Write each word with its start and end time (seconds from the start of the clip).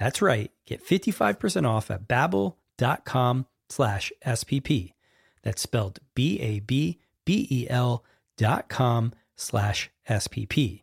That's 0.00 0.22
right. 0.22 0.50
Get 0.66 0.84
55% 0.84 1.68
off 1.68 1.90
at 1.90 2.08
babbel.com 2.08 3.46
slash 3.68 4.12
SPP. 4.26 4.94
That's 5.42 5.62
spelled 5.62 6.00
B-A-B-B-E-L 6.14 8.04
dot 8.36 8.68
com 8.70 9.12
slash 9.36 9.90
SPP. 10.08 10.82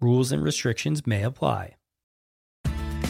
Rules 0.00 0.32
and 0.32 0.42
restrictions 0.42 1.06
may 1.06 1.22
apply. 1.22 1.76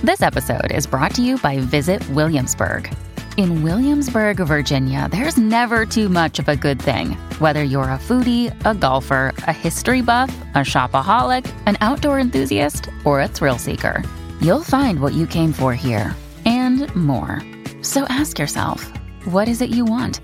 This 0.03 0.23
episode 0.23 0.71
is 0.71 0.87
brought 0.87 1.15
to 1.15 1.23
you 1.23 1.39
by 1.39 1.59
Visit 1.59 2.07
Williamsburg. 2.11 2.95
In 3.37 3.63
Williamsburg, 3.63 4.39
Virginia, 4.39 5.09
there's 5.11 5.37
never 5.39 5.87
too 5.87 6.09
much 6.09 6.39
of 6.39 6.49
a 6.49 6.57
good 6.57 6.81
thing. 6.81 7.13
Whether 7.39 7.63
you're 7.63 7.85
a 7.85 7.99
foodie, 7.99 8.55
a 8.67 8.75
golfer, 8.75 9.33
a 9.47 9.53
history 9.53 10.03
buff, 10.03 10.35
a 10.55 10.59
shopaholic, 10.59 11.51
an 11.67 11.79
outdoor 11.81 12.19
enthusiast, 12.19 12.91
or 13.05 13.21
a 13.21 13.29
thrill 13.29 13.59
seeker, 13.59 14.03
you'll 14.41 14.63
find 14.65 15.01
what 15.01 15.15
you 15.15 15.27
came 15.27 15.53
for 15.53 15.75
here 15.75 16.15
and 16.45 16.95
more. 16.95 17.43
So 17.83 18.05
ask 18.09 18.39
yourself, 18.39 18.91
what 19.25 19.49
is 19.49 19.61
it 19.61 19.71
you 19.71 19.85
want? 19.85 20.21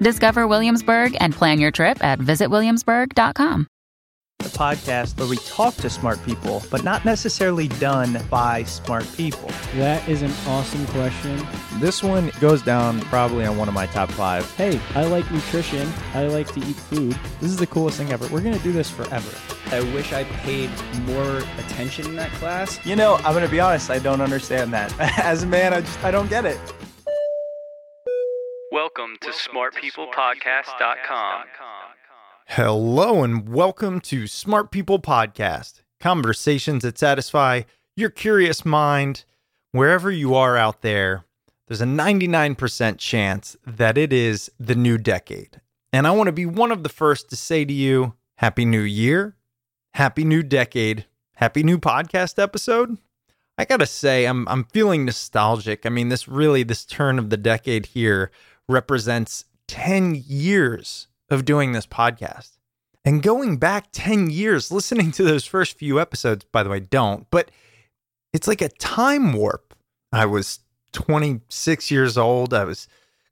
Discover 0.00 0.46
Williamsburg 0.46 1.16
and 1.20 1.34
plan 1.34 1.58
your 1.58 1.70
trip 1.70 2.02
at 2.02 2.18
visitwilliamsburg.com. 2.18 3.66
The 4.38 4.50
podcast 4.50 5.18
where 5.18 5.26
we 5.26 5.38
talk 5.38 5.74
to 5.76 5.88
smart 5.88 6.22
people, 6.24 6.62
but 6.70 6.84
not 6.84 7.04
necessarily 7.06 7.68
done 7.68 8.18
by 8.30 8.64
smart 8.64 9.10
people. 9.16 9.50
That 9.76 10.06
is 10.08 10.20
an 10.22 10.30
awesome 10.46 10.86
question. 10.88 11.44
This 11.80 12.02
one 12.02 12.30
goes 12.38 12.60
down 12.62 13.00
probably 13.02 13.46
on 13.46 13.56
one 13.56 13.66
of 13.66 13.74
my 13.74 13.86
top 13.86 14.10
five. 14.10 14.48
Hey, 14.52 14.78
I 14.94 15.04
like 15.04 15.30
nutrition. 15.32 15.90
I 16.12 16.26
like 16.26 16.52
to 16.52 16.60
eat 16.60 16.76
food. 16.76 17.18
This 17.40 17.50
is 17.50 17.56
the 17.56 17.66
coolest 17.66 17.96
thing 17.96 18.12
ever. 18.12 18.28
We're 18.28 18.42
going 18.42 18.56
to 18.56 18.62
do 18.62 18.72
this 18.72 18.90
forever. 18.90 19.30
I 19.72 19.80
wish 19.92 20.12
I 20.12 20.22
paid 20.22 20.70
more 21.06 21.38
attention 21.58 22.06
in 22.06 22.14
that 22.14 22.30
class. 22.32 22.78
You 22.86 22.94
know, 22.94 23.16
I'm 23.16 23.32
going 23.32 23.44
to 23.44 23.50
be 23.50 23.58
honest, 23.58 23.90
I 23.90 23.98
don't 23.98 24.20
understand 24.20 24.72
that. 24.72 24.94
As 25.18 25.42
a 25.42 25.46
man, 25.46 25.74
I 25.74 25.80
just 25.80 26.04
I 26.04 26.12
don't 26.12 26.30
get 26.30 26.44
it. 26.44 26.60
Welcome 28.70 29.16
to 29.22 29.30
smartpeoplepodcast.com. 29.30 31.42
Hello 32.46 33.24
and 33.24 33.48
welcome 33.48 33.98
to 34.02 34.28
Smart 34.28 34.70
People 34.70 35.00
Podcast, 35.00 35.80
conversations 35.98 36.84
that 36.84 36.96
satisfy 36.96 37.62
your 37.96 38.10
curious 38.10 38.64
mind. 38.64 39.24
Wherever 39.72 40.12
you 40.12 40.36
are 40.36 40.56
out 40.56 40.82
there, 40.82 41.24
there's 41.66 41.80
a 41.80 41.86
99% 41.86 42.98
chance 42.98 43.56
that 43.66 43.98
it 43.98 44.12
is 44.12 44.48
the 44.60 44.76
new 44.76 44.96
decade. 44.96 45.60
And 45.92 46.06
I 46.06 46.12
want 46.12 46.28
to 46.28 46.32
be 46.32 46.46
one 46.46 46.70
of 46.70 46.84
the 46.84 46.88
first 46.88 47.28
to 47.30 47.36
say 47.36 47.64
to 47.64 47.72
you, 47.72 48.14
Happy 48.36 48.64
New 48.64 48.82
Year, 48.82 49.34
Happy 49.96 50.24
New 50.24 50.42
Decade, 50.42 51.06
Happy 51.36 51.62
New 51.62 51.78
Podcast 51.78 52.38
episode. 52.38 52.98
I 53.56 53.64
gotta 53.64 53.86
say, 53.86 54.26
I'm 54.26 54.46
I'm 54.46 54.64
feeling 54.64 55.06
nostalgic. 55.06 55.86
I 55.86 55.88
mean, 55.88 56.10
this 56.10 56.28
really 56.28 56.62
this 56.64 56.84
turn 56.84 57.18
of 57.18 57.30
the 57.30 57.38
decade 57.38 57.86
here 57.86 58.30
represents 58.68 59.46
10 59.68 60.22
years 60.26 61.08
of 61.30 61.46
doing 61.46 61.72
this 61.72 61.86
podcast. 61.86 62.58
And 63.06 63.22
going 63.22 63.56
back 63.56 63.86
10 63.92 64.28
years, 64.28 64.70
listening 64.70 65.12
to 65.12 65.22
those 65.22 65.46
first 65.46 65.78
few 65.78 65.98
episodes, 65.98 66.44
by 66.52 66.62
the 66.62 66.68
way, 66.68 66.80
don't, 66.80 67.26
but 67.30 67.50
it's 68.34 68.46
like 68.46 68.60
a 68.60 68.68
time 68.68 69.32
warp. 69.32 69.74
I 70.12 70.26
was 70.26 70.60
26 70.92 71.90
years 71.90 72.18
old. 72.18 72.52
I 72.52 72.64
was 72.64 72.86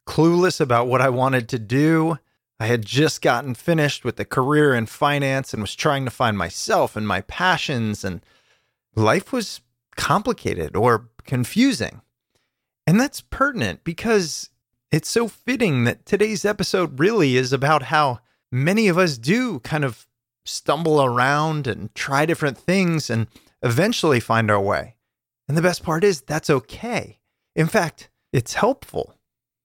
clueless 0.06 0.62
about 0.62 0.86
what 0.86 1.02
I 1.02 1.10
wanted 1.10 1.46
to 1.50 1.58
do. 1.58 2.18
I 2.64 2.68
had 2.68 2.86
just 2.86 3.20
gotten 3.20 3.54
finished 3.54 4.06
with 4.06 4.18
a 4.18 4.24
career 4.24 4.74
in 4.74 4.86
finance 4.86 5.52
and 5.52 5.62
was 5.62 5.74
trying 5.74 6.06
to 6.06 6.10
find 6.10 6.38
myself 6.38 6.96
and 6.96 7.06
my 7.06 7.20
passions, 7.20 8.02
and 8.02 8.22
life 8.96 9.34
was 9.34 9.60
complicated 9.96 10.74
or 10.74 11.10
confusing. 11.26 12.00
And 12.86 12.98
that's 12.98 13.20
pertinent 13.20 13.84
because 13.84 14.48
it's 14.90 15.10
so 15.10 15.28
fitting 15.28 15.84
that 15.84 16.06
today's 16.06 16.46
episode 16.46 16.98
really 16.98 17.36
is 17.36 17.52
about 17.52 17.82
how 17.82 18.20
many 18.50 18.88
of 18.88 18.96
us 18.96 19.18
do 19.18 19.60
kind 19.60 19.84
of 19.84 20.06
stumble 20.46 21.04
around 21.04 21.66
and 21.66 21.94
try 21.94 22.24
different 22.24 22.56
things 22.56 23.10
and 23.10 23.26
eventually 23.60 24.20
find 24.20 24.50
our 24.50 24.58
way. 24.58 24.96
And 25.48 25.54
the 25.54 25.60
best 25.60 25.82
part 25.82 26.02
is 26.02 26.22
that's 26.22 26.48
okay. 26.48 27.18
In 27.54 27.66
fact, 27.66 28.08
it's 28.32 28.54
helpful. 28.54 29.13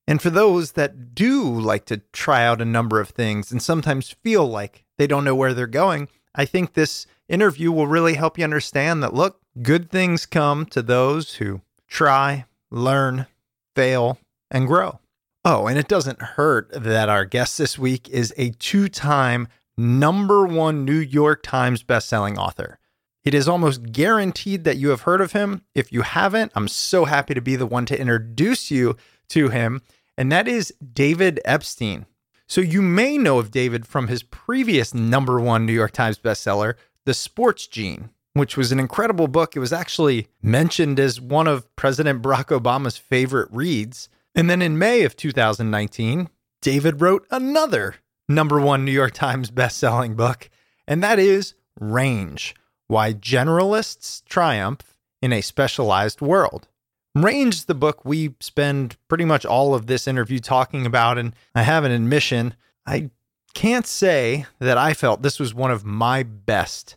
And 0.10 0.20
for 0.20 0.32
those 0.32 0.72
that 0.72 1.14
do 1.14 1.44
like 1.44 1.86
to 1.86 1.98
try 2.12 2.44
out 2.44 2.62
a 2.62 2.66
number 2.66 3.00
of 3.00 3.10
things 3.10 3.52
and 3.52 3.62
sometimes 3.62 4.10
feel 4.10 4.44
like 4.44 4.84
they 4.98 5.06
don't 5.06 5.24
know 5.24 5.36
where 5.36 5.54
they're 5.54 5.68
going, 5.68 6.08
I 6.34 6.46
think 6.46 6.74
this 6.74 7.06
interview 7.28 7.72
will 7.72 7.86
really 7.86 8.16
help 8.16 8.36
you 8.36 8.44
understand 8.44 9.04
that 9.04 9.14
look, 9.14 9.40
good 9.62 9.92
things 9.92 10.26
come 10.26 10.66
to 10.66 10.82
those 10.82 11.36
who 11.36 11.62
try, 11.88 12.46
learn, 12.72 13.28
fail, 13.76 14.18
and 14.50 14.66
grow. 14.66 15.00
Oh, 15.46 15.68
and 15.68 15.78
it 15.78 15.88
doesn't 15.88 16.24
hurt 16.24 16.72
that 16.72 17.08
our 17.08 17.24
guest 17.24 17.60
this 17.60 17.78
week 17.78 18.10
is 18.10 18.34
a 18.36 18.50
two 18.50 18.90
time 18.90 19.48
number 19.78 20.48
one 20.48 20.86
New 20.86 20.98
York 20.98 21.44
Times 21.44 21.84
bestselling 21.84 22.36
author. 22.36 22.80
It 23.24 23.36
is 23.36 23.48
almost 23.48 23.92
guaranteed 23.92 24.64
that 24.64 24.78
you 24.78 24.90
have 24.90 25.02
heard 25.02 25.22
of 25.22 25.34
him. 25.34 25.62
If 25.76 25.94
you 25.94 26.02
haven't, 26.02 26.52
I'm 26.56 26.68
so 26.68 27.06
happy 27.06 27.36
to 27.36 27.42
be 27.42 27.56
the 27.56 27.68
one 27.68 27.86
to 27.86 28.00
introduce 28.00 28.72
you 28.72 28.98
to 29.30 29.50
him, 29.50 29.82
and 30.20 30.30
that 30.34 30.50
is 30.50 30.74
David 30.94 31.40
Epstein. 31.46 32.06
So 32.46 32.60
you 32.60 32.82
may 32.82 33.18
know 33.18 33.40
of 33.40 33.52
David 33.52 33.88
from 33.88 34.10
his 34.10 34.22
previous 34.22 34.94
number 34.94 35.40
one 35.40 35.66
New 35.66 35.72
York 35.72 35.94
Times 35.94 36.20
bestseller, 36.20 36.74
The 37.06 37.14
Sports 37.14 37.68
Gene, 37.68 38.10
which 38.34 38.58
was 38.58 38.74
an 38.74 38.82
incredible 38.82 39.30
book. 39.30 39.56
It 39.56 39.60
was 39.60 39.72
actually 39.72 40.28
mentioned 40.42 41.00
as 41.00 41.22
one 41.22 41.48
of 41.48 41.74
President 41.78 42.22
Barack 42.22 42.48
Obama's 42.48 42.98
favorite 42.98 43.48
reads. 43.50 44.10
And 44.36 44.50
then 44.50 44.62
in 44.62 44.78
May 44.78 45.04
of 45.04 45.16
2019, 45.16 46.30
David 46.62 47.00
wrote 47.00 47.26
another 47.32 47.96
number 48.28 48.60
one 48.60 48.84
New 48.84 48.92
York 48.92 49.14
Times 49.14 49.52
bestselling 49.52 50.18
book, 50.18 50.50
and 50.86 51.02
that 51.02 51.18
is 51.18 51.54
Range 51.80 52.54
Why 52.88 53.14
Generalists 53.14 54.22
Triumph 54.26 54.98
in 55.22 55.32
a 55.32 55.40
Specialized 55.40 56.20
World. 56.20 56.68
Range 57.16 57.66
the 57.66 57.76
book 57.76 58.06
we 58.06 58.36
spend 58.40 58.96
pretty 59.08 59.26
much 59.26 59.46
all 59.46 59.74
of 59.74 59.88
this 59.88 60.08
interview 60.08 60.40
talking 60.40 60.86
about, 60.86 61.18
and 61.18 61.34
I 61.56 61.64
have 61.64 61.84
an 61.84 61.92
admission. 61.92 62.56
I 62.86 63.10
can't 63.54 63.88
say 63.88 64.46
that 64.60 64.78
I 64.78 64.94
felt 64.94 65.22
this 65.22 65.40
was 65.40 65.54
one 65.54 65.72
of 65.72 65.84
my 65.84 66.24
best 66.24 66.96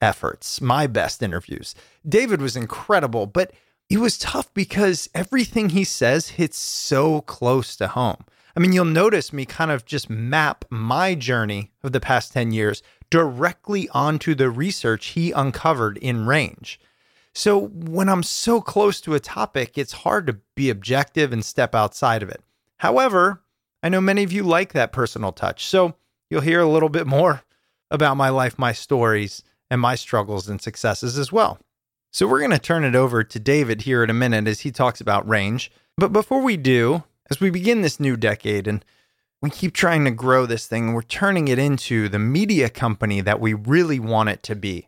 efforts, 0.00 0.60
my 0.60 0.86
best 0.86 1.22
interviews. 1.22 1.74
David 2.08 2.40
was 2.40 2.56
incredible, 2.56 3.26
but 3.26 3.52
it 3.90 3.98
was 3.98 4.18
tough 4.18 4.52
because 4.54 5.08
everything 5.14 5.70
he 5.70 5.84
says 5.84 6.30
hits 6.30 6.58
so 6.58 7.22
close 7.22 7.74
to 7.76 7.88
home. 7.88 8.24
I 8.56 8.60
mean, 8.60 8.72
you'll 8.72 8.84
notice 8.84 9.32
me 9.32 9.44
kind 9.44 9.70
of 9.70 9.84
just 9.84 10.10
map 10.10 10.64
my 10.68 11.14
journey 11.14 11.70
of 11.82 11.92
the 11.92 12.00
past 12.00 12.32
10 12.32 12.52
years 12.52 12.82
directly 13.10 13.88
onto 13.90 14.34
the 14.34 14.50
research 14.50 15.06
he 15.08 15.32
uncovered 15.32 15.96
in 15.98 16.26
range. 16.26 16.80
So 17.38 17.68
when 17.68 18.08
I'm 18.08 18.24
so 18.24 18.60
close 18.60 19.00
to 19.02 19.14
a 19.14 19.20
topic, 19.20 19.78
it's 19.78 19.92
hard 19.92 20.26
to 20.26 20.38
be 20.56 20.70
objective 20.70 21.32
and 21.32 21.44
step 21.44 21.72
outside 21.72 22.20
of 22.20 22.28
it. 22.28 22.42
However, 22.78 23.44
I 23.80 23.88
know 23.88 24.00
many 24.00 24.24
of 24.24 24.32
you 24.32 24.42
like 24.42 24.72
that 24.72 24.90
personal 24.90 25.30
touch. 25.30 25.64
So 25.64 25.94
you'll 26.28 26.40
hear 26.40 26.60
a 26.60 26.68
little 26.68 26.88
bit 26.88 27.06
more 27.06 27.44
about 27.92 28.16
my 28.16 28.28
life, 28.28 28.58
my 28.58 28.72
stories, 28.72 29.44
and 29.70 29.80
my 29.80 29.94
struggles 29.94 30.48
and 30.48 30.60
successes 30.60 31.16
as 31.16 31.30
well. 31.30 31.60
So 32.10 32.26
we're 32.26 32.40
going 32.40 32.50
to 32.50 32.58
turn 32.58 32.82
it 32.82 32.96
over 32.96 33.22
to 33.22 33.38
David 33.38 33.82
here 33.82 34.02
in 34.02 34.10
a 34.10 34.14
minute 34.14 34.48
as 34.48 34.62
he 34.62 34.72
talks 34.72 35.00
about 35.00 35.28
range. 35.28 35.70
But 35.96 36.12
before 36.12 36.42
we 36.42 36.56
do, 36.56 37.04
as 37.30 37.38
we 37.38 37.50
begin 37.50 37.82
this 37.82 38.00
new 38.00 38.16
decade 38.16 38.66
and 38.66 38.84
we 39.40 39.50
keep 39.50 39.74
trying 39.74 40.04
to 40.06 40.10
grow 40.10 40.44
this 40.44 40.66
thing, 40.66 40.92
we're 40.92 41.02
turning 41.02 41.46
it 41.46 41.60
into 41.60 42.08
the 42.08 42.18
media 42.18 42.68
company 42.68 43.20
that 43.20 43.38
we 43.38 43.54
really 43.54 44.00
want 44.00 44.28
it 44.28 44.42
to 44.42 44.56
be. 44.56 44.87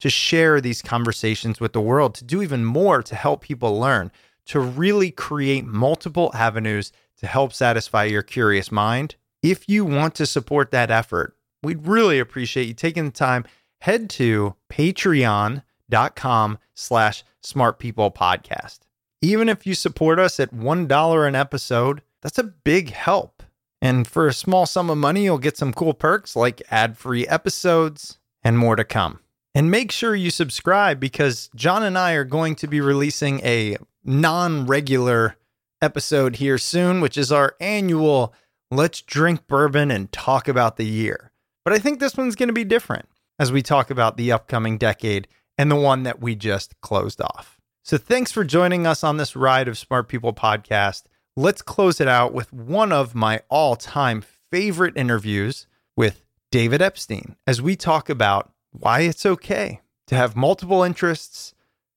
To 0.00 0.10
share 0.10 0.60
these 0.60 0.82
conversations 0.82 1.58
with 1.58 1.72
the 1.72 1.80
world, 1.80 2.14
to 2.16 2.24
do 2.24 2.42
even 2.42 2.64
more 2.64 3.02
to 3.02 3.14
help 3.14 3.40
people 3.40 3.78
learn, 3.78 4.12
to 4.46 4.60
really 4.60 5.10
create 5.10 5.64
multiple 5.64 6.30
avenues 6.34 6.92
to 7.18 7.26
help 7.26 7.52
satisfy 7.52 8.04
your 8.04 8.22
curious 8.22 8.70
mind. 8.70 9.16
If 9.42 9.68
you 9.68 9.84
want 9.84 10.14
to 10.16 10.26
support 10.26 10.70
that 10.70 10.90
effort, 10.90 11.36
we'd 11.62 11.86
really 11.86 12.18
appreciate 12.18 12.68
you 12.68 12.74
taking 12.74 13.06
the 13.06 13.10
time. 13.10 13.44
Head 13.80 14.10
to 14.10 14.54
patreon.com 14.70 16.58
slash 16.74 17.24
smart 17.42 17.78
people 17.78 18.10
podcast. 18.10 18.80
Even 19.22 19.48
if 19.48 19.66
you 19.66 19.74
support 19.74 20.18
us 20.18 20.38
at 20.38 20.54
$1 20.54 21.28
an 21.28 21.34
episode, 21.34 22.02
that's 22.22 22.38
a 22.38 22.44
big 22.44 22.90
help. 22.90 23.42
And 23.80 24.06
for 24.06 24.26
a 24.26 24.32
small 24.32 24.66
sum 24.66 24.90
of 24.90 24.98
money, 24.98 25.24
you'll 25.24 25.38
get 25.38 25.56
some 25.56 25.72
cool 25.72 25.94
perks 25.94 26.34
like 26.36 26.62
ad 26.70 26.98
free 26.98 27.26
episodes 27.26 28.18
and 28.42 28.58
more 28.58 28.76
to 28.76 28.84
come. 28.84 29.20
And 29.56 29.70
make 29.70 29.90
sure 29.90 30.14
you 30.14 30.30
subscribe 30.30 31.00
because 31.00 31.48
John 31.54 31.82
and 31.82 31.96
I 31.96 32.12
are 32.12 32.24
going 32.24 32.56
to 32.56 32.66
be 32.66 32.82
releasing 32.82 33.40
a 33.40 33.78
non 34.04 34.66
regular 34.66 35.36
episode 35.80 36.36
here 36.36 36.58
soon, 36.58 37.00
which 37.00 37.16
is 37.16 37.32
our 37.32 37.56
annual 37.58 38.34
Let's 38.70 39.00
Drink 39.00 39.46
Bourbon 39.46 39.90
and 39.90 40.12
Talk 40.12 40.46
About 40.46 40.76
the 40.76 40.84
Year. 40.84 41.32
But 41.64 41.72
I 41.72 41.78
think 41.78 42.00
this 42.00 42.18
one's 42.18 42.36
going 42.36 42.50
to 42.50 42.52
be 42.52 42.64
different 42.64 43.08
as 43.38 43.50
we 43.50 43.62
talk 43.62 43.88
about 43.88 44.18
the 44.18 44.30
upcoming 44.30 44.76
decade 44.76 45.26
and 45.56 45.70
the 45.70 45.76
one 45.76 46.02
that 46.02 46.20
we 46.20 46.34
just 46.34 46.78
closed 46.82 47.22
off. 47.22 47.58
So 47.82 47.96
thanks 47.96 48.30
for 48.30 48.44
joining 48.44 48.86
us 48.86 49.02
on 49.02 49.16
this 49.16 49.34
ride 49.34 49.68
of 49.68 49.78
Smart 49.78 50.06
People 50.06 50.34
podcast. 50.34 51.04
Let's 51.34 51.62
close 51.62 51.98
it 51.98 52.08
out 52.08 52.34
with 52.34 52.52
one 52.52 52.92
of 52.92 53.14
my 53.14 53.40
all 53.48 53.74
time 53.74 54.22
favorite 54.52 54.98
interviews 54.98 55.66
with 55.96 56.26
David 56.50 56.82
Epstein 56.82 57.36
as 57.46 57.62
we 57.62 57.74
talk 57.74 58.10
about 58.10 58.52
why 58.78 59.00
it's 59.00 59.24
okay 59.24 59.80
to 60.06 60.14
have 60.14 60.36
multiple 60.36 60.82
interests, 60.82 61.54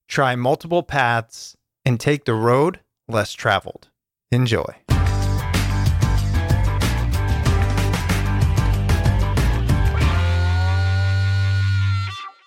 try 0.07 0.35
multiple 0.35 0.83
paths, 0.83 1.55
and 1.85 1.99
take 1.99 2.25
the 2.25 2.33
road 2.33 2.79
less 3.07 3.33
traveled. 3.33 3.89
Enjoy. 4.31 4.75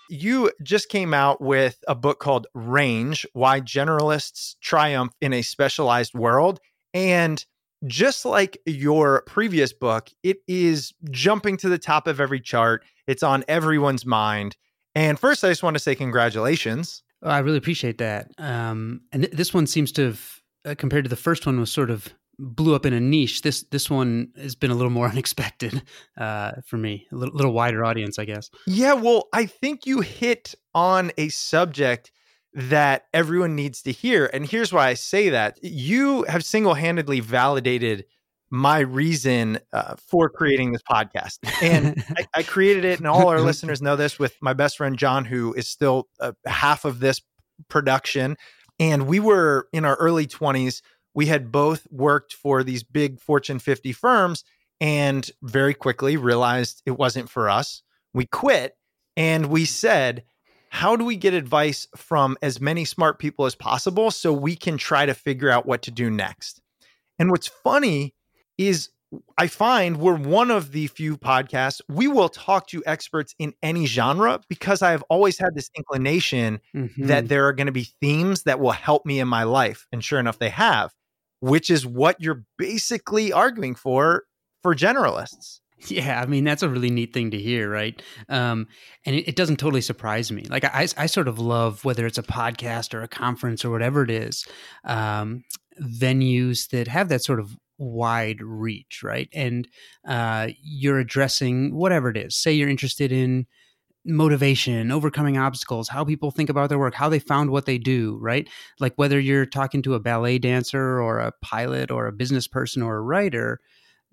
You 0.09 0.51
just 0.63 0.89
came 0.89 1.15
out 1.15 1.41
with 1.41 1.83
a 1.89 1.95
book 1.95 2.21
called 2.21 2.47
Range 2.55 3.27
Why 3.33 3.61
Generalists 3.61 4.57
Triumph 4.61 5.13
in 5.21 5.33
a 5.33 5.43
Specialized 5.43 6.15
World. 6.15 6.61
And 6.95 7.45
just 7.87 8.25
like 8.25 8.59
your 8.67 9.23
previous 9.27 9.73
book, 9.73 10.11
it 10.23 10.39
is 10.47 10.93
jumping 11.11 11.57
to 11.59 11.69
the 11.69 11.79
top 11.79 12.07
of 12.07 12.21
every 12.21 12.41
chart. 12.41 12.85
It's 13.07 13.23
on 13.23 13.45
everyone's 13.49 14.07
mind. 14.07 14.57
And 14.95 15.19
first, 15.19 15.45
I 15.45 15.49
just 15.49 15.63
want 15.63 15.75
to 15.75 15.81
say 15.81 15.95
congratulations. 15.95 17.03
Oh, 17.23 17.31
I 17.31 17.39
really 17.39 17.59
appreciate 17.59 17.99
that. 17.99 18.31
Um, 18.39 19.03
and 19.13 19.23
th- 19.23 19.35
this 19.35 19.55
one 19.55 19.67
seems 19.67 19.93
to 19.93 20.07
have, 20.07 20.41
uh, 20.65 20.75
compared 20.77 21.05
to 21.05 21.11
the 21.11 21.17
first 21.17 21.47
one, 21.47 21.59
was 21.59 21.73
sort 21.73 21.91
of 21.91 22.13
blew 22.39 22.75
up 22.75 22.85
in 22.85 22.93
a 22.93 23.01
niche. 23.01 23.43
This 23.43 23.63
this 23.71 23.89
one 23.89 24.29
has 24.37 24.55
been 24.55 24.71
a 24.71 24.75
little 24.75 24.91
more 24.91 25.09
unexpected 25.11 25.83
uh, 26.19 26.53
for 26.67 26.77
me, 26.77 27.07
a 27.13 27.15
little, 27.15 27.35
little 27.35 27.53
wider 27.53 27.85
audience, 27.85 28.19
I 28.19 28.25
guess. 28.25 28.51
Yeah, 28.67 28.95
well, 28.95 29.29
I 29.33 29.47
think 29.47 29.87
you 29.87 30.01
hit 30.01 30.55
on 30.75 31.13
a 31.17 31.29
subject 31.29 32.11
that 32.55 33.05
everyone 33.15 33.57
needs 33.57 33.83
to 33.83 33.93
hear. 33.93 34.29
And 34.33 34.47
here's 34.47 34.73
why 34.73 34.89
I 34.89 34.95
say 34.95 35.31
that. 35.31 35.59
You 35.63 36.25
have 36.25 36.45
single 36.45 36.75
handedly 36.75 37.21
validated 37.21 38.05
my 38.53 38.81
reason 38.81 39.59
uh, 39.73 39.95
for 39.97 40.29
creating 40.29 40.73
this 40.73 40.83
podcast. 40.83 41.39
And 41.63 42.05
I, 42.19 42.27
I, 42.35 42.43
created 42.43 42.85
it, 42.85 42.99
and 42.99 43.09
all 43.09 43.29
our 43.29 43.41
listeners 43.41 43.81
know 43.81 43.97
this 43.97 44.19
with 44.19 44.37
my 44.43 44.53
best 44.53 44.77
friend 44.77 44.99
John, 44.99 45.25
who 45.25 45.55
is 45.55 45.67
still 45.67 46.07
uh, 46.21 46.33
half 46.47 46.85
of 46.85 47.01
this 47.01 47.23
production. 47.69 48.37
And 48.79 49.07
we 49.07 49.21
were 49.21 49.69
in 49.73 49.87
our 49.87 49.97
early 49.97 50.27
20s. 50.27 50.83
We 51.15 51.27
had 51.27 51.51
both 51.51 51.87
worked 51.91 52.35
for 52.35 52.63
these 52.63 52.83
big 52.83 53.21
Fortune 53.21 53.59
50 53.59 53.93
firms 53.93 54.45
and 54.83 55.31
very 55.43 55.73
quickly 55.73 56.19
realized 56.19 56.83
it 56.85 56.99
wasn't 56.99 57.31
for 57.31 57.49
us. 57.49 57.83
We 58.13 58.27
quit 58.27 58.77
and 59.17 59.47
we 59.47 59.65
said, 59.65 60.25
how 60.69 60.97
do 60.97 61.07
we 61.07 61.17
get 61.17 61.33
advice 61.33 61.89
from 61.97 62.37
as 62.43 62.61
many 62.61 62.85
smart 62.85 63.19
people 63.19 63.47
as 63.47 63.55
possible 63.55 64.11
so 64.11 64.33
we 64.33 64.57
can 64.57 64.77
try 64.77 65.07
to 65.07 65.15
figure 65.15 65.51
out 65.51 65.65
what 65.65 65.83
to 65.83 65.91
do 65.91 66.11
next? 66.11 66.61
And 67.19 67.31
what's 67.31 67.49
funny 67.49 68.15
is 68.59 68.91
I 69.37 69.47
find 69.47 69.99
we're 69.99 70.17
one 70.17 70.51
of 70.51 70.73
the 70.73 70.87
few 70.87 71.19
podcasts 71.19 71.83
we 71.89 72.09
will 72.09 72.31
talk 72.31 72.67
to 72.69 72.83
experts 72.87 73.35
in 73.39 73.53
any 73.63 73.85
genre 73.87 74.41
because 74.49 74.81
I 74.81 74.93
have 74.93 75.05
always 75.11 75.39
had 75.39 75.55
this 75.55 75.71
inclination 75.77 76.61
mm-hmm. 76.75 77.07
that 77.07 77.29
there 77.29 77.47
are 77.47 77.53
going 77.53 77.67
to 77.67 77.73
be 77.73 77.89
themes 78.01 78.45
that 78.45 78.59
will 78.59 78.73
help 78.73 79.05
me 79.05 79.21
in 79.21 79.29
my 79.29 79.43
life. 79.45 79.87
And 79.93 80.03
sure 80.03 80.19
enough, 80.19 80.39
they 80.39 80.49
have, 80.49 80.93
which 81.41 81.69
is 81.69 81.87
what 81.87 82.21
you're 82.21 82.45
basically 82.57 83.33
arguing 83.33 83.75
for 83.75 84.25
for 84.63 84.75
generalists. 84.75 85.61
Yeah, 85.89 86.21
I 86.21 86.27
mean 86.27 86.45
that's 86.45 86.63
a 86.63 86.69
really 86.69 86.91
neat 86.91 87.13
thing 87.13 87.33
to 87.33 87.39
hear, 87.39 87.69
right? 87.69 88.01
Um, 88.29 88.69
and 89.05 89.17
it, 89.17 89.29
it, 89.29 89.37
doesn't 89.37 89.57
totally 89.57 89.81
surprise 89.81 90.31
me. 90.31 90.45
Like 90.49 90.65
I, 90.65 90.87
I 90.97 91.07
sort 91.07 91.27
of 91.27 91.41
love 91.41 91.85
whether 91.85 92.07
it's 92.07 92.19
a 92.19 92.23
podcast 92.23 92.95
or 92.95 93.03
a 93.03 93.09
conference 93.09 93.65
or 93.65 93.71
whatever 93.71 94.05
it 94.05 94.11
is, 94.11 94.47
um, 94.85 95.43
venues 95.81 96.69
that 96.71 96.87
have 96.87 97.09
that 97.09 97.25
sort 97.25 97.41
of 97.41 97.57
wide 97.79 98.41
reach, 98.41 99.03
right? 99.03 99.29
And 99.33 99.69
uh, 100.07 100.49
you're 100.63 100.99
addressing 100.99 101.75
whatever 101.75 102.11
it 102.11 102.17
is. 102.17 102.37
Say 102.37 102.53
you're 102.53 102.69
interested 102.69 103.13
in 103.13 103.47
motivation, 104.05 104.91
overcoming 104.91 105.39
obstacles, 105.39 105.89
how 105.89 106.05
people 106.05 106.31
think 106.31 106.51
about 106.51 106.69
their 106.69 106.79
work, 106.79 106.95
how 106.95 107.09
they 107.09 107.19
found 107.19 107.51
what 107.51 107.67
they 107.67 107.79
do, 107.79 108.19
right? 108.21 108.49
Like 108.81 108.95
whether 108.97 109.21
you're 109.21 109.47
talking 109.47 109.83
to 109.83 109.95
a 109.95 110.01
ballet 110.01 110.39
dancer 110.39 111.01
or 111.01 111.21
a 111.21 111.33
pilot 111.41 111.91
or 111.91 112.07
a 112.07 112.13
business 112.13 112.49
person 112.49 112.83
or 112.83 112.97
a 112.97 113.03
writer 113.03 113.61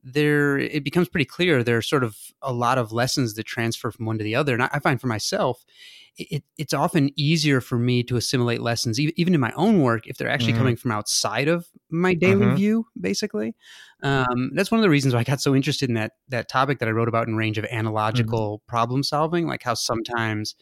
there 0.04 0.58
it 0.58 0.84
becomes 0.84 1.10
pretty 1.10 1.26
clear 1.26 1.64
there 1.64 1.78
are 1.78 1.82
sort 1.82 2.04
of 2.04 2.16
a 2.42 2.54
lot 2.54 2.78
of 2.78 2.92
lessons 2.92 3.34
that 3.34 3.44
transfer 3.44 3.92
from 3.92 4.06
one 4.06 4.18
to 4.18 4.24
the 4.24 4.36
other 4.36 4.54
and 4.54 4.64
i, 4.64 4.70
I 4.72 4.80
find 4.80 5.00
for 5.00 5.08
myself 5.08 5.66
it, 6.18 6.44
it's 6.58 6.74
often 6.74 7.12
easier 7.16 7.62
for 7.62 7.78
me 7.78 8.04
to 8.04 8.18
assimilate 8.18 8.62
lessons 8.62 9.00
even 9.00 9.34
in 9.34 9.40
my 9.40 9.52
own 9.56 9.82
work 9.82 10.08
if 10.08 10.18
they're 10.18 10.30
actually 10.30 10.54
mm-hmm. 10.54 10.60
coming 10.60 10.76
from 10.76 10.92
outside 10.92 11.48
of 11.48 11.68
my 11.90 12.14
daily 12.14 12.46
mm-hmm. 12.46 12.56
view 12.56 12.86
basically 13.00 13.56
um, 14.04 14.52
that's 14.54 14.72
one 14.72 14.80
of 14.80 14.84
the 14.84 14.90
reasons 14.90 15.14
why 15.14 15.22
i 15.22 15.24
got 15.24 15.42
so 15.42 15.56
interested 15.56 15.90
in 15.90 15.96
that 15.96 16.14
that 16.28 16.48
topic 16.48 16.80
that 16.80 16.88
i 16.88 16.92
wrote 16.92 17.10
about 17.10 17.28
in 17.28 17.36
range 17.36 17.58
of 17.58 17.66
mm-hmm. 17.66 17.78
analogical 17.78 18.60
mm-hmm. 18.60 18.70
problem 18.70 19.04
solving 19.04 19.48
like 19.48 19.64
how 19.64 19.74
sometimes 19.74 20.56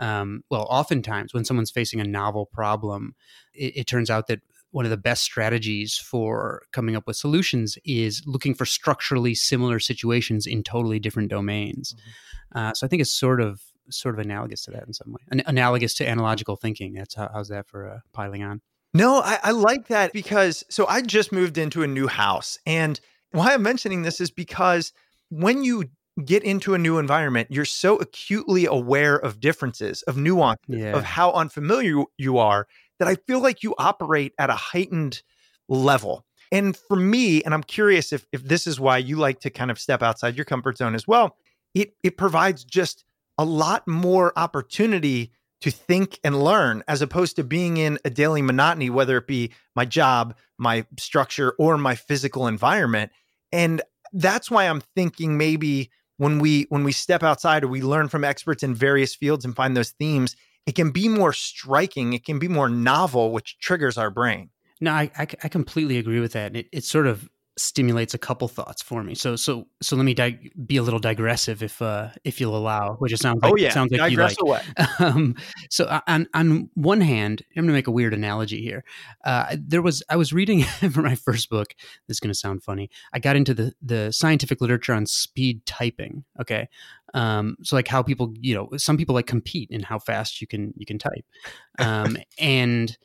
um, 0.00 0.44
well 0.50 0.66
oftentimes 0.70 1.34
when 1.34 1.44
someone's 1.44 1.70
facing 1.70 2.00
a 2.00 2.04
novel 2.04 2.46
problem 2.46 3.14
it, 3.52 3.78
it 3.78 3.86
turns 3.86 4.10
out 4.10 4.28
that 4.28 4.40
one 4.70 4.84
of 4.84 4.90
the 4.90 4.96
best 4.96 5.22
strategies 5.22 5.96
for 5.96 6.62
coming 6.72 6.94
up 6.94 7.06
with 7.06 7.16
solutions 7.16 7.78
is 7.84 8.22
looking 8.26 8.54
for 8.54 8.66
structurally 8.66 9.34
similar 9.34 9.78
situations 9.78 10.46
in 10.46 10.62
totally 10.62 10.98
different 10.98 11.30
domains. 11.30 11.94
Mm-hmm. 11.94 12.58
Uh, 12.58 12.74
so 12.74 12.86
I 12.86 12.88
think 12.88 13.02
it's 13.02 13.12
sort 13.12 13.40
of 13.40 13.62
sort 13.90 14.14
of 14.14 14.24
analogous 14.24 14.64
to 14.64 14.70
that 14.70 14.86
in 14.86 14.92
some 14.92 15.12
way, 15.12 15.20
An- 15.30 15.42
analogous 15.46 15.94
to 15.94 16.06
analogical 16.06 16.56
thinking. 16.56 16.94
That's 16.94 17.14
how, 17.14 17.30
how's 17.32 17.48
that 17.48 17.66
for 17.66 17.88
uh, 17.88 17.98
piling 18.12 18.42
on? 18.42 18.60
No, 18.94 19.20
I, 19.20 19.38
I 19.42 19.50
like 19.52 19.88
that 19.88 20.12
because 20.12 20.64
so 20.68 20.86
I 20.86 21.02
just 21.02 21.32
moved 21.32 21.58
into 21.58 21.82
a 21.82 21.86
new 21.86 22.06
house, 22.06 22.58
and 22.66 23.00
why 23.32 23.54
I'm 23.54 23.62
mentioning 23.62 24.02
this 24.02 24.20
is 24.20 24.30
because 24.30 24.92
when 25.30 25.62
you 25.62 25.84
get 26.24 26.42
into 26.42 26.74
a 26.74 26.78
new 26.78 26.98
environment, 26.98 27.48
you're 27.50 27.64
so 27.64 27.96
acutely 27.98 28.66
aware 28.66 29.16
of 29.16 29.40
differences, 29.40 30.02
of 30.02 30.16
nuance, 30.16 30.60
yeah. 30.66 30.96
of 30.96 31.04
how 31.04 31.32
unfamiliar 31.32 32.04
you 32.16 32.38
are 32.38 32.66
that 32.98 33.08
I 33.08 33.14
feel 33.14 33.40
like 33.40 33.62
you 33.62 33.74
operate 33.78 34.32
at 34.38 34.50
a 34.50 34.54
heightened 34.54 35.22
level. 35.68 36.24
And 36.50 36.76
for 36.76 36.96
me, 36.96 37.42
and 37.42 37.52
I'm 37.52 37.62
curious 37.62 38.12
if 38.12 38.26
if 38.32 38.42
this 38.44 38.66
is 38.66 38.80
why 38.80 38.98
you 38.98 39.16
like 39.16 39.40
to 39.40 39.50
kind 39.50 39.70
of 39.70 39.78
step 39.78 40.02
outside 40.02 40.36
your 40.36 40.44
comfort 40.44 40.78
zone 40.78 40.94
as 40.94 41.06
well, 41.06 41.36
it 41.74 41.94
it 42.02 42.16
provides 42.16 42.64
just 42.64 43.04
a 43.36 43.44
lot 43.44 43.86
more 43.86 44.32
opportunity 44.36 45.32
to 45.60 45.70
think 45.70 46.20
and 46.22 46.42
learn 46.42 46.84
as 46.86 47.02
opposed 47.02 47.36
to 47.36 47.44
being 47.44 47.76
in 47.76 47.98
a 48.04 48.10
daily 48.10 48.42
monotony, 48.42 48.90
whether 48.90 49.16
it 49.16 49.26
be 49.26 49.50
my 49.74 49.84
job, 49.84 50.36
my 50.56 50.86
structure, 50.98 51.54
or 51.58 51.76
my 51.76 51.94
physical 51.94 52.46
environment. 52.46 53.10
And 53.52 53.82
that's 54.12 54.50
why 54.50 54.64
I'm 54.64 54.82
thinking 54.94 55.36
maybe 55.36 55.90
when 56.16 56.38
we 56.38 56.66
when 56.68 56.84
we 56.84 56.92
step 56.92 57.22
outside 57.22 57.64
or 57.64 57.68
we 57.68 57.82
learn 57.82 58.08
from 58.08 58.24
experts 58.24 58.62
in 58.62 58.74
various 58.74 59.14
fields 59.14 59.44
and 59.44 59.54
find 59.54 59.76
those 59.76 59.90
themes, 59.90 60.36
it 60.68 60.74
can 60.74 60.90
be 60.90 61.08
more 61.08 61.32
striking, 61.32 62.12
it 62.12 62.26
can 62.26 62.38
be 62.38 62.46
more 62.46 62.68
novel, 62.68 63.32
which 63.32 63.58
triggers 63.58 63.96
our 63.96 64.10
brain. 64.10 64.50
No, 64.82 64.92
I, 64.92 65.10
I, 65.16 65.26
I 65.42 65.48
completely 65.48 65.96
agree 65.96 66.20
with 66.20 66.32
that. 66.34 66.54
It, 66.54 66.66
it 66.72 66.84
sort 66.84 67.06
of 67.06 67.26
stimulates 67.58 68.14
a 68.14 68.18
couple 68.18 68.48
thoughts 68.48 68.82
for 68.82 69.02
me. 69.02 69.14
So 69.14 69.36
so 69.36 69.66
so 69.82 69.96
let 69.96 70.04
me 70.04 70.14
dig- 70.14 70.52
be 70.66 70.76
a 70.76 70.82
little 70.82 71.00
digressive 71.00 71.62
if 71.62 71.80
uh 71.82 72.10
if 72.24 72.40
you'll 72.40 72.56
allow, 72.56 72.94
which 72.94 73.12
it 73.12 73.18
sounds 73.18 73.42
like 73.42 73.52
oh 73.52 73.56
yeah, 73.56 73.70
sounds 73.70 73.90
like 73.90 74.00
digress 74.00 74.36
you 74.40 74.46
away. 74.46 74.62
Um, 75.00 75.36
so 75.70 75.84
uh, 75.84 76.00
on 76.06 76.26
on 76.34 76.70
one 76.74 77.00
hand, 77.00 77.42
I'm 77.50 77.62
going 77.62 77.68
to 77.68 77.72
make 77.72 77.86
a 77.86 77.92
weird 77.92 78.14
analogy 78.14 78.60
here. 78.60 78.84
Uh, 79.24 79.56
there 79.58 79.82
was 79.82 80.02
I 80.08 80.16
was 80.16 80.32
reading 80.32 80.62
for 80.92 81.02
my 81.02 81.14
first 81.14 81.50
book. 81.50 81.74
This 82.06 82.16
is 82.16 82.20
going 82.20 82.32
to 82.32 82.38
sound 82.38 82.62
funny. 82.62 82.90
I 83.12 83.18
got 83.18 83.36
into 83.36 83.54
the 83.54 83.72
the 83.82 84.12
scientific 84.12 84.60
literature 84.60 84.94
on 84.94 85.06
speed 85.06 85.64
typing. 85.66 86.24
Okay, 86.40 86.68
um, 87.14 87.56
so 87.62 87.76
like 87.76 87.88
how 87.88 88.02
people 88.02 88.34
you 88.40 88.54
know 88.54 88.70
some 88.76 88.96
people 88.96 89.14
like 89.14 89.26
compete 89.26 89.70
in 89.70 89.82
how 89.82 89.98
fast 89.98 90.40
you 90.40 90.46
can 90.46 90.72
you 90.76 90.86
can 90.86 90.98
type, 90.98 91.24
um, 91.78 92.16
and 92.38 92.96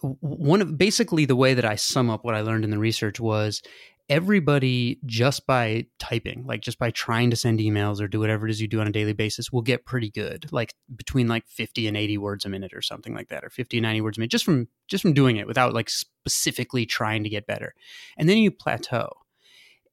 one 0.00 0.60
of 0.60 0.76
basically 0.76 1.24
the 1.24 1.36
way 1.36 1.54
that 1.54 1.64
I 1.64 1.76
sum 1.76 2.10
up 2.10 2.24
what 2.24 2.34
I 2.34 2.40
learned 2.40 2.64
in 2.64 2.70
the 2.70 2.78
research 2.78 3.20
was 3.20 3.62
everybody 4.08 4.98
just 5.06 5.46
by 5.46 5.86
typing 5.98 6.44
like 6.46 6.60
just 6.60 6.78
by 6.78 6.90
trying 6.90 7.30
to 7.30 7.36
send 7.36 7.58
emails 7.58 8.02
or 8.02 8.08
do 8.08 8.20
whatever 8.20 8.46
it 8.46 8.50
is 8.50 8.60
you 8.60 8.68
do 8.68 8.80
on 8.80 8.86
a 8.86 8.92
daily 8.92 9.14
basis 9.14 9.50
will 9.50 9.62
get 9.62 9.86
pretty 9.86 10.10
good 10.10 10.46
like 10.52 10.74
between 10.94 11.26
like 11.26 11.46
50 11.48 11.88
and 11.88 11.96
80 11.96 12.18
words 12.18 12.44
a 12.44 12.50
minute 12.50 12.74
or 12.74 12.82
something 12.82 13.14
like 13.14 13.28
that 13.28 13.44
or 13.44 13.48
50 13.48 13.78
and 13.78 13.84
90 13.84 14.00
words 14.02 14.18
a 14.18 14.20
minute 14.20 14.30
just 14.30 14.44
from 14.44 14.68
just 14.88 15.00
from 15.00 15.14
doing 15.14 15.36
it 15.36 15.46
without 15.46 15.72
like 15.72 15.88
specifically 15.88 16.84
trying 16.84 17.22
to 17.24 17.30
get 17.30 17.46
better. 17.46 17.74
And 18.18 18.28
then 18.28 18.36
you 18.38 18.50
plateau 18.50 19.10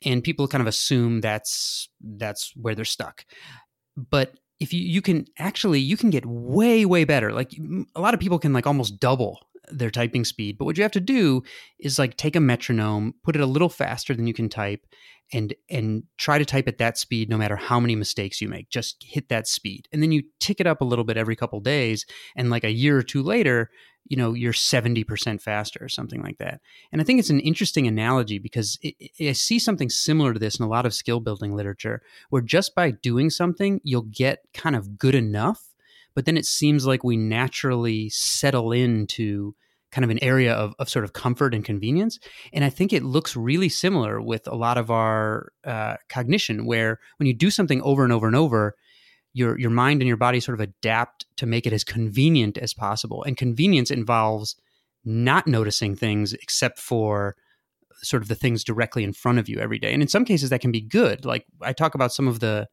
and 0.03 0.24
people 0.24 0.48
kind 0.48 0.62
of 0.62 0.67
assume 0.67 1.22
that's 1.22 1.88
that's 2.01 2.53
where 2.55 2.75
they're 2.75 2.84
stuck. 2.84 3.25
But 3.96 4.34
if 4.60 4.74
you 4.74 4.81
you 4.81 5.01
can 5.01 5.25
actually 5.39 5.79
you 5.79 5.96
can 5.96 6.10
get 6.10 6.25
way 6.25 6.86
way 6.86 7.05
better. 7.05 7.31
Like 7.31 7.53
a 7.96 8.01
lot 8.01 8.13
of 8.13 8.20
people 8.20 8.39
can 8.39 8.51
like 8.51 8.67
almost 8.67 9.00
double 9.00 9.39
their 9.69 9.91
typing 9.91 10.25
speed. 10.25 10.57
But 10.57 10.65
what 10.65 10.77
you 10.77 10.83
have 10.83 10.91
to 10.93 10.99
do 10.99 11.43
is 11.79 11.99
like 11.99 12.17
take 12.17 12.35
a 12.35 12.39
metronome, 12.39 13.13
put 13.23 13.35
it 13.35 13.41
a 13.41 13.45
little 13.45 13.69
faster 13.69 14.13
than 14.13 14.27
you 14.27 14.33
can 14.33 14.49
type, 14.49 14.85
and 15.33 15.53
and 15.69 16.03
try 16.17 16.37
to 16.37 16.45
type 16.45 16.67
at 16.67 16.77
that 16.79 16.97
speed 16.97 17.29
no 17.29 17.37
matter 17.37 17.55
how 17.55 17.79
many 17.79 17.95
mistakes 17.95 18.41
you 18.41 18.49
make. 18.49 18.69
Just 18.69 19.03
hit 19.07 19.29
that 19.29 19.47
speed. 19.47 19.87
And 19.91 20.01
then 20.01 20.11
you 20.11 20.23
tick 20.39 20.59
it 20.59 20.67
up 20.67 20.81
a 20.81 20.85
little 20.85 21.05
bit 21.05 21.17
every 21.17 21.35
couple 21.35 21.59
days. 21.59 22.05
And 22.35 22.49
like 22.49 22.63
a 22.63 22.71
year 22.71 22.97
or 22.97 23.03
two 23.03 23.23
later, 23.23 23.69
you 24.05 24.17
know, 24.17 24.33
you're 24.33 24.53
70% 24.53 25.41
faster 25.41 25.79
or 25.81 25.87
something 25.87 26.21
like 26.21 26.37
that. 26.39 26.59
And 26.91 27.01
I 27.01 27.03
think 27.05 27.19
it's 27.19 27.29
an 27.29 27.39
interesting 27.39 27.87
analogy 27.87 28.39
because 28.39 28.77
it, 28.81 28.95
it, 28.99 29.29
I 29.29 29.31
see 29.33 29.59
something 29.59 29.89
similar 29.89 30.33
to 30.33 30.39
this 30.39 30.59
in 30.59 30.65
a 30.65 30.69
lot 30.69 30.85
of 30.85 30.93
skill 30.93 31.19
building 31.19 31.55
literature 31.55 32.01
where 32.29 32.41
just 32.41 32.75
by 32.75 32.91
doing 32.91 33.29
something, 33.29 33.79
you'll 33.83 34.01
get 34.01 34.39
kind 34.53 34.75
of 34.75 34.97
good 34.97 35.15
enough 35.15 35.70
but 36.15 36.25
then 36.25 36.37
it 36.37 36.45
seems 36.45 36.85
like 36.85 37.03
we 37.03 37.17
naturally 37.17 38.09
settle 38.09 38.71
into 38.71 39.55
kind 39.91 40.05
of 40.05 40.09
an 40.09 40.23
area 40.23 40.53
of, 40.53 40.73
of 40.79 40.89
sort 40.89 41.03
of 41.03 41.13
comfort 41.13 41.53
and 41.53 41.65
convenience. 41.65 42.17
And 42.53 42.63
I 42.63 42.69
think 42.69 42.93
it 42.93 43.03
looks 43.03 43.35
really 43.35 43.69
similar 43.69 44.21
with 44.21 44.47
a 44.47 44.55
lot 44.55 44.77
of 44.77 44.89
our 44.89 45.51
uh, 45.65 45.97
cognition, 46.07 46.65
where 46.65 46.99
when 47.17 47.27
you 47.27 47.33
do 47.33 47.51
something 47.51 47.81
over 47.81 48.03
and 48.03 48.13
over 48.13 48.27
and 48.27 48.35
over, 48.35 48.75
your 49.33 49.57
your 49.59 49.69
mind 49.69 50.01
and 50.01 50.07
your 50.07 50.17
body 50.17 50.39
sort 50.39 50.59
of 50.59 50.61
adapt 50.61 51.25
to 51.37 51.45
make 51.45 51.65
it 51.65 51.73
as 51.73 51.83
convenient 51.83 52.57
as 52.57 52.73
possible. 52.73 53.23
And 53.23 53.37
convenience 53.37 53.91
involves 53.91 54.55
not 55.03 55.47
noticing 55.47 55.95
things 55.95 56.33
except 56.33 56.79
for 56.79 57.35
sort 58.03 58.21
of 58.23 58.27
the 58.27 58.35
things 58.35 58.63
directly 58.63 59.03
in 59.03 59.13
front 59.13 59.39
of 59.39 59.47
you 59.47 59.59
every 59.59 59.79
day. 59.79 59.93
And 59.93 60.01
in 60.01 60.07
some 60.07 60.25
cases 60.25 60.49
that 60.49 60.61
can 60.61 60.71
be 60.71 60.81
good. 60.81 61.25
Like 61.25 61.45
I 61.61 61.73
talk 61.73 61.95
about 61.95 62.13
some 62.13 62.27
of 62.27 62.39
the 62.39 62.67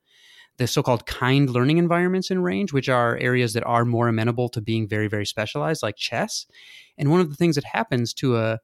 the 0.58 0.66
so-called 0.66 1.06
kind 1.06 1.48
learning 1.48 1.78
environments 1.78 2.30
in 2.30 2.42
range, 2.42 2.72
which 2.72 2.88
are 2.88 3.16
areas 3.18 3.52
that 3.54 3.64
are 3.64 3.84
more 3.84 4.08
amenable 4.08 4.48
to 4.50 4.60
being 4.60 4.88
very, 4.88 5.08
very 5.08 5.24
specialized, 5.24 5.82
like 5.82 5.96
chess. 5.96 6.46
And 6.96 7.10
one 7.10 7.20
of 7.20 7.30
the 7.30 7.36
things 7.36 7.54
that 7.54 7.64
happens 7.64 8.12
to 8.14 8.36
a 8.36 8.60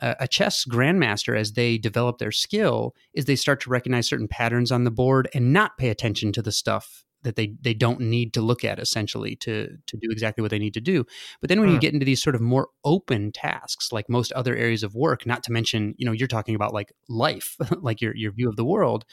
a 0.00 0.26
chess 0.26 0.64
grandmaster 0.64 1.38
as 1.38 1.52
they 1.52 1.78
develop 1.78 2.18
their 2.18 2.32
skill 2.32 2.94
is 3.14 3.24
they 3.24 3.36
start 3.36 3.60
to 3.60 3.70
recognize 3.70 4.08
certain 4.08 4.28
patterns 4.28 4.72
on 4.72 4.84
the 4.84 4.90
board 4.90 5.28
and 5.32 5.52
not 5.52 5.78
pay 5.78 5.88
attention 5.88 6.32
to 6.32 6.42
the 6.42 6.52
stuff 6.52 7.04
that 7.22 7.36
they 7.36 7.54
they 7.60 7.74
don't 7.74 8.00
need 8.00 8.32
to 8.34 8.40
look 8.40 8.64
at 8.64 8.78
essentially 8.78 9.34
to 9.34 9.76
to 9.86 9.96
do 9.96 10.08
exactly 10.10 10.42
what 10.42 10.50
they 10.50 10.58
need 10.58 10.74
to 10.74 10.80
do 10.80 11.04
but 11.40 11.48
then 11.48 11.58
when 11.58 11.70
you 11.70 11.76
hmm. 11.76 11.80
get 11.80 11.94
into 11.94 12.04
these 12.04 12.22
sort 12.22 12.34
of 12.34 12.40
more 12.40 12.68
open 12.84 13.32
tasks 13.32 13.92
like 13.92 14.08
most 14.08 14.30
other 14.32 14.54
areas 14.54 14.82
of 14.82 14.94
work 14.94 15.26
not 15.26 15.42
to 15.42 15.50
mention 15.50 15.94
you 15.96 16.04
know 16.04 16.12
you're 16.12 16.28
talking 16.28 16.54
about 16.54 16.74
like 16.74 16.92
life 17.08 17.56
like 17.80 18.00
your 18.00 18.14
your 18.14 18.30
view 18.30 18.48
of 18.48 18.56
the 18.56 18.64
world 18.64 19.04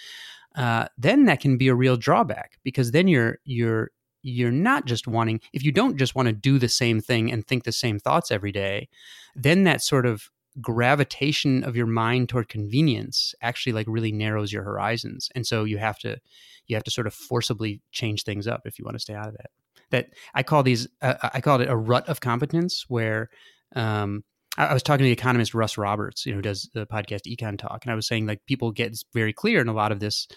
uh, 0.55 0.88
then 0.98 1.25
that 1.25 1.39
can 1.39 1.58
be 1.58 1.67
a 1.67 1.75
real 1.75 1.98
drawback 1.98 2.58
because 2.63 2.91
then 2.91 3.08
you're 3.08 3.39
you're 3.46 3.91
you're 4.24 4.51
not 4.51 4.86
just 4.86 5.08
wanting 5.08 5.39
if 5.53 5.63
you 5.63 5.72
don't 5.72 5.98
just 5.98 6.13
want 6.13 6.27
to 6.27 6.34
do 6.34 6.60
the 6.60 6.70
same 6.70 7.01
thing 7.01 7.31
and 7.31 7.48
think 7.48 7.63
the 7.63 7.72
same 7.72 7.98
thoughts 7.98 8.29
every 8.29 8.51
day 8.51 8.88
then 9.36 9.63
that 9.63 9.81
sort 9.81 10.05
of 10.05 10.29
gravitation 10.60 11.63
of 11.63 11.75
your 11.75 11.88
mind 11.88 12.27
toward 12.27 12.50
convenience 12.50 13.34
actually 13.41 13.72
like 13.72 13.86
really 13.88 14.12
narrows 14.12 14.51
your 14.51 14.63
horizons. 14.63 15.29
And 15.34 15.48
so 15.48 15.63
you 15.63 15.77
have 15.77 15.98
to 16.00 16.20
you 16.67 16.75
have 16.75 16.84
to 16.84 16.91
sort 16.91 17.08
of 17.08 17.13
forcibly 17.13 17.81
change 17.91 18.24
things 18.24 18.48
up 18.48 18.62
if 18.65 18.77
you 18.77 18.86
want 18.86 18.96
to 18.96 19.00
stay 19.00 19.13
out 19.13 19.27
of 19.27 19.34
that 19.34 19.50
that 19.89 20.08
i 20.36 20.43
call 20.43 20.63
these 20.63 20.88
uh, 21.01 21.15
i 21.34 21.41
call 21.41 21.60
it 21.60 21.70
a 21.70 21.75
rut 21.75 22.08
of 22.08 22.22
competence 22.22 22.86
where 22.88 23.29
um, 23.75 24.24
I 24.58 24.74
was 24.74 24.84
talking 24.84 25.03
to 25.03 25.08
the 25.08 25.12
economist 25.12 25.53
Russ 25.53 25.77
Roberts, 25.77 26.25
you 26.25 26.34
know, 26.34 26.38
who 26.38 26.41
does 26.41 26.70
the 26.74 26.86
podcast 26.86 27.22
Econ 27.25 27.58
Talk, 27.58 27.84
and 27.84 27.91
I 27.91 27.96
was 27.96 28.08
saying 28.08 28.25
like 28.25 28.46
people 28.46 28.72
get 28.72 28.98
very 29.13 29.34
clear 29.34 29.62
in 29.62 29.67
a 29.67 29.74
lot 29.74 29.91
of 29.91 30.00
this 30.00 30.27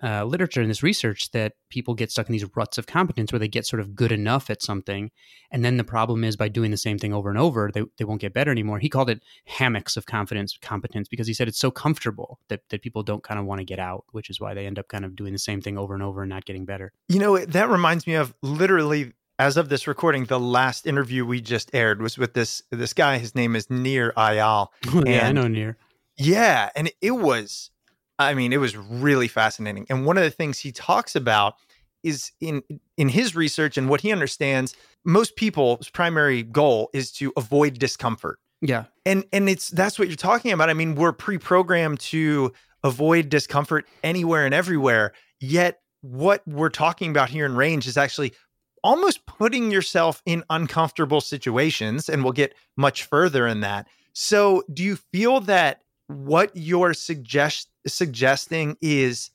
uh, 0.00 0.24
literature 0.24 0.60
and 0.60 0.70
this 0.70 0.84
research 0.84 1.28
that 1.32 1.54
people 1.68 1.92
get 1.92 2.08
stuck 2.08 2.28
in 2.28 2.32
these 2.32 2.46
ruts 2.54 2.78
of 2.78 2.86
competence 2.86 3.32
where 3.32 3.40
they 3.40 3.48
get 3.48 3.66
sort 3.66 3.80
of 3.80 3.96
good 3.96 4.12
enough 4.12 4.48
at 4.48 4.62
something, 4.62 5.10
and 5.50 5.64
then 5.64 5.76
the 5.76 5.82
problem 5.82 6.22
is 6.22 6.36
by 6.36 6.46
doing 6.48 6.70
the 6.70 6.76
same 6.76 6.98
thing 6.98 7.12
over 7.12 7.30
and 7.30 7.38
over, 7.38 7.70
they, 7.74 7.82
they 7.98 8.04
won't 8.04 8.20
get 8.20 8.32
better 8.32 8.52
anymore. 8.52 8.78
He 8.78 8.88
called 8.88 9.10
it 9.10 9.22
hammocks 9.46 9.96
of 9.96 10.06
confidence 10.06 10.56
competence 10.62 11.08
because 11.08 11.26
he 11.26 11.34
said 11.34 11.48
it's 11.48 11.58
so 11.58 11.72
comfortable 11.72 12.38
that 12.48 12.60
that 12.70 12.82
people 12.82 13.02
don't 13.02 13.24
kind 13.24 13.40
of 13.40 13.46
want 13.46 13.58
to 13.58 13.64
get 13.64 13.80
out, 13.80 14.04
which 14.12 14.30
is 14.30 14.40
why 14.40 14.54
they 14.54 14.66
end 14.66 14.78
up 14.78 14.86
kind 14.86 15.04
of 15.04 15.16
doing 15.16 15.32
the 15.32 15.38
same 15.38 15.60
thing 15.60 15.76
over 15.76 15.94
and 15.94 16.02
over 16.02 16.22
and 16.22 16.30
not 16.30 16.44
getting 16.44 16.64
better. 16.64 16.92
You 17.08 17.18
know, 17.18 17.36
that 17.36 17.68
reminds 17.68 18.06
me 18.06 18.14
of 18.14 18.32
literally 18.40 19.14
as 19.38 19.56
of 19.56 19.68
this 19.68 19.86
recording, 19.86 20.24
the 20.24 20.40
last 20.40 20.86
interview 20.86 21.24
we 21.24 21.40
just 21.40 21.70
aired 21.72 22.02
was 22.02 22.18
with 22.18 22.34
this 22.34 22.62
this 22.70 22.92
guy. 22.92 23.18
His 23.18 23.34
name 23.34 23.54
is 23.54 23.70
Nir 23.70 24.12
Eyal. 24.16 24.68
Oh, 24.94 25.04
yeah, 25.06 25.28
I 25.28 25.32
know 25.32 25.46
Nir. 25.46 25.76
Yeah, 26.16 26.70
and 26.74 26.90
it 27.00 27.12
was, 27.12 27.70
I 28.18 28.34
mean, 28.34 28.52
it 28.52 28.56
was 28.56 28.76
really 28.76 29.28
fascinating. 29.28 29.86
And 29.88 30.04
one 30.04 30.18
of 30.18 30.24
the 30.24 30.30
things 30.30 30.58
he 30.58 30.72
talks 30.72 31.14
about 31.14 31.54
is 32.02 32.32
in 32.40 32.62
in 32.96 33.08
his 33.08 33.36
research 33.36 33.76
and 33.76 33.88
what 33.88 34.00
he 34.00 34.10
understands, 34.12 34.74
most 35.04 35.36
people's 35.36 35.88
primary 35.88 36.42
goal 36.42 36.90
is 36.92 37.12
to 37.12 37.32
avoid 37.36 37.78
discomfort. 37.78 38.38
Yeah, 38.60 38.84
and 39.06 39.24
and 39.32 39.48
it's 39.48 39.68
that's 39.70 39.98
what 39.98 40.08
you're 40.08 40.16
talking 40.16 40.52
about. 40.52 40.70
I 40.70 40.74
mean, 40.74 40.96
we're 40.96 41.12
pre-programmed 41.12 42.00
to 42.00 42.52
avoid 42.82 43.28
discomfort 43.28 43.86
anywhere 44.02 44.44
and 44.44 44.54
everywhere. 44.54 45.12
Yet, 45.40 45.80
what 46.00 46.42
we're 46.46 46.70
talking 46.70 47.10
about 47.10 47.30
here 47.30 47.46
in 47.46 47.54
range 47.54 47.86
is 47.86 47.96
actually 47.96 48.32
almost 48.82 49.26
putting 49.26 49.70
yourself 49.70 50.22
in 50.26 50.44
uncomfortable 50.50 51.20
situations. 51.20 52.08
And 52.08 52.22
we'll 52.22 52.32
get 52.32 52.54
much 52.76 53.04
further 53.04 53.46
in 53.46 53.60
that. 53.60 53.86
So, 54.12 54.64
do 54.72 54.82
you 54.82 54.96
feel 54.96 55.40
that 55.42 55.82
what 56.08 56.50
you're 56.54 56.94
suggest- 56.94 57.70
suggesting 57.86 58.76
is 58.80 59.30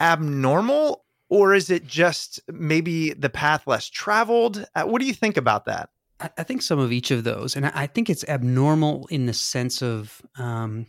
abnormal, 0.00 1.04
or 1.28 1.54
is 1.54 1.70
it 1.70 1.86
just 1.86 2.40
maybe 2.48 3.12
the 3.12 3.30
path 3.30 3.66
less 3.66 3.88
traveled? 3.88 4.66
Uh, 4.74 4.84
what 4.84 5.00
do 5.00 5.06
you 5.06 5.14
think 5.14 5.36
about 5.36 5.66
that? 5.66 5.90
I 6.20 6.42
think 6.44 6.62
some 6.62 6.78
of 6.78 6.92
each 6.92 7.10
of 7.10 7.24
those, 7.24 7.56
and 7.56 7.66
I 7.66 7.86
think 7.86 8.08
it's 8.08 8.24
abnormal 8.28 9.06
in 9.10 9.26
the 9.26 9.32
sense 9.32 9.82
of 9.82 10.22
um, 10.36 10.86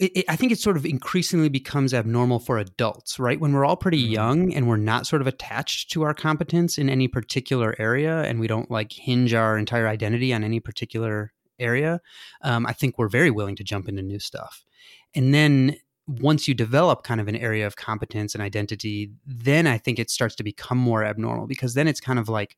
it, 0.00 0.16
it, 0.16 0.24
I 0.28 0.34
think 0.34 0.50
it 0.50 0.58
sort 0.58 0.78
of 0.78 0.86
increasingly 0.86 1.50
becomes 1.50 1.92
abnormal 1.92 2.38
for 2.38 2.58
adults, 2.58 3.18
right? 3.18 3.38
When 3.38 3.52
we're 3.52 3.66
all 3.66 3.76
pretty 3.76 4.02
mm-hmm. 4.02 4.12
young 4.12 4.54
and 4.54 4.66
we're 4.66 4.78
not 4.78 5.06
sort 5.06 5.20
of 5.20 5.28
attached 5.28 5.90
to 5.92 6.02
our 6.02 6.14
competence 6.14 6.78
in 6.78 6.88
any 6.88 7.06
particular 7.06 7.76
area 7.78 8.22
and 8.22 8.40
we 8.40 8.46
don't 8.46 8.70
like 8.70 8.92
hinge 8.92 9.34
our 9.34 9.58
entire 9.58 9.86
identity 9.86 10.32
on 10.32 10.42
any 10.42 10.58
particular 10.58 11.32
area, 11.58 12.00
um, 12.42 12.66
I 12.66 12.72
think 12.72 12.98
we're 12.98 13.10
very 13.10 13.30
willing 13.30 13.56
to 13.56 13.64
jump 13.64 13.88
into 13.88 14.00
new 14.00 14.18
stuff. 14.18 14.64
And 15.14 15.34
then 15.34 15.76
once 16.06 16.48
you 16.48 16.54
develop 16.54 17.02
kind 17.02 17.20
of 17.20 17.28
an 17.28 17.36
area 17.36 17.66
of 17.66 17.76
competence 17.76 18.34
and 18.34 18.42
identity, 18.42 19.12
then 19.26 19.66
I 19.66 19.76
think 19.76 19.98
it 19.98 20.08
starts 20.08 20.34
to 20.36 20.42
become 20.42 20.78
more 20.78 21.04
abnormal 21.04 21.46
because 21.46 21.74
then 21.74 21.86
it's 21.86 22.00
kind 22.00 22.18
of 22.18 22.28
like, 22.28 22.56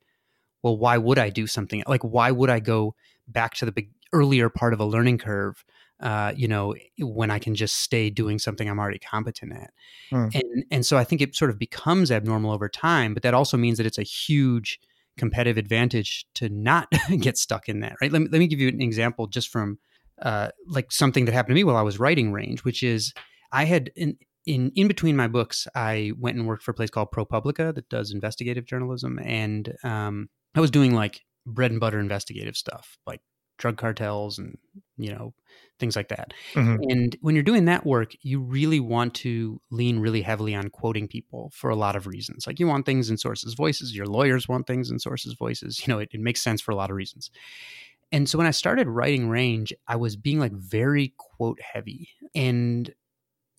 well, 0.63 0.79
why 0.79 0.97
would 0.97 1.19
I 1.19 1.29
do 1.29 1.49
something? 1.49 1.83
Like, 1.89 2.03
why 2.03 2.31
would 2.31 2.51
I 2.51 2.61
go 2.61 2.95
back 3.27 3.55
to 3.55 3.65
the 3.65 3.73
big, 3.73 3.91
earlier 4.13 4.49
part 4.49 4.73
of 4.73 4.81
a 4.81 4.85
learning 4.85 5.19
curve 5.19 5.65
uh, 6.03 6.33
you 6.37 6.49
know, 6.49 6.75
when 6.99 7.31
I 7.31 7.39
can 7.39 7.55
just 7.55 7.77
stay 7.77 8.11
doing 8.11 8.39
something 8.39 8.69
I'm 8.69 8.79
already 8.79 8.99
competent 8.99 9.53
at. 9.53 9.71
Mm. 10.13 10.35
And 10.35 10.65
and 10.71 10.87
so 10.87 10.99
I 10.99 11.05
think 11.05 11.21
it 11.21 11.35
sort 11.35 11.51
of 11.51 11.59
becomes 11.59 12.11
abnormal 12.11 12.51
over 12.51 12.69
time, 12.69 13.15
but 13.15 13.23
that 13.23 13.35
also 13.35 13.57
means 13.57 13.79
that 13.79 13.87
it's 13.87 13.99
a 13.99 14.03
huge 14.03 14.81
competitive 15.17 15.59
advantage 15.59 16.27
to 16.35 16.49
not 16.49 16.89
get 17.21 17.39
stuck 17.39 17.69
in 17.69 17.81
that, 17.81 17.97
right? 18.01 18.11
Let 18.11 18.23
me, 18.23 18.29
let 18.33 18.39
me 18.39 18.47
give 18.47 18.61
you 18.61 18.69
an 18.69 18.83
example 18.83 19.27
just 19.27 19.49
from 19.49 19.79
uh, 20.21 20.49
like 20.67 20.91
something 20.91 21.25
that 21.27 21.33
happened 21.33 21.53
to 21.53 21.55
me 21.55 21.65
while 21.65 21.77
I 21.77 21.83
was 21.83 21.99
writing 21.99 22.33
range, 22.33 22.65
which 22.65 22.83
is 22.83 23.13
I 23.53 23.65
had 23.65 23.91
in 23.95 24.17
in 24.45 24.73
in 24.75 24.89
between 24.89 25.17
my 25.17 25.29
books, 25.29 25.69
I 25.75 26.13
went 26.19 26.37
and 26.37 26.47
worked 26.47 26.65
for 26.65 26.73
a 26.73 26.75
place 26.75 26.91
called 26.91 27.13
ProPublica 27.13 27.75
that 27.75 27.89
does 27.89 28.11
investigative 28.11 28.65
journalism, 28.65 29.21
and 29.23 29.75
um, 29.85 30.29
I 30.55 30.61
was 30.61 30.71
doing 30.71 30.95
like 30.95 31.21
bread 31.47 31.71
and 31.71 31.81
butter 31.81 32.01
investigative 32.01 32.57
stuff, 32.57 32.99
like 33.07 33.21
drug 33.63 33.77
cartels 33.79 34.39
and 34.39 34.59
you 34.99 35.11
know 35.13 35.33
things 35.79 35.97
like 35.97 36.09
that. 36.09 36.35
Mhm. 36.55 36.79
And 36.91 37.17
when 37.21 37.35
you're 37.35 37.45
doing 37.45 37.65
that 37.67 37.87
work, 37.87 38.13
you 38.23 38.41
really 38.41 38.81
want 38.81 39.15
to 39.15 39.61
lean 39.71 40.01
really 40.01 40.23
heavily 40.23 40.55
on 40.55 40.69
quoting 40.69 41.09
people 41.09 41.51
for 41.55 41.71
a 41.71 41.77
lot 41.77 41.97
of 41.97 42.07
reasons. 42.07 42.47
Like 42.47 42.59
you 42.61 42.67
want 42.67 42.87
things 42.87 43.09
in 43.09 43.17
sources' 43.17 43.55
voices, 43.55 43.95
your 43.95 44.07
lawyers 44.07 44.49
want 44.49 44.67
things 44.67 44.91
in 44.91 44.99
sources' 44.99 45.35
voices. 45.39 45.81
You 45.87 45.93
know, 45.93 46.01
it, 46.01 46.09
it 46.13 46.21
makes 46.21 46.43
sense 46.43 46.61
for 46.61 46.73
a 46.73 46.77
lot 46.77 46.91
of 46.91 46.97
reasons. 46.97 47.31
And 48.11 48.29
so 48.29 48.37
when 48.39 48.47
I 48.47 48.51
started 48.51 48.89
writing 48.89 49.29
Range, 49.29 49.73
I 49.89 49.97
was 49.97 50.17
being 50.17 50.39
like 50.39 50.53
very 50.53 51.15
quote 51.17 51.61
heavy. 51.61 52.11
And 52.35 52.93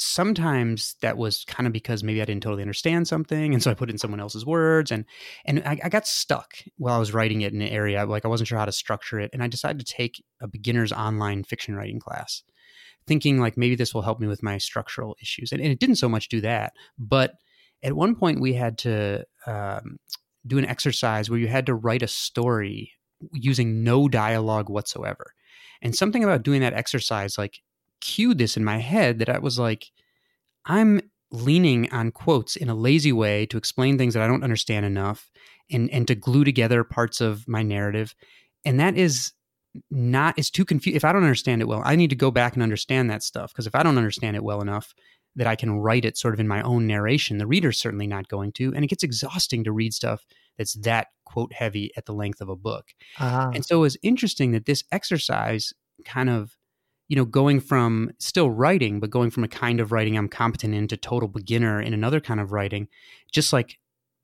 sometimes 0.04 0.96
that 1.02 1.18
was 1.18 1.46
kind 1.46 1.66
of 1.66 1.74
because 1.74 2.04
maybe 2.04 2.22
I 2.22 2.26
didn't 2.26 2.44
totally 2.44 2.62
understand 2.62 3.08
something, 3.08 3.54
and 3.54 3.64
so 3.64 3.72
I 3.72 3.74
put 3.74 3.90
in 3.90 3.98
someone 3.98 4.20
else's 4.20 4.46
words, 4.46 4.92
and 4.92 5.06
and 5.46 5.64
I, 5.66 5.80
I 5.84 5.90
got 5.90 6.08
stuck 6.08 6.56
while 6.78 6.96
I 6.96 7.00
was 7.00 7.14
writing 7.14 7.42
it 7.42 7.54
in 7.54 7.62
an 7.62 7.68
area 7.68 8.06
like 8.06 8.26
I 8.26 8.28
wasn't 8.28 8.48
sure 8.48 8.58
how 8.58 8.66
to 8.66 8.72
structure 8.72 9.20
it, 9.20 9.30
and 9.34 9.42
I 9.42 9.48
decided 9.48 9.80
to 9.86 9.94
take 9.94 10.24
a 10.42 10.48
beginner's 10.48 10.92
online 10.92 11.44
fiction 11.44 11.76
writing 11.76 12.00
class, 12.00 12.44
thinking 13.08 13.40
like 13.40 13.58
maybe 13.58 13.76
this 13.76 13.94
will 13.94 14.02
help 14.02 14.20
me 14.20 14.28
with 14.28 14.44
my 14.44 14.58
structural 14.58 15.16
issues, 15.22 15.52
and, 15.52 15.62
and 15.62 15.72
it 15.72 15.80
didn't 15.80 15.96
so 15.96 16.10
much 16.10 16.30
do 16.30 16.42
that, 16.42 16.74
but 16.98 17.36
at 17.82 17.94
one 17.94 18.16
point 18.16 18.42
we 18.42 18.54
had 18.54 18.78
to 18.80 19.26
um, 19.48 19.98
do 20.46 20.58
an 20.58 20.66
exercise 20.66 21.30
where 21.30 21.40
you 21.40 21.48
had 21.48 21.66
to 21.66 21.76
write 21.76 22.02
a 22.02 22.08
story 22.08 22.92
using 23.32 23.84
no 23.84 24.08
dialogue 24.10 24.70
whatsoever, 24.70 25.34
and 25.82 25.96
something 25.96 26.24
about 26.24 26.44
doing 26.44 26.62
that 26.62 26.74
exercise 26.74 27.38
like 27.38 27.62
cued 28.04 28.38
this 28.38 28.58
in 28.58 28.64
my 28.64 28.78
head 28.78 29.20
that 29.20 29.30
I 29.30 29.40
was 29.40 29.58
like, 29.58 29.92
I'm 30.66 31.02
leaning 31.32 31.92
on 31.92 32.12
quotes 32.12 32.56
in 32.56 32.70
a 32.70 32.76
lazy 32.76 33.12
way 33.12 33.46
to 33.48 33.58
explain 33.58 33.98
things 33.98 34.14
that 34.14 34.22
I 34.22 34.28
don't 34.28 34.44
understand 34.44 34.86
enough 34.86 35.32
and 35.72 35.90
and 35.90 36.08
to 36.08 36.16
glue 36.16 36.44
together 36.44 36.84
parts 36.84 37.22
of 37.22 37.48
my 37.48 37.64
narrative. 37.64 38.14
And 38.66 38.80
that 38.80 38.96
is 38.98 39.32
not 39.90 40.38
is 40.38 40.52
too 40.52 40.66
confused. 40.66 40.98
If 40.98 41.06
I 41.06 41.12
don't 41.14 41.24
understand 41.24 41.62
it 41.62 41.68
well, 41.68 41.82
I 41.84 41.96
need 41.96 42.12
to 42.12 42.16
go 42.16 42.30
back 42.30 42.54
and 42.54 42.62
understand 42.62 43.10
that 43.10 43.24
stuff. 43.24 43.52
Because 43.52 43.68
if 43.68 43.74
I 43.74 43.82
don't 43.82 43.98
understand 43.98 44.36
it 44.36 44.44
well 44.44 44.62
enough 44.62 44.94
that 45.36 45.48
I 45.48 45.56
can 45.56 45.80
write 45.80 46.06
it 46.06 46.18
sort 46.18 46.34
of 46.36 46.40
in 46.40 46.48
my 46.48 46.62
own 46.62 46.86
narration, 46.86 47.40
the 47.40 47.48
reader's 47.48 47.80
certainly 47.80 48.06
not 48.06 48.28
going 48.28 48.52
to. 48.54 48.74
And 48.76 48.84
it 48.84 48.90
gets 48.90 49.04
exhausting 49.04 49.64
to 49.64 49.72
read 49.72 49.94
stuff 49.94 50.26
that's 50.58 50.74
that 50.74 51.08
quote 51.26 51.54
heavy 51.54 51.92
at 51.98 52.06
the 52.06 52.14
length 52.14 52.42
of 52.42 52.50
a 52.50 52.56
book. 52.56 52.90
Ah. 53.20 53.50
And 53.54 53.66
so 53.66 53.78
it 53.78 53.82
was 53.82 53.98
interesting 54.04 54.52
that 54.52 54.66
this 54.66 54.84
exercise 54.92 55.74
kind 56.06 56.30
of, 56.30 56.56
you 57.08 57.16
know, 57.16 57.26
going 57.26 57.60
from 57.60 58.12
still 58.20 58.50
writing, 58.50 59.00
but 59.00 59.10
going 59.10 59.30
from 59.30 59.44
a 59.44 59.48
kind 59.48 59.80
of 59.80 59.92
writing 59.92 60.18
I'm 60.18 60.30
competent 60.30 60.74
in 60.74 60.88
to 60.88 60.98
total 60.98 61.28
beginner 61.28 61.82
in 61.82 61.94
another 61.94 62.20
kind 62.20 62.40
of 62.40 62.52
writing, 62.52 62.88
just 63.32 63.54
like 63.54 63.78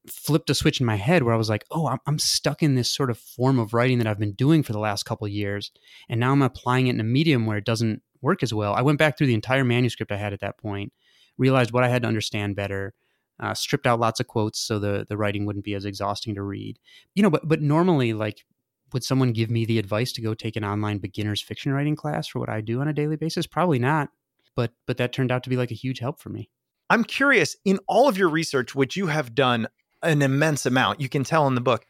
flipped 0.07 0.49
a 0.49 0.55
switch 0.55 0.79
in 0.79 0.85
my 0.85 0.95
head 0.95 1.23
where 1.23 1.33
I 1.33 1.37
was 1.37 1.49
like, 1.49 1.65
oh, 1.71 1.87
I'm, 1.87 1.99
I'm 2.07 2.19
stuck 2.19 2.63
in 2.63 2.75
this 2.75 2.89
sort 2.89 3.09
of 3.09 3.17
form 3.17 3.59
of 3.59 3.73
writing 3.73 3.97
that 3.97 4.07
I've 4.07 4.19
been 4.19 4.33
doing 4.33 4.63
for 4.63 4.71
the 4.71 4.79
last 4.79 5.03
couple 5.03 5.27
years. 5.27 5.71
And 6.07 6.19
now 6.19 6.31
I'm 6.31 6.41
applying 6.41 6.87
it 6.87 6.91
in 6.91 6.99
a 6.99 7.03
medium 7.03 7.45
where 7.45 7.57
it 7.57 7.65
doesn't 7.65 8.01
work 8.21 8.43
as 8.43 8.53
well. 8.53 8.73
I 8.73 8.81
went 8.81 8.97
back 8.97 9.17
through 9.17 9.27
the 9.27 9.33
entire 9.33 9.63
manuscript 9.63 10.11
I 10.11 10.17
had 10.17 10.33
at 10.33 10.39
that 10.39 10.57
point, 10.57 10.93
realized 11.37 11.71
what 11.71 11.83
I 11.83 11.89
had 11.89 12.03
to 12.03 12.07
understand 12.07 12.55
better, 12.55 12.93
uh, 13.39 13.53
stripped 13.53 13.87
out 13.87 13.99
lots 13.99 14.19
of 14.19 14.27
quotes 14.27 14.59
so 14.59 14.79
the 14.79 15.05
the 15.07 15.15
writing 15.17 15.45
wouldn't 15.45 15.65
be 15.65 15.73
as 15.73 15.85
exhausting 15.85 16.35
to 16.35 16.41
read. 16.43 16.77
You 17.15 17.23
know, 17.23 17.29
but 17.29 17.47
but 17.47 17.61
normally 17.61 18.13
like 18.13 18.45
would 18.93 19.03
someone 19.03 19.33
give 19.33 19.49
me 19.49 19.65
the 19.65 19.79
advice 19.79 20.11
to 20.13 20.21
go 20.21 20.33
take 20.33 20.55
an 20.55 20.65
online 20.65 20.97
beginners 20.97 21.41
fiction 21.41 21.71
writing 21.71 21.95
class 21.95 22.27
for 22.27 22.39
what 22.39 22.49
I 22.49 22.61
do 22.61 22.81
on 22.81 22.87
a 22.87 22.93
daily 22.93 23.15
basis? 23.15 23.47
Probably 23.47 23.79
not. 23.79 24.09
But 24.55 24.71
but 24.87 24.97
that 24.97 25.13
turned 25.13 25.31
out 25.31 25.43
to 25.43 25.49
be 25.49 25.57
like 25.57 25.71
a 25.71 25.75
huge 25.75 25.99
help 25.99 26.19
for 26.19 26.29
me. 26.29 26.49
I'm 26.89 27.03
curious 27.03 27.55
in 27.65 27.79
all 27.87 28.07
of 28.07 28.17
your 28.17 28.29
research, 28.29 28.73
which 28.73 28.97
you 28.97 29.07
have 29.07 29.35
done 29.35 29.67
an 30.01 30.21
immense 30.21 30.65
amount, 30.65 31.01
you 31.01 31.09
can 31.09 31.23
tell 31.23 31.47
in 31.47 31.55
the 31.55 31.61
book, 31.61 31.85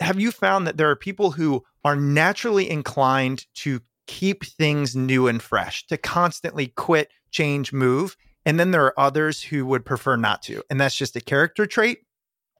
have 0.00 0.20
you 0.20 0.30
found 0.30 0.66
that 0.66 0.76
there 0.76 0.90
are 0.90 0.96
people 0.96 1.32
who 1.32 1.64
are 1.84 1.96
naturally 1.96 2.68
inclined 2.68 3.46
to 3.54 3.80
keep 4.06 4.44
things 4.44 4.94
new 4.94 5.26
and 5.26 5.42
fresh, 5.42 5.86
to 5.86 5.96
constantly 5.96 6.68
quit, 6.68 7.10
change, 7.30 7.72
move? 7.72 8.16
And 8.46 8.60
then 8.60 8.70
there 8.70 8.84
are 8.84 9.00
others 9.00 9.42
who 9.42 9.64
would 9.66 9.84
prefer 9.84 10.16
not 10.16 10.42
to. 10.42 10.62
And 10.68 10.80
that's 10.80 10.96
just 10.96 11.16
a 11.16 11.20
character 11.20 11.66
trait? 11.66 11.98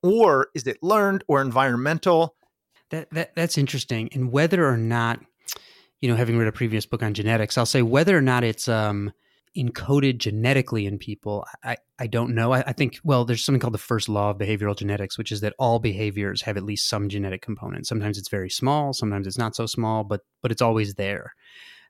Or 0.02 0.48
is 0.54 0.66
it 0.66 0.78
learned 0.82 1.24
or 1.28 1.40
environmental? 1.40 2.36
That, 2.90 3.10
that 3.12 3.34
that's 3.34 3.58
interesting. 3.58 4.08
And 4.12 4.30
whether 4.30 4.66
or 4.66 4.76
not, 4.76 5.20
you 6.00 6.08
know, 6.08 6.16
having 6.16 6.38
read 6.38 6.48
a 6.48 6.52
previous 6.52 6.86
book 6.86 7.02
on 7.02 7.14
genetics, 7.14 7.56
I'll 7.58 7.66
say 7.66 7.82
whether 7.82 8.16
or 8.16 8.20
not 8.20 8.44
it's 8.44 8.68
um, 8.68 9.12
encoded 9.56 10.18
genetically 10.18 10.86
in 10.86 10.98
people, 10.98 11.46
I, 11.62 11.76
I 11.98 12.06
don't 12.06 12.34
know. 12.34 12.52
I, 12.52 12.60
I 12.66 12.72
think, 12.72 12.98
well, 13.04 13.24
there's 13.24 13.44
something 13.44 13.60
called 13.60 13.74
the 13.74 13.78
first 13.78 14.08
law 14.08 14.30
of 14.30 14.38
behavioral 14.38 14.76
genetics, 14.76 15.16
which 15.16 15.32
is 15.32 15.40
that 15.40 15.54
all 15.58 15.78
behaviors 15.78 16.42
have 16.42 16.56
at 16.56 16.64
least 16.64 16.88
some 16.88 17.08
genetic 17.08 17.40
component. 17.40 17.86
Sometimes 17.86 18.18
it's 18.18 18.28
very 18.28 18.50
small, 18.50 18.92
sometimes 18.92 19.26
it's 19.26 19.38
not 19.38 19.56
so 19.56 19.66
small, 19.66 20.04
but 20.04 20.20
but 20.42 20.50
it's 20.50 20.62
always 20.62 20.94
there. 20.94 21.34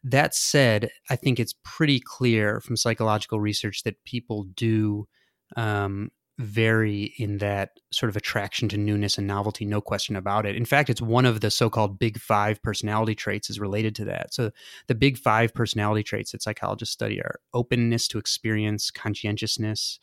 That 0.02 0.34
said, 0.34 0.90
I 1.08 1.16
think 1.16 1.40
it's 1.40 1.54
pretty 1.64 2.00
clear 2.00 2.60
from 2.60 2.76
psychological 2.76 3.40
research 3.40 3.82
that 3.84 4.04
people 4.04 4.44
do 4.54 5.08
um, 5.56 6.10
vary 6.38 7.14
in 7.16 7.38
that 7.38 7.78
sort 7.92 8.10
of 8.10 8.16
attraction 8.16 8.68
to 8.68 8.76
newness 8.76 9.18
and 9.18 9.26
novelty, 9.26 9.64
no 9.64 9.80
question 9.80 10.16
about 10.16 10.46
it. 10.46 10.56
In 10.56 10.64
fact, 10.64 10.90
it's 10.90 11.00
one 11.00 11.26
of 11.26 11.40
the 11.40 11.50
so 11.50 11.70
called 11.70 11.98
big 11.98 12.18
five 12.18 12.60
personality 12.62 13.14
traits 13.14 13.48
is 13.50 13.60
related 13.60 13.94
to 13.96 14.04
that. 14.06 14.34
So, 14.34 14.50
the 14.88 14.96
big 14.96 15.16
five 15.16 15.54
personality 15.54 16.02
traits 16.02 16.32
that 16.32 16.42
psychologists 16.42 16.92
study 16.92 17.20
are 17.20 17.40
openness 17.52 18.08
to 18.08 18.18
experience, 18.18 18.90
conscientiousness, 18.90 20.00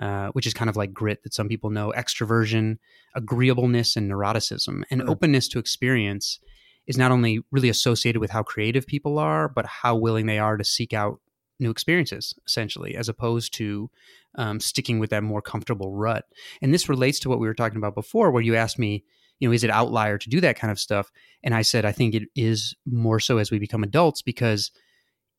uh, 0.00 0.28
which 0.28 0.46
is 0.46 0.54
kind 0.54 0.68
of 0.68 0.76
like 0.76 0.92
grit 0.92 1.22
that 1.22 1.34
some 1.34 1.48
people 1.48 1.70
know, 1.70 1.92
extroversion, 1.96 2.78
agreeableness, 3.14 3.96
and 3.96 4.10
neuroticism. 4.10 4.82
And 4.90 5.02
Mm. 5.02 5.08
openness 5.08 5.48
to 5.48 5.58
experience 5.60 6.40
is 6.88 6.98
not 6.98 7.12
only 7.12 7.40
really 7.52 7.68
associated 7.68 8.18
with 8.18 8.30
how 8.30 8.42
creative 8.42 8.86
people 8.86 9.18
are, 9.18 9.48
but 9.48 9.66
how 9.66 9.94
willing 9.94 10.26
they 10.26 10.38
are 10.38 10.56
to 10.56 10.64
seek 10.64 10.92
out 10.92 11.20
new 11.58 11.70
experiences, 11.70 12.34
essentially, 12.46 12.96
as 12.96 13.08
opposed 13.08 13.54
to 13.54 13.90
um, 14.36 14.60
sticking 14.60 14.98
with 14.98 15.10
that 15.10 15.22
more 15.22 15.42
comfortable 15.42 15.94
rut. 15.94 16.24
And 16.62 16.72
this 16.72 16.88
relates 16.88 17.18
to 17.20 17.28
what 17.28 17.40
we 17.40 17.46
were 17.46 17.54
talking 17.54 17.78
about 17.78 17.94
before, 17.94 18.30
where 18.30 18.42
you 18.42 18.54
asked 18.54 18.78
me, 18.78 19.04
you 19.40 19.48
know, 19.48 19.52
is 19.52 19.64
it 19.64 19.70
outlier 19.70 20.18
to 20.18 20.30
do 20.30 20.40
that 20.40 20.58
kind 20.58 20.70
of 20.70 20.80
stuff? 20.80 21.10
And 21.42 21.54
I 21.54 21.62
said, 21.62 21.84
I 21.84 21.92
think 21.92 22.14
it 22.14 22.24
is 22.34 22.74
more 22.86 23.20
so 23.20 23.38
as 23.38 23.50
we 23.50 23.58
become 23.58 23.84
adults 23.84 24.22
because 24.22 24.70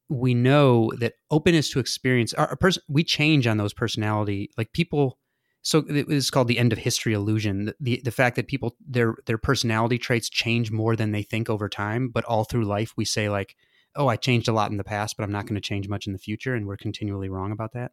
we 0.10 0.34
know 0.34 0.92
that 1.00 1.14
openness 1.30 1.70
to 1.72 1.80
experience, 1.80 2.34
our, 2.34 2.48
our 2.48 2.56
person, 2.56 2.82
we 2.88 3.04
change 3.04 3.46
on 3.46 3.58
those 3.58 3.74
personality, 3.74 4.50
like 4.58 4.74
people. 4.74 5.20
So 5.62 5.84
it's 5.88 6.30
called 6.30 6.48
the 6.48 6.58
end 6.58 6.72
of 6.72 6.80
history 6.80 7.14
illusion. 7.14 7.66
The, 7.66 7.76
the 7.80 8.02
the 8.06 8.12
fact 8.12 8.38
that 8.38 8.48
people 8.48 8.76
their 8.80 9.16
their 9.26 9.38
personality 9.38 9.98
traits 9.98 10.30
change 10.30 10.72
more 10.72 10.96
than 10.96 11.12
they 11.12 11.22
think 11.22 11.50
over 11.50 11.68
time, 11.68 12.10
but 12.10 12.24
all 12.26 12.46
through 12.46 12.64
life 12.64 12.94
we 12.96 13.06
say 13.06 13.30
like, 13.30 13.56
oh, 13.96 14.08
I 14.08 14.16
changed 14.16 14.48
a 14.48 14.54
lot 14.54 14.72
in 14.72 14.78
the 14.78 14.84
past, 14.84 15.18
but 15.18 15.24
I'm 15.24 15.32
not 15.32 15.46
going 15.46 15.56
to 15.56 15.62
change 15.62 15.88
much 15.88 16.08
in 16.08 16.14
the 16.14 16.20
future, 16.20 16.56
and 16.56 16.66
we're 16.68 16.78
continually 16.78 17.30
wrong 17.30 17.52
about 17.52 17.74
that. 17.74 17.92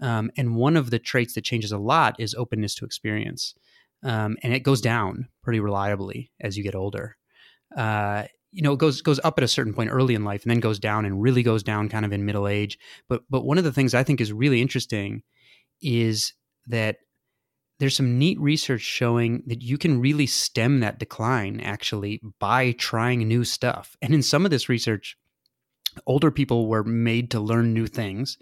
Um, 0.00 0.30
and 0.36 0.56
one 0.56 0.76
of 0.76 0.90
the 0.90 0.98
traits 0.98 1.34
that 1.34 1.44
changes 1.44 1.72
a 1.72 1.78
lot 1.78 2.16
is 2.18 2.34
openness 2.34 2.74
to 2.76 2.84
experience, 2.84 3.54
um, 4.02 4.36
and 4.42 4.52
it 4.54 4.60
goes 4.60 4.80
down 4.80 5.28
pretty 5.42 5.60
reliably 5.60 6.30
as 6.40 6.56
you 6.56 6.62
get 6.62 6.74
older. 6.74 7.16
Uh, 7.76 8.24
you 8.52 8.62
know, 8.62 8.72
it 8.72 8.78
goes 8.78 9.02
goes 9.02 9.20
up 9.24 9.38
at 9.38 9.44
a 9.44 9.48
certain 9.48 9.74
point 9.74 9.90
early 9.90 10.14
in 10.14 10.24
life, 10.24 10.42
and 10.42 10.50
then 10.50 10.60
goes 10.60 10.78
down, 10.78 11.04
and 11.04 11.22
really 11.22 11.42
goes 11.42 11.62
down 11.62 11.88
kind 11.88 12.04
of 12.04 12.12
in 12.12 12.24
middle 12.24 12.48
age. 12.48 12.78
But 13.08 13.22
but 13.28 13.44
one 13.44 13.58
of 13.58 13.64
the 13.64 13.72
things 13.72 13.94
I 13.94 14.04
think 14.04 14.20
is 14.20 14.32
really 14.32 14.60
interesting 14.62 15.22
is 15.82 16.32
that 16.68 16.96
there's 17.78 17.96
some 17.96 18.18
neat 18.18 18.38
research 18.40 18.82
showing 18.82 19.42
that 19.46 19.62
you 19.62 19.76
can 19.78 20.00
really 20.00 20.26
stem 20.26 20.80
that 20.80 20.98
decline 20.98 21.60
actually 21.60 22.20
by 22.38 22.72
trying 22.72 23.26
new 23.26 23.44
stuff. 23.44 23.96
And 24.00 24.14
in 24.14 24.22
some 24.22 24.44
of 24.44 24.50
this 24.50 24.68
research, 24.68 25.16
older 26.06 26.30
people 26.30 26.66
were 26.66 26.84
made 26.84 27.30
to 27.30 27.40
learn 27.40 27.72
new 27.72 27.86
things. 27.86 28.38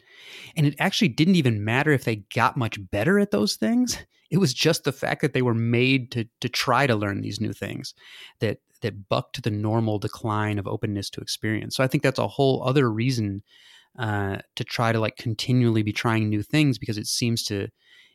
And 0.56 0.66
it 0.66 0.74
actually 0.78 1.08
didn't 1.08 1.36
even 1.36 1.64
matter 1.64 1.92
if 1.92 2.04
they 2.04 2.16
got 2.34 2.56
much 2.56 2.78
better 2.90 3.18
at 3.18 3.30
those 3.30 3.56
things. 3.56 3.98
It 4.30 4.38
was 4.38 4.54
just 4.54 4.84
the 4.84 4.92
fact 4.92 5.20
that 5.22 5.34
they 5.34 5.42
were 5.42 5.54
made 5.54 6.10
to 6.12 6.24
to 6.40 6.48
try 6.48 6.86
to 6.86 6.96
learn 6.96 7.20
these 7.20 7.40
new 7.40 7.52
things 7.52 7.94
that 8.40 8.58
that 8.80 9.08
bucked 9.08 9.42
the 9.42 9.50
normal 9.50 9.98
decline 9.98 10.58
of 10.58 10.66
openness 10.66 11.10
to 11.10 11.20
experience. 11.20 11.76
So 11.76 11.84
I 11.84 11.86
think 11.86 12.02
that's 12.02 12.18
a 12.18 12.28
whole 12.28 12.62
other 12.64 12.90
reason 12.90 13.42
uh, 13.98 14.38
to 14.56 14.64
try 14.64 14.92
to 14.92 14.98
like 14.98 15.16
continually 15.16 15.82
be 15.82 15.92
trying 15.92 16.28
new 16.28 16.42
things 16.42 16.78
because 16.78 16.98
it 16.98 17.06
seems 17.06 17.44
to 17.44 17.68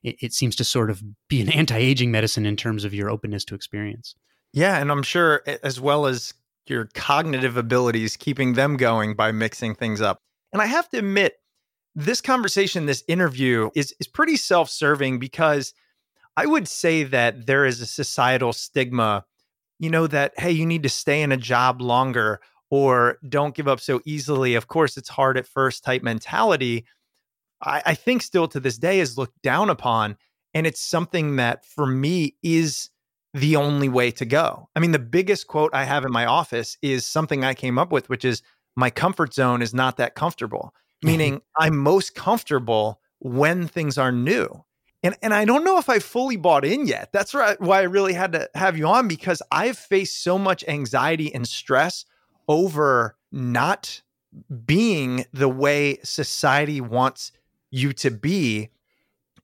it, 0.03 0.15
it 0.21 0.33
seems 0.33 0.55
to 0.57 0.63
sort 0.63 0.89
of 0.89 1.03
be 1.27 1.41
an 1.41 1.49
anti-aging 1.53 2.11
medicine 2.11 2.45
in 2.45 2.55
terms 2.55 2.83
of 2.83 2.93
your 2.93 3.09
openness 3.09 3.45
to 3.45 3.55
experience. 3.55 4.15
Yeah, 4.53 4.77
and 4.77 4.91
I'm 4.91 5.03
sure 5.03 5.43
as 5.61 5.79
well 5.79 6.05
as 6.05 6.33
your 6.69 6.89
cognitive 6.93 7.57
abilities, 7.57 8.17
keeping 8.17 8.53
them 8.53 8.77
going 8.77 9.15
by 9.15 9.31
mixing 9.31 9.75
things 9.75 10.01
up. 10.01 10.19
And 10.53 10.61
I 10.61 10.65
have 10.65 10.89
to 10.89 10.97
admit, 10.97 11.33
this 11.95 12.21
conversation, 12.21 12.85
this 12.85 13.03
interview 13.07 13.69
is 13.75 13.93
is 13.99 14.07
pretty 14.07 14.37
self-serving 14.37 15.17
because 15.19 15.73
I 16.35 16.45
would 16.45 16.67
say 16.67 17.03
that 17.03 17.47
there 17.47 17.65
is 17.65 17.81
a 17.81 17.87
societal 17.87 18.53
stigma, 18.53 19.25
you 19.79 19.89
know, 19.89 20.05
that 20.07 20.33
hey, 20.37 20.51
you 20.51 20.65
need 20.65 20.83
to 20.83 20.89
stay 20.89 21.23
in 21.23 21.31
a 21.31 21.37
job 21.37 21.81
longer 21.81 22.39
or 22.69 23.17
don't 23.27 23.55
give 23.55 23.67
up 23.67 23.79
so 23.79 24.01
easily. 24.05 24.53
Of 24.53 24.67
course, 24.67 24.95
it's 24.95 25.09
hard 25.09 25.37
at 25.37 25.47
first 25.47 25.83
type 25.83 26.03
mentality 26.03 26.85
I, 27.61 27.81
I 27.85 27.93
think 27.95 28.21
still 28.21 28.47
to 28.49 28.59
this 28.59 28.77
day 28.77 28.99
is 28.99 29.17
looked 29.17 29.41
down 29.41 29.69
upon. 29.69 30.17
And 30.53 30.65
it's 30.65 30.81
something 30.81 31.35
that 31.35 31.65
for 31.65 31.85
me 31.85 32.35
is 32.41 32.89
the 33.33 33.55
only 33.55 33.89
way 33.89 34.11
to 34.11 34.25
go. 34.25 34.69
I 34.75 34.79
mean, 34.79 34.91
the 34.91 34.99
biggest 34.99 35.47
quote 35.47 35.71
I 35.73 35.83
have 35.83 36.05
in 36.05 36.11
my 36.11 36.25
office 36.25 36.77
is 36.81 37.05
something 37.05 37.43
I 37.43 37.53
came 37.53 37.77
up 37.77 37.91
with, 37.91 38.09
which 38.09 38.25
is 38.25 38.41
my 38.75 38.89
comfort 38.89 39.33
zone 39.33 39.61
is 39.61 39.73
not 39.73 39.97
that 39.97 40.15
comfortable, 40.15 40.73
mm-hmm. 41.03 41.07
meaning 41.07 41.41
I'm 41.57 41.77
most 41.77 42.15
comfortable 42.15 43.01
when 43.19 43.67
things 43.67 43.97
are 43.97 44.11
new. 44.11 44.63
And, 45.03 45.15
and 45.21 45.33
I 45.33 45.45
don't 45.45 45.63
know 45.63 45.77
if 45.77 45.89
I 45.89 45.99
fully 45.99 46.37
bought 46.37 46.65
in 46.65 46.87
yet. 46.87 47.11
That's 47.13 47.33
why 47.33 47.55
I 47.61 47.83
really 47.83 48.13
had 48.13 48.31
to 48.33 48.49
have 48.55 48.77
you 48.77 48.87
on 48.87 49.07
because 49.07 49.41
I've 49.51 49.77
faced 49.77 50.23
so 50.23 50.39
much 50.39 50.63
anxiety 50.67 51.33
and 51.33 51.47
stress 51.47 52.05
over 52.47 53.15
not 53.31 54.01
being 54.65 55.25
the 55.31 55.49
way 55.49 55.99
society 56.03 56.81
wants 56.81 57.31
you 57.69 57.93
to 57.93 58.11
be 58.11 58.69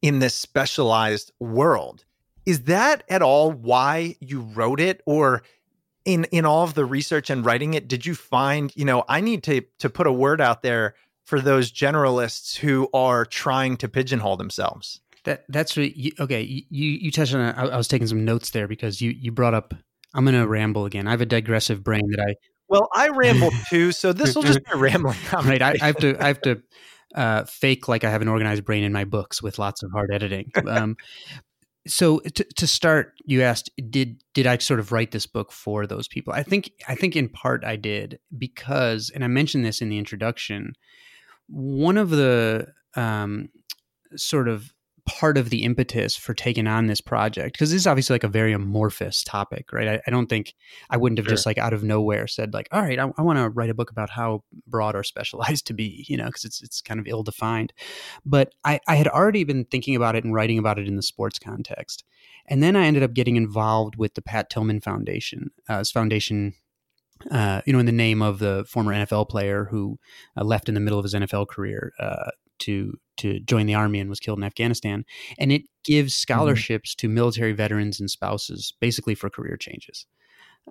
in 0.01 0.19
this 0.19 0.35
specialized 0.35 1.31
world. 1.39 2.05
Is 2.45 2.63
that 2.63 3.03
at 3.09 3.21
all 3.21 3.51
why 3.51 4.15
you 4.19 4.41
wrote 4.41 4.79
it 4.79 5.01
or 5.05 5.43
in 6.05 6.25
in 6.25 6.45
all 6.45 6.63
of 6.63 6.73
the 6.73 6.85
research 6.85 7.29
and 7.29 7.45
writing 7.45 7.73
it 7.73 7.87
did 7.87 8.05
you 8.05 8.15
find, 8.15 8.73
you 8.75 8.85
know, 8.85 9.03
I 9.07 9.21
need 9.21 9.43
to 9.43 9.61
to 9.79 9.89
put 9.89 10.07
a 10.07 10.11
word 10.11 10.41
out 10.41 10.61
there 10.61 10.95
for 11.25 11.39
those 11.39 11.71
generalists 11.71 12.55
who 12.57 12.89
are 12.93 13.25
trying 13.25 13.77
to 13.77 13.87
pigeonhole 13.87 14.37
themselves? 14.37 14.99
That 15.23 15.45
that's 15.47 15.77
you, 15.77 16.11
okay. 16.19 16.41
You 16.41 16.89
you 16.89 17.11
touched 17.11 17.33
on. 17.33 17.41
I, 17.41 17.67
I 17.67 17.77
was 17.77 17.87
taking 17.87 18.07
some 18.07 18.25
notes 18.25 18.49
there 18.49 18.67
because 18.67 19.01
you 19.01 19.11
you 19.11 19.31
brought 19.31 19.53
up. 19.53 19.73
I'm 20.13 20.25
going 20.25 20.39
to 20.39 20.47
ramble 20.47 20.85
again. 20.85 21.07
I 21.07 21.11
have 21.11 21.21
a 21.21 21.25
digressive 21.25 21.83
brain 21.83 22.03
that 22.11 22.19
I. 22.19 22.35
Well, 22.67 22.89
I 22.93 23.09
ramble 23.09 23.49
too, 23.69 23.91
so 23.93 24.13
this 24.13 24.35
will 24.35 24.43
just 24.43 24.63
be 24.63 24.71
a 24.73 24.77
rambling. 24.77 25.17
Right. 25.31 25.61
I, 25.61 25.75
I 25.81 25.85
have 25.85 25.97
to. 25.97 26.21
I 26.21 26.27
have 26.27 26.41
to 26.41 26.61
uh, 27.15 27.43
fake 27.45 27.87
like 27.87 28.03
I 28.03 28.09
have 28.09 28.21
an 28.21 28.27
organized 28.27 28.65
brain 28.65 28.83
in 28.83 28.91
my 28.91 29.05
books 29.05 29.41
with 29.41 29.59
lots 29.59 29.81
of 29.81 29.91
hard 29.91 30.11
editing. 30.11 30.51
Um, 30.67 30.97
so 31.87 32.19
to, 32.19 32.43
to 32.43 32.67
start, 32.67 33.13
you 33.25 33.41
asked, 33.41 33.69
did 33.89 34.23
did 34.33 34.47
I 34.47 34.57
sort 34.57 34.79
of 34.79 34.91
write 34.91 35.11
this 35.11 35.25
book 35.25 35.51
for 35.51 35.85
those 35.85 36.07
people? 36.07 36.33
I 36.33 36.43
think 36.43 36.71
I 36.87 36.95
think 36.95 37.15
in 37.15 37.29
part 37.29 37.63
I 37.63 37.75
did 37.75 38.19
because, 38.37 39.11
and 39.13 39.23
I 39.23 39.27
mentioned 39.27 39.65
this 39.65 39.81
in 39.81 39.89
the 39.89 39.97
introduction. 39.97 40.73
One 41.47 41.97
of 41.97 42.09
the 42.09 42.67
um, 42.95 43.49
sort 44.15 44.47
of 44.47 44.72
part 45.05 45.37
of 45.37 45.49
the 45.49 45.63
impetus 45.63 46.15
for 46.15 46.33
taking 46.33 46.65
on 46.65 46.87
this 46.87 47.01
project 47.01 47.53
because 47.53 47.71
this 47.71 47.81
is 47.81 47.87
obviously 47.87 48.13
like 48.13 48.23
a 48.23 48.29
very 48.29 48.53
amorphous 48.53 49.21
topic 49.23 49.73
right? 49.73 49.87
I, 49.87 50.01
I 50.07 50.11
don't 50.11 50.27
think 50.27 50.53
i 50.89 50.95
wouldn't 50.95 51.19
have 51.19 51.25
sure. 51.25 51.33
just 51.33 51.45
like 51.45 51.57
out 51.57 51.73
of 51.73 51.83
nowhere 51.83 52.25
said 52.25 52.53
like 52.53 52.69
all 52.71 52.81
right 52.81 52.97
i, 52.97 53.11
I 53.17 53.21
want 53.21 53.37
to 53.37 53.49
write 53.49 53.69
a 53.69 53.73
book 53.73 53.91
about 53.91 54.09
how 54.09 54.43
broad 54.65 54.95
or 54.95 55.03
specialized 55.03 55.67
to 55.67 55.73
be 55.73 56.05
you 56.07 56.15
know 56.15 56.27
because 56.27 56.45
it's 56.45 56.61
it's 56.61 56.81
kind 56.81 56.99
of 56.99 57.07
ill 57.07 57.23
defined 57.23 57.73
but 58.25 58.53
I, 58.63 58.79
I 58.87 58.95
had 58.95 59.07
already 59.07 59.43
been 59.43 59.65
thinking 59.65 59.95
about 59.95 60.15
it 60.15 60.23
and 60.23 60.33
writing 60.33 60.57
about 60.57 60.79
it 60.79 60.87
in 60.87 60.95
the 60.95 61.03
sports 61.03 61.39
context. 61.39 62.03
And 62.47 62.61
then 62.61 62.75
i 62.75 62.85
ended 62.85 63.03
up 63.03 63.13
getting 63.13 63.35
involved 63.35 63.95
with 63.95 64.13
the 64.13 64.21
pat 64.21 64.49
tillman 64.49 64.81
foundation 64.81 65.51
uh, 65.69 65.83
foundation 65.83 66.53
uh, 67.31 67.61
you 67.65 67.73
know, 67.73 67.79
in 67.79 67.85
the 67.85 67.91
name 67.91 68.21
of 68.21 68.39
the 68.39 68.65
former 68.67 68.93
NFL 68.93 69.29
player 69.29 69.65
who 69.65 69.97
uh, 70.35 70.43
left 70.43 70.67
in 70.67 70.75
the 70.75 70.81
middle 70.81 70.99
of 70.99 71.03
his 71.03 71.13
NFL 71.13 71.47
career 71.47 71.93
uh, 71.99 72.31
to 72.59 72.99
to 73.17 73.39
join 73.41 73.65
the 73.65 73.75
army 73.75 73.99
and 73.99 74.09
was 74.09 74.19
killed 74.19 74.39
in 74.39 74.43
Afghanistan. 74.43 75.05
And 75.37 75.51
it 75.51 75.63
gives 75.83 76.13
mm-hmm. 76.13 76.33
scholarships 76.33 76.91
mm-hmm. 76.91 77.07
to 77.07 77.13
military 77.13 77.53
veterans 77.53 77.99
and 77.99 78.09
spouses, 78.09 78.73
basically 78.79 79.15
for 79.15 79.29
career 79.29 79.57
changes. 79.57 80.05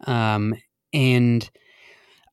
Um, 0.06 0.54
and 0.92 1.48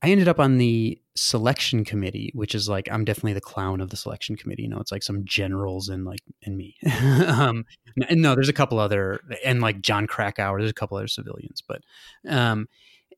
I 0.02 0.10
ended 0.12 0.28
up 0.28 0.39
on 0.39 0.58
the 0.58 1.00
selection 1.15 1.84
committee, 1.84 2.32
which 2.34 2.56
is 2.56 2.69
like 2.69 2.88
I'm 2.89 3.04
definitely 3.04 3.34
the 3.34 3.41
clown 3.41 3.82
of 3.82 3.89
the 3.89 3.98
selection 3.98 4.38
committee. 4.38 4.63
You 4.63 4.69
know, 4.69 4.80
it's 4.80 4.91
like 4.91 5.04
some 5.04 5.26
generals 5.26 5.89
and 5.89 6.06
like 6.06 6.22
and 6.43 6.56
me. 6.56 6.76
um, 7.28 7.65
and 8.08 8.22
no, 8.22 8.34
there's 8.34 8.50
a 8.50 8.54
couple 8.54 8.80
other 8.80 9.19
and 9.43 9.62
like 9.62 9.82
Jon 9.82 10.08
Krakauer. 10.08 10.60
There's 10.60 10.72
a 10.72 10.74
couple 10.74 10.98
other 10.98 11.08
civilians, 11.08 11.62
but 11.67 11.82
um, 12.28 12.67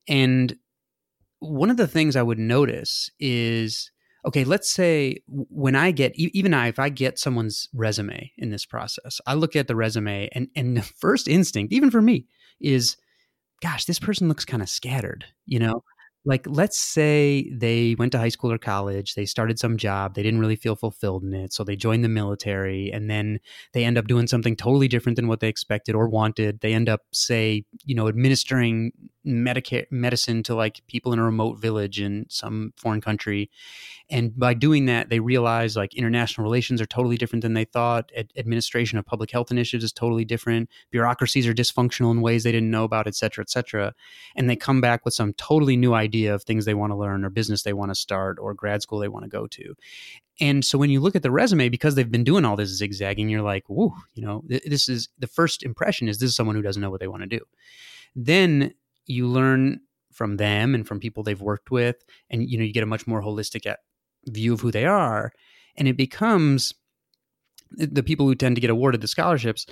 and 0.08 0.56
one 1.40 1.70
of 1.70 1.78
the 1.78 1.88
things 1.88 2.16
I 2.16 2.24
would 2.24 2.40
notice 2.40 3.12
is 3.20 3.92
okay, 4.26 4.44
let's 4.44 4.70
say 4.70 5.18
when 5.28 5.76
I 5.76 5.92
get 5.92 6.14
even 6.16 6.54
I 6.54 6.68
if 6.68 6.80
I 6.80 6.90
get 6.90 7.20
someone's 7.20 7.68
resume 7.74 8.32
in 8.38 8.50
this 8.50 8.66
process, 8.66 9.20
I 9.26 9.34
look 9.34 9.56
at 9.56 9.68
the 9.68 9.76
resume 9.76 10.30
and 10.34 10.48
and 10.56 10.78
the 10.78 10.82
first 10.82 11.28
instinct, 11.28 11.74
even 11.74 11.92
for 11.92 12.02
me, 12.02 12.28
is 12.60 12.98
gosh, 13.62 13.86
this 13.86 14.00
person 14.00 14.28
looks 14.28 14.46
kind 14.46 14.64
of 14.64 14.70
scattered, 14.70 15.26
you 15.46 15.60
know? 15.60 15.84
like 16.24 16.46
let's 16.48 16.78
say 16.78 17.50
they 17.52 17.96
went 17.98 18.12
to 18.12 18.18
high 18.18 18.30
school 18.30 18.52
or 18.52 18.58
college 18.58 19.16
they 19.16 19.26
started 19.26 19.58
some 19.58 19.78
job 19.78 20.14
they 20.14 20.22
didn't 20.22 20.40
really 20.40 20.56
feel 20.56 20.76
fulfilled 20.76 21.24
in 21.24 21.34
it 21.34 21.52
so 21.52 21.64
they 21.64 21.76
joined 21.76 22.04
the 22.04 22.10
military 22.10 22.92
and 22.92 23.10
then 23.10 23.40
they 23.74 23.84
end 23.84 23.98
up 23.98 24.08
doing 24.08 24.28
something 24.28 24.56
totally 24.56 24.88
different 24.88 25.16
than 25.16 25.28
what 25.28 25.40
they 25.40 25.48
expected 25.48 25.96
or 25.96 26.08
wanted 26.08 26.60
they 26.62 26.74
end 26.74 26.90
up 26.90 27.02
say 27.12 27.64
you 27.86 27.96
know 27.96 28.08
administering 28.08 28.92
medicare 29.26 29.86
medicine 29.92 30.44
to 30.44 30.56
like 30.56 30.82
people 30.88 31.14
in 31.14 31.20
a 31.20 31.24
remote 31.24 31.60
village 31.60 32.00
in 32.00 32.26
some 32.30 32.74
foreign 32.76 33.02
country 33.02 33.50
and 34.10 34.38
by 34.38 34.54
doing 34.54 34.86
that 34.86 35.10
they 35.10 35.20
realize 35.20 35.76
like 35.76 35.94
international 35.94 36.44
relations 36.44 36.82
are 36.82 36.88
totally 36.88 37.18
different 37.18 37.42
than 37.42 37.54
they 37.54 37.66
thought 37.66 38.12
Ad- 38.18 38.34
administration 38.36 38.98
of 38.98 39.06
public 39.06 39.32
health 39.32 39.52
initiatives 39.52 39.84
is 39.84 39.94
totally 39.94 40.26
different 40.26 40.70
bureaucracies 40.90 41.48
are 41.48 41.54
dysfunctional 41.54 42.12
in 42.12 42.22
ways 42.22 42.44
they 42.44 42.52
didn't 42.52 42.72
know 42.72 42.84
about 42.84 43.08
et 43.08 43.16
cetera 43.16 43.44
et 43.44 43.50
cetera 43.50 43.94
and 44.36 44.50
they 44.50 44.56
come 44.56 44.82
back 44.82 45.06
with 45.06 45.14
some 45.14 45.34
totally 45.34 45.78
new 45.78 45.94
idea 45.94 46.34
of 46.34 46.44
things 46.44 46.66
they 46.66 46.74
want 46.74 46.92
to 46.92 46.98
learn 46.98 47.24
or 47.24 47.30
business 47.30 47.64
they 47.64 47.74
want 47.74 47.92
to 47.92 47.96
start 47.96 48.38
or 48.40 48.54
grad 48.54 48.82
school 48.82 49.00
they 49.00 49.08
want 49.08 49.24
to 49.24 49.30
go 49.30 49.48
to. 49.48 49.76
And 50.40 50.66
so 50.66 50.78
when 50.78 50.90
you 50.90 51.00
look 51.00 51.16
at 51.16 51.24
the 51.24 51.32
resume, 51.32 51.70
because 51.70 51.96
they've 51.96 52.12
been 52.12 52.24
doing 52.24 52.46
all 52.46 52.56
this 52.56 52.70
zigzagging, 52.70 53.30
you're 53.30 53.42
like, 53.42 53.64
whoa, 53.68 53.94
you 54.14 54.24
know, 54.24 54.44
this 54.48 54.90
is 54.90 55.10
the 55.20 55.28
first 55.28 55.64
impression 55.64 56.08
is 56.08 56.18
this 56.18 56.30
is 56.30 56.36
someone 56.36 56.56
who 56.56 56.62
doesn't 56.62 56.82
know 56.82 56.90
what 56.90 57.00
they 57.00 57.08
want 57.08 57.22
to 57.22 57.28
do. 57.28 57.42
Then 58.16 58.74
you 59.06 59.28
learn 59.28 59.80
from 60.12 60.38
them 60.38 60.76
and 60.76 60.88
from 60.88 61.00
people 61.00 61.24
they've 61.24 61.42
worked 61.42 61.72
with, 61.72 61.98
and 62.30 62.48
you 62.48 62.58
know, 62.58 62.64
you 62.64 62.74
get 62.74 62.84
a 62.84 62.88
much 62.88 63.08
more 63.08 63.22
holistic 63.22 63.70
uh, 63.70 63.76
view 64.28 64.54
of 64.54 64.62
who 64.62 64.72
they 64.72 64.86
are. 64.86 65.32
And 65.76 65.88
it 65.88 65.98
becomes 65.98 66.74
the 67.72 68.04
people 68.04 68.26
who 68.26 68.36
tend 68.36 68.56
to 68.56 68.62
get 68.62 68.70
awarded 68.70 69.02
the 69.02 69.08
scholarships 69.08 69.66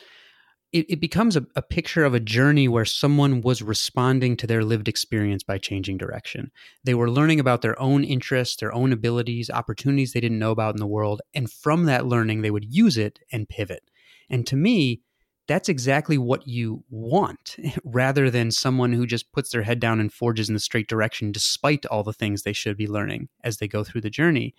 it, 0.71 0.85
it 0.89 0.99
becomes 0.99 1.35
a, 1.35 1.45
a, 1.55 1.61
picture 1.61 2.05
of 2.05 2.13
a 2.13 2.19
journey 2.19 2.67
where 2.67 2.85
someone 2.85 3.41
was 3.41 3.61
responding 3.61 4.37
to 4.37 4.47
their 4.47 4.63
lived 4.63 4.87
experience 4.87 5.43
by 5.43 5.57
changing 5.57 5.97
direction. 5.97 6.51
They 6.83 6.93
were 6.93 7.09
learning 7.09 7.39
about 7.39 7.61
their 7.61 7.79
own 7.81 8.03
interests, 8.03 8.57
their 8.57 8.73
own 8.73 8.93
abilities, 8.93 9.49
opportunities 9.49 10.13
they 10.13 10.19
didn't 10.19 10.39
know 10.39 10.51
about 10.51 10.75
in 10.75 10.79
the 10.79 10.87
world. 10.87 11.21
And 11.33 11.51
from 11.51 11.85
that 11.85 12.05
learning, 12.05 12.41
they 12.41 12.51
would 12.51 12.71
use 12.73 12.97
it 12.97 13.19
and 13.31 13.49
pivot. 13.49 13.89
And 14.29 14.45
to 14.47 14.55
me, 14.55 15.01
that's 15.49 15.67
exactly 15.67 16.17
what 16.17 16.47
you 16.47 16.83
want 16.89 17.57
rather 17.83 18.29
than 18.29 18.51
someone 18.51 18.93
who 18.93 19.05
just 19.05 19.31
puts 19.33 19.49
their 19.49 19.63
head 19.63 19.81
down 19.81 19.99
and 19.99 20.13
forges 20.13 20.47
in 20.47 20.53
the 20.53 20.59
straight 20.61 20.87
direction 20.87 21.33
despite 21.33 21.85
all 21.87 22.03
the 22.03 22.13
things 22.13 22.43
they 22.43 22.53
should 22.53 22.77
be 22.77 22.87
learning 22.87 23.27
as 23.43 23.57
they 23.57 23.67
go 23.67 23.83
through 23.83 24.01
the 24.01 24.09
journey. 24.09 24.55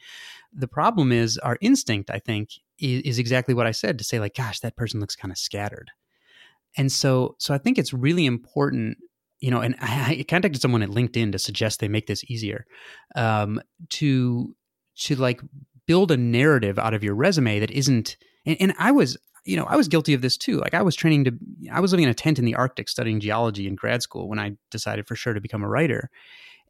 The 0.52 0.68
problem 0.68 1.12
is 1.12 1.38
our 1.38 1.56
instinct, 1.62 2.10
I 2.10 2.18
think, 2.18 2.50
is, 2.78 3.02
is 3.02 3.18
exactly 3.18 3.54
what 3.54 3.66
I 3.66 3.70
said 3.70 3.96
to 3.98 4.04
say, 4.04 4.20
like, 4.20 4.34
gosh, 4.34 4.60
that 4.60 4.76
person 4.76 5.00
looks 5.00 5.16
kind 5.16 5.32
of 5.32 5.38
scattered 5.38 5.90
and 6.76 6.90
so 6.90 7.36
so 7.38 7.54
i 7.54 7.58
think 7.58 7.78
it's 7.78 7.92
really 7.92 8.26
important 8.26 8.98
you 9.40 9.50
know 9.50 9.60
and 9.60 9.76
i, 9.80 10.16
I 10.20 10.24
contacted 10.28 10.60
someone 10.60 10.82
at 10.82 10.90
linkedin 10.90 11.32
to 11.32 11.38
suggest 11.38 11.80
they 11.80 11.88
make 11.88 12.06
this 12.06 12.24
easier 12.28 12.66
um, 13.16 13.60
to 13.90 14.54
to 14.96 15.16
like 15.16 15.40
build 15.86 16.10
a 16.10 16.16
narrative 16.16 16.78
out 16.78 16.94
of 16.94 17.02
your 17.02 17.14
resume 17.14 17.60
that 17.60 17.70
isn't 17.70 18.16
and, 18.46 18.56
and 18.60 18.74
i 18.78 18.90
was 18.90 19.16
you 19.44 19.56
know 19.56 19.64
i 19.64 19.76
was 19.76 19.88
guilty 19.88 20.14
of 20.14 20.22
this 20.22 20.36
too 20.36 20.58
like 20.58 20.74
i 20.74 20.82
was 20.82 20.94
training 20.94 21.24
to 21.24 21.32
i 21.72 21.80
was 21.80 21.92
living 21.92 22.04
in 22.04 22.10
a 22.10 22.14
tent 22.14 22.38
in 22.38 22.44
the 22.44 22.54
arctic 22.54 22.88
studying 22.88 23.20
geology 23.20 23.66
in 23.66 23.74
grad 23.74 24.02
school 24.02 24.28
when 24.28 24.38
i 24.38 24.52
decided 24.70 25.06
for 25.06 25.16
sure 25.16 25.34
to 25.34 25.40
become 25.40 25.62
a 25.62 25.68
writer 25.68 26.10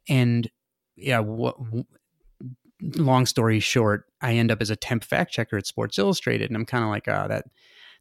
and 0.07 0.49
yeah 0.95 1.19
what 1.19 1.55
long 2.95 3.25
story 3.25 3.59
short 3.59 4.05
i 4.21 4.33
end 4.33 4.51
up 4.51 4.61
as 4.61 4.69
a 4.69 4.75
temp 4.75 5.03
fact 5.03 5.31
checker 5.31 5.57
at 5.57 5.67
sports 5.67 5.99
illustrated 5.99 6.49
and 6.49 6.57
i'm 6.57 6.65
kind 6.65 6.83
of 6.83 6.89
like 6.89 7.07
oh 7.07 7.27
that 7.27 7.45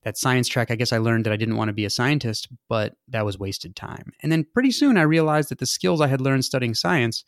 that 0.03 0.17
science 0.17 0.49
track, 0.49 0.71
I 0.71 0.77
guess 0.77 0.93
I 0.93 0.99
learned 0.99 1.27
that 1.27 1.33
I 1.33 1.37
didn't 1.37 1.57
want 1.57 1.69
to 1.69 1.75
be 1.75 1.85
a 1.85 1.91
scientist, 1.91 2.49
but 2.69 2.95
that 3.09 3.25
was 3.25 3.39
wasted 3.39 3.77
time. 3.77 4.13
And 4.23 4.33
then 4.33 4.47
pretty 4.55 4.71
soon 4.71 4.97
I 4.97 5.03
realized 5.03 5.51
that 5.51 5.59
the 5.59 5.67
skills 5.67 6.01
I 6.01 6.07
had 6.07 6.21
learned 6.21 6.45
studying 6.45 6.75
science 6.75 7.25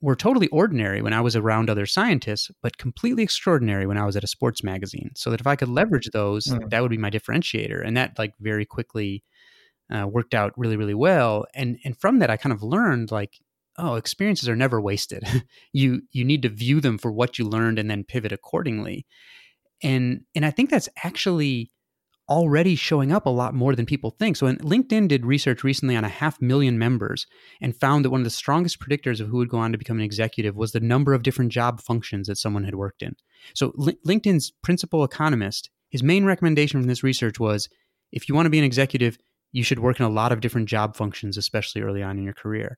were 0.00 0.16
totally 0.16 0.48
ordinary 0.48 1.02
when 1.02 1.12
I 1.12 1.20
was 1.20 1.34
around 1.34 1.68
other 1.68 1.86
scientists, 1.86 2.50
but 2.62 2.78
completely 2.78 3.22
extraordinary 3.22 3.86
when 3.86 3.98
I 3.98 4.06
was 4.06 4.16
at 4.16 4.24
a 4.24 4.28
sports 4.28 4.62
magazine. 4.62 5.10
So 5.16 5.30
that 5.30 5.40
if 5.40 5.46
I 5.46 5.56
could 5.56 5.68
leverage 5.68 6.08
those, 6.12 6.44
mm. 6.44 6.70
that 6.70 6.82
would 6.82 6.90
be 6.90 6.98
my 6.98 7.10
differentiator. 7.10 7.84
And 7.84 7.96
that 7.96 8.18
like 8.18 8.34
very 8.40 8.64
quickly 8.64 9.24
uh, 9.92 10.06
worked 10.06 10.34
out 10.34 10.52
really, 10.56 10.76
really 10.76 10.94
well. 10.94 11.46
And 11.54 11.78
and 11.84 11.96
from 11.96 12.18
that, 12.20 12.30
I 12.30 12.36
kind 12.36 12.52
of 12.52 12.62
learned 12.62 13.10
like, 13.10 13.38
oh, 13.76 13.94
experiences 13.94 14.48
are 14.48 14.56
never 14.56 14.80
wasted. 14.80 15.24
you 15.72 16.02
you 16.12 16.24
need 16.24 16.42
to 16.42 16.48
view 16.48 16.80
them 16.80 16.98
for 16.98 17.10
what 17.10 17.38
you 17.38 17.44
learned 17.44 17.78
and 17.78 17.90
then 17.90 18.04
pivot 18.04 18.32
accordingly. 18.32 19.06
And 19.82 20.22
and 20.34 20.44
I 20.44 20.50
think 20.50 20.70
that's 20.70 20.88
actually 21.02 21.70
already 22.28 22.74
showing 22.74 23.12
up 23.12 23.26
a 23.26 23.30
lot 23.30 23.54
more 23.54 23.74
than 23.74 23.86
people 23.86 24.10
think. 24.10 24.36
So, 24.36 24.46
LinkedIn 24.46 25.08
did 25.08 25.24
research 25.24 25.64
recently 25.64 25.96
on 25.96 26.04
a 26.04 26.08
half 26.08 26.40
million 26.40 26.78
members 26.78 27.26
and 27.60 27.76
found 27.76 28.04
that 28.04 28.10
one 28.10 28.20
of 28.20 28.24
the 28.24 28.30
strongest 28.30 28.80
predictors 28.80 29.20
of 29.20 29.28
who 29.28 29.38
would 29.38 29.48
go 29.48 29.58
on 29.58 29.72
to 29.72 29.78
become 29.78 29.98
an 29.98 30.04
executive 30.04 30.56
was 30.56 30.72
the 30.72 30.80
number 30.80 31.14
of 31.14 31.22
different 31.22 31.52
job 31.52 31.80
functions 31.80 32.26
that 32.28 32.36
someone 32.36 32.64
had 32.64 32.74
worked 32.74 33.02
in. 33.02 33.14
So, 33.54 33.72
LinkedIn's 33.72 34.52
principal 34.62 35.04
economist, 35.04 35.70
his 35.90 36.02
main 36.02 36.24
recommendation 36.24 36.80
from 36.80 36.88
this 36.88 37.02
research 37.02 37.40
was 37.40 37.68
if 38.12 38.28
you 38.28 38.34
want 38.34 38.46
to 38.46 38.50
be 38.50 38.58
an 38.58 38.64
executive, 38.64 39.18
you 39.52 39.62
should 39.62 39.78
work 39.78 39.98
in 39.98 40.06
a 40.06 40.10
lot 40.10 40.32
of 40.32 40.40
different 40.40 40.68
job 40.68 40.96
functions, 40.96 41.36
especially 41.36 41.82
early 41.82 42.02
on 42.02 42.18
in 42.18 42.24
your 42.24 42.34
career. 42.34 42.76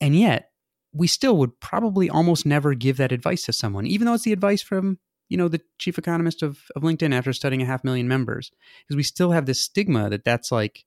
And 0.00 0.16
yet, 0.16 0.50
we 0.92 1.06
still 1.06 1.36
would 1.38 1.58
probably 1.60 2.08
almost 2.08 2.46
never 2.46 2.74
give 2.74 2.98
that 2.98 3.12
advice 3.12 3.44
to 3.44 3.52
someone, 3.52 3.86
even 3.86 4.06
though 4.06 4.14
it's 4.14 4.24
the 4.24 4.32
advice 4.32 4.62
from 4.62 4.98
you 5.28 5.36
know 5.36 5.48
the 5.48 5.60
chief 5.78 5.98
economist 5.98 6.42
of, 6.42 6.60
of 6.76 6.82
linkedin 6.82 7.14
after 7.14 7.32
studying 7.32 7.62
a 7.62 7.66
half 7.66 7.84
million 7.84 8.08
members 8.08 8.50
because 8.82 8.96
we 8.96 9.02
still 9.02 9.30
have 9.30 9.46
this 9.46 9.60
stigma 9.60 10.10
that 10.10 10.24
that's 10.24 10.52
like 10.52 10.84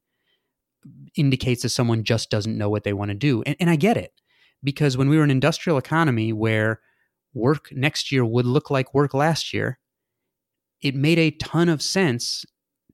indicates 1.16 1.64
that 1.64 1.70
someone 1.70 2.04
just 2.04 2.30
doesn't 2.30 2.58
know 2.58 2.70
what 2.70 2.84
they 2.84 2.94
want 2.94 3.10
to 3.10 3.16
do. 3.16 3.42
And, 3.44 3.56
and 3.60 3.70
i 3.70 3.76
get 3.76 3.98
it 3.98 4.14
because 4.64 4.98
when 4.98 5.10
we 5.10 5.18
were 5.18 5.24
an 5.24 5.32
industrial 5.32 5.78
economy 5.78 6.34
where 6.34 6.82
work 7.34 7.70
next 7.72 8.12
year 8.12 8.26
would 8.26 8.46
look 8.46 8.70
like 8.70 8.94
work 8.94 9.14
last 9.14 9.54
year 9.54 9.80
it 10.82 10.96
made 10.96 11.20
a 11.20 11.32
ton 11.32 11.70
of 11.70 11.82
sense 11.82 12.46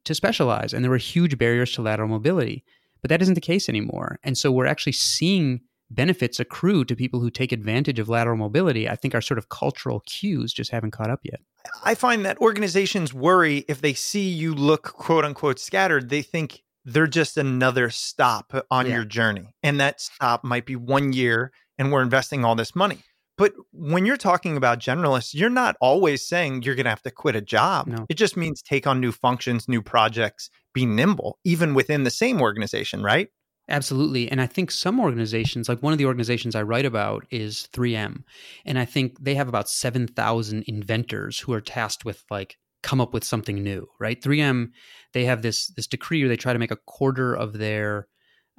to 0.05 0.15
specialize 0.15 0.73
and 0.73 0.83
there 0.83 0.91
were 0.91 0.97
huge 0.97 1.37
barriers 1.37 1.71
to 1.73 1.81
lateral 1.81 2.09
mobility. 2.09 2.63
But 3.01 3.09
that 3.09 3.21
isn't 3.21 3.33
the 3.33 3.41
case 3.41 3.67
anymore. 3.67 4.19
And 4.23 4.37
so 4.37 4.51
we're 4.51 4.65
actually 4.65 4.93
seeing 4.93 5.61
benefits 5.95 6.39
accrue 6.39 6.85
to 6.85 6.95
people 6.95 7.19
who 7.19 7.29
take 7.29 7.51
advantage 7.51 7.99
of 7.99 8.09
lateral 8.09 8.37
mobility, 8.37 8.89
I 8.89 8.95
think 8.95 9.13
our 9.13 9.21
sort 9.21 9.37
of 9.37 9.49
cultural 9.49 10.01
cues 10.05 10.53
just 10.53 10.71
haven't 10.71 10.91
caught 10.91 11.09
up 11.09 11.21
yet. 11.23 11.39
I 11.83 11.95
find 11.95 12.25
that 12.25 12.39
organizations 12.39 13.13
worry 13.13 13.65
if 13.67 13.81
they 13.81 13.93
see 13.93 14.27
you 14.27 14.53
look 14.53 14.83
quote 14.83 15.25
unquote 15.25 15.59
scattered, 15.59 16.09
they 16.09 16.21
think 16.21 16.61
they're 16.85 17.07
just 17.07 17.37
another 17.37 17.89
stop 17.89 18.53
on 18.69 18.85
yeah. 18.87 18.95
your 18.95 19.05
journey. 19.05 19.53
And 19.63 19.79
that 19.79 20.01
stop 20.01 20.43
might 20.43 20.65
be 20.65 20.75
one 20.75 21.13
year 21.13 21.51
and 21.77 21.91
we're 21.91 22.01
investing 22.01 22.43
all 22.43 22.55
this 22.55 22.75
money. 22.75 22.99
But 23.37 23.53
when 23.71 24.05
you're 24.05 24.17
talking 24.17 24.57
about 24.57 24.79
generalists, 24.79 25.33
you're 25.33 25.49
not 25.49 25.75
always 25.81 26.25
saying 26.25 26.63
you're 26.63 26.75
going 26.75 26.83
to 26.83 26.91
have 26.91 27.01
to 27.01 27.11
quit 27.11 27.35
a 27.35 27.41
job. 27.41 27.87
No. 27.87 28.05
It 28.07 28.15
just 28.15 28.37
means 28.37 28.61
take 28.61 28.85
on 28.85 28.99
new 28.99 29.11
functions, 29.11 29.67
new 29.67 29.81
projects, 29.81 30.49
be 30.73 30.85
nimble, 30.85 31.39
even 31.43 31.73
within 31.73 32.03
the 32.03 32.11
same 32.11 32.41
organization, 32.41 33.01
right? 33.01 33.29
Absolutely. 33.69 34.29
And 34.29 34.41
I 34.41 34.45
think 34.45 34.71
some 34.71 34.99
organizations, 34.99 35.69
like 35.69 35.81
one 35.81 35.93
of 35.93 35.99
the 35.99 36.05
organizations 36.05 36.53
I 36.53 36.63
write 36.63 36.85
about 36.85 37.25
is 37.31 37.69
3M. 37.71 38.23
And 38.65 38.77
I 38.77 38.83
think 38.83 39.23
they 39.23 39.35
have 39.35 39.47
about 39.47 39.69
7,000 39.69 40.63
inventors 40.67 41.39
who 41.39 41.53
are 41.53 41.61
tasked 41.61 42.03
with 42.03 42.23
like 42.29 42.57
come 42.81 42.99
up 42.99 43.13
with 43.13 43.23
something 43.23 43.63
new, 43.63 43.87
right? 43.99 44.21
3M, 44.21 44.71
they 45.13 45.23
have 45.25 45.41
this 45.41 45.67
this 45.67 45.87
decree 45.87 46.21
where 46.21 46.29
they 46.29 46.35
try 46.35 46.51
to 46.51 46.59
make 46.59 46.71
a 46.71 46.77
quarter 46.85 47.33
of 47.33 47.53
their 47.53 48.07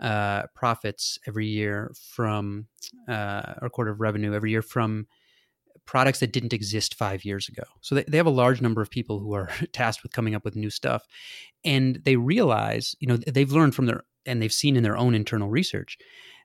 uh, 0.00 0.44
profits 0.54 1.18
every 1.26 1.46
year 1.46 1.92
from 2.14 2.66
uh, 3.06 3.54
or 3.60 3.68
quarter 3.68 3.90
of 3.90 4.00
revenue 4.00 4.32
every 4.32 4.50
year 4.50 4.62
from 4.62 5.06
products 5.86 6.20
that 6.20 6.32
didn't 6.32 6.54
exist 6.54 6.94
five 6.94 7.24
years 7.24 7.48
ago. 7.48 7.64
So 7.82 7.96
they, 7.96 8.04
they 8.04 8.16
have 8.16 8.26
a 8.26 8.30
large 8.30 8.62
number 8.62 8.80
of 8.80 8.90
people 8.90 9.20
who 9.20 9.34
are 9.34 9.50
tasked 9.72 10.02
with 10.02 10.12
coming 10.12 10.34
up 10.34 10.44
with 10.44 10.56
new 10.56 10.70
stuff. 10.70 11.04
And 11.62 12.00
they 12.04 12.16
realize, 12.16 12.96
you 13.00 13.06
know, 13.06 13.18
they've 13.18 13.52
learned 13.52 13.74
from 13.74 13.86
their 13.86 14.04
and 14.26 14.40
they've 14.40 14.52
seen 14.52 14.76
in 14.76 14.82
their 14.82 14.96
own 14.96 15.14
internal 15.14 15.48
research 15.48 15.98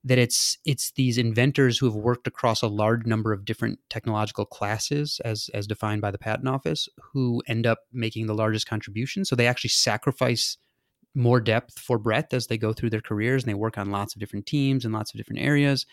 that 0.03 0.17
it's 0.17 0.57
it's 0.65 0.91
these 0.91 1.17
inventors 1.17 1.77
who 1.77 1.85
have 1.85 1.95
worked 1.95 2.27
across 2.27 2.61
a 2.61 2.67
large 2.67 3.05
number 3.05 3.33
of 3.33 3.43
different 3.45 3.79
technological 3.89 4.45
classes 4.45 5.19
as 5.25 5.49
as 5.53 5.67
defined 5.67 6.01
by 6.01 6.11
the 6.11 6.17
patent 6.17 6.47
office 6.47 6.87
who 7.13 7.41
end 7.47 7.67
up 7.67 7.79
making 7.91 8.27
the 8.27 8.33
largest 8.33 8.67
contribution. 8.67 9.25
So 9.25 9.35
they 9.35 9.47
actually 9.47 9.71
sacrifice 9.71 10.57
more 11.15 11.41
depth 11.41 11.79
for 11.79 11.97
breadth 11.97 12.33
as 12.33 12.47
they 12.47 12.57
go 12.57 12.71
through 12.71 12.91
their 12.91 13.01
careers 13.01 13.43
and 13.43 13.49
they 13.49 13.55
work 13.55 13.77
on 13.77 13.91
lots 13.91 14.13
of 14.13 14.19
different 14.19 14.45
teams 14.45 14.85
and 14.85 14.93
lots 14.93 15.11
of 15.11 15.17
different 15.17 15.41
areas. 15.41 15.85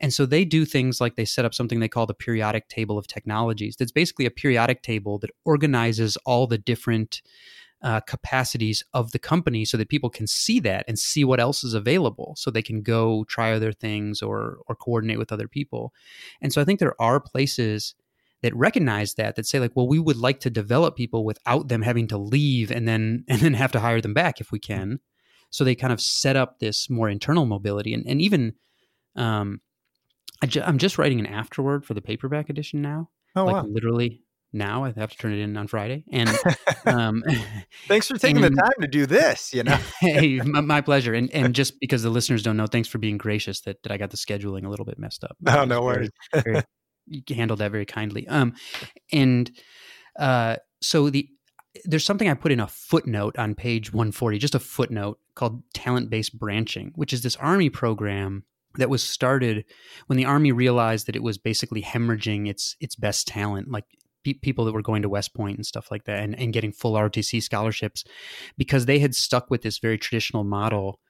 And 0.00 0.12
so 0.12 0.26
they 0.26 0.44
do 0.44 0.64
things 0.64 1.00
like 1.00 1.14
they 1.14 1.24
set 1.24 1.44
up 1.44 1.54
something 1.54 1.78
they 1.78 1.88
call 1.88 2.06
the 2.06 2.14
periodic 2.14 2.68
table 2.68 2.98
of 2.98 3.06
technologies. 3.06 3.76
That's 3.76 3.92
basically 3.92 4.26
a 4.26 4.30
periodic 4.30 4.82
table 4.82 5.18
that 5.20 5.30
organizes 5.44 6.16
all 6.26 6.46
the 6.46 6.58
different 6.58 7.22
uh, 7.82 8.00
capacities 8.00 8.82
of 8.94 9.12
the 9.12 9.18
company 9.18 9.64
so 9.64 9.76
that 9.76 9.88
people 9.88 10.10
can 10.10 10.26
see 10.26 10.58
that 10.60 10.84
and 10.88 10.98
see 10.98 11.24
what 11.24 11.40
else 11.40 11.62
is 11.62 11.74
available 11.74 12.34
so 12.36 12.50
they 12.50 12.62
can 12.62 12.82
go 12.82 13.24
try 13.24 13.52
other 13.52 13.72
things 13.72 14.22
or 14.22 14.58
or 14.66 14.74
coordinate 14.74 15.18
with 15.18 15.32
other 15.32 15.48
people. 15.48 15.92
And 16.40 16.52
so 16.52 16.60
i 16.60 16.64
think 16.64 16.80
there 16.80 17.00
are 17.00 17.20
places 17.20 17.94
that 18.42 18.54
recognize 18.56 19.14
that 19.14 19.36
that 19.36 19.46
say 19.46 19.60
like 19.60 19.72
well 19.74 19.88
we 19.88 19.98
would 19.98 20.16
like 20.16 20.40
to 20.40 20.50
develop 20.50 20.96
people 20.96 21.24
without 21.24 21.68
them 21.68 21.82
having 21.82 22.06
to 22.08 22.18
leave 22.18 22.70
and 22.70 22.86
then 22.86 23.24
and 23.28 23.40
then 23.40 23.54
have 23.54 23.72
to 23.72 23.80
hire 23.80 24.00
them 24.00 24.14
back 24.14 24.40
if 24.40 24.50
we 24.50 24.58
can. 24.58 25.00
So 25.50 25.62
they 25.62 25.74
kind 25.74 25.92
of 25.92 26.00
set 26.00 26.36
up 26.36 26.58
this 26.58 26.90
more 26.90 27.08
internal 27.08 27.46
mobility. 27.46 27.92
And, 27.94 28.06
and 28.06 28.20
even 28.20 28.54
um 29.16 29.60
I 30.42 30.48
am 30.60 30.78
just 30.78 30.98
writing 30.98 31.20
an 31.20 31.26
afterword 31.26 31.84
for 31.84 31.94
the 31.94 32.02
paperback 32.02 32.50
edition 32.50 32.82
now. 32.82 33.10
Oh, 33.34 33.44
like 33.44 33.54
wow. 33.54 33.64
literally 33.64 34.22
now. 34.56 34.84
I 34.84 34.92
have 34.96 35.10
to 35.10 35.16
turn 35.16 35.32
it 35.32 35.38
in 35.38 35.56
on 35.56 35.66
Friday. 35.66 36.04
And 36.10 36.30
um, 36.86 37.22
thanks 37.88 38.08
for 38.08 38.18
taking 38.18 38.44
and, 38.44 38.56
the 38.56 38.60
time 38.60 38.72
to 38.80 38.88
do 38.88 39.06
this. 39.06 39.52
You 39.54 39.64
know, 39.64 39.78
hey, 40.00 40.38
my, 40.40 40.60
my, 40.60 40.80
pleasure. 40.80 41.14
And 41.14 41.30
and 41.32 41.54
just 41.54 41.78
because 41.80 42.02
the 42.02 42.10
listeners 42.10 42.42
don't 42.42 42.56
know, 42.56 42.66
thanks 42.66 42.88
for 42.88 42.98
being 42.98 43.18
gracious 43.18 43.60
that, 43.62 43.82
that 43.82 43.92
I 43.92 43.96
got 43.96 44.10
the 44.10 44.16
scheduling 44.16 44.64
a 44.64 44.68
little 44.68 44.84
bit 44.84 44.98
messed 44.98 45.24
up. 45.24 45.36
Oh, 45.46 45.64
no 45.64 45.82
worries. 45.82 46.10
Very, 46.32 46.42
very, 46.44 46.64
you 47.06 47.36
handled 47.36 47.60
that 47.60 47.70
very 47.70 47.86
kindly. 47.86 48.26
Um, 48.28 48.54
and 49.12 49.50
uh, 50.18 50.56
so 50.80 51.10
the 51.10 51.28
there's 51.84 52.04
something 52.04 52.28
I 52.28 52.34
put 52.34 52.52
in 52.52 52.60
a 52.60 52.66
footnote 52.66 53.36
on 53.38 53.54
page 53.54 53.92
140, 53.92 54.38
just 54.38 54.54
a 54.54 54.58
footnote 54.58 55.18
called 55.34 55.62
talent 55.74 56.10
based 56.10 56.38
branching, 56.38 56.92
which 56.94 57.12
is 57.12 57.22
this 57.22 57.36
Army 57.36 57.68
program 57.68 58.44
that 58.78 58.90
was 58.90 59.02
started 59.02 59.64
when 60.06 60.16
the 60.16 60.24
Army 60.24 60.52
realized 60.52 61.06
that 61.06 61.16
it 61.16 61.22
was 61.22 61.38
basically 61.38 61.82
hemorrhaging 61.82 62.48
its 62.48 62.76
its 62.80 62.94
best 62.94 63.26
talent. 63.26 63.70
Like 63.70 63.84
pe- 64.26 64.38
people 64.40 64.64
that 64.64 64.72
were 64.72 64.82
going 64.82 65.02
to 65.02 65.08
West 65.08 65.34
Point 65.34 65.56
and 65.56 65.66
stuff 65.66 65.90
like 65.90 66.04
that 66.04 66.20
and, 66.20 66.38
and 66.38 66.52
getting 66.52 66.72
full 66.72 66.94
ROTC 66.94 67.42
scholarships 67.42 68.04
because 68.56 68.86
they 68.86 68.98
had 68.98 69.14
stuck 69.14 69.50
with 69.50 69.62
this 69.62 69.78
very 69.78 69.98
traditional 69.98 70.44
model 70.44 71.00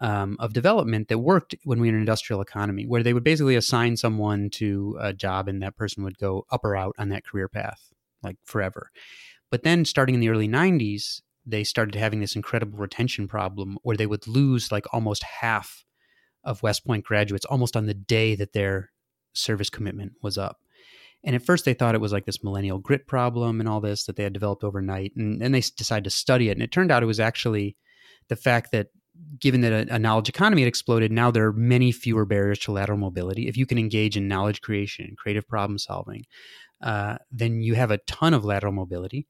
um, 0.00 0.36
of 0.38 0.52
development 0.52 1.08
that 1.08 1.18
worked 1.18 1.54
when 1.64 1.80
we 1.80 1.88
were 1.88 1.90
in 1.90 1.94
an 1.96 2.00
industrial 2.00 2.40
economy, 2.40 2.86
where 2.86 3.02
they 3.02 3.12
would 3.12 3.24
basically 3.24 3.56
assign 3.56 3.96
someone 3.96 4.48
to 4.50 4.96
a 5.00 5.12
job 5.12 5.46
and 5.46 5.62
that 5.62 5.76
person 5.76 6.04
would 6.04 6.18
go 6.18 6.46
up 6.50 6.64
or 6.64 6.74
out 6.76 6.94
on 6.98 7.10
that 7.10 7.24
career 7.24 7.48
path 7.48 7.92
like 8.22 8.36
forever. 8.44 8.90
But 9.50 9.62
then 9.62 9.84
starting 9.84 10.14
in 10.14 10.20
the 10.20 10.30
early 10.30 10.48
90s, 10.48 11.20
they 11.44 11.64
started 11.64 11.94
having 11.94 12.20
this 12.20 12.36
incredible 12.36 12.78
retention 12.78 13.28
problem 13.28 13.78
where 13.82 13.96
they 13.96 14.06
would 14.06 14.26
lose 14.26 14.70
like 14.70 14.86
almost 14.92 15.22
half 15.22 15.84
of 16.44 16.62
West 16.62 16.86
Point 16.86 17.04
graduates 17.04 17.44
almost 17.44 17.76
on 17.76 17.86
the 17.86 17.94
day 17.94 18.34
that 18.36 18.52
their 18.52 18.90
service 19.32 19.70
commitment 19.70 20.12
was 20.22 20.38
up. 20.38 20.60
And 21.22 21.36
at 21.36 21.44
first, 21.44 21.64
they 21.64 21.74
thought 21.74 21.94
it 21.94 22.00
was 22.00 22.12
like 22.12 22.24
this 22.24 22.42
millennial 22.42 22.78
grit 22.78 23.06
problem 23.06 23.60
and 23.60 23.68
all 23.68 23.80
this 23.80 24.04
that 24.04 24.16
they 24.16 24.22
had 24.22 24.32
developed 24.32 24.64
overnight. 24.64 25.12
And 25.16 25.40
then 25.40 25.52
they 25.52 25.60
decided 25.60 26.04
to 26.04 26.10
study 26.10 26.48
it. 26.48 26.52
And 26.52 26.62
it 26.62 26.72
turned 26.72 26.90
out 26.90 27.02
it 27.02 27.06
was 27.06 27.20
actually 27.20 27.76
the 28.28 28.36
fact 28.36 28.72
that 28.72 28.88
given 29.38 29.60
that 29.60 29.72
a, 29.72 29.94
a, 29.94 29.98
knowledge 29.98 30.28
economy 30.28 30.62
had 30.62 30.68
exploded, 30.68 31.12
now 31.12 31.30
there 31.30 31.46
are 31.46 31.52
many 31.52 31.92
fewer 31.92 32.24
barriers 32.24 32.58
to 32.60 32.72
lateral 32.72 32.98
mobility. 32.98 33.48
If 33.48 33.56
you 33.56 33.66
can 33.66 33.78
engage 33.78 34.16
in 34.16 34.28
knowledge 34.28 34.62
creation 34.62 35.04
and 35.06 35.16
creative 35.16 35.46
problem 35.46 35.78
solving, 35.78 36.24
uh, 36.82 37.18
then 37.30 37.60
you 37.60 37.74
have 37.74 37.90
a 37.90 37.98
ton 37.98 38.32
of 38.32 38.44
lateral 38.44 38.72
mobility. 38.72 39.26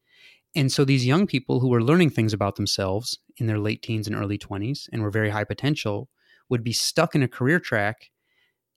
And 0.54 0.70
so 0.70 0.84
these 0.84 1.06
young 1.06 1.26
people 1.26 1.60
who 1.60 1.68
were 1.68 1.82
learning 1.82 2.10
things 2.10 2.32
about 2.32 2.56
themselves 2.56 3.18
in 3.36 3.46
their 3.46 3.58
late 3.58 3.82
teens 3.82 4.06
and 4.06 4.16
early 4.16 4.38
20s 4.38 4.88
and 4.92 5.02
were 5.02 5.10
very 5.10 5.30
high 5.30 5.44
potential 5.44 6.08
would 6.48 6.64
be 6.64 6.72
stuck 6.72 7.14
in 7.14 7.22
a 7.22 7.28
career 7.28 7.60
track 7.60 8.10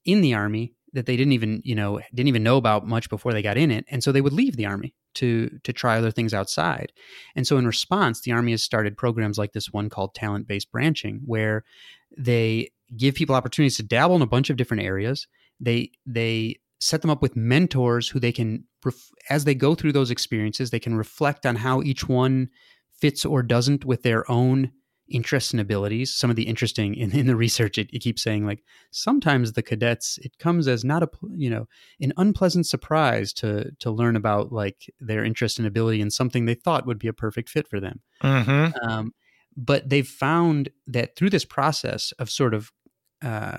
in 0.05 0.21
the 0.21 0.33
Army 0.33 0.73
that 0.93 1.05
they 1.05 1.17
didn't 1.17 1.33
even 1.33 1.61
you 1.63 1.75
know 1.75 1.99
didn't 2.13 2.27
even 2.27 2.43
know 2.43 2.57
about 2.57 2.87
much 2.87 3.09
before 3.09 3.33
they 3.33 3.41
got 3.41 3.57
in 3.57 3.71
it 3.71 3.85
and 3.89 4.03
so 4.03 4.11
they 4.11 4.21
would 4.21 4.33
leave 4.33 4.55
the 4.55 4.65
army 4.65 4.93
to 5.15 5.59
to 5.63 5.73
try 5.73 5.97
other 5.97 6.11
things 6.11 6.33
outside. 6.33 6.91
And 7.35 7.45
so 7.45 7.57
in 7.57 7.65
response 7.65 8.21
the 8.21 8.31
army 8.31 8.51
has 8.51 8.63
started 8.63 8.97
programs 8.97 9.37
like 9.37 9.53
this 9.53 9.71
one 9.71 9.89
called 9.89 10.15
talent 10.15 10.47
based 10.47 10.71
branching 10.71 11.21
where 11.25 11.63
they 12.17 12.71
give 12.95 13.15
people 13.15 13.35
opportunities 13.35 13.77
to 13.77 13.83
dabble 13.83 14.15
in 14.15 14.21
a 14.21 14.27
bunch 14.27 14.49
of 14.49 14.57
different 14.57 14.83
areas. 14.83 15.27
They 15.59 15.91
they 16.05 16.59
set 16.79 17.01
them 17.01 17.11
up 17.11 17.21
with 17.21 17.35
mentors 17.35 18.09
who 18.09 18.19
they 18.19 18.31
can 18.31 18.65
as 19.29 19.45
they 19.45 19.55
go 19.55 19.73
through 19.73 19.93
those 19.93 20.11
experiences 20.11 20.69
they 20.69 20.79
can 20.79 20.95
reflect 20.95 21.45
on 21.45 21.55
how 21.55 21.81
each 21.81 22.09
one 22.09 22.49
fits 22.91 23.23
or 23.23 23.41
doesn't 23.41 23.85
with 23.85 24.03
their 24.03 24.29
own 24.29 24.71
interests 25.09 25.51
and 25.51 25.59
abilities. 25.59 26.13
Some 26.15 26.29
of 26.29 26.35
the 26.35 26.47
interesting 26.47 26.95
in, 26.95 27.11
in 27.11 27.27
the 27.27 27.35
research, 27.35 27.77
it, 27.77 27.89
it, 27.91 27.99
keeps 27.99 28.21
saying 28.21 28.45
like 28.45 28.63
sometimes 28.91 29.53
the 29.53 29.61
cadets, 29.61 30.17
it 30.21 30.37
comes 30.37 30.67
as 30.67 30.83
not 30.83 31.03
a 31.03 31.09
you 31.35 31.49
know 31.49 31.67
an 31.99 32.13
unpleasant 32.17 32.67
surprise 32.67 33.33
to 33.33 33.71
to 33.79 33.91
learn 33.91 34.15
about 34.15 34.51
like 34.51 34.91
their 34.99 35.23
interest 35.23 35.57
and 35.57 35.67
ability 35.67 36.01
in 36.01 36.11
something 36.11 36.45
they 36.45 36.53
thought 36.53 36.85
would 36.85 36.99
be 36.99 37.07
a 37.07 37.13
perfect 37.13 37.49
fit 37.49 37.67
for 37.67 37.79
them. 37.79 38.01
Mm-hmm. 38.23 38.89
Um, 38.89 39.13
but 39.55 39.89
they've 39.89 40.07
found 40.07 40.69
that 40.87 41.15
through 41.15 41.29
this 41.29 41.45
process 41.45 42.11
of 42.13 42.29
sort 42.29 42.53
of 42.53 42.71
uh, 43.21 43.57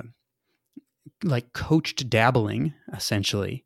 like 1.23 1.53
coached 1.53 2.09
dabbling, 2.09 2.75
essentially, 2.93 3.65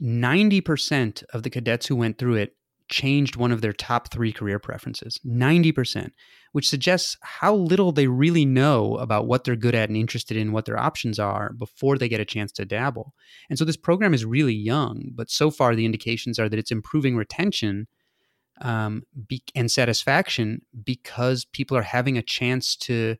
ninety 0.00 0.60
percent 0.60 1.22
of 1.32 1.42
the 1.42 1.50
cadets 1.50 1.86
who 1.86 1.96
went 1.96 2.18
through 2.18 2.34
it 2.34 2.54
changed 2.88 3.36
one 3.36 3.52
of 3.52 3.60
their 3.60 3.72
top 3.72 4.10
three 4.10 4.32
career 4.32 4.58
preferences 4.58 5.18
90%, 5.26 6.10
which 6.52 6.68
suggests 6.68 7.16
how 7.22 7.54
little 7.54 7.92
they 7.92 8.06
really 8.06 8.44
know 8.44 8.96
about 8.96 9.26
what 9.26 9.44
they're 9.44 9.56
good 9.56 9.74
at 9.74 9.88
and 9.88 9.96
interested 9.96 10.36
in, 10.36 10.52
what 10.52 10.64
their 10.64 10.78
options 10.78 11.18
are 11.18 11.52
before 11.52 11.98
they 11.98 12.08
get 12.08 12.20
a 12.20 12.24
chance 12.24 12.52
to 12.52 12.64
dabble. 12.64 13.14
And 13.48 13.58
so 13.58 13.64
this 13.64 13.76
program 13.76 14.14
is 14.14 14.24
really 14.24 14.54
young, 14.54 15.10
but 15.14 15.30
so 15.30 15.50
far 15.50 15.74
the 15.74 15.84
indications 15.84 16.38
are 16.38 16.48
that 16.48 16.58
it's 16.58 16.70
improving 16.70 17.16
retention 17.16 17.86
um, 18.60 19.02
be- 19.28 19.44
and 19.54 19.70
satisfaction 19.70 20.62
because 20.84 21.44
people 21.44 21.76
are 21.76 21.82
having 21.82 22.18
a 22.18 22.22
chance 22.22 22.74
to 22.76 23.16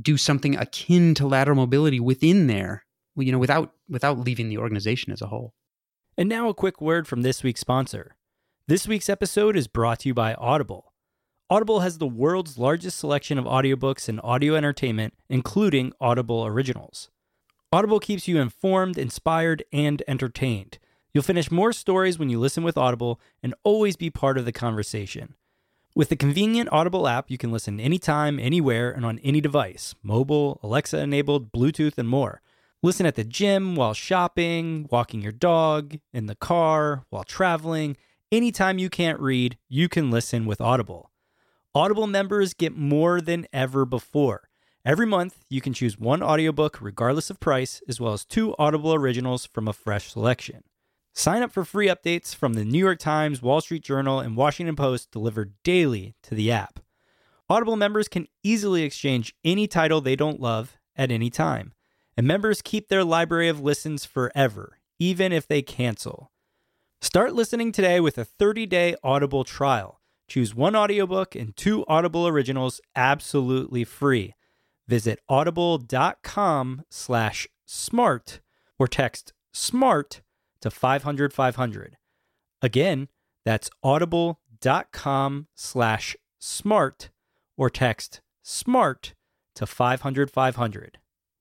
do 0.00 0.16
something 0.16 0.56
akin 0.56 1.14
to 1.14 1.26
lateral 1.26 1.56
mobility 1.56 2.00
within 2.00 2.46
there, 2.46 2.84
you 3.16 3.32
know, 3.32 3.38
without 3.38 3.72
without 3.88 4.18
leaving 4.18 4.48
the 4.48 4.58
organization 4.58 5.12
as 5.12 5.22
a 5.22 5.26
whole. 5.26 5.54
And 6.16 6.28
now 6.28 6.48
a 6.48 6.54
quick 6.54 6.80
word 6.80 7.08
from 7.08 7.22
this 7.22 7.42
week's 7.42 7.60
sponsor. 7.60 8.16
This 8.70 8.86
week's 8.86 9.08
episode 9.08 9.56
is 9.56 9.66
brought 9.66 9.98
to 9.98 10.10
you 10.10 10.14
by 10.14 10.34
Audible. 10.34 10.92
Audible 11.50 11.80
has 11.80 11.98
the 11.98 12.06
world's 12.06 12.56
largest 12.56 13.00
selection 13.00 13.36
of 13.36 13.44
audiobooks 13.44 14.08
and 14.08 14.20
audio 14.22 14.54
entertainment, 14.54 15.14
including 15.28 15.92
Audible 16.00 16.46
originals. 16.46 17.10
Audible 17.72 17.98
keeps 17.98 18.28
you 18.28 18.38
informed, 18.38 18.96
inspired, 18.96 19.64
and 19.72 20.04
entertained. 20.06 20.78
You'll 21.12 21.24
finish 21.24 21.50
more 21.50 21.72
stories 21.72 22.16
when 22.16 22.30
you 22.30 22.38
listen 22.38 22.62
with 22.62 22.78
Audible 22.78 23.20
and 23.42 23.56
always 23.64 23.96
be 23.96 24.08
part 24.08 24.38
of 24.38 24.44
the 24.44 24.52
conversation. 24.52 25.34
With 25.96 26.08
the 26.08 26.14
convenient 26.14 26.68
Audible 26.70 27.08
app, 27.08 27.28
you 27.28 27.38
can 27.38 27.50
listen 27.50 27.80
anytime, 27.80 28.38
anywhere, 28.38 28.92
and 28.92 29.04
on 29.04 29.18
any 29.24 29.40
device 29.40 29.96
mobile, 30.00 30.60
Alexa 30.62 30.96
enabled, 30.96 31.50
Bluetooth, 31.50 31.98
and 31.98 32.08
more. 32.08 32.40
Listen 32.84 33.04
at 33.04 33.16
the 33.16 33.24
gym, 33.24 33.74
while 33.74 33.94
shopping, 33.94 34.86
walking 34.92 35.22
your 35.22 35.32
dog, 35.32 35.96
in 36.12 36.26
the 36.26 36.36
car, 36.36 37.04
while 37.10 37.24
traveling. 37.24 37.96
Anytime 38.32 38.78
you 38.78 38.88
can't 38.88 39.18
read, 39.18 39.58
you 39.68 39.88
can 39.88 40.08
listen 40.08 40.46
with 40.46 40.60
Audible. 40.60 41.10
Audible 41.74 42.06
members 42.06 42.54
get 42.54 42.76
more 42.76 43.20
than 43.20 43.48
ever 43.52 43.84
before. 43.84 44.48
Every 44.84 45.04
month, 45.04 45.38
you 45.48 45.60
can 45.60 45.72
choose 45.72 45.98
one 45.98 46.22
audiobook 46.22 46.80
regardless 46.80 47.28
of 47.28 47.40
price, 47.40 47.82
as 47.88 47.98
well 47.98 48.12
as 48.12 48.24
two 48.24 48.54
Audible 48.56 48.94
originals 48.94 49.46
from 49.46 49.66
a 49.66 49.72
fresh 49.72 50.12
selection. 50.12 50.62
Sign 51.12 51.42
up 51.42 51.50
for 51.50 51.64
free 51.64 51.88
updates 51.88 52.32
from 52.32 52.54
the 52.54 52.64
New 52.64 52.78
York 52.78 53.00
Times, 53.00 53.42
Wall 53.42 53.60
Street 53.60 53.82
Journal, 53.82 54.20
and 54.20 54.36
Washington 54.36 54.76
Post 54.76 55.10
delivered 55.10 55.54
daily 55.64 56.14
to 56.22 56.36
the 56.36 56.52
app. 56.52 56.78
Audible 57.48 57.74
members 57.74 58.06
can 58.06 58.28
easily 58.44 58.84
exchange 58.84 59.34
any 59.42 59.66
title 59.66 60.00
they 60.00 60.14
don't 60.14 60.40
love 60.40 60.76
at 60.94 61.10
any 61.10 61.30
time. 61.30 61.72
And 62.16 62.28
members 62.28 62.62
keep 62.62 62.86
their 62.86 63.02
library 63.02 63.48
of 63.48 63.60
listens 63.60 64.04
forever, 64.04 64.78
even 65.00 65.32
if 65.32 65.48
they 65.48 65.62
cancel. 65.62 66.30
Start 67.02 67.32
listening 67.32 67.72
today 67.72 67.98
with 67.98 68.18
a 68.18 68.26
30-day 68.26 68.94
Audible 69.02 69.42
trial. 69.42 70.00
Choose 70.28 70.54
one 70.54 70.76
audiobook 70.76 71.34
and 71.34 71.56
two 71.56 71.82
Audible 71.88 72.28
originals 72.28 72.78
absolutely 72.94 73.84
free. 73.84 74.34
Visit 74.86 75.18
audible.com 75.26 76.82
slash 76.90 77.48
smart 77.64 78.40
or 78.78 78.86
text 78.86 79.32
SMART 79.50 80.20
to 80.60 80.70
500 80.70 81.32
500. 81.32 81.96
Again, 82.60 83.08
that's 83.46 83.70
audible.com 83.82 85.46
slash 85.54 86.16
smart 86.38 87.08
or 87.56 87.70
text 87.70 88.20
SMART 88.42 89.14
to 89.54 89.66
500 89.66 90.30
500. 90.30 90.98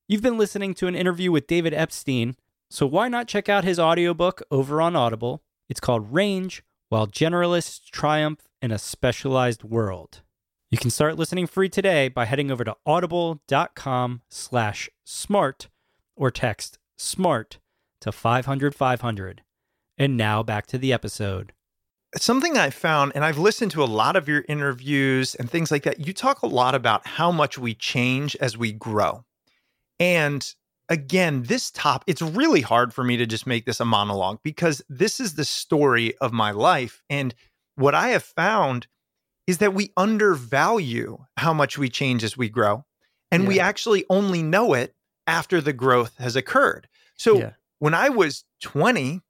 You've 0.08 0.22
been 0.24 0.38
listening 0.38 0.74
to 0.76 0.88
an 0.88 0.96
interview 0.96 1.34
with 1.34 1.48
David 1.48 1.74
Epstein, 1.74 2.38
so 2.70 2.88
why 2.88 3.10
not 3.10 3.28
check 3.28 3.50
out 3.50 3.66
his 3.66 3.78
audiobook 3.78 4.42
over 4.50 4.82
on 4.82 4.96
Audible? 4.96 5.44
It's 5.70 5.80
called 5.80 6.12
Range 6.12 6.64
Why 6.90 7.06
Generalists 7.06 7.90
Triumph 7.92 8.48
in 8.60 8.72
a 8.72 8.80
Specialized 8.80 9.64
World. 9.64 10.24
You 10.72 10.80
can 10.80 10.90
start 10.90 11.18
listening 11.18 11.46
free 11.46 11.70
today 11.70 12.08
by 12.08 12.26
heading 12.26 12.50
over 12.50 12.64
to 12.64 12.76
audible.com 12.86 14.22
slash 14.30 14.90
smart 15.04 15.70
or 16.16 16.32
text 16.32 16.80
SMART 16.98 17.60
to 18.02 18.12
500 18.12 18.74
500. 18.74 19.44
And 19.98 20.18
now 20.18 20.42
back 20.42 20.66
to 20.68 20.78
the 20.80 20.92
episode. 20.92 21.54
Something 22.16 22.58
I 22.58 22.72
found, 22.72 23.12
and 23.14 23.24
I've 23.24 23.38
listened 23.38 23.72
to 23.72 23.84
a 23.84 23.86
lot 23.86 24.16
of 24.16 24.28
your 24.28 24.44
interviews 24.50 25.36
and 25.36 25.50
things 25.50 25.70
like 25.70 25.84
that, 25.84 26.06
you 26.06 26.14
talk 26.14 26.42
a 26.42 26.48
lot 26.48 26.74
about 26.74 27.06
how 27.06 27.32
much 27.32 27.60
we 27.60 27.76
change 27.76 28.36
as 28.38 28.58
we 28.58 28.72
grow. 28.72 29.24
And 30.00 30.56
again, 30.90 31.44
this 31.44 31.72
top, 31.72 32.04
it's 32.08 32.22
really 32.22 32.62
hard 32.62 32.94
for 32.94 33.04
me 33.04 33.16
to 33.18 33.26
just 33.26 33.48
make 33.48 33.66
this 33.66 33.80
a 33.80 33.86
monologue 33.86 34.40
because 34.44 34.82
this 34.90 35.20
is 35.20 35.36
the 35.36 35.46
story 35.46 36.16
of 36.18 36.34
my 36.34 36.52
life. 36.52 37.04
And 37.10 37.34
what 37.76 37.96
I 37.96 38.10
have 38.10 38.24
found 38.24 38.88
is 39.48 39.60
that 39.60 39.74
we 39.74 39.94
undervalue 39.96 41.26
how 41.38 41.54
much 41.54 41.78
we 41.78 41.90
change 41.90 42.24
as 42.24 42.38
we 42.38 42.50
grow. 42.50 42.86
And 43.32 43.44
yeah. 43.44 43.50
we 43.50 43.60
actually 43.60 44.06
only 44.10 44.42
know 44.42 44.74
it 44.74 44.96
after 45.28 45.62
the 45.62 45.74
growth 45.74 46.18
has 46.18 46.36
occurred. 46.36 46.88
So 47.16 47.38
yeah. 47.38 47.52
when 47.78 47.94
I 47.94 48.10
was 48.10 48.44
20, 48.64 49.22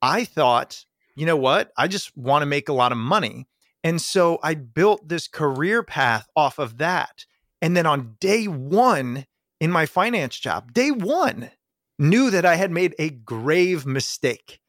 I 0.00 0.24
thought, 0.24 0.84
you 1.16 1.26
know 1.26 1.36
what? 1.36 1.72
I 1.76 1.88
just 1.88 2.16
want 2.16 2.42
to 2.42 2.46
make 2.46 2.68
a 2.68 2.72
lot 2.72 2.92
of 2.92 2.98
money. 2.98 3.48
And 3.82 4.00
so 4.00 4.38
I 4.42 4.54
built 4.54 5.08
this 5.08 5.26
career 5.26 5.82
path 5.82 6.28
off 6.36 6.58
of 6.58 6.78
that. 6.78 7.24
And 7.60 7.76
then 7.76 7.86
on 7.86 8.16
day 8.20 8.46
one 8.46 9.26
in 9.60 9.70
my 9.70 9.86
finance 9.86 10.38
job, 10.38 10.72
day 10.72 10.90
one, 10.90 11.50
knew 11.98 12.30
that 12.30 12.46
I 12.46 12.56
had 12.56 12.70
made 12.70 12.94
a 12.98 13.10
grave 13.10 13.86
mistake. 13.86 14.60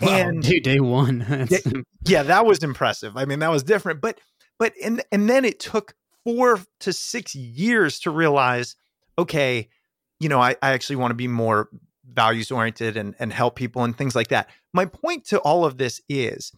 Wow, 0.00 0.08
and 0.08 0.42
day 0.62 0.80
one. 0.80 1.20
yeah, 2.04 2.22
that 2.24 2.46
was 2.46 2.62
impressive. 2.62 3.16
I 3.16 3.24
mean, 3.24 3.38
that 3.38 3.50
was 3.50 3.62
different. 3.62 4.00
But 4.00 4.20
but 4.58 4.72
and 4.82 5.02
and 5.10 5.28
then 5.30 5.44
it 5.44 5.60
took 5.60 5.94
four 6.24 6.60
to 6.80 6.92
six 6.92 7.34
years 7.34 8.00
to 8.00 8.10
realize, 8.10 8.76
okay, 9.18 9.68
you 10.20 10.28
know, 10.28 10.40
I, 10.40 10.56
I 10.62 10.72
actually 10.72 10.96
want 10.96 11.10
to 11.10 11.16
be 11.16 11.28
more 11.28 11.68
values 12.12 12.50
oriented 12.50 12.96
and, 12.96 13.14
and 13.18 13.32
help 13.32 13.56
people 13.56 13.84
and 13.84 13.96
things 13.96 14.14
like 14.14 14.28
that. 14.28 14.48
My 14.72 14.86
point 14.86 15.24
to 15.26 15.38
all 15.40 15.64
of 15.64 15.78
this 15.78 16.00
is 16.08 16.52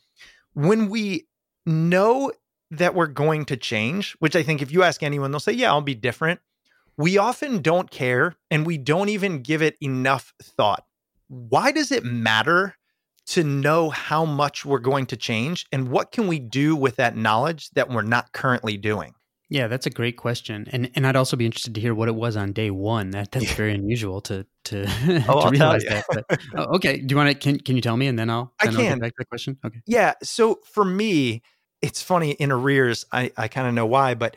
when 0.54 0.88
we 0.88 1.26
know 1.64 2.32
that 2.70 2.94
we're 2.94 3.06
going 3.06 3.44
to 3.46 3.56
change, 3.56 4.16
which 4.18 4.34
I 4.36 4.42
think 4.42 4.62
if 4.62 4.72
you 4.72 4.82
ask 4.82 5.02
anyone, 5.02 5.30
they'll 5.30 5.40
say, 5.40 5.52
Yeah, 5.52 5.70
I'll 5.70 5.80
be 5.80 5.94
different. 5.94 6.40
We 6.98 7.18
often 7.18 7.60
don't 7.60 7.90
care 7.90 8.34
and 8.50 8.66
we 8.66 8.78
don't 8.78 9.08
even 9.08 9.42
give 9.42 9.62
it 9.62 9.76
enough 9.82 10.32
thought. 10.42 10.84
Why 11.28 11.72
does 11.72 11.92
it 11.92 12.04
matter 12.04 12.76
to 13.26 13.42
know 13.44 13.90
how 13.90 14.24
much 14.24 14.64
we're 14.64 14.78
going 14.78 15.06
to 15.06 15.16
change 15.16 15.66
and 15.72 15.90
what 15.90 16.12
can 16.12 16.28
we 16.28 16.38
do 16.38 16.76
with 16.76 16.96
that 16.96 17.16
knowledge 17.16 17.70
that 17.70 17.90
we're 17.90 18.02
not 18.02 18.32
currently 18.32 18.76
doing? 18.76 19.14
Yeah, 19.48 19.68
that's 19.68 19.86
a 19.86 19.90
great 19.90 20.16
question, 20.16 20.66
and 20.72 20.90
and 20.96 21.06
I'd 21.06 21.14
also 21.14 21.36
be 21.36 21.46
interested 21.46 21.72
to 21.76 21.80
hear 21.80 21.94
what 21.94 22.08
it 22.08 22.16
was 22.16 22.36
on 22.36 22.52
day 22.52 22.72
one. 22.72 23.10
That 23.10 23.30
that's 23.30 23.52
very 23.52 23.74
unusual 23.74 24.20
to 24.22 24.44
to, 24.64 24.86
oh, 25.28 25.44
to 25.44 25.50
realize 25.50 25.84
that. 25.84 26.04
But, 26.08 26.40
oh, 26.56 26.74
okay, 26.76 26.98
do 26.98 27.12
you 27.12 27.16
want 27.16 27.30
to? 27.30 27.34
Can 27.34 27.60
can 27.60 27.76
you 27.76 27.82
tell 27.82 27.96
me, 27.96 28.08
and 28.08 28.18
then 28.18 28.28
I'll 28.28 28.52
then 28.60 28.74
I 28.74 28.76
can 28.76 28.92
I'll 28.94 28.98
back 28.98 29.12
to 29.12 29.18
the 29.18 29.24
question. 29.24 29.56
Okay. 29.64 29.80
Yeah. 29.86 30.14
So 30.24 30.58
for 30.64 30.84
me, 30.84 31.42
it's 31.80 32.02
funny 32.02 32.32
in 32.32 32.50
arrears. 32.50 33.04
I 33.12 33.30
I 33.36 33.46
kind 33.46 33.68
of 33.68 33.74
know 33.74 33.86
why, 33.86 34.14
but 34.14 34.36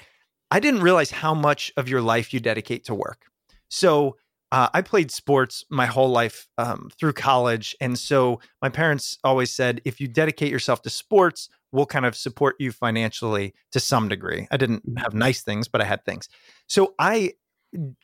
I 0.51 0.59
didn't 0.59 0.81
realize 0.81 1.11
how 1.11 1.33
much 1.33 1.71
of 1.77 1.87
your 1.87 2.01
life 2.01 2.33
you 2.33 2.39
dedicate 2.39 2.85
to 2.85 2.95
work. 2.95 3.25
So 3.69 4.17
uh, 4.51 4.69
I 4.73 4.81
played 4.81 5.11
sports 5.11 5.63
my 5.69 5.85
whole 5.85 6.09
life 6.09 6.47
um, 6.57 6.89
through 6.99 7.13
college, 7.13 7.75
and 7.79 7.97
so 7.97 8.39
my 8.61 8.69
parents 8.69 9.19
always 9.23 9.51
said, 9.51 9.79
if 9.85 10.01
you 10.01 10.07
dedicate 10.07 10.51
yourself 10.51 10.81
to 10.83 10.89
sports, 10.89 11.49
we'll 11.71 11.85
kind 11.85 12.05
of 12.05 12.15
support 12.15 12.55
you 12.57 12.71
financially 12.71 13.53
to 13.71 13.79
some 13.79 14.07
degree. 14.09 14.47
I 14.49 14.57
didn't 14.57 14.87
mm-hmm. 14.87 14.97
have 14.97 15.13
nice 15.13 15.43
things, 15.43 15.67
but 15.67 15.81
I 15.81 15.85
had 15.85 16.03
things. 16.03 16.29
So 16.67 16.95
I, 16.97 17.33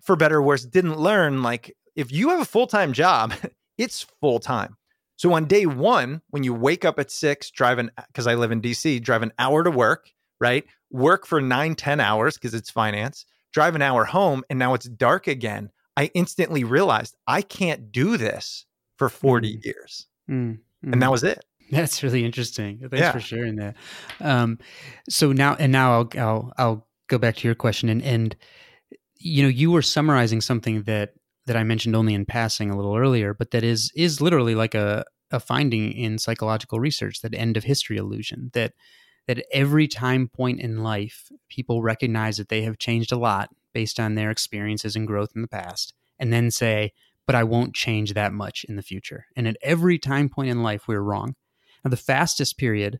for 0.03 0.15
better 0.15 0.37
or 0.37 0.43
worse, 0.43 0.65
didn't 0.65 0.99
learn 0.99 1.41
like 1.41 1.75
if 1.95 2.11
you 2.11 2.29
have 2.29 2.41
a 2.41 2.45
full 2.45 2.67
time 2.67 2.93
job, 2.93 3.33
it's 3.77 4.05
full 4.21 4.39
time. 4.39 4.77
So 5.17 5.33
on 5.33 5.45
day 5.45 5.65
one, 5.65 6.21
when 6.29 6.43
you 6.43 6.53
wake 6.53 6.83
up 6.83 6.99
at 6.99 7.09
six, 7.09 7.49
drive 7.49 7.79
an 7.79 7.89
because 8.07 8.27
I 8.27 8.35
live 8.35 8.51
in 8.51 8.61
DC, 8.61 9.01
drive 9.01 9.23
an 9.23 9.31
hour 9.39 9.63
to 9.63 9.71
work, 9.71 10.09
right? 10.39 10.65
Work 10.91 11.25
for 11.25 11.41
nine, 11.41 11.75
10 11.75 11.99
hours 11.99 12.35
because 12.35 12.53
it's 12.53 12.69
finance, 12.69 13.25
drive 13.53 13.75
an 13.75 13.81
hour 13.81 14.05
home, 14.05 14.43
and 14.49 14.59
now 14.59 14.73
it's 14.73 14.85
dark 14.85 15.27
again. 15.27 15.69
I 15.97 16.11
instantly 16.13 16.63
realized 16.63 17.15
I 17.27 17.41
can't 17.41 17.91
do 17.91 18.17
this 18.17 18.65
for 18.97 19.09
40 19.09 19.57
mm. 19.57 19.65
years. 19.65 20.07
Mm. 20.29 20.59
Mm. 20.85 20.93
And 20.93 21.01
that 21.01 21.11
was 21.11 21.23
it. 21.23 21.43
That's 21.71 22.03
really 22.03 22.23
interesting. 22.23 22.79
Thanks 22.79 22.99
yeah. 22.99 23.11
for 23.11 23.19
sharing 23.19 23.55
that. 23.55 23.75
Um, 24.21 24.59
so 25.09 25.31
now, 25.31 25.55
and 25.55 25.71
now 25.71 25.93
I'll, 25.93 26.09
I'll, 26.17 26.53
I'll 26.57 26.87
go 27.07 27.17
back 27.17 27.37
to 27.37 27.47
your 27.47 27.55
question 27.55 27.89
and, 27.89 28.03
and, 28.03 28.35
you 29.17 29.41
know, 29.41 29.49
you 29.49 29.71
were 29.71 29.81
summarizing 29.81 30.41
something 30.41 30.83
that, 30.83 31.13
that 31.47 31.55
I 31.55 31.63
mentioned 31.63 31.95
only 31.95 32.13
in 32.13 32.25
passing 32.25 32.69
a 32.69 32.75
little 32.75 32.95
earlier, 32.95 33.33
but 33.33 33.51
that 33.51 33.63
is, 33.63 33.91
is 33.95 34.21
literally 34.21 34.53
like 34.53 34.75
a, 34.75 35.05
a 35.31 35.39
finding 35.39 35.91
in 35.91 36.19
psychological 36.19 36.79
research, 36.79 37.21
that 37.21 37.33
end 37.33 37.57
of 37.57 37.63
history 37.63 37.97
illusion, 37.97 38.51
that, 38.53 38.73
that 39.27 39.39
at 39.39 39.45
every 39.51 39.87
time 39.87 40.27
point 40.27 40.59
in 40.59 40.83
life, 40.83 41.31
people 41.49 41.81
recognize 41.81 42.37
that 42.37 42.49
they 42.49 42.61
have 42.63 42.77
changed 42.77 43.11
a 43.11 43.17
lot 43.17 43.49
based 43.73 43.99
on 43.99 44.15
their 44.15 44.31
experiences 44.31 44.95
and 44.95 45.07
growth 45.07 45.31
in 45.35 45.41
the 45.41 45.47
past, 45.47 45.93
and 46.19 46.31
then 46.31 46.51
say, 46.51 46.93
but 47.25 47.35
I 47.35 47.43
won't 47.43 47.73
change 47.73 48.13
that 48.13 48.33
much 48.33 48.65
in 48.65 48.75
the 48.75 48.83
future. 48.83 49.25
And 49.35 49.47
at 49.47 49.57
every 49.61 49.97
time 49.97 50.29
point 50.29 50.49
in 50.49 50.61
life, 50.63 50.87
we're 50.87 51.01
wrong. 51.01 51.35
Now, 51.83 51.89
the 51.89 51.97
fastest 51.97 52.57
period 52.57 52.99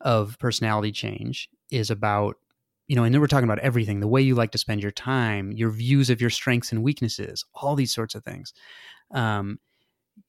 of 0.00 0.38
personality 0.38 0.92
change 0.92 1.48
is 1.70 1.90
about 1.90 2.36
you 2.86 2.94
know 2.94 3.04
and 3.04 3.14
then 3.14 3.20
we're 3.20 3.26
talking 3.26 3.48
about 3.48 3.58
everything 3.60 4.00
the 4.00 4.08
way 4.08 4.20
you 4.20 4.34
like 4.34 4.50
to 4.50 4.58
spend 4.58 4.82
your 4.82 4.90
time 4.90 5.50
your 5.52 5.70
views 5.70 6.10
of 6.10 6.20
your 6.20 6.28
strengths 6.28 6.70
and 6.70 6.82
weaknesses 6.82 7.44
all 7.54 7.74
these 7.74 7.92
sorts 7.92 8.14
of 8.14 8.22
things 8.22 8.52
um 9.12 9.58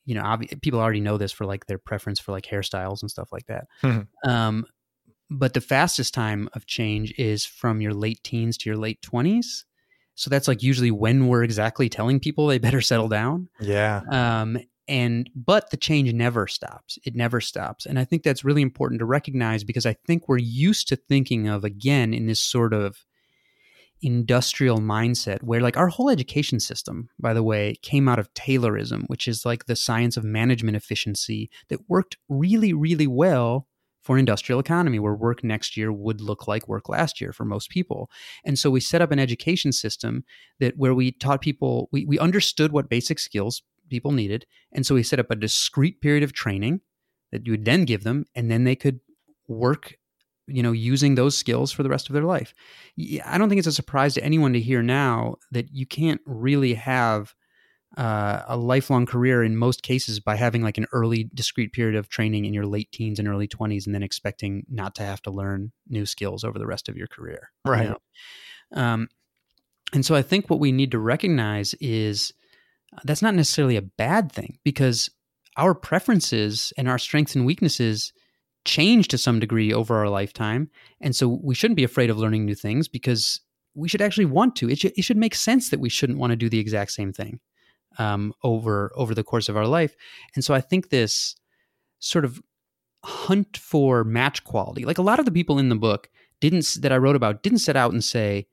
you 0.05 0.15
know 0.15 0.37
people 0.61 0.79
already 0.79 1.01
know 1.01 1.17
this 1.17 1.33
for 1.33 1.45
like 1.45 1.65
their 1.65 1.77
preference 1.77 2.19
for 2.19 2.31
like 2.31 2.45
hairstyles 2.45 3.01
and 3.01 3.11
stuff 3.11 3.29
like 3.33 3.45
that 3.47 3.67
Mhm. 3.83 4.07
um 4.25 4.65
but 5.29 5.53
the 5.53 5.61
fastest 5.61 6.13
time 6.13 6.49
of 6.53 6.65
change 6.65 7.13
is 7.17 7.45
from 7.45 7.81
your 7.81 7.93
late 7.93 8.23
teens 8.23 8.57
to 8.57 8.69
your 8.69 8.77
late 8.77 9.01
20s 9.01 9.63
so 10.15 10.29
that's 10.29 10.47
like 10.47 10.63
usually 10.63 10.91
when 10.91 11.27
we're 11.27 11.43
exactly 11.43 11.89
telling 11.89 12.19
people 12.19 12.47
they 12.47 12.57
better 12.57 12.81
settle 12.81 13.09
down. 13.09 13.49
Yeah. 13.59 14.01
um, 14.09 14.57
and 14.87 15.29
but 15.35 15.71
the 15.71 15.77
change 15.77 16.13
never 16.13 16.47
stops. 16.47 16.99
It 17.05 17.15
never 17.15 17.41
stops. 17.41 17.85
And 17.85 17.99
i 17.99 18.05
think 18.05 18.23
that's 18.23 18.45
really 18.45 18.61
important 18.61 18.99
to 18.99 19.05
recognize 19.05 19.63
because 19.63 19.85
i 19.85 19.95
think 20.07 20.27
we're 20.27 20.37
used 20.37 20.87
to 20.89 20.95
thinking 20.95 21.47
of 21.47 21.63
again 21.63 22.13
in 22.13 22.27
this 22.27 22.39
sort 22.39 22.73
of 22.73 23.03
industrial 24.01 24.79
mindset 24.79 25.41
where 25.41 25.61
like 25.61 25.77
our 25.77 25.87
whole 25.87 26.09
education 26.09 26.59
system 26.59 27.09
by 27.17 27.33
the 27.33 27.41
way 27.41 27.75
came 27.81 28.07
out 28.07 28.19
of 28.19 28.31
taylorism 28.35 29.05
which 29.07 29.27
is 29.27 29.45
like 29.45 29.65
the 29.65 29.75
science 29.75 30.17
of 30.17 30.23
management 30.23 30.77
efficiency 30.77 31.49
that 31.69 31.89
worked 31.89 32.17
really 32.29 32.73
really 32.73 33.07
well 33.07 33.67
for 34.05 34.15
an 34.15 34.19
industrial 34.19 34.59
economy 34.59 34.99
where 34.99 35.15
work 35.15 35.43
next 35.43 35.75
year 35.75 35.91
would 35.91 36.21
look 36.21 36.47
like 36.47 36.67
work 36.67 36.87
last 36.87 37.19
year 37.19 37.33
for 37.33 37.43
most 37.43 37.71
people. 37.71 38.11
And 38.45 38.57
so 38.57 38.69
we 38.69 38.79
set 38.79 39.01
up 39.01 39.11
an 39.11 39.17
education 39.17 39.71
system 39.71 40.23
that 40.59 40.77
where 40.77 40.93
we 40.93 41.11
taught 41.11 41.41
people 41.41 41.89
we, 41.91 42.05
we 42.05 42.19
understood 42.19 42.71
what 42.71 42.87
basic 42.87 43.17
skills 43.17 43.63
people 43.89 44.11
needed. 44.11 44.45
And 44.71 44.85
so 44.85 44.93
we 44.93 45.01
set 45.01 45.19
up 45.19 45.31
a 45.31 45.35
discrete 45.35 46.01
period 46.01 46.21
of 46.21 46.33
training 46.33 46.81
that 47.31 47.47
you 47.47 47.53
would 47.53 47.65
then 47.65 47.83
give 47.83 48.03
them 48.03 48.25
and 48.35 48.51
then 48.51 48.63
they 48.63 48.75
could 48.75 48.99
work 49.47 49.95
you 50.47 50.61
know 50.61 50.71
using 50.71 51.15
those 51.15 51.35
skills 51.35 51.71
for 51.71 51.81
the 51.81 51.89
rest 51.89 52.07
of 52.07 52.13
their 52.13 52.23
life. 52.23 52.53
I 53.25 53.39
don't 53.39 53.49
think 53.49 53.57
it's 53.57 53.67
a 53.67 53.71
surprise 53.71 54.13
to 54.13 54.23
anyone 54.23 54.53
to 54.53 54.61
hear 54.61 54.83
now 54.83 55.37
that 55.51 55.73
you 55.73 55.87
can't 55.87 56.21
really 56.27 56.75
have 56.75 57.33
uh, 57.97 58.41
a 58.47 58.57
lifelong 58.57 59.05
career 59.05 59.43
in 59.43 59.55
most 59.55 59.81
cases 59.83 60.19
by 60.19 60.35
having 60.35 60.61
like 60.61 60.77
an 60.77 60.85
early 60.91 61.29
discrete 61.33 61.71
period 61.71 61.95
of 61.95 62.09
training 62.09 62.45
in 62.45 62.53
your 62.53 62.65
late 62.65 62.91
teens 62.91 63.19
and 63.19 63.27
early 63.27 63.47
20s 63.47 63.85
and 63.85 63.95
then 63.95 64.03
expecting 64.03 64.65
not 64.69 64.95
to 64.95 65.03
have 65.03 65.21
to 65.21 65.31
learn 65.31 65.71
new 65.87 66.05
skills 66.05 66.43
over 66.43 66.59
the 66.59 66.67
rest 66.67 66.89
of 66.89 66.97
your 66.97 67.07
career 67.07 67.51
you 67.65 67.71
Right. 67.71 67.89
know? 67.89 67.97
um, 68.73 69.07
and 69.93 70.05
so 70.05 70.15
i 70.15 70.21
think 70.21 70.49
what 70.49 70.59
we 70.59 70.71
need 70.71 70.91
to 70.91 70.99
recognize 70.99 71.73
is 71.75 72.33
uh, 72.95 72.99
that's 73.05 73.21
not 73.21 73.35
necessarily 73.35 73.77
a 73.77 73.81
bad 73.81 74.31
thing 74.31 74.57
because 74.63 75.09
our 75.57 75.73
preferences 75.73 76.73
and 76.77 76.89
our 76.89 76.97
strengths 76.97 77.35
and 77.35 77.45
weaknesses 77.45 78.11
change 78.65 79.07
to 79.09 79.17
some 79.17 79.39
degree 79.39 79.71
over 79.71 79.95
our 79.95 80.09
lifetime 80.09 80.69
and 80.99 81.15
so 81.15 81.27
we 81.43 81.55
shouldn't 81.55 81.77
be 81.77 81.83
afraid 81.83 82.09
of 82.09 82.17
learning 82.17 82.45
new 82.45 82.55
things 82.55 82.87
because 82.87 83.39
we 83.73 83.87
should 83.87 84.01
actually 84.01 84.25
want 84.25 84.55
to 84.55 84.69
it 84.69 84.79
should, 84.79 84.93
it 84.97 85.03
should 85.03 85.17
make 85.17 85.35
sense 85.35 85.69
that 85.69 85.79
we 85.79 85.89
shouldn't 85.89 86.19
want 86.19 86.31
to 86.31 86.35
do 86.35 86.49
the 86.49 86.59
exact 86.59 86.91
same 86.91 87.13
thing 87.13 87.39
um, 87.97 88.33
over 88.43 88.91
over 88.95 89.13
the 89.13 89.23
course 89.23 89.49
of 89.49 89.57
our 89.57 89.67
life. 89.67 89.95
And 90.35 90.43
so 90.43 90.53
i 90.53 90.61
think 90.61 90.89
this 90.89 91.35
sort 91.99 92.25
of 92.25 92.41
hunt 93.03 93.57
for 93.57 94.03
match 94.03 94.43
quality 94.43 94.83
like 94.83 94.97
a 94.97 95.03
lot 95.03 95.19
of 95.19 95.25
the 95.25 95.31
people 95.31 95.59
in 95.59 95.69
the 95.69 95.75
book 95.75 96.09
didn't 96.39 96.77
that 96.81 96.91
i 96.91 96.97
wrote 96.97 97.15
about 97.15 97.43
didn't 97.43 97.59
set 97.59 97.75
out 97.75 97.93
and 97.93 98.03
say 98.03 98.47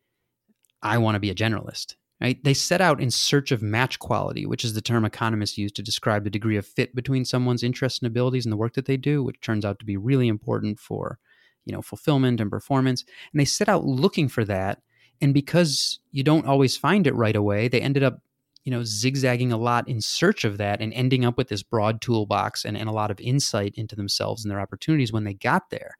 i 0.82 0.98
want 0.98 1.14
to 1.14 1.20
be 1.20 1.30
a 1.30 1.34
generalist 1.34 1.94
right? 2.22 2.42
They 2.44 2.54
set 2.54 2.80
out 2.80 3.00
in 3.00 3.10
search 3.10 3.50
of 3.50 3.62
match 3.62 3.98
quality 3.98 4.46
which 4.46 4.64
is 4.64 4.74
the 4.74 4.80
term 4.80 5.04
economists 5.04 5.58
use 5.58 5.72
to 5.72 5.82
describe 5.82 6.22
the 6.22 6.30
degree 6.30 6.56
of 6.56 6.66
fit 6.66 6.94
between 6.94 7.24
someone's 7.24 7.64
interests 7.64 7.98
and 7.98 8.06
abilities 8.06 8.46
and 8.46 8.52
the 8.52 8.56
work 8.56 8.74
that 8.74 8.86
they 8.86 8.96
do 8.96 9.22
which 9.22 9.40
turns 9.40 9.64
out 9.64 9.78
to 9.80 9.84
be 9.84 9.96
really 9.96 10.28
important 10.28 10.78
for 10.78 11.18
you 11.64 11.72
know 11.72 11.82
fulfillment 11.82 12.40
and 12.40 12.50
performance. 12.50 13.04
And 13.32 13.40
they 13.40 13.44
set 13.44 13.68
out 13.68 13.84
looking 13.84 14.28
for 14.28 14.44
that. 14.44 14.82
And 15.20 15.34
because 15.34 16.00
you 16.10 16.22
don't 16.22 16.46
always 16.46 16.76
find 16.76 17.06
it 17.06 17.14
right 17.14 17.36
away 17.36 17.68
they 17.68 17.80
ended 17.80 18.02
up 18.02 18.20
you 18.64 18.70
know 18.70 18.82
zigzagging 18.84 19.52
a 19.52 19.56
lot 19.56 19.88
in 19.88 20.00
search 20.00 20.44
of 20.44 20.58
that 20.58 20.80
and 20.80 20.92
ending 20.92 21.24
up 21.24 21.36
with 21.36 21.48
this 21.48 21.62
broad 21.62 22.00
toolbox 22.00 22.64
and, 22.64 22.76
and 22.76 22.88
a 22.88 22.92
lot 22.92 23.10
of 23.10 23.20
insight 23.20 23.74
into 23.76 23.96
themselves 23.96 24.44
and 24.44 24.50
their 24.50 24.60
opportunities 24.60 25.12
when 25.12 25.24
they 25.24 25.34
got 25.34 25.70
there. 25.70 25.98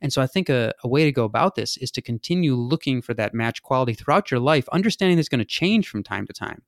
And 0.00 0.12
so 0.12 0.20
i 0.20 0.26
think 0.26 0.48
a, 0.48 0.72
a 0.82 0.88
way 0.88 1.04
to 1.04 1.12
go 1.12 1.24
about 1.24 1.54
this 1.54 1.76
is 1.76 1.90
to 1.92 2.02
continue 2.02 2.54
looking 2.54 3.02
for 3.02 3.14
that 3.14 3.34
match 3.34 3.62
quality 3.62 3.94
throughout 3.94 4.30
your 4.30 4.40
life 4.40 4.68
understanding 4.70 5.18
it's 5.18 5.28
going 5.28 5.38
to 5.38 5.44
change 5.44 5.88
from 5.88 6.02
time 6.02 6.26
to 6.26 6.32
time 6.32 6.62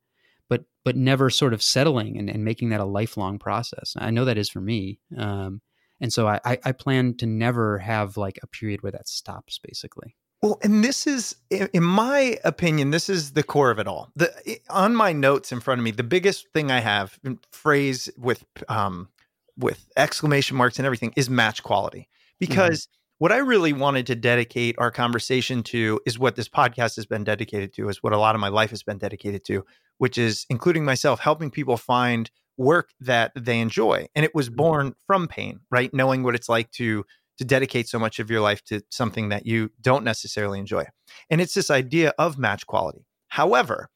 but 0.49 0.65
but 0.85 0.97
never 0.97 1.31
sort 1.31 1.55
of 1.55 1.63
settling 1.63 2.19
and, 2.19 2.29
and 2.29 2.45
making 2.45 2.69
that 2.69 2.81
a 2.81 2.85
lifelong 2.85 3.39
process. 3.39 3.95
I 3.99 4.11
know 4.11 4.25
that 4.27 4.39
is 4.39 4.51
for 4.51 4.61
me 4.61 5.01
um, 5.17 5.63
and 6.01 6.13
so 6.13 6.27
I, 6.27 6.41
I 6.45 6.73
plan 6.73 7.15
to 7.19 7.27
never 7.27 7.79
have 7.79 8.17
like 8.17 8.39
a 8.43 8.47
period 8.47 8.83
where 8.83 8.93
that 8.93 9.09
stops 9.09 9.59
basically 9.59 10.17
Well, 10.45 10.59
and 10.63 10.85
this 10.85 11.07
is, 11.07 11.37
in 11.49 11.83
my 11.83 12.39
opinion, 12.45 12.91
this 12.91 13.09
is 13.09 13.33
the 13.33 13.43
core 13.43 13.71
of 13.71 13.79
it 13.79 13.89
all. 13.89 14.11
The 14.15 14.31
on 14.69 14.95
my 14.95 15.11
notes 15.11 15.53
in 15.53 15.61
front 15.61 15.79
of 15.79 15.85
me, 15.87 15.91
the 15.91 16.03
biggest 16.03 16.49
thing 16.53 16.71
I 16.71 16.81
have 16.81 17.19
mm, 17.25 17.39
phrase 17.51 18.11
with 18.19 18.45
um 18.69 19.09
with 19.57 19.89
exclamation 19.97 20.59
marks 20.59 20.79
and 20.79 20.85
everything 20.85 21.15
is 21.17 21.31
match 21.31 21.63
quality 21.63 22.01
mm-hmm. 22.01 22.37
because 22.41 22.89
what 23.17 23.33
I 23.33 23.39
really 23.39 23.73
wanted 23.73 24.07
to 24.09 24.15
dedicate 24.15 24.75
our 24.77 24.91
conversation 24.91 25.63
to 25.63 25.99
is 26.05 26.19
what 26.19 26.37
this 26.37 26.51
podcast 26.51 26.97
has 26.97 27.07
been 27.07 27.25
dedicated 27.25 27.73
to, 27.77 27.89
is 27.89 28.03
what 28.03 28.13
a 28.13 28.19
lot 28.19 28.35
of 28.35 28.41
my 28.43 28.49
life 28.49 28.69
has 28.69 28.83
been 28.83 28.99
dedicated 28.99 29.47
to, 29.47 29.65
which 29.97 30.19
is 30.19 30.45
including 30.51 30.85
myself, 30.85 31.21
helping 31.21 31.51
people 31.51 31.79
find 31.79 32.31
work 32.59 32.91
that 33.01 33.33
they 33.35 33.61
enjoy. 33.61 34.09
And 34.15 34.27
it 34.27 34.35
was 34.35 34.51
mm-hmm. 34.51 34.57
born 34.57 34.95
from 35.07 35.27
pain, 35.27 35.61
right? 35.71 35.95
Knowing 35.95 36.23
what 36.23 36.35
it's 36.35 36.51
like 36.51 36.71
to 36.73 37.07
to 37.39 37.45
dedicate 37.45 37.89
so 37.89 37.99
much 37.99 38.19
of 38.19 38.31
your 38.31 38.41
life 38.41 38.63
to 38.65 38.81
something 38.91 39.29
that 39.31 39.47
you 39.47 39.71
don't 39.81 40.05
necessarily 40.05 40.59
enjoy. 40.59 40.85
And 41.31 41.41
it's 41.41 41.55
this 41.55 41.71
idea 41.71 42.13
of 42.19 42.39
match 42.39 42.67
quality. 42.67 43.07
However, 43.29 43.89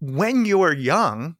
when 0.00 0.44
you're 0.44 0.74
young, 0.74 1.36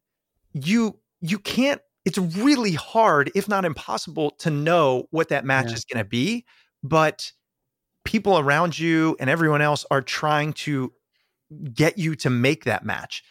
you 0.52 0.98
you 1.20 1.38
can't 1.38 1.80
it's 2.04 2.18
really 2.18 2.72
hard 2.74 3.30
if 3.34 3.48
not 3.48 3.64
impossible 3.64 4.30
to 4.32 4.50
know 4.50 5.06
what 5.10 5.28
that 5.30 5.44
match 5.44 5.68
Yeah. 5.68 5.74
is 5.74 5.84
going 5.86 6.04
to 6.04 6.08
be, 6.08 6.44
but 6.82 7.32
people 8.04 8.38
around 8.38 8.78
you 8.78 9.16
and 9.18 9.30
everyone 9.30 9.62
else 9.62 9.86
are 9.90 10.02
trying 10.02 10.52
to 10.52 10.92
get 11.72 11.96
you 11.98 12.14
to 12.16 12.28
make 12.30 12.64
that 12.64 12.84
match. 12.84 13.22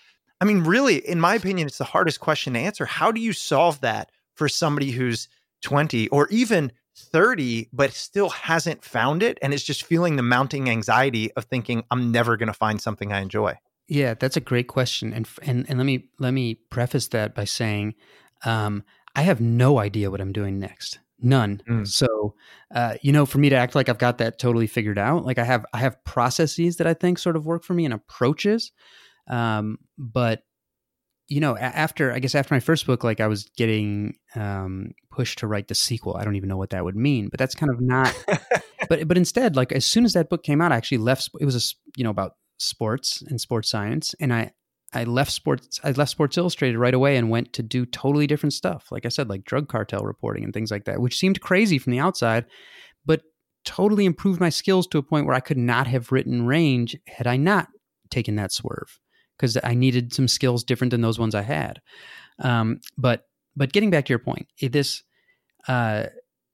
I 0.41 0.45
mean, 0.45 0.63
really, 0.63 0.97
in 1.07 1.19
my 1.19 1.35
opinion, 1.35 1.67
it's 1.67 1.77
the 1.77 1.83
hardest 1.83 2.19
question 2.19 2.53
to 2.53 2.59
answer. 2.59 2.85
How 2.85 3.11
do 3.11 3.21
you 3.21 3.31
solve 3.33 3.79
that 3.81 4.11
for 4.35 4.49
somebody 4.49 4.91
who's 4.91 5.27
20 5.61 6.07
or 6.09 6.27
even 6.29 6.71
30, 6.95 7.69
but 7.73 7.91
still 7.93 8.29
hasn't 8.29 8.83
found 8.83 9.23
it 9.23 9.37
and 9.41 9.53
is 9.53 9.63
just 9.63 9.83
feeling 9.83 10.15
the 10.15 10.23
mounting 10.23 10.69
anxiety 10.69 11.31
of 11.33 11.45
thinking, 11.45 11.83
I'm 11.91 12.11
never 12.11 12.37
going 12.37 12.47
to 12.47 12.53
find 12.53 12.79
something 12.81 13.11
I 13.11 13.21
enjoy? 13.21 13.57
Yeah, 13.87 14.13
that's 14.13 14.37
a 14.37 14.41
great 14.41 14.67
question, 14.67 15.11
and 15.11 15.27
and 15.41 15.65
and 15.67 15.77
let 15.77 15.85
me 15.85 16.07
let 16.17 16.31
me 16.31 16.55
preface 16.55 17.09
that 17.09 17.35
by 17.35 17.43
saying, 17.43 17.95
um, 18.45 18.83
I 19.13 19.23
have 19.23 19.41
no 19.41 19.77
idea 19.77 20.09
what 20.09 20.21
I'm 20.21 20.31
doing 20.31 20.57
next, 20.57 20.99
none. 21.19 21.61
Mm. 21.67 21.85
So, 21.85 22.35
uh, 22.73 22.95
you 23.01 23.11
know, 23.11 23.25
for 23.25 23.39
me 23.39 23.49
to 23.49 23.57
act 23.57 23.75
like 23.75 23.89
I've 23.89 23.97
got 23.97 24.19
that 24.19 24.39
totally 24.39 24.67
figured 24.67 24.97
out, 24.97 25.25
like 25.25 25.37
I 25.37 25.43
have 25.43 25.65
I 25.73 25.79
have 25.79 26.01
processes 26.05 26.77
that 26.77 26.87
I 26.87 26.93
think 26.93 27.19
sort 27.19 27.35
of 27.35 27.45
work 27.45 27.65
for 27.65 27.73
me 27.73 27.83
and 27.83 27.93
approaches, 27.93 28.71
um, 29.27 29.79
but 29.97 30.43
you 31.33 31.39
know, 31.39 31.57
after 31.57 32.13
I 32.13 32.19
guess 32.19 32.35
after 32.35 32.53
my 32.53 32.59
first 32.59 32.85
book, 32.85 33.03
like 33.03 33.19
I 33.19 33.25
was 33.25 33.49
getting 33.57 34.13
um, 34.35 34.91
pushed 35.11 35.39
to 35.39 35.47
write 35.47 35.67
the 35.67 35.73
sequel. 35.73 36.15
I 36.15 36.23
don't 36.23 36.35
even 36.35 36.47
know 36.47 36.57
what 36.57 36.69
that 36.69 36.85
would 36.85 36.95
mean, 36.95 37.29
but 37.29 37.39
that's 37.39 37.55
kind 37.55 37.71
of 37.71 37.81
not. 37.81 38.13
but 38.87 39.07
but 39.07 39.17
instead, 39.17 39.55
like 39.55 39.71
as 39.71 39.83
soon 39.83 40.05
as 40.05 40.13
that 40.13 40.29
book 40.29 40.43
came 40.43 40.61
out, 40.61 40.71
I 40.71 40.75
actually 40.75 40.99
left. 40.99 41.31
It 41.41 41.45
was 41.45 41.55
a 41.55 41.97
you 41.97 42.03
know 42.03 42.11
about 42.11 42.33
sports 42.57 43.23
and 43.23 43.41
sports 43.41 43.67
science, 43.67 44.13
and 44.19 44.31
I 44.31 44.51
I 44.93 45.05
left 45.05 45.31
sports 45.31 45.79
I 45.83 45.89
left 45.89 46.11
Sports 46.11 46.37
Illustrated 46.37 46.77
right 46.77 46.93
away 46.93 47.17
and 47.17 47.31
went 47.31 47.51
to 47.53 47.63
do 47.63 47.87
totally 47.87 48.27
different 48.27 48.53
stuff. 48.53 48.91
Like 48.91 49.07
I 49.07 49.09
said, 49.09 49.27
like 49.27 49.43
drug 49.43 49.67
cartel 49.67 50.03
reporting 50.03 50.43
and 50.43 50.53
things 50.53 50.69
like 50.69 50.85
that, 50.85 51.01
which 51.01 51.17
seemed 51.17 51.41
crazy 51.41 51.79
from 51.79 51.93
the 51.93 51.99
outside, 51.99 52.45
but 53.07 53.23
totally 53.65 54.05
improved 54.05 54.39
my 54.39 54.49
skills 54.49 54.85
to 54.85 54.99
a 54.99 55.03
point 55.03 55.25
where 55.25 55.35
I 55.35 55.39
could 55.39 55.57
not 55.57 55.87
have 55.87 56.11
written 56.11 56.45
range 56.45 56.95
had 57.07 57.25
I 57.25 57.37
not 57.37 57.69
taken 58.11 58.35
that 58.35 58.51
swerve 58.51 58.99
because 59.37 59.57
I 59.63 59.73
needed 59.73 60.13
some 60.13 60.27
skills 60.27 60.63
different 60.63 60.91
than 60.91 61.01
those 61.01 61.19
ones 61.19 61.35
I 61.35 61.41
had. 61.41 61.81
Um, 62.39 62.81
but 62.97 63.27
but 63.55 63.71
getting 63.71 63.89
back 63.89 64.05
to 64.05 64.09
your 64.09 64.19
point, 64.19 64.47
this 64.61 65.03
uh, 65.67 66.05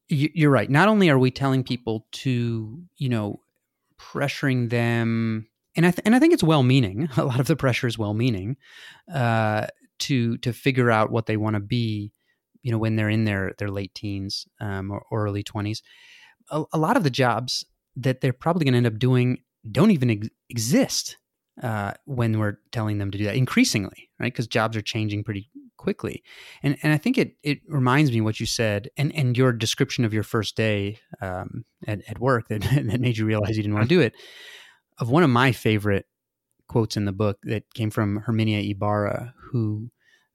you, 0.07 0.29
you're 0.33 0.51
right. 0.51 0.69
Not 0.69 0.87
only 0.87 1.09
are 1.09 1.19
we 1.19 1.31
telling 1.31 1.63
people 1.63 2.05
to 2.11 2.81
you 2.97 3.09
know 3.09 3.39
pressuring 3.97 4.69
them, 4.69 5.47
and 5.75 5.85
I 5.85 5.91
th- 5.91 6.01
and 6.05 6.15
I 6.15 6.19
think 6.19 6.33
it's 6.33 6.43
well 6.43 6.63
meaning. 6.63 7.09
A 7.17 7.25
lot 7.25 7.39
of 7.39 7.47
the 7.47 7.55
pressure 7.55 7.87
is 7.87 7.97
well 7.97 8.13
meaning 8.13 8.57
uh, 9.13 9.67
to 9.99 10.37
to 10.37 10.53
figure 10.53 10.91
out 10.91 11.11
what 11.11 11.25
they 11.25 11.37
want 11.37 11.55
to 11.55 11.61
be. 11.61 12.11
You 12.61 12.71
know, 12.71 12.77
when 12.77 12.95
they're 12.97 13.09
in 13.09 13.23
their 13.23 13.53
their 13.57 13.69
late 13.69 13.95
teens 13.95 14.45
um, 14.59 14.91
or, 14.91 15.05
or 15.09 15.25
early 15.25 15.43
twenties, 15.43 15.81
a, 16.49 16.63
a 16.73 16.77
lot 16.77 16.97
of 16.97 17.03
the 17.03 17.09
jobs 17.09 17.65
that 17.95 18.21
they're 18.21 18.33
probably 18.33 18.65
going 18.65 18.73
to 18.73 18.77
end 18.77 18.87
up 18.87 18.99
doing 18.99 19.39
don't 19.69 19.91
even 19.91 20.09
ex- 20.09 20.29
exist 20.49 21.17
uh, 21.61 21.93
when 22.05 22.39
we're 22.39 22.57
telling 22.71 22.97
them 22.97 23.11
to 23.11 23.17
do 23.17 23.25
that 23.25 23.35
increasingly, 23.35 24.09
right? 24.19 24.31
Because 24.31 24.47
jobs 24.47 24.77
are 24.77 24.81
changing 24.81 25.23
pretty 25.23 25.49
quickly. 25.77 26.23
And 26.61 26.77
and 26.83 26.93
I 26.93 26.97
think 26.97 27.17
it 27.17 27.35
it 27.41 27.59
reminds 27.67 28.11
me 28.11 28.21
what 28.21 28.39
you 28.39 28.45
said 28.45 28.89
and 28.97 29.13
and 29.15 29.37
your 29.37 29.51
description 29.51 30.05
of 30.05 30.13
your 30.13 30.23
first 30.23 30.55
day 30.55 30.99
um, 31.21 31.65
at 31.87 32.01
at 32.07 32.19
work 32.19 32.47
that 32.49 32.61
that 32.73 32.99
made 33.01 33.17
you 33.17 33.25
realize 33.25 33.57
you 33.57 33.63
didn't 33.63 33.75
want 33.75 33.89
to 33.89 33.95
do 33.95 34.01
it. 34.01 34.13
Of 34.99 35.09
one 35.09 35.23
of 35.23 35.29
my 35.29 35.51
favorite 35.51 36.05
quotes 36.67 36.97
in 36.97 37.05
the 37.05 37.11
book 37.11 37.39
that 37.43 37.73
came 37.73 37.89
from 37.89 38.21
Herminia 38.27 38.69
Ibarra, 38.69 39.33
who 39.51 39.89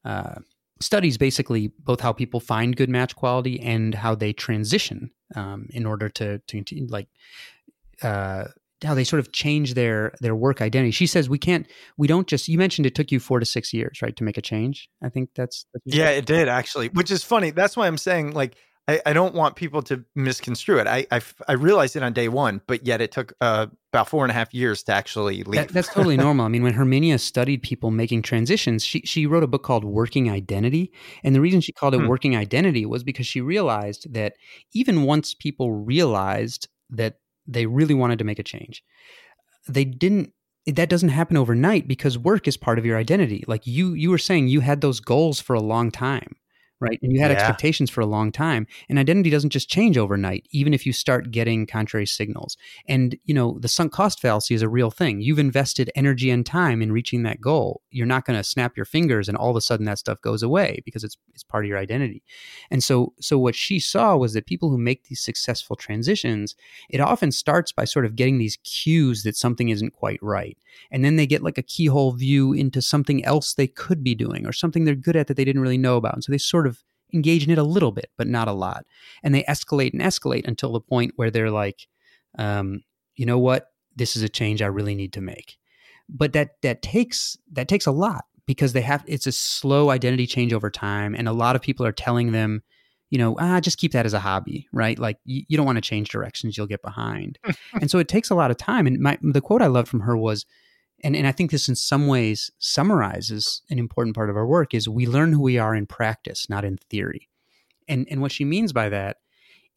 uh, 0.05 0.37
studies 0.81 1.17
basically 1.17 1.73
both 1.79 2.01
how 2.01 2.13
people 2.13 2.41
find 2.41 2.77
good 2.77 2.91
match 2.91 3.15
quality 3.15 3.61
and 3.61 3.95
how 3.95 4.15
they 4.15 4.33
transition 4.33 5.11
um, 5.37 5.69
in 5.71 5.87
order 5.87 6.09
to 6.09 6.39
to 6.39 6.57
continue, 6.57 6.87
like 6.89 7.09
uh, 8.03 8.45
how 8.85 8.95
they 8.95 9.05
sort 9.05 9.21
of 9.21 9.33
change 9.33 9.75
their 9.75 10.13
their 10.21 10.37
work 10.37 10.61
identity. 10.61 10.91
She 10.91 11.07
says 11.07 11.29
we 11.29 11.39
can't 11.39 11.67
we 11.97 12.07
don't 12.07 12.27
just 12.27 12.49
you 12.49 12.59
mentioned 12.59 12.87
it 12.87 12.95
took 12.95 13.11
you 13.11 13.21
4 13.21 13.41
to 13.41 13.47
6 13.47 13.73
years, 13.73 14.01
right, 14.03 14.15
to 14.17 14.25
make 14.25 14.39
a 14.39 14.43
change. 14.43 14.89
I 15.03 15.09
think 15.09 15.31
that's, 15.35 15.67
that's 15.73 15.83
Yeah, 15.87 16.11
it 16.11 16.27
did 16.27 16.49
actually, 16.49 16.89
which 16.89 17.11
is 17.11 17.25
funny. 17.25 17.51
That's 17.51 17.77
why 17.77 17.87
I'm 17.87 17.99
saying 17.99 18.33
like 18.33 18.57
I, 18.87 19.01
I 19.07 19.13
don't 19.15 19.35
want 19.35 19.57
people 19.57 19.83
to 19.85 20.05
misconstrue 20.15 20.79
it. 20.79 20.87
I, 20.87 21.07
I, 21.11 21.23
I 21.49 21.53
realized 21.53 21.97
it 21.97 22.03
on 22.03 22.13
day 22.13 22.29
one, 22.29 22.61
but 22.67 22.87
yet 22.87 23.01
it 23.01 23.13
took 23.13 23.33
uh, 23.41 23.67
about 23.93 24.09
four 24.09 24.25
and 24.25 24.31
a 24.31 24.35
half 24.35 24.53
years 24.53 24.83
to 24.85 24.93
actually 24.93 25.43
leave. 25.43 25.55
That, 25.55 25.69
that's 25.71 25.89
totally 25.89 26.19
normal. 26.19 26.45
I 26.45 26.49
mean, 26.49 26.63
when 26.63 26.75
Herminia 26.75 27.19
studied 27.19 27.63
people 27.63 27.91
making 27.91 28.23
transitions, 28.23 28.85
she, 28.85 29.01
she 29.01 29.27
wrote 29.27 29.43
a 29.43 29.47
book 29.47 29.63
called 29.63 29.85
Working 29.85 30.31
Identity. 30.31 30.93
And 31.23 31.35
the 31.35 31.41
reason 31.41 31.63
she 31.63 31.73
called 31.73 31.95
it 31.95 32.01
hmm. 32.01 32.09
Working 32.09 32.37
Identity 32.37 32.85
was 32.85 33.03
because 33.03 33.27
she 33.27 33.41
realized 33.41 34.13
that 34.13 34.35
even 34.75 35.05
once 35.05 35.33
people 35.33 35.73
realized 35.73 36.69
that 36.91 37.17
they 37.47 37.67
really 37.67 37.95
wanted 37.95 38.19
to 38.19 38.25
make 38.25 38.39
a 38.39 38.45
change, 38.45 38.83
they 39.69 39.85
didn't 39.85 40.33
that 40.67 40.89
doesn't 40.89 41.11
happen 41.11 41.37
overnight 41.37 41.87
because 41.87 42.17
work 42.17 42.49
is 42.49 42.57
part 42.57 42.79
of 42.79 42.87
your 42.87 42.97
identity. 42.97 43.45
Like 43.47 43.67
you 43.67 43.93
you 43.93 44.11
were 44.11 44.19
saying 44.19 44.49
you 44.49 44.61
had 44.61 44.81
those 44.81 45.01
goals 45.01 45.41
for 45.41 45.55
a 45.55 45.61
long 45.61 45.91
time 45.91 46.37
right? 46.85 46.99
And 47.03 47.13
you 47.13 47.21
had 47.21 47.31
yeah. 47.31 47.39
expectations 47.39 47.91
for 47.91 48.01
a 48.01 48.07
long 48.07 48.31
time. 48.31 48.67
And 48.89 48.99
identity 48.99 49.31
doesn't 49.31 49.51
just 49.51 49.69
change 49.69 49.97
overnight, 49.97 50.47
even 50.51 50.75
if 50.75 50.87
you 50.87 50.93
start 50.93 51.31
getting 51.31 51.67
contrary 51.67 52.07
signals. 52.07 52.57
And, 52.87 53.17
you 53.25 53.35
know, 53.35 53.59
the 53.61 53.69
sunk 53.69 53.93
cost 53.93 54.21
fallacy 54.21 54.55
is 54.55 54.63
a 54.63 54.69
real 54.69 54.91
thing. 54.91 55.21
You've 55.21 55.39
invested 55.39 55.91
energy 55.95 56.31
and 56.31 56.45
time 56.45 56.83
in 56.83 56.93
reaching 56.93 57.23
that 57.23 57.41
goal. 57.41 57.83
You're 57.91 58.07
not 58.07 58.25
going 58.25 58.39
to 58.39 58.45
snap 58.45 58.77
your 58.77 58.87
fingers 58.87 59.29
and 59.29 59.37
all 59.37 59.51
of 59.51 59.57
a 59.57 59.61
sudden 59.61 59.87
that 59.87 59.99
stuff 59.99 60.21
goes 60.21 60.43
away 60.43 60.83
because 60.85 61.05
it's 61.05 61.17
it's 61.33 61.43
part 61.43 61.65
of 61.65 61.69
your 61.69 61.79
identity. 61.79 62.23
And 62.71 62.83
so 62.83 63.15
so 63.21 63.39
what 63.39 63.55
she 63.55 63.81
saw 63.81 64.17
was 64.17 64.35
that 64.35 64.47
people 64.47 64.71
who 64.71 64.79
make 64.79 65.05
these 65.05 65.21
successful 65.21 65.77
transitions, 65.77 66.55
it 66.91 67.01
often 67.01 67.33
starts 67.33 67.73
by 67.73 67.85
sort 67.85 68.05
of 68.05 68.17
getting 68.17 68.39
these 68.39 68.59
cues 68.59 69.23
that 69.23 69.37
something 69.37 69.69
isn't 69.69 69.93
quite 69.93 70.19
right. 70.23 70.59
And 70.91 71.05
then 71.05 71.17
they 71.17 71.27
get 71.27 71.43
like 71.43 71.59
a 71.59 71.63
keyhole 71.63 72.13
view 72.13 72.53
into 72.53 72.83
something 72.83 73.25
else 73.25 73.55
they 73.55 73.67
could 73.67 74.03
be 74.03 74.15
doing 74.15 74.47
or 74.47 74.53
something 74.53 74.85
they're 74.85 74.95
good 74.95 75.17
at 75.17 75.27
that 75.29 75.37
they 75.37 75.45
didn't 75.45 75.63
really 75.63 75.79
know 75.79 75.97
about. 75.97 76.15
And 76.15 76.25
so 76.25 76.33
they 76.33 76.39
sort 76.39 76.67
of 76.67 76.74
engage 77.15 77.45
in 77.45 77.51
it 77.51 77.59
a 77.59 77.63
little 77.63 77.93
bit, 77.93 78.11
but 78.19 78.27
not 78.27 78.49
a 78.49 78.53
lot. 78.53 78.85
And 79.23 79.35
they 79.35 79.45
escalate 79.45 79.93
and 79.93 80.03
escalate 80.03 80.47
until 80.47 80.73
the 80.73 80.81
point 80.81 81.13
where 81.17 81.31
they're 81.31 81.51
like, 81.51 81.87
um, 82.39 82.83
you 83.15 83.25
know 83.25 83.39
what, 83.39 83.69
this 83.97 84.17
is 84.17 84.23
a 84.23 84.29
change 84.29 84.61
I 84.61 84.67
really 84.67 84.95
need 84.95 85.13
to 85.15 85.21
make. 85.21 85.57
But 86.09 86.33
that 86.35 86.61
that 86.63 86.83
takes 86.83 87.37
that 87.53 87.69
takes 87.69 87.87
a 87.87 87.93
lot 87.93 88.25
because 88.47 88.73
they 88.73 88.83
have 88.83 89.05
it's 89.07 89.27
a 89.27 89.33
slow 89.33 89.91
identity 89.91 90.27
change 90.27 90.53
over 90.53 90.71
time, 90.71 91.15
and 91.15 91.29
a 91.29 91.33
lot 91.33 91.57
of 91.57 91.63
people 91.63 91.87
are 91.87 91.93
telling 91.93 92.33
them, 92.33 92.63
you 93.09 93.19
know, 93.19 93.37
ah, 93.39 93.61
just 93.61 93.79
keep 93.79 93.93
that 93.93 94.05
as 94.05 94.13
a 94.13 94.21
hobby, 94.21 94.69
right? 94.73 94.99
Like 94.99 95.19
you, 95.25 95.45
you 95.49 95.57
don't 95.57 95.67
want 95.67 95.77
to 95.77 95.83
change 95.83 96.11
directions, 96.11 96.59
you'll 96.59 96.67
get 96.67 96.83
behind. 96.83 97.39
and 97.81 97.91
so 97.91 97.99
it 97.99 98.09
takes 98.09 98.29
a 98.29 98.35
lot 98.35 98.51
of 98.51 98.59
time. 98.59 98.87
And 98.87 98.99
my 98.99 99.19
the 99.23 99.41
quote 99.41 99.63
I 99.63 99.69
loved 99.69 99.89
from 99.89 100.01
her 100.01 100.17
was, 100.17 100.45
and, 101.05 101.15
and 101.15 101.27
I 101.27 101.33
think 101.33 101.51
this 101.51 101.69
in 101.69 101.77
some 101.77 102.07
ways 102.07 102.51
summarizes 102.59 103.61
an 103.69 103.79
important 103.79 104.17
part 104.17 104.31
of 104.31 104.37
our 104.37 104.47
work 104.47 104.73
is 104.73 104.89
we 104.89 105.07
learn 105.07 105.33
who 105.33 105.43
we 105.43 105.59
are 105.59 105.75
in 105.75 105.87
practice, 105.87 106.49
not 106.49 106.65
in 106.65 106.79
theory. 106.79 107.29
And 107.87 108.09
and 108.11 108.23
what 108.23 108.33
she 108.33 108.47
means 108.47 108.73
by 108.73 108.89
that 108.89 109.19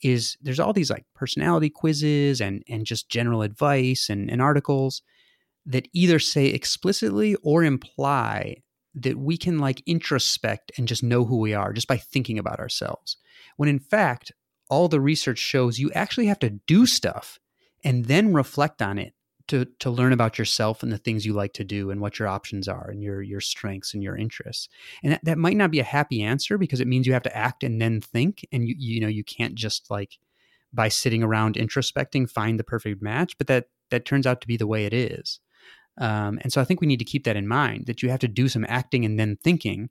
is 0.02 0.38
there's 0.42 0.60
all 0.60 0.72
these 0.72 0.90
like 0.90 1.06
personality 1.14 1.70
quizzes 1.70 2.40
and 2.40 2.64
and 2.70 2.86
just 2.86 3.10
general 3.10 3.42
advice 3.42 4.10
and, 4.10 4.32
and 4.32 4.42
articles 4.42 5.02
that 5.66 5.90
either 5.92 6.18
say 6.18 6.46
explicitly 6.46 7.36
or 7.44 7.62
imply 7.66 8.56
that 8.96 9.18
we 9.18 9.38
can 9.38 9.60
like 9.60 9.84
introspect 9.86 10.72
and 10.78 10.88
just 10.88 11.04
know 11.04 11.26
who 11.26 11.38
we 11.38 11.54
are 11.54 11.74
just 11.74 11.90
by 11.90 11.98
thinking 11.98 12.40
about 12.40 12.60
ourselves. 12.60 13.18
When 13.58 13.68
in 13.68 13.80
fact, 13.80 14.32
all 14.70 14.88
the 14.88 15.02
research 15.02 15.40
shows 15.40 15.78
you 15.78 15.92
actually 15.92 16.28
have 16.28 16.40
to 16.40 16.52
do 16.52 16.86
stuff 16.86 17.38
and 17.84 18.06
then 18.06 18.34
reflect 18.34 18.82
on 18.82 18.98
it 18.98 19.14
to 19.48 19.66
to 19.80 19.90
learn 19.90 20.14
about 20.14 20.38
yourself 20.38 20.84
and 20.84 20.92
the 20.92 20.98
things 20.98 21.26
you 21.26 21.34
like 21.34 21.54
to 21.54 21.64
do 21.64 21.90
and 21.90 22.02
what 22.02 22.20
your 22.20 22.28
options 22.28 22.68
are 22.68 22.90
and 22.90 23.02
your 23.02 23.22
your 23.22 23.42
strengths 23.42 23.94
and 23.94 24.04
your 24.04 24.16
interests. 24.16 24.70
And 25.04 25.14
that, 25.14 25.26
that 25.26 25.38
might 25.38 25.58
not 25.58 25.72
be 25.72 25.80
a 25.80 25.84
happy 25.84 26.22
answer 26.22 26.58
because 26.58 26.80
it 26.80 26.88
means 26.88 27.08
you 27.08 27.14
have 27.14 27.24
to 27.24 27.38
act 27.38 27.64
and 27.64 27.82
then 27.82 28.02
think 28.02 28.46
and 28.52 28.68
you 28.68 28.76
you 28.78 29.02
know 29.02 29.08
you 29.08 29.24
can't 29.24 29.56
just 29.56 29.90
like 29.90 30.18
by 30.74 30.90
sitting 30.90 31.24
around 31.24 31.56
introspecting 31.56 32.30
find 32.30 32.60
the 32.60 32.64
perfect 32.64 33.02
match, 33.02 33.38
but 33.38 33.48
that 33.48 33.66
that 33.90 34.06
turns 34.06 34.28
out 34.28 34.42
to 34.42 34.48
be 34.48 34.58
the 34.58 34.68
way 34.68 34.86
it 34.86 34.94
is. 34.94 35.40
Um, 35.98 36.40
and 36.42 36.54
so 36.54 36.62
I 36.62 36.66
think 36.66 36.82
we 36.82 36.88
need 36.88 37.00
to 37.00 37.06
keep 37.06 37.24
that 37.24 37.36
in 37.36 37.48
mind 37.48 37.88
that 37.88 38.04
you 38.04 38.10
have 38.10 38.20
to 38.20 38.28
do 38.28 38.48
some 38.48 38.66
acting 38.68 39.06
and 39.06 39.20
then 39.20 39.38
thinking. 39.44 39.90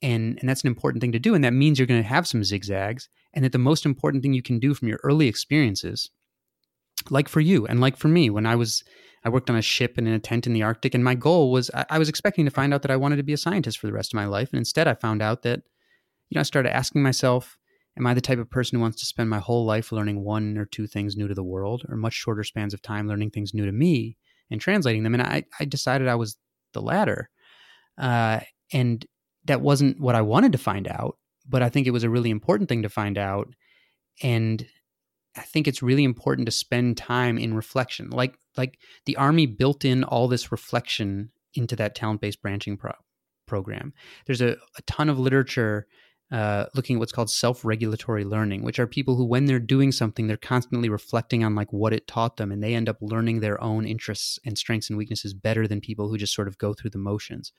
And, 0.00 0.36
and 0.40 0.48
that's 0.48 0.62
an 0.62 0.68
important 0.68 1.00
thing 1.00 1.12
to 1.12 1.20
do. 1.20 1.34
And 1.34 1.44
that 1.44 1.52
means 1.52 1.78
you're 1.78 1.86
going 1.86 2.02
to 2.02 2.08
have 2.08 2.26
some 2.26 2.42
zigzags. 2.42 3.08
And 3.32 3.44
that 3.44 3.52
the 3.52 3.58
most 3.58 3.86
important 3.86 4.22
thing 4.22 4.32
you 4.32 4.42
can 4.42 4.58
do 4.58 4.74
from 4.74 4.88
your 4.88 4.98
early 5.04 5.28
experiences 5.28 6.10
like 7.10 7.28
for 7.28 7.40
you 7.40 7.66
and 7.66 7.80
like 7.80 7.96
for 7.96 8.08
me 8.08 8.30
when 8.30 8.46
i 8.46 8.54
was 8.54 8.84
i 9.24 9.28
worked 9.28 9.50
on 9.50 9.56
a 9.56 9.62
ship 9.62 9.98
and 9.98 10.06
in 10.06 10.14
a 10.14 10.18
tent 10.18 10.46
in 10.46 10.52
the 10.52 10.62
arctic 10.62 10.94
and 10.94 11.04
my 11.04 11.14
goal 11.14 11.50
was 11.50 11.70
I, 11.74 11.86
I, 11.90 11.98
was 11.98 12.08
expecting 12.08 12.44
to 12.44 12.50
find 12.50 12.72
out 12.72 12.82
that 12.82 12.90
i 12.90 12.96
wanted 12.96 13.16
to 13.16 13.22
be 13.22 13.32
a 13.32 13.38
scientist 13.38 13.78
for 13.78 13.86
the 13.86 13.92
rest 13.92 14.12
of 14.12 14.16
my 14.16 14.26
life 14.26 14.50
and 14.52 14.58
instead 14.58 14.88
i 14.88 14.94
found 14.94 15.22
out 15.22 15.42
that 15.42 15.62
you 16.28 16.34
know 16.34 16.40
i 16.40 16.44
started 16.44 16.74
asking 16.74 17.02
myself 17.02 17.56
am 17.96 18.06
i 18.06 18.14
the 18.14 18.20
type 18.20 18.38
of 18.38 18.50
person 18.50 18.76
who 18.76 18.82
wants 18.82 19.00
to 19.00 19.06
spend 19.06 19.30
my 19.30 19.38
whole 19.38 19.64
life 19.64 19.92
learning 19.92 20.24
one 20.24 20.56
or 20.58 20.64
two 20.64 20.86
things 20.86 21.16
new 21.16 21.28
to 21.28 21.34
the 21.34 21.44
world 21.44 21.82
or 21.88 21.96
much 21.96 22.14
shorter 22.14 22.44
spans 22.44 22.74
of 22.74 22.82
time 22.82 23.08
learning 23.08 23.30
things 23.30 23.54
new 23.54 23.66
to 23.66 23.72
me 23.72 24.16
and 24.50 24.60
translating 24.60 25.02
them? 25.02 25.14
And 25.14 25.22
i, 25.22 25.44
I 25.58 25.64
decided 25.64 26.08
i 26.08 26.14
was 26.14 26.36
the 26.72 26.82
latter. 26.82 27.28
Uh, 27.98 28.40
and 28.72 29.06
that 29.44 29.60
wasn't 29.60 30.00
what 30.00 30.14
i 30.14 30.22
wanted 30.22 30.52
to 30.52 30.58
find 30.58 30.88
out 30.88 31.18
but 31.48 31.62
i 31.62 31.68
think 31.68 31.86
it 31.86 31.92
was 31.92 32.04
a 32.04 32.10
really 32.10 32.30
important 32.30 32.68
thing 32.68 32.82
to 32.82 32.88
find 32.88 33.18
out 33.18 33.48
and 34.22 34.66
I 35.36 35.42
think 35.42 35.66
it's 35.66 35.82
really 35.82 36.04
important 36.04 36.46
to 36.46 36.52
spend 36.52 36.96
time 36.96 37.38
in 37.38 37.54
reflection. 37.54 38.10
Like 38.10 38.38
like 38.56 38.78
the 39.06 39.16
army 39.16 39.46
built 39.46 39.84
in 39.84 40.04
all 40.04 40.28
this 40.28 40.52
reflection 40.52 41.30
into 41.54 41.76
that 41.76 41.94
talent 41.94 42.20
based 42.20 42.42
branching 42.42 42.76
pro- 42.76 42.92
program. 43.46 43.92
There's 44.26 44.40
a, 44.40 44.56
a 44.78 44.82
ton 44.86 45.08
of 45.08 45.18
literature 45.18 45.86
uh, 46.30 46.64
looking 46.74 46.96
at 46.96 47.00
what's 47.00 47.12
called 47.12 47.28
self-regulatory 47.28 48.24
learning, 48.24 48.62
which 48.62 48.78
are 48.78 48.86
people 48.86 49.16
who, 49.16 49.24
when 49.26 49.44
they're 49.44 49.58
doing 49.58 49.92
something, 49.92 50.26
they're 50.26 50.38
constantly 50.38 50.88
reflecting 50.88 51.44
on 51.44 51.54
like 51.54 51.70
what 51.70 51.92
it 51.92 52.06
taught 52.06 52.38
them, 52.38 52.50
and 52.50 52.62
they 52.62 52.74
end 52.74 52.88
up 52.88 52.96
learning 53.02 53.40
their 53.40 53.62
own 53.62 53.84
interests 53.84 54.38
and 54.46 54.56
strengths 54.56 54.88
and 54.88 54.96
weaknesses 54.96 55.34
better 55.34 55.68
than 55.68 55.80
people 55.80 56.08
who 56.08 56.16
just 56.16 56.34
sort 56.34 56.48
of 56.48 56.56
go 56.56 56.72
through 56.72 56.88
the 56.88 56.98
motions. 56.98 57.52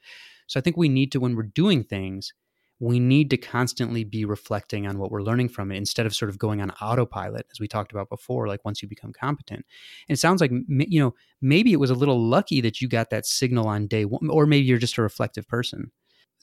So 0.47 0.59
I 0.59 0.63
think 0.63 0.75
we 0.75 0.89
need 0.89 1.11
to, 1.11 1.19
when 1.19 1.35
we're 1.35 1.43
doing 1.43 1.83
things, 1.83 2.33
we 2.79 2.99
need 2.99 3.29
to 3.29 3.37
constantly 3.37 4.03
be 4.03 4.25
reflecting 4.25 4.87
on 4.87 4.97
what 4.97 5.11
we're 5.11 5.21
learning 5.21 5.49
from 5.49 5.71
it 5.71 5.77
instead 5.77 6.05
of 6.05 6.15
sort 6.15 6.29
of 6.29 6.37
going 6.37 6.61
on 6.61 6.71
autopilot 6.81 7.45
as 7.51 7.59
we 7.59 7.67
talked 7.67 7.91
about 7.91 8.09
before 8.09 8.47
like 8.47 8.65
once 8.65 8.81
you 8.81 8.87
become 8.87 9.13
competent. 9.13 9.65
And 10.09 10.15
it 10.15 10.19
sounds 10.19 10.41
like 10.41 10.51
you 10.67 10.99
know 10.99 11.13
maybe 11.41 11.71
it 11.73 11.79
was 11.79 11.89
a 11.89 11.95
little 11.95 12.21
lucky 12.21 12.61
that 12.61 12.81
you 12.81 12.87
got 12.87 13.09
that 13.11 13.25
signal 13.25 13.67
on 13.67 13.87
day 13.87 14.05
one 14.05 14.29
or 14.29 14.45
maybe 14.45 14.65
you're 14.65 14.77
just 14.77 14.97
a 14.97 15.01
reflective 15.01 15.47
person 15.47 15.91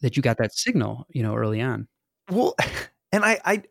that 0.03 0.16
you 0.16 0.22
got 0.22 0.39
that 0.39 0.55
signal 0.55 1.07
you 1.11 1.22
know 1.22 1.35
early 1.35 1.61
on. 1.61 1.89
Well 2.31 2.55
and 3.12 3.24
i 3.24 3.41
i 3.45 3.62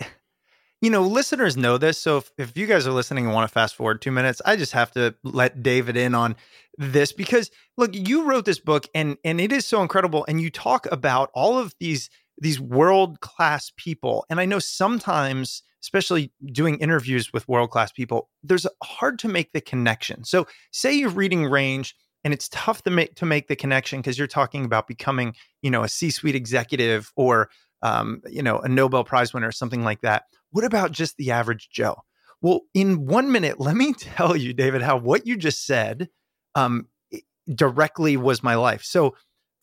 you 0.82 0.90
know 0.90 1.02
listeners 1.02 1.58
know 1.58 1.78
this 1.78 1.98
so 1.98 2.18
if, 2.18 2.32
if 2.38 2.58
you 2.58 2.66
guys 2.66 2.88
are 2.88 2.92
listening 2.92 3.26
and 3.26 3.34
want 3.34 3.48
to 3.48 3.54
fast 3.54 3.76
forward 3.76 4.02
two 4.02 4.12
minutes 4.12 4.42
i 4.46 4.56
just 4.56 4.74
have 4.74 4.92
to 4.92 5.16
let 5.24 5.62
david 5.62 5.98
in 5.98 6.16
on 6.16 6.36
this 6.78 7.12
because 7.12 7.52
look 7.78 7.92
you 7.94 8.24
wrote 8.24 8.46
this 8.46 8.60
book 8.60 8.88
and 8.94 9.18
and 9.24 9.42
it 9.42 9.52
is 9.52 9.66
so 9.66 9.82
incredible 9.82 10.26
and 10.28 10.42
you 10.42 10.50
talk 10.50 10.88
about 10.92 11.30
all 11.34 11.58
of 11.58 11.74
these 11.80 12.10
these 12.40 12.60
world 12.60 13.20
class 13.22 13.72
people. 13.78 14.26
And 14.30 14.40
I 14.40 14.46
know 14.46 14.60
sometimes, 14.60 15.64
especially 15.82 16.32
doing 16.52 16.78
interviews 16.80 17.34
with 17.34 17.48
world 17.48 17.70
class 17.70 17.92
people, 17.92 18.30
there's 18.44 18.68
hard 18.84 19.20
to 19.20 19.28
make 19.28 19.52
the 19.52 19.62
connection. 19.62 20.24
So, 20.24 20.48
say 20.72 20.94
you're 20.94 21.10
reading 21.10 21.46
Range 21.46 21.96
and 22.24 22.34
it's 22.34 22.50
tough 22.50 22.84
to 22.84 22.92
make 22.92 23.16
to 23.16 23.26
make 23.26 23.48
the 23.48 23.56
connection 23.56 24.00
because 24.00 24.18
you're 24.18 24.28
talking 24.28 24.66
about 24.66 24.88
becoming, 24.88 25.36
you 25.62 25.72
know, 25.72 25.84
a 25.84 25.90
C-suite 25.90 26.36
executive 26.36 27.12
or 27.16 27.50
um, 27.82 28.22
you 28.30 28.44
know, 28.44 28.60
a 28.60 28.68
Nobel 28.68 29.04
Prize 29.04 29.34
winner 29.34 29.48
or 29.48 29.54
something 29.54 29.84
like 29.84 30.02
that. 30.02 30.24
What 30.52 30.66
about 30.66 30.92
just 30.92 31.18
the 31.18 31.32
average 31.32 31.70
Joe? 31.72 32.04
Well, 32.42 32.62
in 32.74 33.06
one 33.06 33.32
minute, 33.32 33.60
let 33.60 33.76
me 33.76 33.94
tell 33.98 34.36
you, 34.36 34.54
David, 34.54 34.82
how 34.82 34.98
what 34.98 35.28
you 35.28 35.38
just 35.38 35.66
said 35.66 36.10
um, 36.56 36.88
directly 37.54 38.18
was 38.18 38.44
my 38.44 38.56
life. 38.56 38.84
So, 38.84 39.16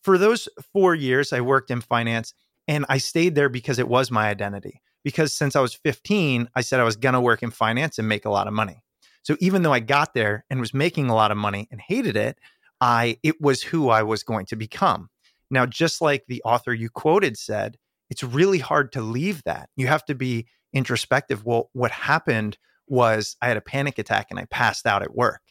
for 0.03 0.19
those 0.19 0.49
four 0.73 0.95
years, 0.95 1.33
I 1.33 1.41
worked 1.41 1.71
in 1.71 1.81
finance 1.81 2.33
and 2.69 2.85
I 2.89 2.99
stayed 2.99 3.35
there 3.35 3.49
because 3.49 3.79
it 3.79 3.89
was 3.89 4.11
my 4.11 4.29
identity. 4.29 4.83
Because 5.05 5.33
since 5.33 5.55
I 5.55 5.61
was 5.61 5.75
15, 5.75 6.49
I 6.55 6.61
said 6.63 6.81
I 6.81 6.85
was 6.85 6.97
going 6.97 7.13
to 7.13 7.21
work 7.21 7.43
in 7.43 7.51
finance 7.51 7.99
and 7.99 8.09
make 8.09 8.25
a 8.25 8.31
lot 8.31 8.49
of 8.49 8.55
money. 8.55 8.83
So 9.23 9.37
even 9.41 9.63
though 9.63 9.73
I 9.73 9.81
got 9.81 10.15
there 10.15 10.45
and 10.51 10.61
was 10.61 10.75
making 10.75 11.09
a 11.09 11.15
lot 11.15 11.31
of 11.31 11.37
money 11.37 11.69
and 11.71 11.81
hated 11.81 12.17
it, 12.17 12.39
I 12.81 13.19
it 13.23 13.41
was 13.41 13.63
who 13.63 13.89
I 13.89 14.03
was 14.03 14.23
going 14.23 14.47
to 14.47 14.57
become. 14.57 15.09
Now, 15.51 15.67
just 15.67 16.01
like 16.01 16.25
the 16.27 16.43
author 16.45 16.75
you 16.75 16.91
quoted 16.91 17.37
said, 17.37 17.77
it's 18.11 18.23
really 18.23 18.59
hard 18.59 18.93
to 18.93 19.01
leave 19.01 19.43
that. 19.45 19.69
You 19.77 19.87
have 19.87 20.05
to 20.07 20.15
be 20.15 20.47
introspective. 20.73 21.45
Well, 21.45 21.71
what 21.73 21.91
happened 21.91 22.59
was 22.89 23.37
I 23.41 23.49
had 23.49 23.57
a 23.57 23.63
panic 23.63 23.99
attack 23.99 24.29
and 24.31 24.39
I 24.39 24.45
passed 24.47 24.87
out 24.87 25.03
at 25.03 25.15
work. 25.15 25.43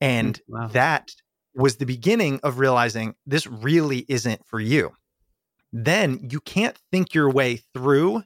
Hmm, 0.00 0.06
and 0.06 0.40
wow. 0.48 0.68
that 0.68 1.12
was 1.54 1.76
the 1.76 1.86
beginning 1.86 2.40
of 2.42 2.58
realizing 2.58 3.14
this 3.26 3.46
really 3.46 4.04
isn't 4.08 4.44
for 4.46 4.60
you. 4.60 4.92
Then 5.76 6.28
you 6.30 6.38
can't 6.38 6.78
think 6.92 7.14
your 7.14 7.28
way 7.28 7.56
through 7.74 8.22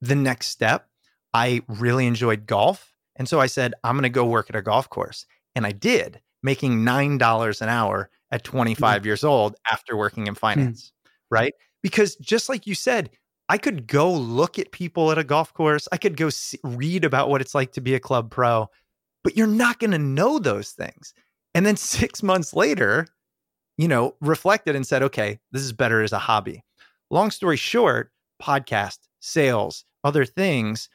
the 0.00 0.14
next 0.14 0.46
step. 0.46 0.88
I 1.34 1.60
really 1.68 2.06
enjoyed 2.06 2.46
golf. 2.46 2.90
And 3.16 3.28
so 3.28 3.38
I 3.38 3.46
said, 3.46 3.74
I'm 3.84 3.96
going 3.96 4.04
to 4.04 4.08
go 4.08 4.24
work 4.24 4.48
at 4.48 4.56
a 4.56 4.62
golf 4.62 4.88
course. 4.88 5.26
And 5.54 5.66
I 5.66 5.72
did, 5.72 6.22
making 6.42 6.78
$9 6.78 7.60
an 7.60 7.68
hour 7.68 8.08
at 8.30 8.44
25 8.44 9.02
mm. 9.02 9.04
years 9.04 9.24
old 9.24 9.56
after 9.70 9.94
working 9.94 10.26
in 10.26 10.34
finance, 10.34 10.90
mm. 11.06 11.10
right? 11.30 11.52
Because 11.82 12.16
just 12.16 12.48
like 12.48 12.66
you 12.66 12.74
said, 12.74 13.10
I 13.50 13.58
could 13.58 13.86
go 13.86 14.10
look 14.10 14.58
at 14.58 14.72
people 14.72 15.12
at 15.12 15.18
a 15.18 15.24
golf 15.24 15.52
course. 15.52 15.86
I 15.92 15.98
could 15.98 16.16
go 16.16 16.30
see, 16.30 16.58
read 16.64 17.04
about 17.04 17.28
what 17.28 17.42
it's 17.42 17.54
like 17.54 17.72
to 17.72 17.82
be 17.82 17.94
a 17.94 18.00
club 18.00 18.30
pro, 18.30 18.70
but 19.22 19.36
you're 19.36 19.46
not 19.46 19.80
going 19.80 19.90
to 19.90 19.98
know 19.98 20.38
those 20.38 20.70
things. 20.70 21.12
And 21.54 21.66
then 21.66 21.76
six 21.76 22.22
months 22.22 22.54
later, 22.54 23.06
you 23.76 23.88
know, 23.88 24.14
reflected 24.20 24.76
and 24.76 24.86
said, 24.86 25.02
okay, 25.02 25.38
this 25.52 25.62
is 25.62 25.72
better 25.72 26.02
as 26.02 26.12
a 26.12 26.18
hobby. 26.18 26.64
Long 27.10 27.30
story 27.30 27.56
short, 27.56 28.10
podcast, 28.42 28.98
sales, 29.20 29.84
other 30.02 30.24
things. 30.24 30.88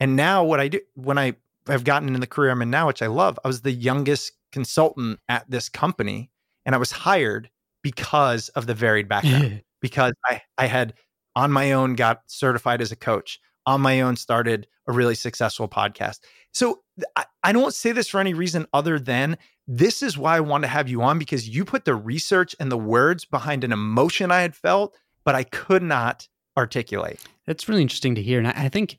And 0.00 0.16
now 0.16 0.44
what 0.44 0.60
I 0.60 0.68
do 0.68 0.80
when 0.94 1.18
I 1.18 1.34
have 1.66 1.84
gotten 1.84 2.14
in 2.14 2.20
the 2.20 2.26
career 2.26 2.50
I'm 2.50 2.62
in 2.62 2.70
now, 2.70 2.86
which 2.86 3.02
I 3.02 3.06
love, 3.06 3.38
I 3.44 3.48
was 3.48 3.62
the 3.62 3.72
youngest 3.72 4.32
consultant 4.50 5.20
at 5.28 5.48
this 5.48 5.68
company 5.68 6.30
and 6.66 6.74
I 6.74 6.78
was 6.78 6.92
hired 6.92 7.50
because 7.82 8.48
of 8.50 8.66
the 8.66 8.74
varied 8.74 9.08
background, 9.08 9.62
because 9.80 10.12
I, 10.24 10.42
I 10.58 10.66
had 10.66 10.94
on 11.34 11.50
my 11.50 11.72
own 11.72 11.94
got 11.94 12.22
certified 12.26 12.80
as 12.80 12.92
a 12.92 12.96
coach, 12.96 13.40
on 13.66 13.80
my 13.80 14.00
own 14.00 14.16
started 14.16 14.66
a 14.86 14.92
really 14.92 15.14
successful 15.14 15.68
podcast. 15.68 16.20
So 16.52 16.82
I, 17.16 17.24
I 17.42 17.52
don't 17.52 17.74
say 17.74 17.92
this 17.92 18.08
for 18.08 18.20
any 18.20 18.34
reason 18.34 18.66
other 18.72 18.98
than 18.98 19.38
this 19.66 20.02
is 20.02 20.18
why 20.18 20.36
I 20.36 20.40
want 20.40 20.64
to 20.64 20.68
have 20.68 20.88
you 20.88 21.02
on 21.02 21.18
because 21.18 21.48
you 21.48 21.64
put 21.64 21.84
the 21.84 21.94
research 21.94 22.54
and 22.58 22.70
the 22.70 22.78
words 22.78 23.24
behind 23.24 23.64
an 23.64 23.72
emotion 23.72 24.30
I 24.30 24.40
had 24.40 24.56
felt, 24.56 24.96
but 25.24 25.34
I 25.34 25.44
could 25.44 25.82
not 25.82 26.28
articulate. 26.56 27.20
That's 27.46 27.68
really 27.68 27.82
interesting 27.82 28.14
to 28.16 28.22
hear. 28.22 28.38
And 28.38 28.48
I, 28.48 28.54
I 28.56 28.68
think 28.68 28.98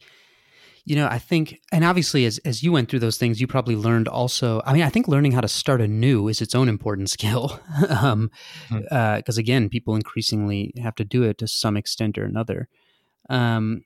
you 0.86 0.98
know, 0.98 1.08
I 1.08 1.18
think, 1.18 1.62
and 1.72 1.86
obviously, 1.86 2.26
as 2.26 2.40
as 2.40 2.62
you 2.62 2.74
went 2.74 2.90
through 2.90 3.00
those 3.00 3.18
things, 3.18 3.40
you 3.40 3.48
probably 3.48 3.76
learned 3.76 4.10
also. 4.10 4.62
I 4.66 4.74
mean, 4.74 4.82
I 4.84 4.90
think 4.90 5.08
learning 5.08 5.32
how 5.32 5.40
to 5.40 5.48
start 5.48 5.80
anew 5.80 6.28
is 6.28 6.42
its 6.42 6.56
own 6.56 6.68
important 6.68 7.10
skill, 7.18 7.60
because 7.80 8.04
um, 8.04 8.32
mm-hmm. 8.70 8.84
uh, 8.92 9.22
again, 9.38 9.70
people 9.70 9.96
increasingly 9.96 10.74
have 10.82 10.96
to 10.96 11.06
do 11.06 11.24
it 11.24 11.38
to 11.38 11.48
some 11.48 11.78
extent 11.78 12.18
or 12.18 12.26
another. 12.26 12.68
Um, 13.30 13.84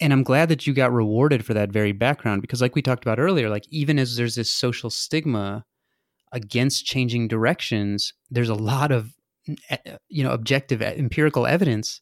and 0.00 0.12
I'm 0.12 0.24
glad 0.24 0.48
that 0.48 0.66
you 0.66 0.72
got 0.72 0.92
rewarded 0.92 1.44
for 1.44 1.54
that 1.54 1.70
very 1.70 1.92
background, 1.92 2.42
because, 2.42 2.60
like 2.60 2.74
we 2.74 2.82
talked 2.82 3.04
about 3.04 3.20
earlier, 3.20 3.48
like 3.48 3.66
even 3.70 3.96
as 3.96 4.16
there's 4.16 4.34
this 4.34 4.50
social 4.50 4.90
stigma 4.90 5.64
against 6.32 6.84
changing 6.84 7.28
directions, 7.28 8.12
there's 8.30 8.48
a 8.48 8.54
lot 8.54 8.90
of 8.90 9.14
eh, 9.68 9.96
you 10.08 10.22
know 10.22 10.32
objective 10.32 10.82
empirical 10.82 11.46
evidence 11.46 12.00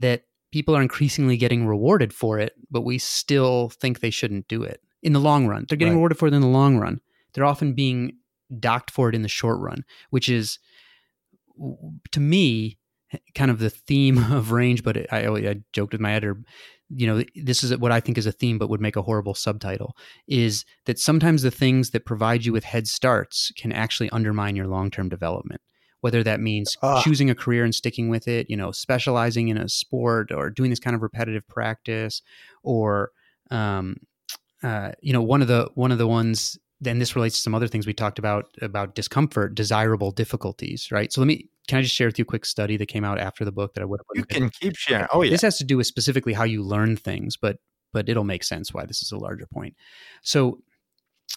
that 0.00 0.24
people 0.52 0.76
are 0.76 0.82
increasingly 0.82 1.36
getting 1.36 1.66
rewarded 1.66 2.12
for 2.12 2.38
it, 2.38 2.54
but 2.70 2.82
we 2.82 2.98
still 2.98 3.70
think 3.70 4.00
they 4.00 4.10
shouldn't 4.10 4.48
do 4.48 4.62
it 4.62 4.80
in 5.02 5.12
the 5.12 5.20
long 5.20 5.46
run. 5.46 5.64
They're 5.68 5.78
getting 5.78 5.94
right. 5.94 5.98
rewarded 5.98 6.18
for 6.18 6.28
it 6.28 6.34
in 6.34 6.42
the 6.42 6.46
long 6.46 6.78
run. 6.78 7.00
They're 7.32 7.44
often 7.44 7.72
being 7.72 8.18
docked 8.58 8.90
for 8.90 9.08
it 9.08 9.14
in 9.14 9.22
the 9.22 9.28
short 9.28 9.58
run, 9.58 9.84
which 10.10 10.28
is 10.28 10.58
to 12.10 12.20
me 12.20 12.78
kind 13.34 13.50
of 13.50 13.58
the 13.58 13.70
theme 13.70 14.18
of 14.32 14.52
range. 14.52 14.82
But 14.82 15.12
I, 15.12 15.26
I 15.26 15.56
joked 15.72 15.92
with 15.92 16.00
my 16.00 16.12
editor, 16.12 16.42
you 16.94 17.06
know, 17.06 17.22
this 17.34 17.62
is 17.62 17.76
what 17.78 17.92
I 17.92 18.00
think 18.00 18.18
is 18.18 18.26
a 18.26 18.32
theme, 18.32 18.58
but 18.58 18.68
would 18.68 18.80
make 18.80 18.96
a 18.96 19.02
horrible 19.02 19.34
subtitle. 19.34 19.96
Is 20.26 20.64
that 20.86 20.98
sometimes 20.98 21.42
the 21.42 21.50
things 21.50 21.90
that 21.90 22.04
provide 22.04 22.44
you 22.44 22.52
with 22.52 22.64
head 22.64 22.86
starts 22.86 23.52
can 23.56 23.72
actually 23.72 24.10
undermine 24.10 24.56
your 24.56 24.66
long 24.66 24.90
term 24.90 25.08
development 25.08 25.60
whether 26.02 26.22
that 26.24 26.40
means 26.40 26.76
uh. 26.82 27.00
choosing 27.00 27.30
a 27.30 27.34
career 27.34 27.64
and 27.64 27.74
sticking 27.74 28.08
with 28.08 28.28
it, 28.28 28.50
you 28.50 28.56
know, 28.56 28.72
specializing 28.72 29.48
in 29.48 29.56
a 29.56 29.68
sport 29.68 30.30
or 30.30 30.50
doing 30.50 30.68
this 30.68 30.80
kind 30.80 30.94
of 30.94 31.02
repetitive 31.02 31.46
practice, 31.48 32.22
or 32.62 33.12
um, 33.50 33.96
uh, 34.62 34.92
you 35.00 35.12
know, 35.12 35.22
one 35.22 35.40
of 35.40 35.48
the 35.48 35.70
one 35.74 35.90
of 35.90 35.98
the 35.98 36.06
ones. 36.06 36.58
Then 36.80 36.98
this 36.98 37.14
relates 37.14 37.36
to 37.36 37.40
some 37.40 37.54
other 37.54 37.68
things 37.68 37.86
we 37.86 37.94
talked 37.94 38.18
about 38.18 38.46
about 38.60 38.96
discomfort, 38.96 39.54
desirable 39.54 40.10
difficulties, 40.10 40.90
right? 40.90 41.12
So 41.12 41.20
let 41.20 41.28
me 41.28 41.48
can 41.68 41.78
I 41.78 41.82
just 41.82 41.94
share 41.94 42.08
with 42.08 42.18
you 42.18 42.22
a 42.22 42.26
quick 42.26 42.44
study 42.44 42.76
that 42.76 42.86
came 42.86 43.04
out 43.04 43.18
after 43.18 43.44
the 43.44 43.52
book 43.52 43.74
that 43.74 43.82
I 43.82 43.84
would 43.84 44.00
have 44.00 44.16
You 44.16 44.24
can 44.24 44.50
keep 44.50 44.76
sharing. 44.76 45.06
Oh 45.12 45.22
yeah. 45.22 45.30
This 45.30 45.42
has 45.42 45.58
to 45.58 45.64
do 45.64 45.76
with 45.76 45.86
specifically 45.86 46.32
how 46.32 46.44
you 46.44 46.62
learn 46.62 46.96
things, 46.96 47.36
but 47.36 47.58
but 47.92 48.08
it'll 48.08 48.24
make 48.24 48.42
sense 48.42 48.72
why 48.72 48.86
this 48.86 49.02
is 49.02 49.12
a 49.12 49.18
larger 49.18 49.46
point. 49.46 49.76
So 50.22 50.58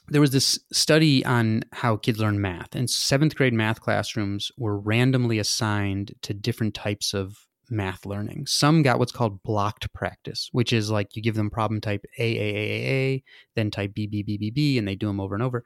there 0.08 0.22
was 0.22 0.32
this 0.32 0.60
study 0.72 1.26
on 1.26 1.64
how 1.74 1.98
kids 1.98 2.20
learn 2.20 2.42
math, 2.42 2.76
and 2.76 2.90
seventh 2.90 3.36
grade 3.36 3.54
math 3.54 3.82
classrooms 3.82 4.52
were 4.58 4.80
randomly 4.80 5.40
assigned 5.40 6.14
to 6.24 6.34
different 6.34 6.74
types 6.74 7.14
of 7.14 7.38
math 7.70 8.06
learning. 8.06 8.46
Some 8.46 8.84
got 8.84 9.00
what's 9.00 9.12
called 9.12 9.42
blocked 9.44 9.92
practice, 9.94 10.50
which 10.52 10.72
is 10.72 10.92
like 10.92 11.16
you 11.16 11.22
give 11.22 11.36
them 11.36 11.50
problem 11.50 11.82
type 11.82 12.06
A, 12.20 12.24
A, 12.24 12.56
A, 12.56 12.68
A, 12.68 13.16
A, 13.16 13.24
then 13.56 13.72
type 13.72 13.94
B, 13.94 14.08
B, 14.08 14.24
B, 14.24 14.38
B, 14.38 14.52
B, 14.52 14.78
and 14.78 14.88
they 14.88 14.96
do 14.96 15.08
them 15.08 15.20
over 15.20 15.34
and 15.36 15.44
over, 15.44 15.64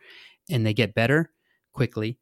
and 0.50 0.66
they 0.66 0.74
get 0.74 0.94
better 0.94 1.32
quickly. 1.74 2.18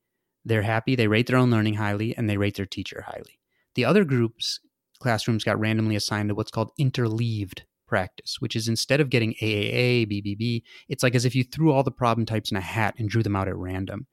They're 0.47 0.61
happy, 0.61 0.95
they 0.95 1.09
rate 1.09 1.27
their 1.27 1.37
own 1.37 1.51
learning 1.51 1.73
highly, 1.73 2.15
and 2.15 2.29
they 2.29 2.37
rate 2.37 2.55
their 2.55 2.65
teacher 2.65 3.03
highly. 3.05 3.37
The 3.75 3.83
other 3.83 4.05
groups, 4.05 4.61
classrooms 4.97 5.43
got 5.43 5.59
randomly 5.59 5.97
assigned 5.97 6.29
to 6.29 6.35
what's 6.35 6.51
called 6.51 6.71
interleaved 6.79 7.63
practice, 7.85 8.37
which 8.39 8.55
is 8.55 8.69
instead 8.69 9.01
of 9.01 9.09
getting 9.09 9.33
AAA, 9.33 10.07
BBB, 10.09 10.63
it's 10.87 11.03
like 11.03 11.15
as 11.15 11.25
if 11.25 11.35
you 11.35 11.43
threw 11.43 11.73
all 11.73 11.83
the 11.83 11.91
problem 11.91 12.25
types 12.25 12.49
in 12.49 12.55
a 12.55 12.61
hat 12.61 12.95
and 12.97 13.09
drew 13.09 13.23
them 13.23 13.35
out 13.35 13.49
at 13.49 13.57
random. 13.57 14.07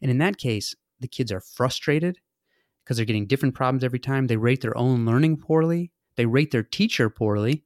And 0.00 0.12
in 0.12 0.18
that 0.18 0.38
case, 0.38 0.76
the 1.00 1.08
kids 1.08 1.32
are 1.32 1.40
frustrated 1.40 2.18
because 2.84 2.96
they're 2.96 3.06
getting 3.06 3.26
different 3.26 3.56
problems 3.56 3.82
every 3.82 3.98
time. 3.98 4.28
They 4.28 4.36
rate 4.36 4.60
their 4.60 4.78
own 4.78 5.04
learning 5.04 5.38
poorly, 5.38 5.90
they 6.14 6.26
rate 6.26 6.52
their 6.52 6.62
teacher 6.62 7.10
poorly. 7.10 7.64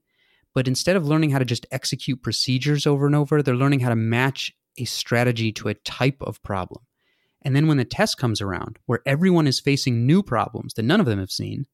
But 0.54 0.66
instead 0.66 0.96
of 0.96 1.06
learning 1.06 1.30
how 1.30 1.40
to 1.40 1.44
just 1.44 1.66
execute 1.72 2.22
procedures 2.22 2.86
over 2.86 3.04
and 3.04 3.14
over, 3.14 3.42
they're 3.42 3.54
learning 3.54 3.80
how 3.80 3.90
to 3.90 3.96
match 3.96 4.52
a 4.78 4.86
strategy 4.86 5.52
to 5.52 5.68
a 5.68 5.74
type 5.74 6.22
of 6.22 6.42
problem. 6.42 6.84
And 7.44 7.54
then 7.54 7.66
when 7.66 7.76
the 7.76 7.84
test 7.84 8.16
comes 8.16 8.40
around, 8.40 8.78
where 8.86 9.00
everyone 9.06 9.46
is 9.46 9.60
facing 9.60 10.06
new 10.06 10.22
problems 10.22 10.74
that 10.74 10.84
none 10.84 11.00
of 11.00 11.06
them 11.06 11.18
have 11.18 11.30
seen, 11.30 11.66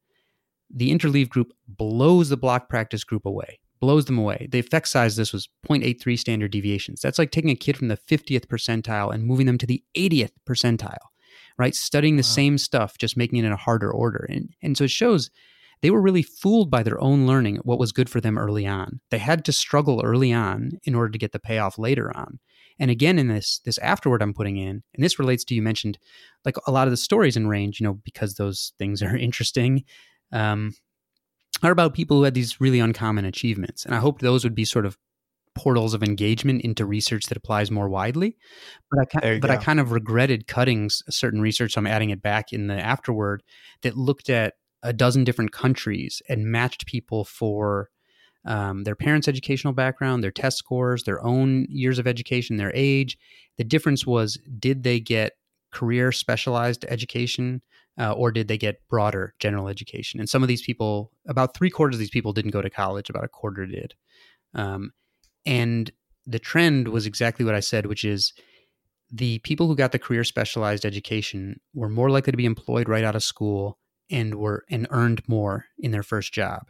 the 0.68 0.90
interleave 0.90 1.28
group 1.28 1.52
blows 1.68 2.28
the 2.28 2.36
block 2.36 2.68
practice 2.68 3.04
group 3.04 3.26
away 3.26 3.60
blows 3.80 4.04
them 4.04 4.18
away. 4.18 4.46
The 4.50 4.58
effect 4.58 4.88
size 4.88 5.16
this 5.16 5.32
was 5.32 5.48
0.83 5.68 6.18
standard 6.18 6.52
deviations. 6.52 7.00
That's 7.00 7.18
like 7.18 7.30
taking 7.30 7.50
a 7.50 7.56
kid 7.56 7.76
from 7.76 7.88
the 7.88 7.96
50th 7.96 8.46
percentile 8.46 9.12
and 9.12 9.24
moving 9.24 9.46
them 9.46 9.58
to 9.58 9.66
the 9.66 9.82
80th 9.96 10.32
percentile, 10.48 11.08
right? 11.58 11.74
Studying 11.74 12.16
the 12.16 12.20
wow. 12.20 12.34
same 12.34 12.58
stuff, 12.58 12.98
just 12.98 13.16
making 13.16 13.38
it 13.38 13.46
in 13.46 13.52
a 13.52 13.56
harder 13.56 13.90
order. 13.90 14.26
And, 14.28 14.50
and 14.62 14.76
so 14.76 14.84
it 14.84 14.90
shows 14.90 15.30
they 15.80 15.90
were 15.90 16.02
really 16.02 16.22
fooled 16.22 16.70
by 16.70 16.82
their 16.82 17.00
own 17.02 17.26
learning, 17.26 17.56
what 17.62 17.78
was 17.78 17.92
good 17.92 18.10
for 18.10 18.20
them 18.20 18.36
early 18.36 18.66
on. 18.66 19.00
They 19.10 19.18
had 19.18 19.46
to 19.46 19.52
struggle 19.52 20.02
early 20.04 20.32
on 20.32 20.72
in 20.84 20.94
order 20.94 21.10
to 21.10 21.18
get 21.18 21.32
the 21.32 21.38
payoff 21.38 21.78
later 21.78 22.14
on. 22.14 22.38
And 22.80 22.90
again, 22.90 23.18
in 23.18 23.28
this 23.28 23.60
this 23.64 23.78
afterword 23.78 24.22
I'm 24.22 24.34
putting 24.34 24.56
in, 24.56 24.82
and 24.94 25.04
this 25.04 25.18
relates 25.18 25.44
to 25.44 25.54
you 25.54 25.62
mentioned 25.62 25.98
like 26.44 26.56
a 26.66 26.72
lot 26.72 26.88
of 26.88 26.90
the 26.90 26.96
stories 26.96 27.36
in 27.36 27.46
range, 27.46 27.78
you 27.78 27.84
know, 27.84 28.00
because 28.04 28.34
those 28.34 28.72
things 28.78 29.02
are 29.02 29.16
interesting. 29.28 29.84
Um, 30.32 30.72
are 31.62 31.72
about 31.72 31.94
people 31.94 32.16
who 32.16 32.22
had 32.22 32.34
these 32.34 32.60
really 32.60 32.80
uncommon 32.80 33.24
achievements. 33.24 33.84
And 33.84 33.94
I 33.94 33.98
hope 33.98 34.20
those 34.20 34.44
would 34.44 34.54
be 34.54 34.64
sort 34.64 34.86
of 34.86 34.96
portals 35.54 35.94
of 35.94 36.02
engagement 36.02 36.62
into 36.62 36.86
research 36.86 37.26
that 37.26 37.36
applies 37.36 37.70
more 37.70 37.88
widely. 37.88 38.36
But 38.90 39.22
I 39.22 39.38
but 39.38 39.48
go. 39.48 39.54
I 39.54 39.56
kind 39.56 39.80
of 39.80 39.92
regretted 39.92 40.46
cutting 40.46 40.88
certain 40.90 41.40
research, 41.40 41.72
so 41.74 41.80
I'm 41.80 41.86
adding 41.86 42.10
it 42.10 42.22
back 42.22 42.52
in 42.52 42.68
the 42.68 42.80
afterword 42.80 43.42
that 43.82 43.96
looked 43.96 44.30
at 44.30 44.54
a 44.82 44.92
dozen 44.92 45.24
different 45.24 45.52
countries 45.52 46.22
and 46.28 46.46
matched 46.46 46.86
people 46.86 47.24
for 47.24 47.90
um, 48.44 48.84
their 48.84 48.94
parents' 48.94 49.28
educational 49.28 49.72
background, 49.72 50.24
their 50.24 50.30
test 50.30 50.58
scores, 50.58 51.04
their 51.04 51.22
own 51.24 51.66
years 51.68 51.98
of 51.98 52.06
education, 52.06 52.56
their 52.56 52.72
age. 52.74 53.18
The 53.58 53.64
difference 53.64 54.06
was 54.06 54.38
did 54.58 54.82
they 54.82 55.00
get 55.00 55.32
career 55.72 56.10
specialized 56.10 56.84
education 56.88 57.62
uh, 57.98 58.12
or 58.12 58.32
did 58.32 58.48
they 58.48 58.58
get 58.58 58.80
broader 58.88 59.34
general 59.38 59.68
education? 59.68 60.20
And 60.20 60.28
some 60.28 60.42
of 60.42 60.48
these 60.48 60.62
people, 60.62 61.12
about 61.28 61.54
three 61.54 61.70
quarters 61.70 61.96
of 61.96 62.00
these 62.00 62.10
people 62.10 62.32
didn't 62.32 62.52
go 62.52 62.62
to 62.62 62.70
college, 62.70 63.10
about 63.10 63.24
a 63.24 63.28
quarter 63.28 63.66
did. 63.66 63.94
Um, 64.54 64.92
and 65.44 65.90
the 66.26 66.38
trend 66.38 66.88
was 66.88 67.06
exactly 67.06 67.44
what 67.44 67.54
I 67.54 67.60
said, 67.60 67.86
which 67.86 68.04
is 68.04 68.32
the 69.12 69.38
people 69.40 69.66
who 69.66 69.76
got 69.76 69.92
the 69.92 69.98
career 69.98 70.24
specialized 70.24 70.86
education 70.86 71.60
were 71.74 71.88
more 71.88 72.10
likely 72.10 72.30
to 72.30 72.36
be 72.36 72.46
employed 72.46 72.88
right 72.88 73.04
out 73.04 73.16
of 73.16 73.24
school 73.24 73.78
and 74.10 74.36
were 74.36 74.64
and 74.70 74.86
earned 74.90 75.22
more 75.28 75.66
in 75.78 75.90
their 75.90 76.02
first 76.02 76.32
job 76.32 76.68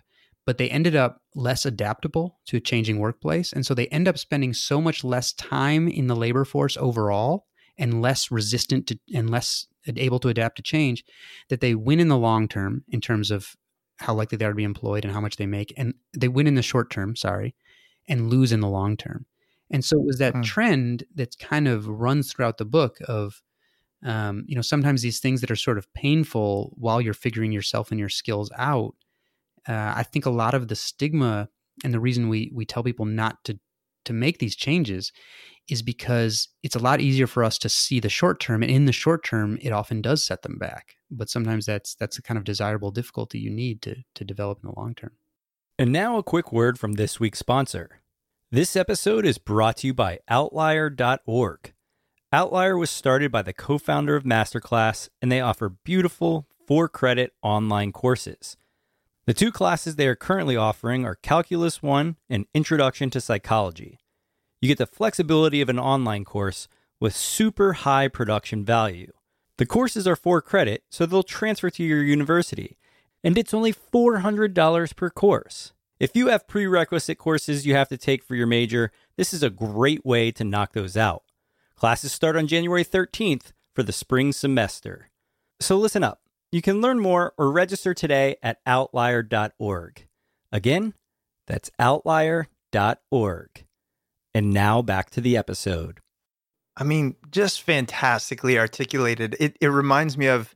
but 0.51 0.59
they 0.59 0.69
ended 0.69 0.97
up 0.97 1.23
less 1.37 1.65
adaptable 1.65 2.41
to 2.47 2.57
a 2.57 2.61
changing 2.61 2.99
workplace 2.99 3.53
and 3.53 3.65
so 3.65 3.73
they 3.73 3.87
end 3.89 4.09
up 4.09 4.19
spending 4.19 4.53
so 4.53 4.81
much 4.81 5.05
less 5.05 5.33
time 5.35 5.87
in 5.89 6.09
the 6.09 6.17
labor 6.17 6.45
force 6.45 6.77
overall 6.77 7.47
and 7.79 8.03
less 8.03 8.33
resistant 8.33 8.89
to 8.89 8.99
and 9.15 9.31
less 9.31 9.69
able 9.97 10.19
to 10.19 10.29
adapt 10.29 10.57
to 10.57 10.63
change, 10.63 11.05
that 11.51 11.61
they 11.61 11.75
win 11.75 12.01
in 12.01 12.09
the 12.09 12.19
long 12.19 12.49
term 12.49 12.85
in 12.89 13.01
terms 13.01 13.31
of 13.31 13.55
how 14.01 14.13
likely 14.13 14.37
they 14.37 14.45
are 14.45 14.51
to 14.51 14.57
be 14.57 14.65
employed 14.65 15.05
and 15.05 15.15
how 15.15 15.21
much 15.21 15.37
they 15.37 15.47
make, 15.47 15.73
and 15.77 15.95
they 16.19 16.29
win 16.29 16.49
in 16.49 16.57
the 16.57 16.63
short 16.63 16.91
term, 16.91 17.15
sorry, 17.17 17.55
and 18.09 18.29
lose 18.31 18.53
in 18.53 18.61
the 18.61 18.69
long 18.69 18.97
term. 18.97 19.27
And 19.71 19.85
so 19.85 19.99
it 20.01 20.05
was 20.07 20.19
that 20.19 20.35
Mm. 20.35 20.43
trend 20.43 21.05
that 21.15 21.39
kind 21.39 21.69
of 21.69 21.87
runs 21.89 22.33
throughout 22.33 22.59
the 22.59 22.65
book 22.67 22.99
of, 23.09 23.43
um, 24.05 24.45
you 24.49 24.57
know, 24.57 24.63
sometimes 24.63 25.03
these 25.03 25.21
things 25.21 25.41
that 25.43 25.51
are 25.51 25.57
sort 25.57 25.79
of 25.79 25.93
painful 25.95 26.75
while 26.77 27.01
you're 27.01 27.15
figuring 27.15 27.53
yourself 27.53 27.91
and 27.91 28.01
your 28.01 28.09
skills 28.11 28.51
out. 28.59 28.95
Uh, 29.69 29.93
I 29.97 30.03
think 30.03 30.27
a 30.27 30.31
lot 30.31 30.55
of 30.55 30.69
the 30.69 30.77
stigma 30.77 31.49
and 31.85 31.95
the 31.95 32.01
reason 32.01 32.29
we 32.29 32.51
we 32.55 32.65
tell 32.65 32.83
people 32.83 33.07
not 33.07 33.43
to 33.45 33.59
to 34.05 34.13
make 34.13 34.39
these 34.39 34.57
changes 34.57 35.13
is 35.69 35.83
because 35.83 36.49
it's 36.63 36.75
a 36.75 36.81
lot 36.81 37.01
easier 37.01 37.27
for 37.27 37.45
us 37.45 37.59
to 37.59 37.69
see 37.69 38.01
the 38.01 38.09
short 38.09 38.41
term, 38.41 38.63
and 38.63 38.73
in 38.73 38.87
the 38.87 38.93
short 38.93 39.25
term, 39.25 39.59
it 39.61 39.73
often 39.73 40.03
does 40.03 40.25
set 40.25 40.43
them 40.43 40.59
back. 40.59 40.97
But 41.11 41.29
sometimes 41.29 41.67
that's 41.67 41.95
that's 41.95 42.19
a 42.19 42.23
kind 42.23 42.39
of 42.39 42.45
desirable 42.45 42.91
difficulty 42.91 43.39
you 43.39 43.51
need 43.51 43.83
to 43.83 43.97
to 44.15 44.25
develop 44.25 44.59
in 44.63 44.71
the 44.71 44.79
long 44.79 44.95
term. 44.95 45.13
And 45.79 45.93
now 45.93 46.19
a 46.19 46.23
quick 46.23 46.53
word 46.53 46.79
from 46.79 46.95
this 46.95 47.19
week's 47.19 47.39
sponsor. 47.39 48.03
This 48.51 48.75
episode 48.75 49.25
is 49.25 49.39
brought 49.39 49.79
to 49.79 49.87
you 49.87 49.95
by 49.95 50.19
Outlier.org. 50.29 51.73
Outlier 52.33 52.77
was 52.77 52.91
started 52.91 53.31
by 53.33 53.43
the 53.43 53.53
co 53.53 53.79
founder 53.79 54.17
of 54.17 54.25
Masterclass, 54.25 55.09
and 55.23 55.31
they 55.31 55.41
offer 55.41 55.69
beautiful, 55.69 56.49
for 56.71 56.89
credit 56.89 57.33
online 57.43 57.91
courses. 57.91 58.57
The 59.27 59.35
two 59.35 59.53
classes 59.53 59.97
they 59.97 60.07
are 60.07 60.17
currently 60.17 60.57
offering 60.57 61.05
are 61.05 61.15
Calculus 61.15 61.83
1 61.83 62.17
and 62.31 62.47
Introduction 62.55 63.11
to 63.11 63.21
Psychology. 63.21 63.99
You 64.61 64.69
get 64.69 64.79
the 64.79 64.87
flexibility 64.87 65.61
of 65.61 65.69
an 65.69 65.79
online 65.79 66.25
course 66.25 66.69
with 66.99 67.15
super 67.15 67.75
high 67.75 68.09
production 68.09 68.65
value. 68.65 69.13
The 69.59 69.67
courses 69.67 70.07
are 70.07 70.17
for 70.17 70.41
credit, 70.41 70.85
so 70.89 71.05
they'll 71.05 71.23
transfer 71.23 71.69
to 71.71 71.83
your 71.85 72.03
university, 72.03 72.79
and 73.23 73.37
it's 73.37 73.53
only 73.53 73.75
$400 73.75 74.97
per 74.97 75.11
course. 75.11 75.75
If 75.99 76.17
you 76.17 76.29
have 76.29 76.49
prerequisite 76.49 77.19
courses 77.19 77.67
you 77.67 77.75
have 77.75 77.89
to 77.89 77.99
take 77.99 78.25
for 78.25 78.35
your 78.35 78.47
major, 78.47 78.91
this 79.19 79.35
is 79.35 79.43
a 79.43 79.51
great 79.51 80.05
way 80.05 80.31
to 80.33 80.45
knock 80.45 80.73
those 80.73 80.97
out. 80.97 81.25
Classes 81.77 82.11
start 82.11 82.37
on 82.37 82.47
January 82.47 82.85
13th 82.85 83.53
for 83.75 83.83
the 83.83 83.93
spring 83.93 84.33
semester. 84.33 85.11
So 85.61 85.77
listen 85.77 86.03
up. 86.03 86.23
You 86.53 86.63
can 86.63 86.81
learn 86.81 86.99
more 86.99 87.33
or 87.39 87.53
register 87.53 87.95
today 87.95 88.37
at 88.43 88.59
outlier.org. 88.67 90.07
Again, 90.51 90.95
that's 91.47 91.71
outlier.org. 91.79 93.65
And 94.35 94.51
now 94.53 94.83
back 94.83 95.11
to 95.11 95.21
the 95.21 95.37
episode. 95.37 96.01
I 96.77 96.85
mean, 96.85 97.17
just 97.31 97.63
fantastically 97.63 98.59
articulated. 98.59 99.37
It 99.39 99.57
it 99.61 99.69
reminds 99.69 100.17
me 100.17 100.27
of, 100.27 100.55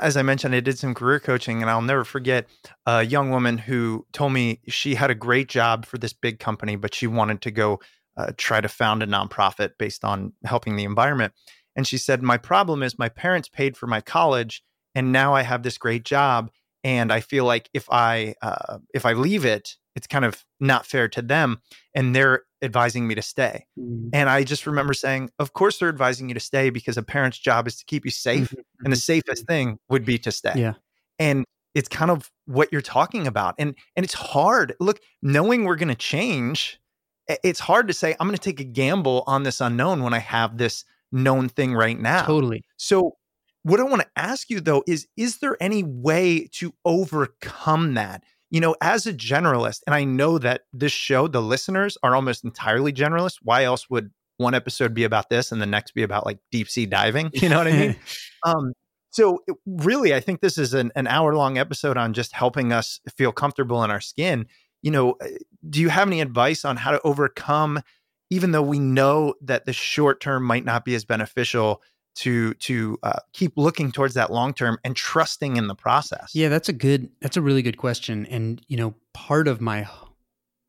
as 0.00 0.16
I 0.16 0.22
mentioned, 0.22 0.54
I 0.54 0.60
did 0.60 0.78
some 0.78 0.94
career 0.94 1.20
coaching, 1.20 1.62
and 1.62 1.70
I'll 1.70 1.82
never 1.82 2.04
forget 2.04 2.46
a 2.86 3.02
young 3.02 3.30
woman 3.30 3.58
who 3.58 4.06
told 4.12 4.32
me 4.32 4.60
she 4.68 4.94
had 4.94 5.10
a 5.10 5.14
great 5.14 5.48
job 5.48 5.84
for 5.84 5.98
this 5.98 6.12
big 6.12 6.38
company, 6.38 6.76
but 6.76 6.94
she 6.94 7.06
wanted 7.06 7.42
to 7.42 7.50
go 7.50 7.80
uh, 8.16 8.32
try 8.36 8.60
to 8.60 8.68
found 8.68 9.02
a 9.02 9.06
nonprofit 9.06 9.72
based 9.78 10.04
on 10.04 10.32
helping 10.44 10.76
the 10.76 10.84
environment. 10.84 11.32
And 11.74 11.86
she 11.86 11.98
said, 11.98 12.22
"My 12.22 12.38
problem 12.38 12.82
is 12.82 12.98
my 12.98 13.08
parents 13.08 13.48
paid 13.48 13.76
for 13.76 13.86
my 13.86 14.00
college, 14.00 14.62
and 14.94 15.12
now 15.12 15.34
I 15.34 15.42
have 15.42 15.62
this 15.62 15.78
great 15.78 16.04
job, 16.04 16.50
and 16.84 17.12
I 17.12 17.20
feel 17.20 17.44
like 17.44 17.68
if 17.74 17.88
I 17.90 18.34
uh, 18.42 18.78
if 18.94 19.04
I 19.06 19.12
leave 19.12 19.44
it, 19.44 19.76
it's 19.94 20.06
kind 20.06 20.24
of 20.24 20.44
not 20.60 20.86
fair 20.86 21.08
to 21.08 21.22
them, 21.22 21.60
and 21.94 22.14
they're 22.14 22.42
advising 22.62 23.06
me 23.06 23.14
to 23.14 23.22
stay." 23.22 23.66
Mm. 23.78 24.10
And 24.12 24.28
I 24.28 24.44
just 24.44 24.66
remember 24.66 24.94
saying, 24.94 25.30
Of 25.38 25.52
course, 25.52 25.78
they're 25.78 25.88
advising 25.88 26.28
you 26.28 26.34
to 26.34 26.40
stay 26.40 26.70
because 26.70 26.96
a 26.96 27.02
parent's 27.02 27.38
job 27.38 27.66
is 27.66 27.76
to 27.76 27.84
keep 27.84 28.04
you 28.04 28.10
safe. 28.10 28.50
Mm-hmm, 28.50 28.84
and 28.84 28.92
the 28.92 28.96
mm-hmm, 28.96 29.00
safest 29.00 29.42
mm-hmm. 29.42 29.52
thing 29.52 29.78
would 29.88 30.04
be 30.04 30.18
to 30.18 30.32
stay. 30.32 30.54
Yeah. 30.56 30.74
And 31.18 31.44
it's 31.74 31.88
kind 31.88 32.10
of 32.10 32.30
what 32.46 32.72
you're 32.72 32.80
talking 32.80 33.26
about. 33.26 33.54
And 33.58 33.74
and 33.96 34.04
it's 34.04 34.14
hard. 34.14 34.74
Look, 34.80 35.00
knowing 35.22 35.64
we're 35.64 35.76
gonna 35.76 35.94
change, 35.94 36.80
it's 37.28 37.60
hard 37.60 37.88
to 37.88 37.94
say, 37.94 38.16
I'm 38.18 38.26
gonna 38.26 38.38
take 38.38 38.60
a 38.60 38.64
gamble 38.64 39.24
on 39.26 39.42
this 39.42 39.60
unknown 39.60 40.02
when 40.02 40.14
I 40.14 40.18
have 40.18 40.58
this 40.58 40.84
known 41.12 41.48
thing 41.48 41.74
right 41.74 41.98
now. 41.98 42.24
Totally. 42.24 42.64
So 42.76 43.17
what 43.62 43.80
I 43.80 43.84
want 43.84 44.02
to 44.02 44.08
ask 44.16 44.50
you 44.50 44.60
though 44.60 44.82
is 44.86 45.06
is 45.16 45.38
there 45.38 45.56
any 45.60 45.82
way 45.82 46.48
to 46.54 46.72
overcome 46.84 47.94
that? 47.94 48.24
You 48.50 48.60
know, 48.60 48.74
as 48.80 49.06
a 49.06 49.12
generalist, 49.12 49.80
and 49.86 49.94
I 49.94 50.04
know 50.04 50.38
that 50.38 50.62
this 50.72 50.92
show, 50.92 51.28
the 51.28 51.42
listeners 51.42 51.98
are 52.02 52.14
almost 52.14 52.44
entirely 52.44 52.92
generalists. 52.92 53.38
Why 53.42 53.64
else 53.64 53.90
would 53.90 54.10
one 54.38 54.54
episode 54.54 54.94
be 54.94 55.04
about 55.04 55.28
this 55.28 55.52
and 55.52 55.60
the 55.60 55.66
next 55.66 55.92
be 55.92 56.02
about 56.02 56.24
like 56.24 56.38
deep 56.50 56.68
sea 56.70 56.86
diving? 56.86 57.30
You 57.34 57.50
know 57.50 57.58
what 57.58 57.68
I 57.68 57.72
mean? 57.72 57.96
um, 58.46 58.72
so 59.10 59.40
it- 59.46 59.56
really, 59.66 60.14
I 60.14 60.20
think 60.20 60.40
this 60.40 60.56
is 60.56 60.72
an, 60.72 60.92
an 60.96 61.06
hour 61.06 61.34
long 61.34 61.58
episode 61.58 61.98
on 61.98 62.14
just 62.14 62.32
helping 62.32 62.72
us 62.72 63.00
feel 63.16 63.32
comfortable 63.32 63.84
in 63.84 63.90
our 63.90 64.00
skin. 64.00 64.46
You 64.80 64.92
know, 64.92 65.16
uh, 65.20 65.26
do 65.68 65.80
you 65.80 65.90
have 65.90 66.08
any 66.08 66.20
advice 66.22 66.64
on 66.64 66.76
how 66.76 66.92
to 66.92 67.00
overcome, 67.02 67.82
even 68.30 68.52
though 68.52 68.62
we 68.62 68.78
know 68.78 69.34
that 69.42 69.66
the 69.66 69.72
short 69.74 70.20
term 70.20 70.44
might 70.44 70.64
not 70.64 70.84
be 70.86 70.94
as 70.94 71.04
beneficial 71.04 71.82
to 72.18 72.54
to 72.54 72.98
uh, 73.02 73.18
keep 73.32 73.52
looking 73.56 73.92
towards 73.92 74.14
that 74.14 74.30
long 74.32 74.52
term 74.54 74.78
and 74.84 74.94
trusting 74.96 75.56
in 75.56 75.66
the 75.68 75.74
process? 75.74 76.30
Yeah, 76.34 76.48
that's 76.48 76.68
a 76.68 76.72
good 76.72 77.10
that's 77.20 77.36
a 77.36 77.42
really 77.42 77.62
good 77.62 77.76
question. 77.76 78.26
And 78.26 78.60
you 78.68 78.76
know, 78.76 78.94
part 79.14 79.48
of 79.48 79.60
my 79.60 79.88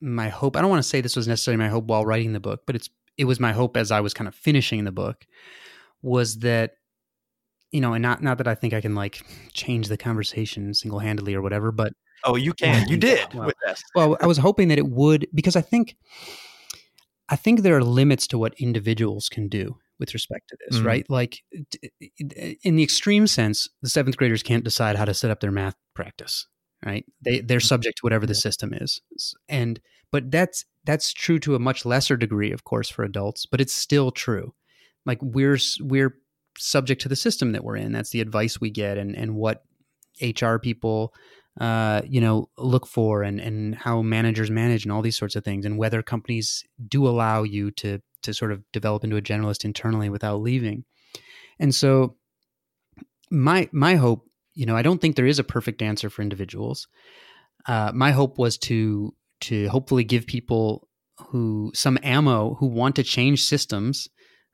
my 0.02 0.30
hope, 0.30 0.56
I 0.56 0.62
don't 0.62 0.70
want 0.70 0.82
to 0.84 0.88
say 0.88 1.02
this 1.02 1.16
was 1.16 1.28
necessarily 1.28 1.58
my 1.62 1.70
hope 1.70 1.86
while 1.86 2.06
writing 2.06 2.34
the 2.34 2.40
book, 2.40 2.62
but 2.66 2.76
it's 2.76 2.90
it 3.18 3.26
was 3.26 3.40
my 3.40 3.52
hope 3.52 3.76
as 3.76 3.92
I 3.92 4.00
was 4.00 4.14
kind 4.14 4.28
of 4.28 4.36
finishing 4.36 4.84
the 4.86 4.92
book 4.92 5.26
was 6.02 6.40
that 6.40 6.76
you 7.72 7.82
know, 7.82 7.94
and 7.94 8.02
not 8.02 8.24
not 8.24 8.38
that 8.40 8.48
I 8.48 8.56
think 8.56 8.74
I 8.74 8.82
can 8.82 8.96
like 8.96 9.24
change 9.54 9.88
the 9.90 9.98
conversation 9.98 10.74
single-handedly 10.74 11.36
or 11.36 11.42
whatever, 11.42 11.72
but 11.72 11.94
Oh, 12.26 12.36
you 12.36 12.54
can. 12.54 12.88
You 12.90 12.98
did 12.98 13.26
Well, 13.34 13.46
with 13.48 13.56
this. 13.66 13.82
well, 13.96 14.18
I 14.20 14.28
was 14.28 14.38
hoping 14.38 14.68
that 14.70 14.78
it 14.78 14.88
would 14.90 15.28
because 15.34 15.56
I 15.56 15.62
think 15.62 15.96
I 17.30 17.36
think 17.36 17.62
there 17.62 17.78
are 17.78 17.84
limits 17.84 18.28
to 18.28 18.38
what 18.38 18.54
individuals 18.60 19.30
can 19.30 19.48
do 19.48 19.78
with 20.00 20.14
respect 20.14 20.50
to 20.50 20.58
this, 20.62 20.80
Mhm. 20.80 20.86
right? 20.86 21.10
Like 21.10 21.44
in 22.64 22.76
the 22.76 22.84
extreme 22.84 23.28
sense, 23.28 23.70
the 23.82 23.90
seventh 23.90 24.18
graders 24.18 24.44
can't 24.44 24.64
decide 24.64 24.96
how 24.96 25.06
to 25.06 25.14
set 25.14 25.32
up 25.32 25.40
their 25.42 25.52
math 25.52 25.76
practice, 25.94 26.48
right? 26.86 27.06
They 27.22 27.42
they're 27.42 27.60
subject 27.60 27.98
to 27.98 28.02
whatever 28.02 28.26
the 28.26 28.36
system 28.36 28.74
is, 28.74 29.02
and 29.48 29.80
but 30.12 30.32
that's 30.32 30.66
that's 30.86 31.14
true 31.14 31.40
to 31.40 31.56
a 31.56 31.60
much 31.60 31.86
lesser 31.86 32.18
degree, 32.18 32.52
of 32.52 32.64
course, 32.64 32.90
for 32.90 33.04
adults, 33.04 33.46
but 33.46 33.62
it's 33.62 33.74
still 33.74 34.12
true. 34.12 34.54
Like 35.06 35.20
we're 35.22 35.60
we're 35.82 36.16
subject 36.58 37.02
to 37.02 37.10
the 37.10 37.16
system 37.16 37.52
that 37.52 37.64
we're 37.64 37.78
in. 37.78 37.92
That's 37.92 38.10
the 38.12 38.22
advice 38.22 38.60
we 38.60 38.70
get, 38.72 38.98
and 38.98 39.16
and 39.16 39.36
what 39.36 39.64
HR 40.22 40.58
people 40.58 41.14
uh, 41.60 42.02
you 42.08 42.22
know, 42.22 42.50
look 42.58 42.88
for 42.88 43.22
and, 43.24 43.40
and 43.40 43.76
how 43.76 44.02
managers 44.02 44.50
manage 44.50 44.86
and 44.86 44.92
all 44.92 45.02
these 45.02 45.18
sorts 45.18 45.36
of 45.36 45.44
things 45.44 45.66
and 45.66 45.78
whether 45.78 46.02
companies 46.02 46.64
do 46.88 47.08
allow 47.08 47.44
you 47.44 47.72
to 47.72 48.00
to 48.22 48.34
sort 48.34 48.52
of 48.52 48.64
develop 48.74 49.04
into 49.04 49.18
a 49.18 49.22
generalist 49.22 49.64
internally 49.66 50.10
without 50.10 50.42
leaving. 50.42 50.84
And 51.60 51.74
so 51.76 52.16
my 53.30 53.70
my 53.72 53.96
hope, 53.96 54.26
you 54.54 54.66
know, 54.66 54.76
I 54.76 54.82
don't 54.82 55.00
think 55.00 55.16
there 55.16 55.26
is 55.26 55.40
a 55.40 55.44
perfect 55.44 55.82
answer 55.82 56.10
for 56.10 56.22
individuals. 56.22 56.88
Uh, 57.66 57.92
my 57.94 58.12
hope 58.12 58.38
was 58.38 58.58
to 58.60 59.14
to 59.42 59.68
hopefully 59.68 60.04
give 60.04 60.28
people 60.28 60.88
who 61.28 61.72
some 61.76 61.98
ammo 62.02 62.56
who 62.56 62.68
want 62.68 62.96
to 62.96 63.04
change 63.04 63.44
systems 63.44 64.08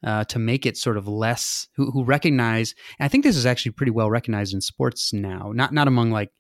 uh, 0.03 0.23
to 0.25 0.39
make 0.39 0.65
it 0.65 0.77
sort 0.77 0.97
of 0.97 1.07
less 1.07 1.67
who, 1.75 1.91
who 1.91 2.03
recognize. 2.03 2.73
I 2.99 3.07
think 3.07 3.23
this 3.23 3.37
is 3.37 3.45
actually 3.45 3.73
pretty 3.73 3.91
well 3.91 4.09
recognized 4.09 4.53
in 4.55 4.61
sports 4.61 5.13
now, 5.13 5.51
not 5.53 5.71
not 5.71 5.87
among 5.87 6.09
like 6.09 6.31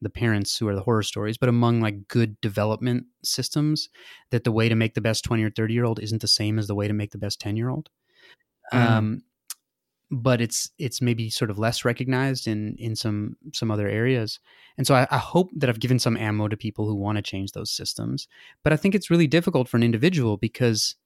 the 0.00 0.10
parents 0.10 0.56
who 0.56 0.66
are 0.68 0.74
the 0.74 0.82
horror 0.82 1.02
stories, 1.02 1.36
but 1.36 1.48
among 1.48 1.80
like 1.80 2.08
good 2.08 2.40
development 2.40 3.04
systems, 3.22 3.88
that 4.30 4.44
the 4.44 4.52
way 4.52 4.68
to 4.68 4.74
make 4.74 4.94
the 4.94 5.00
best 5.00 5.24
20 5.24 5.42
or 5.42 5.50
30 5.50 5.74
year 5.74 5.84
old 5.84 6.00
isn't 6.00 6.22
the 6.22 6.28
same 6.28 6.58
as 6.58 6.66
the 6.66 6.74
way 6.74 6.88
to 6.88 6.94
make 6.94 7.10
the 7.10 7.18
best 7.18 7.40
10 7.40 7.56
year 7.56 7.68
old. 7.68 7.90
Mm. 8.72 8.78
Um, 8.78 9.22
but 10.10 10.40
it's 10.40 10.70
it's 10.78 11.00
maybe 11.00 11.30
sort 11.30 11.50
of 11.50 11.58
less 11.58 11.84
recognized 11.84 12.48
in 12.48 12.74
in 12.78 12.96
some 12.96 13.36
some 13.52 13.70
other 13.70 13.88
areas, 13.88 14.40
and 14.76 14.86
so 14.86 14.94
I, 14.94 15.06
I 15.10 15.18
hope 15.18 15.50
that 15.54 15.70
I've 15.70 15.78
given 15.78 16.00
some 16.00 16.16
ammo 16.16 16.48
to 16.48 16.56
people 16.56 16.86
who 16.86 16.96
want 16.96 17.16
to 17.16 17.22
change 17.22 17.52
those 17.52 17.70
systems. 17.70 18.26
But 18.64 18.72
I 18.72 18.76
think 18.76 18.94
it's 18.94 19.10
really 19.10 19.28
difficult 19.28 19.68
for 19.68 19.76
an 19.76 19.84
individual 19.84 20.36
because, 20.36 20.96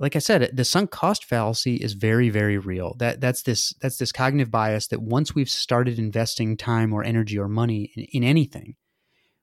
like 0.00 0.16
I 0.16 0.18
said, 0.18 0.50
the 0.54 0.64
sunk 0.64 0.90
cost 0.90 1.26
fallacy 1.26 1.76
is 1.76 1.92
very 1.92 2.30
very 2.30 2.56
real. 2.56 2.94
That 2.98 3.20
that's 3.20 3.42
this 3.42 3.74
that's 3.82 3.98
this 3.98 4.12
cognitive 4.12 4.50
bias 4.50 4.88
that 4.88 5.02
once 5.02 5.34
we've 5.34 5.50
started 5.50 5.98
investing 5.98 6.56
time 6.56 6.94
or 6.94 7.04
energy 7.04 7.38
or 7.38 7.48
money 7.48 7.92
in, 7.94 8.04
in 8.04 8.24
anything, 8.24 8.76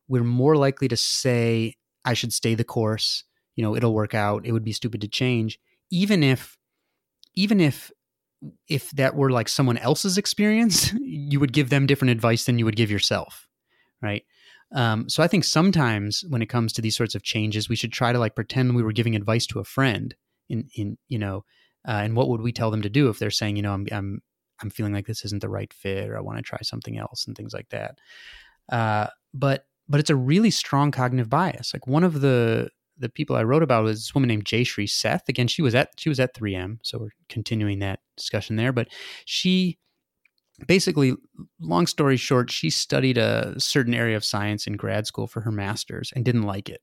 we're 0.08 0.24
more 0.24 0.58
likely 0.58 0.88
to 0.88 0.98
say 0.98 1.76
I 2.04 2.16
should 2.16 2.34
stay 2.34 2.56
the 2.56 2.64
course. 2.64 3.24
You 3.56 3.64
know, 3.64 3.76
it'll 3.76 3.94
work 3.94 4.16
out. 4.16 4.46
It 4.46 4.52
would 4.52 4.64
be 4.64 4.72
stupid 4.72 5.02
to 5.02 5.08
change, 5.08 5.60
even 5.92 6.24
if 6.24 6.58
even 7.36 7.62
if 7.62 7.92
if 8.68 8.90
that 8.92 9.16
were 9.16 9.30
like 9.30 9.50
someone 9.50 9.78
else's 9.78 10.18
experience, 10.18 10.92
you 11.02 11.40
would 11.40 11.54
give 11.54 11.70
them 11.70 11.86
different 11.86 12.12
advice 12.12 12.46
than 12.46 12.58
you 12.58 12.66
would 12.66 12.76
give 12.76 12.90
yourself, 12.90 13.48
right? 14.02 14.24
Um, 14.74 15.08
so 15.08 15.22
I 15.22 15.28
think 15.28 15.44
sometimes 15.44 16.26
when 16.30 16.42
it 16.42 16.50
comes 16.50 16.74
to 16.74 16.82
these 16.82 16.98
sorts 16.98 17.14
of 17.14 17.22
changes, 17.22 17.70
we 17.70 17.76
should 17.76 17.94
try 17.94 18.12
to 18.12 18.20
like 18.20 18.36
pretend 18.36 18.76
we 18.76 18.84
were 18.84 18.92
giving 18.92 19.16
advice 19.16 19.46
to 19.48 19.60
a 19.60 19.64
friend 19.64 20.16
in 20.50 20.70
in 20.76 20.98
you 21.08 21.20
know 21.20 21.44
Uh, 21.88 22.02
and 22.04 22.16
what 22.16 22.28
would 22.28 22.42
we 22.42 22.52
tell 22.52 22.70
them 22.70 22.82
to 22.82 22.90
do 22.90 23.10
if 23.10 23.18
they're 23.18 23.32
saying, 23.32 23.56
you 23.56 23.62
know, 23.62 23.74
I'm 23.74 23.88
I'm 23.92 24.22
I'm 24.62 24.70
feeling 24.70 24.94
like 24.94 25.08
this 25.08 25.24
isn't 25.24 25.42
the 25.42 25.50
right 25.50 25.72
fit, 25.74 26.10
or 26.10 26.18
I 26.18 26.22
want 26.22 26.38
to 26.38 26.44
try 26.44 26.60
something 26.62 26.98
else, 26.98 27.26
and 27.28 27.36
things 27.36 27.54
like 27.54 27.70
that. 27.70 28.00
Uh, 28.70 29.08
but 29.34 29.66
but 29.88 30.00
it's 30.00 30.10
a 30.10 30.16
really 30.16 30.52
strong 30.52 30.92
cognitive 30.92 31.30
bias. 31.30 31.74
Like 31.74 31.88
one 31.88 32.04
of 32.04 32.20
the 32.22 32.70
the 32.98 33.10
people 33.10 33.36
I 33.36 33.44
wrote 33.44 33.64
about 33.64 33.84
was 33.84 34.00
this 34.00 34.16
woman 34.16 34.28
named 34.28 34.46
Jayshree 34.46 34.90
Seth. 34.90 35.30
Again, 35.30 35.48
she 35.48 35.62
was 35.62 35.76
at 35.76 35.92
she 35.98 36.10
was 36.10 36.20
at 36.20 36.36
3M, 36.36 36.80
so 36.84 36.98
we're 36.98 37.12
continuing 37.30 37.80
that 37.80 38.00
discussion 38.18 38.58
there. 38.58 38.74
But 38.74 38.90
she 39.26 39.78
basically, 40.68 41.16
long 41.60 41.88
story 41.88 42.18
short, 42.18 42.52
she 42.52 42.70
studied 42.70 43.18
a 43.18 43.56
certain 43.60 43.94
area 43.94 44.18
of 44.18 44.26
science 44.26 44.68
in 44.68 44.74
grad 44.74 45.08
school 45.08 45.28
for 45.28 45.42
her 45.42 45.52
master's 45.52 46.12
and 46.16 46.26
didn't 46.26 46.44
like 46.44 46.68
it, 46.70 46.82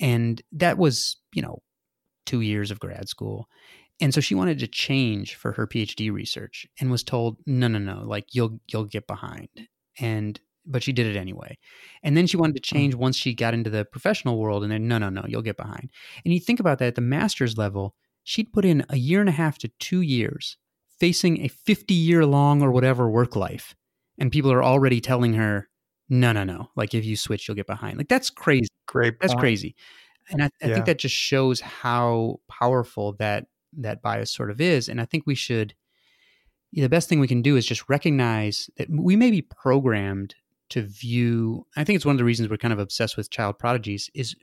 and 0.00 0.42
that 0.52 0.78
was 0.78 1.16
you 1.32 1.42
know 1.42 1.62
two 2.26 2.40
years 2.40 2.70
of 2.70 2.80
grad 2.80 3.08
school. 3.08 3.48
And 4.00 4.12
so 4.12 4.20
she 4.20 4.34
wanted 4.34 4.58
to 4.58 4.66
change 4.66 5.36
for 5.36 5.52
her 5.52 5.66
PhD 5.66 6.12
research 6.12 6.66
and 6.80 6.90
was 6.90 7.02
told, 7.04 7.38
no, 7.46 7.68
no, 7.68 7.78
no, 7.78 8.02
like 8.04 8.34
you'll 8.34 8.60
you'll 8.66 8.84
get 8.86 9.06
behind. 9.06 9.48
And 10.00 10.40
but 10.66 10.82
she 10.82 10.92
did 10.92 11.06
it 11.06 11.16
anyway. 11.18 11.58
And 12.02 12.16
then 12.16 12.26
she 12.26 12.36
wanted 12.36 12.56
to 12.56 12.62
Hmm. 12.72 12.76
change 12.76 12.94
once 12.94 13.16
she 13.16 13.34
got 13.34 13.54
into 13.54 13.70
the 13.70 13.84
professional 13.84 14.38
world 14.38 14.62
and 14.62 14.72
then 14.72 14.88
no, 14.88 14.98
no, 14.98 15.10
no, 15.10 15.24
you'll 15.28 15.42
get 15.42 15.56
behind. 15.56 15.90
And 16.24 16.34
you 16.34 16.40
think 16.40 16.58
about 16.60 16.78
that 16.78 16.86
at 16.88 16.94
the 16.96 17.00
master's 17.02 17.56
level, 17.58 17.94
she'd 18.24 18.52
put 18.52 18.64
in 18.64 18.84
a 18.88 18.96
year 18.96 19.20
and 19.20 19.28
a 19.28 19.32
half 19.32 19.58
to 19.58 19.68
2 19.78 20.00
years 20.00 20.56
facing 20.98 21.40
a 21.42 21.48
50 21.48 21.94
year 21.94 22.24
long 22.26 22.62
or 22.62 22.72
whatever 22.72 23.08
work 23.10 23.36
life. 23.36 23.74
And 24.18 24.32
people 24.32 24.50
are 24.52 24.62
already 24.64 25.00
telling 25.00 25.34
her, 25.34 25.68
no, 26.08 26.32
no, 26.32 26.44
no, 26.44 26.70
like 26.76 26.94
if 26.94 27.04
you 27.04 27.16
switch 27.16 27.46
you'll 27.48 27.56
get 27.56 27.66
behind. 27.66 27.98
Like 27.98 28.08
that's 28.08 28.30
crazy. 28.30 28.68
Great. 28.86 29.20
That's 29.20 29.34
point. 29.34 29.40
crazy. 29.40 29.74
And 30.30 30.42
I, 30.42 30.50
I 30.62 30.68
Yeah. 30.68 30.74
think 30.74 30.86
that 30.86 30.98
just 30.98 31.14
shows 31.14 31.60
how 31.60 32.40
powerful 32.48 33.12
that 33.14 33.46
that 33.76 34.02
bias 34.02 34.30
sort 34.30 34.50
of 34.50 34.60
is. 34.60 34.88
And 34.88 35.00
I 35.00 35.04
think 35.04 35.24
we 35.26 35.34
should 35.34 35.74
the 36.72 36.88
best 36.88 37.08
thing 37.08 37.20
we 37.20 37.28
can 37.28 37.42
do 37.42 37.56
is 37.56 37.66
just 37.66 37.88
recognize 37.88 38.68
that 38.76 38.88
we 38.90 39.14
may 39.14 39.30
be 39.30 39.42
programmed 39.42 40.34
to 40.70 40.82
view 40.82 41.66
I 41.76 41.84
think 41.84 41.96
it's 41.96 42.06
one 42.06 42.14
of 42.14 42.18
the 42.18 42.24
reasons 42.24 42.48
we're 42.48 42.56
kind 42.56 42.72
of 42.72 42.78
obsessed 42.80 43.16
with 43.16 43.30
child 43.30 43.58
prodigies 43.58 44.10
is 44.14 44.34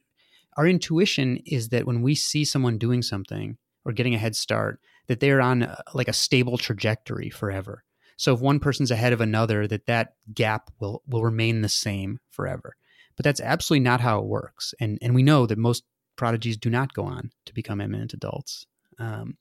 our 0.58 0.68
intuition 0.68 1.40
is 1.46 1.70
that 1.70 1.86
when 1.86 2.02
we 2.02 2.16
see 2.16 2.46
someone 2.46 2.78
doing 2.78 3.02
something 3.02 3.58
or 3.86 3.92
getting 3.92 4.14
a 4.14 4.20
head 4.20 4.36
start 4.36 4.80
that 5.08 5.20
they're 5.20 5.42
on 5.42 5.64
uh, 5.64 5.76
like 5.94 6.08
a 6.08 6.14
stable 6.14 6.58
trajectory 6.58 7.30
forever. 7.30 7.84
So 8.18 8.34
if 8.34 8.40
one 8.40 8.60
person's 8.60 8.92
ahead 8.92 9.14
of 9.14 9.22
another 9.22 9.68
that 9.68 9.88
that 9.88 10.14
gap 10.34 10.70
will 10.80 11.02
will 11.08 11.24
remain 11.24 11.62
the 11.62 11.70
same 11.70 12.20
forever. 12.30 12.76
But 13.16 13.24
that's 13.24 13.42
absolutely 13.42 13.84
not 13.84 14.02
how 14.02 14.20
it 14.20 14.26
works. 14.26 14.74
And 14.80 14.98
and 15.02 15.14
we 15.16 15.24
know 15.24 15.46
that 15.46 15.58
most 15.58 15.84
prodigies 16.16 16.58
do 16.58 16.70
not 16.70 16.94
go 16.94 17.04
on 17.04 17.32
to 17.46 17.54
become 17.54 17.82
eminent 17.82 18.14
adults. 18.14 18.66
Um, 19.00 19.38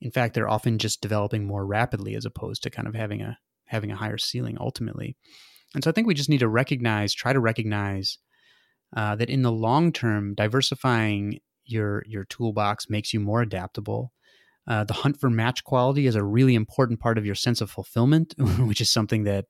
in 0.00 0.10
fact, 0.10 0.34
they're 0.34 0.48
often 0.48 0.78
just 0.78 1.00
developing 1.00 1.44
more 1.44 1.66
rapidly 1.66 2.14
as 2.14 2.24
opposed 2.24 2.62
to 2.62 2.70
kind 2.70 2.88
of 2.88 2.94
having 2.94 3.22
a 3.22 3.38
having 3.66 3.90
a 3.90 3.96
higher 3.96 4.18
ceiling 4.18 4.56
ultimately. 4.60 5.16
And 5.74 5.82
so 5.82 5.90
I 5.90 5.92
think 5.92 6.06
we 6.06 6.14
just 6.14 6.28
need 6.28 6.40
to 6.40 6.48
recognize, 6.48 7.14
try 7.14 7.32
to 7.32 7.40
recognize 7.40 8.18
uh, 8.94 9.16
that 9.16 9.30
in 9.30 9.42
the 9.42 9.52
long 9.52 9.92
term, 9.92 10.34
diversifying 10.34 11.40
your 11.64 12.02
your 12.06 12.24
toolbox 12.24 12.90
makes 12.90 13.14
you 13.14 13.20
more 13.20 13.42
adaptable. 13.42 14.12
Uh, 14.66 14.84
the 14.84 14.94
hunt 14.94 15.18
for 15.18 15.28
match 15.28 15.64
quality 15.64 16.06
is 16.06 16.14
a 16.14 16.22
really 16.22 16.54
important 16.54 17.00
part 17.00 17.18
of 17.18 17.26
your 17.26 17.34
sense 17.34 17.60
of 17.60 17.70
fulfillment, 17.70 18.34
which 18.58 18.80
is 18.80 18.90
something 18.90 19.24
that 19.24 19.46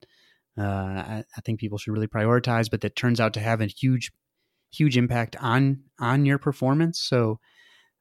uh, 0.58 0.62
I, 0.62 1.24
I 1.36 1.40
think 1.40 1.60
people 1.60 1.78
should 1.78 1.92
really 1.92 2.06
prioritize, 2.06 2.70
but 2.70 2.80
that 2.82 2.96
turns 2.96 3.20
out 3.20 3.34
to 3.34 3.40
have 3.40 3.60
a 3.60 3.66
huge, 3.66 4.10
huge 4.72 4.96
impact 4.96 5.36
on 5.40 5.82
on 5.98 6.26
your 6.26 6.38
performance. 6.38 7.00
So, 7.00 7.38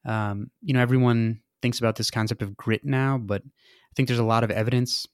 um, 0.04 0.50
you 0.60 0.74
know, 0.74 0.80
everyone 0.80 1.40
thinks 1.62 1.78
about 1.78 1.96
this 1.96 2.10
concept 2.10 2.42
of 2.42 2.56
grit 2.56 2.84
now, 2.84 3.18
but 3.18 3.42
I 3.44 3.92
think 3.96 4.08
there's 4.08 4.18
a 4.18 4.24
lot 4.24 4.44
of 4.44 4.50
evidence 4.50 5.06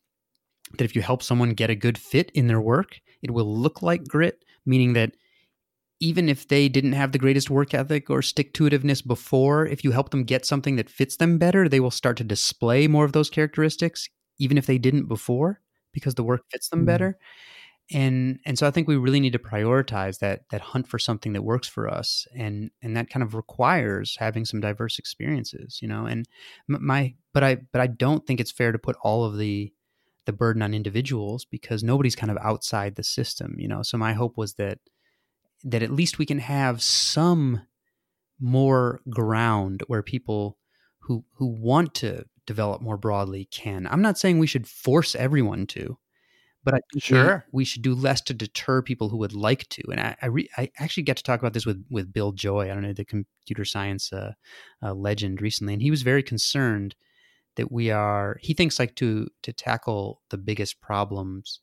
that 0.76 0.84
if 0.84 0.96
you 0.96 1.02
help 1.02 1.22
someone 1.22 1.50
get 1.50 1.70
a 1.70 1.74
good 1.74 1.98
fit 1.98 2.30
in 2.32 2.46
their 2.46 2.60
work, 2.60 3.00
it 3.22 3.30
will 3.30 3.56
look 3.56 3.82
like 3.82 4.04
grit, 4.06 4.44
meaning 4.66 4.92
that 4.94 5.12
even 6.00 6.28
if 6.28 6.46
they 6.46 6.68
didn't 6.68 6.92
have 6.92 7.12
the 7.12 7.18
greatest 7.18 7.50
work 7.50 7.74
ethic 7.74 8.08
or 8.08 8.22
stick 8.22 8.54
to 8.54 8.64
itiveness 8.64 9.04
before, 9.04 9.66
if 9.66 9.82
you 9.82 9.90
help 9.90 10.10
them 10.10 10.24
get 10.24 10.46
something 10.46 10.76
that 10.76 10.90
fits 10.90 11.16
them 11.16 11.38
better, 11.38 11.68
they 11.68 11.80
will 11.80 11.90
start 11.90 12.16
to 12.18 12.24
display 12.24 12.86
more 12.86 13.04
of 13.04 13.12
those 13.12 13.30
characteristics, 13.30 14.08
even 14.38 14.56
if 14.56 14.66
they 14.66 14.78
didn't 14.78 15.08
before, 15.08 15.60
because 15.98 16.14
the 16.14 16.24
work 16.24 16.42
fits 16.50 16.68
them 16.68 16.80
mm-hmm. 16.80 16.86
better. 16.86 17.18
And 17.90 18.38
and 18.44 18.58
so 18.58 18.66
I 18.66 18.70
think 18.70 18.86
we 18.86 18.96
really 18.96 19.20
need 19.20 19.32
to 19.32 19.38
prioritize 19.38 20.18
that 20.18 20.42
that 20.50 20.60
hunt 20.60 20.86
for 20.86 20.98
something 20.98 21.32
that 21.32 21.42
works 21.42 21.66
for 21.66 21.88
us, 21.88 22.26
and 22.36 22.70
and 22.82 22.96
that 22.96 23.08
kind 23.08 23.22
of 23.22 23.34
requires 23.34 24.16
having 24.18 24.44
some 24.44 24.60
diverse 24.60 24.98
experiences, 24.98 25.78
you 25.80 25.88
know. 25.88 26.04
And 26.04 26.26
my 26.68 27.14
but 27.32 27.42
I 27.42 27.56
but 27.72 27.80
I 27.80 27.86
don't 27.86 28.26
think 28.26 28.40
it's 28.40 28.52
fair 28.52 28.72
to 28.72 28.78
put 28.78 28.96
all 29.02 29.24
of 29.24 29.38
the 29.38 29.72
the 30.26 30.34
burden 30.34 30.60
on 30.60 30.74
individuals 30.74 31.46
because 31.46 31.82
nobody's 31.82 32.14
kind 32.14 32.30
of 32.30 32.36
outside 32.42 32.96
the 32.96 33.02
system, 33.02 33.54
you 33.56 33.66
know. 33.66 33.80
So 33.80 33.96
my 33.96 34.12
hope 34.12 34.36
was 34.36 34.54
that 34.54 34.80
that 35.64 35.82
at 35.82 35.90
least 35.90 36.18
we 36.18 36.26
can 36.26 36.40
have 36.40 36.82
some 36.82 37.62
more 38.38 39.00
ground 39.08 39.82
where 39.86 40.02
people 40.02 40.58
who 40.98 41.24
who 41.36 41.46
want 41.46 41.94
to 41.94 42.26
develop 42.48 42.82
more 42.82 42.96
broadly 42.96 43.46
can. 43.50 43.86
I'm 43.86 44.02
not 44.02 44.18
saying 44.18 44.38
we 44.38 44.46
should 44.46 44.66
force 44.66 45.14
everyone 45.14 45.66
to, 45.68 45.98
but 46.64 46.74
I 46.74 46.78
think 46.78 46.94
we- 46.94 47.00
Sure. 47.00 47.46
we, 47.52 47.64
should 47.64 47.82
do 47.82 47.94
less 47.94 48.20
to 48.22 48.34
deter 48.34 48.82
people 48.82 49.08
who 49.08 49.18
would 49.18 49.32
like 49.34 49.68
to. 49.70 49.82
And 49.90 50.00
I 50.00 50.16
I, 50.22 50.26
re, 50.26 50.48
I 50.56 50.70
actually 50.78 51.04
got 51.04 51.16
to 51.18 51.22
talk 51.22 51.40
about 51.40 51.52
this 51.52 51.66
with 51.66 51.84
with 51.90 52.12
Bill 52.12 52.32
Joy. 52.32 52.64
I 52.64 52.74
don't 52.74 52.82
know 52.82 52.92
the 52.92 53.04
computer 53.04 53.64
science 53.64 54.12
uh, 54.12 54.32
uh, 54.82 54.94
legend 54.94 55.40
recently, 55.42 55.74
and 55.74 55.82
he 55.82 55.90
was 55.90 56.02
very 56.02 56.22
concerned 56.22 56.94
that 57.56 57.70
we 57.72 57.90
are. 57.90 58.38
He 58.42 58.54
thinks 58.54 58.78
like 58.78 58.94
to 58.96 59.28
to 59.42 59.52
tackle 59.52 60.22
the 60.30 60.38
biggest 60.38 60.80
problems 60.80 61.60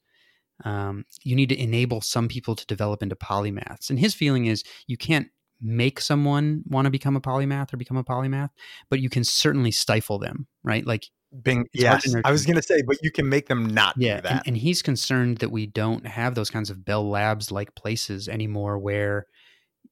um, 0.63 1.05
you 1.23 1.36
need 1.36 1.49
to 1.49 1.61
enable 1.61 2.01
some 2.01 2.27
people 2.27 2.55
to 2.55 2.65
develop 2.65 3.03
into 3.03 3.15
polymaths. 3.15 3.89
And 3.89 3.99
his 3.99 4.13
feeling 4.13 4.45
is 4.45 4.63
you 4.88 4.97
can't 4.97 5.27
make 5.66 5.99
someone 5.99 6.63
want 6.68 6.86
to 6.86 6.91
become 6.91 7.16
a 7.16 7.22
polymath 7.22 7.74
or 7.74 7.78
become 7.78 7.97
a 7.97 8.03
polymath, 8.03 8.49
but 8.89 8.99
you 8.99 9.09
can 9.09 9.24
certainly 9.24 9.72
stifle 9.72 10.20
them, 10.20 10.47
right? 10.63 10.86
Like, 10.86 11.09
Bing. 11.43 11.68
Yes, 11.74 12.16
I 12.24 12.32
was 12.32 12.45
going 12.45 12.55
to 12.55 12.61
say, 12.61 12.82
but 12.88 12.97
you 13.01 13.11
can 13.11 13.28
make 13.28 13.47
them 13.47 13.66
not 13.66 13.95
yeah. 13.97 14.18
do 14.18 14.22
that. 14.22 14.32
And, 14.32 14.41
and 14.47 14.57
he's 14.57 14.82
concerned 14.82 15.39
that 15.39 15.51
we 15.51 15.66
don't 15.66 16.07
have 16.07 16.36
those 16.36 16.49
kinds 16.49 16.70
of 16.70 16.86
Bell 16.86 17.09
Labs 17.09 17.51
like 17.51 17.76
places 17.76 18.30
anymore 18.30 18.78
where 18.78 19.26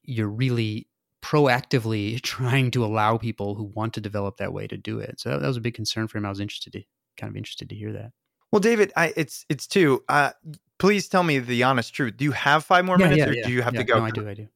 you're 0.03 0.29
really 0.29 0.87
proactively 1.21 2.21
trying 2.21 2.71
to 2.71 2.85
allow 2.85 3.17
people 3.17 3.55
who 3.55 3.63
want 3.63 3.93
to 3.95 4.01
develop 4.01 4.37
that 4.37 4.53
way 4.53 4.67
to 4.67 4.77
do 4.77 4.99
it. 4.99 5.19
So 5.19 5.29
that, 5.31 5.41
that 5.41 5.47
was 5.47 5.57
a 5.57 5.61
big 5.61 5.73
concern 5.73 6.07
for 6.07 6.17
him. 6.17 6.25
I 6.25 6.29
was 6.29 6.39
interested 6.39 6.73
to 6.73 6.83
kind 7.17 7.29
of 7.29 7.35
interested 7.35 7.69
to 7.69 7.75
hear 7.75 7.91
that. 7.93 8.11
well, 8.51 8.59
David, 8.59 8.93
I, 8.95 9.13
it's 9.17 9.45
it's 9.49 9.67
two. 9.67 10.03
Uh, 10.07 10.31
please 10.79 11.07
tell 11.07 11.23
me 11.23 11.39
the 11.39 11.63
honest 11.63 11.93
truth. 11.93 12.17
Do 12.17 12.25
you 12.25 12.31
have 12.31 12.63
five 12.63 12.85
more 12.85 12.97
minutes, 12.97 13.21
or 13.21 13.33
do 13.33 13.51
you 13.51 13.61
have 13.61 13.73
yeah. 13.73 13.81
to 13.81 13.85
go? 13.85 13.99
No, 13.99 14.05
I 14.05 14.11
do. 14.11 14.29
I 14.29 14.33
do. 14.33 14.47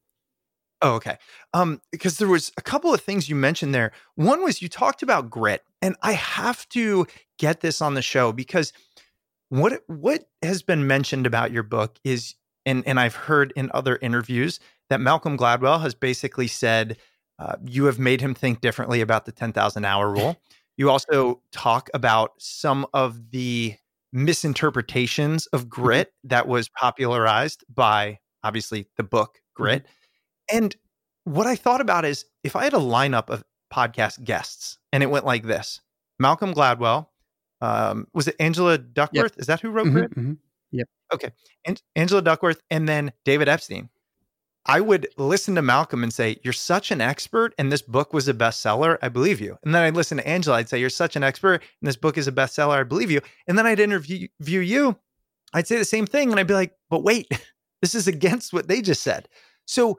Oh, 0.80 0.94
okay. 0.94 1.16
Um, 1.54 1.80
because 1.90 2.18
there 2.18 2.28
was 2.28 2.52
a 2.56 2.62
couple 2.62 2.94
of 2.94 3.00
things 3.00 3.28
you 3.28 3.34
mentioned 3.34 3.74
there. 3.74 3.92
One 4.14 4.42
was 4.44 4.62
you 4.62 4.68
talked 4.68 5.02
about 5.02 5.28
grit, 5.30 5.62
and 5.82 5.96
I 6.02 6.12
have 6.12 6.68
to 6.70 7.06
get 7.38 7.60
this 7.60 7.80
on 7.82 7.94
the 7.94 8.02
show 8.02 8.32
because 8.32 8.72
what 9.48 9.82
what 9.86 10.28
has 10.42 10.62
been 10.62 10.86
mentioned 10.86 11.26
about 11.26 11.50
your 11.50 11.62
book 11.64 11.98
is, 12.04 12.34
and 12.64 12.86
and 12.86 13.00
I've 13.00 13.16
heard 13.16 13.52
in 13.56 13.70
other 13.74 13.98
interviews 14.00 14.60
that 14.88 15.00
Malcolm 15.00 15.36
Gladwell 15.36 15.80
has 15.80 15.94
basically 15.94 16.46
said 16.46 16.96
uh, 17.38 17.56
you 17.64 17.84
have 17.86 17.98
made 17.98 18.20
him 18.20 18.34
think 18.34 18.60
differently 18.60 19.00
about 19.00 19.24
the 19.24 19.32
ten 19.32 19.52
thousand 19.52 19.84
hour 19.84 20.10
rule. 20.10 20.36
You 20.78 20.90
also 20.90 21.42
talk 21.50 21.90
about 21.92 22.34
some 22.38 22.86
of 22.94 23.32
the 23.32 23.74
misinterpretations 24.12 25.46
of 25.46 25.68
grit 25.68 26.12
that 26.22 26.46
was 26.46 26.68
popularized 26.68 27.64
by 27.68 28.20
obviously 28.44 28.86
the 28.96 29.02
book 29.02 29.40
Grit. 29.54 29.84
And 30.52 30.74
what 31.24 31.46
I 31.46 31.56
thought 31.56 31.80
about 31.80 32.04
is 32.04 32.24
if 32.44 32.56
I 32.56 32.64
had 32.64 32.72
a 32.74 32.78
lineup 32.78 33.28
of 33.28 33.44
podcast 33.72 34.24
guests 34.24 34.78
and 34.92 35.02
it 35.02 35.10
went 35.10 35.26
like 35.26 35.44
this 35.44 35.80
Malcolm 36.18 36.54
Gladwell, 36.54 37.08
um, 37.60 38.06
was 38.14 38.28
it 38.28 38.36
Angela 38.40 38.78
Duckworth? 38.78 39.38
Is 39.38 39.46
that 39.46 39.60
who 39.60 39.70
wrote 39.70 39.86
Mhm, 39.88 39.92
Grit? 39.92 40.14
mhm. 40.16 40.36
Okay. 41.10 41.30
And 41.64 41.80
Angela 41.96 42.20
Duckworth 42.20 42.60
and 42.70 42.86
then 42.86 43.12
David 43.24 43.48
Epstein. 43.48 43.88
I 44.66 44.80
would 44.82 45.06
listen 45.16 45.54
to 45.54 45.62
Malcolm 45.62 46.02
and 46.02 46.12
say, 46.12 46.38
You're 46.44 46.52
such 46.52 46.90
an 46.90 47.00
expert, 47.00 47.54
and 47.56 47.72
this 47.72 47.80
book 47.80 48.12
was 48.12 48.28
a 48.28 48.34
bestseller. 48.34 48.98
I 49.00 49.08
believe 49.08 49.40
you. 49.40 49.56
And 49.64 49.74
then 49.74 49.82
I'd 49.82 49.96
listen 49.96 50.18
to 50.18 50.28
Angela. 50.28 50.56
I'd 50.58 50.68
say, 50.68 50.78
You're 50.78 50.90
such 50.90 51.16
an 51.16 51.22
expert, 51.22 51.62
and 51.80 51.88
this 51.88 51.96
book 51.96 52.18
is 52.18 52.28
a 52.28 52.32
bestseller. 52.32 52.78
I 52.78 52.82
believe 52.82 53.10
you. 53.10 53.22
And 53.46 53.56
then 53.56 53.66
I'd 53.66 53.80
interview 53.80 54.28
you. 54.38 54.98
I'd 55.54 55.66
say 55.66 55.78
the 55.78 55.86
same 55.86 56.04
thing. 56.06 56.30
And 56.30 56.38
I'd 56.38 56.46
be 56.46 56.52
like, 56.52 56.74
But 56.90 57.02
wait, 57.02 57.26
this 57.80 57.94
is 57.94 58.06
against 58.06 58.52
what 58.52 58.68
they 58.68 58.82
just 58.82 59.02
said. 59.02 59.30
So, 59.64 59.98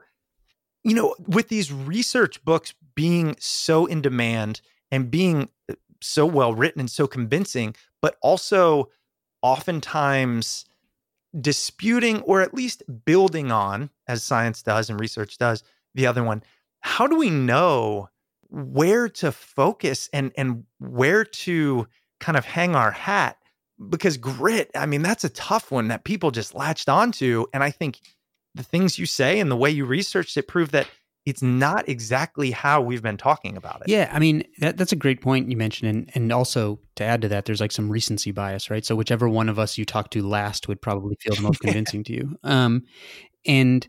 you 0.84 0.94
know, 0.94 1.14
with 1.26 1.48
these 1.48 1.72
research 1.72 2.44
books 2.44 2.74
being 2.94 3.36
so 3.38 3.86
in 3.86 4.00
demand 4.00 4.60
and 4.90 5.10
being 5.10 5.48
uh, 5.70 5.74
so 6.00 6.26
well 6.26 6.54
written 6.54 6.80
and 6.80 6.90
so 6.90 7.06
convincing, 7.06 7.74
but 8.00 8.16
also 8.22 8.90
oftentimes 9.42 10.64
disputing 11.40 12.20
or 12.22 12.40
at 12.40 12.54
least 12.54 12.82
building 13.04 13.52
on, 13.52 13.90
as 14.08 14.24
science 14.24 14.62
does 14.62 14.90
and 14.90 14.98
research 14.98 15.38
does, 15.38 15.62
the 15.94 16.06
other 16.06 16.24
one. 16.24 16.42
How 16.80 17.06
do 17.06 17.16
we 17.16 17.30
know 17.30 18.08
where 18.48 19.08
to 19.08 19.30
focus 19.30 20.08
and 20.12 20.32
and 20.36 20.64
where 20.78 21.24
to 21.24 21.86
kind 22.18 22.36
of 22.36 22.44
hang 22.44 22.74
our 22.74 22.90
hat 22.90 23.36
because 23.88 24.16
grit, 24.16 24.70
I 24.74 24.86
mean, 24.86 25.02
that's 25.02 25.24
a 25.24 25.30
tough 25.30 25.70
one 25.70 25.88
that 25.88 26.04
people 26.04 26.30
just 26.30 26.54
latched 26.54 26.88
onto. 26.88 27.46
And 27.54 27.62
I 27.64 27.70
think 27.70 28.00
the 28.54 28.62
things 28.62 28.98
you 28.98 29.06
say 29.06 29.40
and 29.40 29.50
the 29.50 29.56
way 29.56 29.70
you 29.70 29.84
researched 29.84 30.36
it 30.36 30.48
prove 30.48 30.72
that 30.72 30.88
it's 31.26 31.42
not 31.42 31.88
exactly 31.88 32.50
how 32.50 32.80
we've 32.80 33.02
been 33.02 33.18
talking 33.18 33.56
about 33.56 33.82
it. 33.82 33.88
Yeah, 33.88 34.10
I 34.12 34.18
mean 34.18 34.42
that, 34.58 34.76
that's 34.76 34.92
a 34.92 34.96
great 34.96 35.20
point 35.20 35.50
you 35.50 35.56
mentioned, 35.56 35.90
and 35.90 36.10
and 36.14 36.32
also 36.32 36.80
to 36.96 37.04
add 37.04 37.22
to 37.22 37.28
that, 37.28 37.44
there's 37.44 37.60
like 37.60 37.72
some 37.72 37.90
recency 37.90 38.30
bias, 38.30 38.70
right? 38.70 38.84
So 38.84 38.96
whichever 38.96 39.28
one 39.28 39.48
of 39.48 39.58
us 39.58 39.76
you 39.76 39.84
talk 39.84 40.10
to 40.10 40.26
last 40.26 40.66
would 40.66 40.80
probably 40.80 41.16
feel 41.20 41.34
the 41.34 41.42
most 41.42 41.60
convincing 41.62 42.04
to 42.04 42.12
you. 42.12 42.38
Um, 42.42 42.84
and 43.46 43.86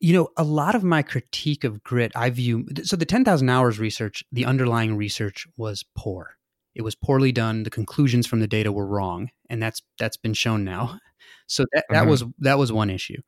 you 0.00 0.14
know, 0.14 0.28
a 0.36 0.44
lot 0.44 0.74
of 0.74 0.82
my 0.82 1.02
critique 1.02 1.64
of 1.64 1.82
grit, 1.82 2.12
I 2.14 2.30
view 2.30 2.66
so 2.82 2.96
the 2.96 3.06
ten 3.06 3.24
thousand 3.24 3.48
hours 3.48 3.78
research, 3.78 4.22
the 4.30 4.44
underlying 4.44 4.96
research 4.96 5.46
was 5.56 5.84
poor. 5.96 6.36
It 6.74 6.82
was 6.82 6.94
poorly 6.94 7.32
done. 7.32 7.64
The 7.64 7.70
conclusions 7.70 8.26
from 8.26 8.40
the 8.40 8.46
data 8.46 8.70
were 8.70 8.86
wrong, 8.86 9.30
and 9.48 9.62
that's 9.62 9.82
that's 9.98 10.16
been 10.16 10.34
shown 10.34 10.64
now. 10.64 10.98
So 11.46 11.64
that, 11.72 11.84
that 11.90 12.02
mm-hmm. 12.02 12.10
was 12.10 12.24
that 12.38 12.58
was 12.58 12.70
one 12.70 12.90
issue. 12.90 13.20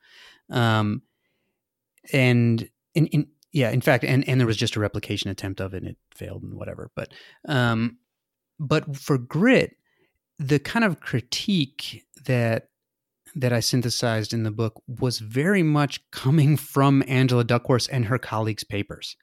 Um, 0.52 1.02
and 2.12 2.68
in, 2.94 3.06
in 3.06 3.26
yeah, 3.52 3.70
in 3.70 3.80
fact, 3.80 4.04
and 4.04 4.26
and 4.28 4.40
there 4.40 4.46
was 4.46 4.56
just 4.56 4.76
a 4.76 4.80
replication 4.80 5.30
attempt 5.30 5.60
of 5.60 5.74
it, 5.74 5.78
and 5.78 5.88
it 5.88 5.96
failed 6.14 6.42
and 6.42 6.54
whatever. 6.54 6.90
But 6.94 7.12
um, 7.46 7.98
but 8.58 8.96
for 8.96 9.18
grit, 9.18 9.76
the 10.38 10.58
kind 10.58 10.84
of 10.84 11.00
critique 11.00 12.04
that 12.24 12.68
that 13.34 13.52
I 13.52 13.60
synthesized 13.60 14.32
in 14.32 14.42
the 14.42 14.50
book 14.50 14.82
was 14.86 15.18
very 15.18 15.62
much 15.62 16.00
coming 16.10 16.56
from 16.56 17.02
Angela 17.06 17.44
Duckworth 17.44 17.88
and 17.90 18.06
her 18.06 18.18
colleagues' 18.18 18.64
papers. 18.64 19.16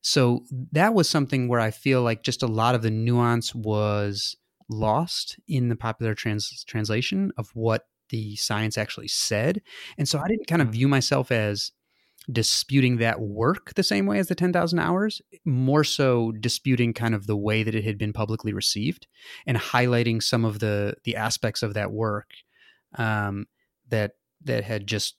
So 0.00 0.44
that 0.72 0.94
was 0.94 1.08
something 1.08 1.48
where 1.48 1.60
I 1.60 1.70
feel 1.70 2.02
like 2.02 2.22
just 2.22 2.42
a 2.42 2.48
lot 2.48 2.74
of 2.74 2.82
the 2.82 2.90
nuance 2.90 3.54
was 3.54 4.36
lost 4.68 5.38
in 5.48 5.68
the 5.68 5.76
popular 5.76 6.14
trans- 6.14 6.64
translation 6.64 7.32
of 7.36 7.50
what 7.54 7.86
the 8.10 8.36
science 8.36 8.78
actually 8.78 9.08
said. 9.08 9.62
And 9.98 10.08
so 10.08 10.18
I 10.18 10.28
didn't 10.28 10.46
kind 10.46 10.62
of 10.62 10.68
mm. 10.68 10.72
view 10.72 10.88
myself 10.88 11.30
as 11.30 11.72
disputing 12.30 12.96
that 12.96 13.20
work 13.20 13.74
the 13.74 13.82
same 13.82 14.06
way 14.06 14.18
as 14.18 14.28
the 14.28 14.34
10,000 14.34 14.78
hours, 14.78 15.22
more 15.44 15.84
so 15.84 16.32
disputing 16.32 16.92
kind 16.92 17.14
of 17.14 17.26
the 17.26 17.36
way 17.36 17.62
that 17.62 17.74
it 17.74 17.84
had 17.84 17.98
been 17.98 18.12
publicly 18.12 18.52
received 18.52 19.06
and 19.46 19.56
highlighting 19.56 20.22
some 20.22 20.44
of 20.44 20.58
the 20.58 20.94
the 21.04 21.16
aspects 21.16 21.62
of 21.62 21.74
that 21.74 21.92
work 21.92 22.30
um, 22.96 23.46
that 23.88 24.12
that 24.44 24.64
had 24.64 24.86
just 24.86 25.16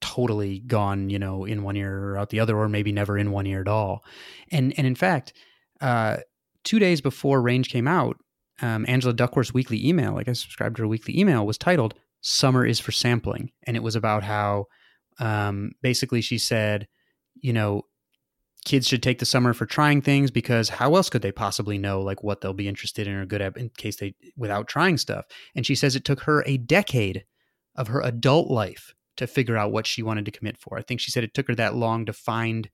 totally 0.00 0.58
gone, 0.60 1.08
you 1.08 1.18
know, 1.18 1.44
in 1.44 1.62
one 1.62 1.76
ear 1.76 2.10
or 2.10 2.18
out 2.18 2.30
the 2.30 2.40
other, 2.40 2.56
or 2.58 2.68
maybe 2.68 2.92
never 2.92 3.16
in 3.16 3.30
one 3.30 3.46
ear 3.46 3.60
at 3.60 3.68
all. 3.68 4.04
And 4.50 4.74
and 4.76 4.86
in 4.86 4.94
fact, 4.94 5.32
uh, 5.80 6.18
two 6.64 6.78
days 6.78 7.00
before 7.00 7.40
Range 7.40 7.68
came 7.68 7.88
out, 7.88 8.18
um, 8.60 8.84
Angela 8.88 9.14
Duckworth's 9.14 9.54
weekly 9.54 9.86
email, 9.86 10.12
like 10.12 10.28
I 10.28 10.32
subscribed 10.34 10.76
to 10.76 10.82
her 10.82 10.88
weekly 10.88 11.18
email, 11.18 11.46
was 11.46 11.56
titled 11.56 11.94
summer 12.22 12.64
is 12.64 12.80
for 12.80 12.92
sampling. 12.92 13.52
And 13.64 13.76
it 13.76 13.82
was 13.82 13.96
about 13.96 14.22
how 14.24 14.66
um, 15.18 15.72
basically 15.82 16.20
she 16.20 16.38
said, 16.38 16.88
you 17.34 17.52
know, 17.52 17.82
kids 18.64 18.86
should 18.86 19.02
take 19.02 19.18
the 19.18 19.26
summer 19.26 19.52
for 19.52 19.66
trying 19.66 20.00
things 20.00 20.30
because 20.30 20.68
how 20.68 20.94
else 20.94 21.10
could 21.10 21.22
they 21.22 21.32
possibly 21.32 21.78
know 21.78 22.00
like 22.00 22.22
what 22.22 22.40
they'll 22.40 22.52
be 22.52 22.68
interested 22.68 23.06
in 23.08 23.14
or 23.14 23.26
good 23.26 23.42
at 23.42 23.56
in 23.56 23.68
case 23.70 23.96
they 23.96 24.14
without 24.36 24.68
trying 24.68 24.96
stuff. 24.96 25.26
And 25.54 25.66
she 25.66 25.74
says 25.74 25.96
it 25.96 26.04
took 26.04 26.20
her 26.20 26.44
a 26.46 26.56
decade 26.56 27.24
of 27.74 27.88
her 27.88 28.00
adult 28.00 28.50
life 28.50 28.94
to 29.16 29.26
figure 29.26 29.56
out 29.56 29.72
what 29.72 29.86
she 29.86 30.02
wanted 30.02 30.24
to 30.24 30.30
commit 30.30 30.56
for. 30.56 30.78
I 30.78 30.82
think 30.82 31.00
she 31.00 31.10
said 31.10 31.24
it 31.24 31.34
took 31.34 31.48
her 31.48 31.54
that 31.56 31.74
long 31.74 32.06
to 32.06 32.12
find 32.12 32.70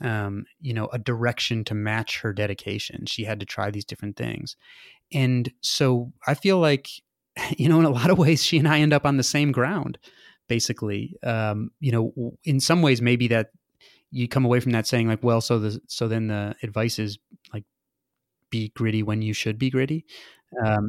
um, 0.00 0.44
you 0.60 0.72
know, 0.72 0.86
a 0.92 0.98
direction 0.98 1.64
to 1.64 1.74
match 1.74 2.20
her 2.20 2.32
dedication. 2.32 3.06
She 3.06 3.24
had 3.24 3.40
to 3.40 3.46
try 3.46 3.70
these 3.70 3.84
different 3.84 4.16
things. 4.16 4.56
And 5.12 5.52
so 5.62 6.12
I 6.26 6.34
feel 6.34 6.58
like 6.58 6.88
you 7.56 7.68
know, 7.68 7.78
in 7.78 7.84
a 7.84 7.90
lot 7.90 8.10
of 8.10 8.18
ways, 8.18 8.42
she 8.42 8.58
and 8.58 8.68
I 8.68 8.80
end 8.80 8.92
up 8.92 9.06
on 9.06 9.16
the 9.16 9.22
same 9.22 9.52
ground, 9.52 9.98
basically. 10.48 11.16
Um, 11.22 11.70
you 11.80 11.92
know, 11.92 12.36
in 12.44 12.60
some 12.60 12.82
ways, 12.82 13.00
maybe 13.00 13.28
that 13.28 13.50
you 14.10 14.28
come 14.28 14.44
away 14.44 14.60
from 14.60 14.72
that 14.72 14.86
saying 14.86 15.08
like, 15.08 15.22
well, 15.22 15.40
so 15.40 15.58
the 15.58 15.80
so 15.86 16.08
then 16.08 16.28
the 16.28 16.54
advice 16.62 16.98
is 16.98 17.18
like, 17.52 17.64
be 18.50 18.70
gritty 18.74 19.02
when 19.02 19.22
you 19.22 19.32
should 19.32 19.58
be 19.58 19.70
gritty. 19.70 20.04
Um, 20.64 20.88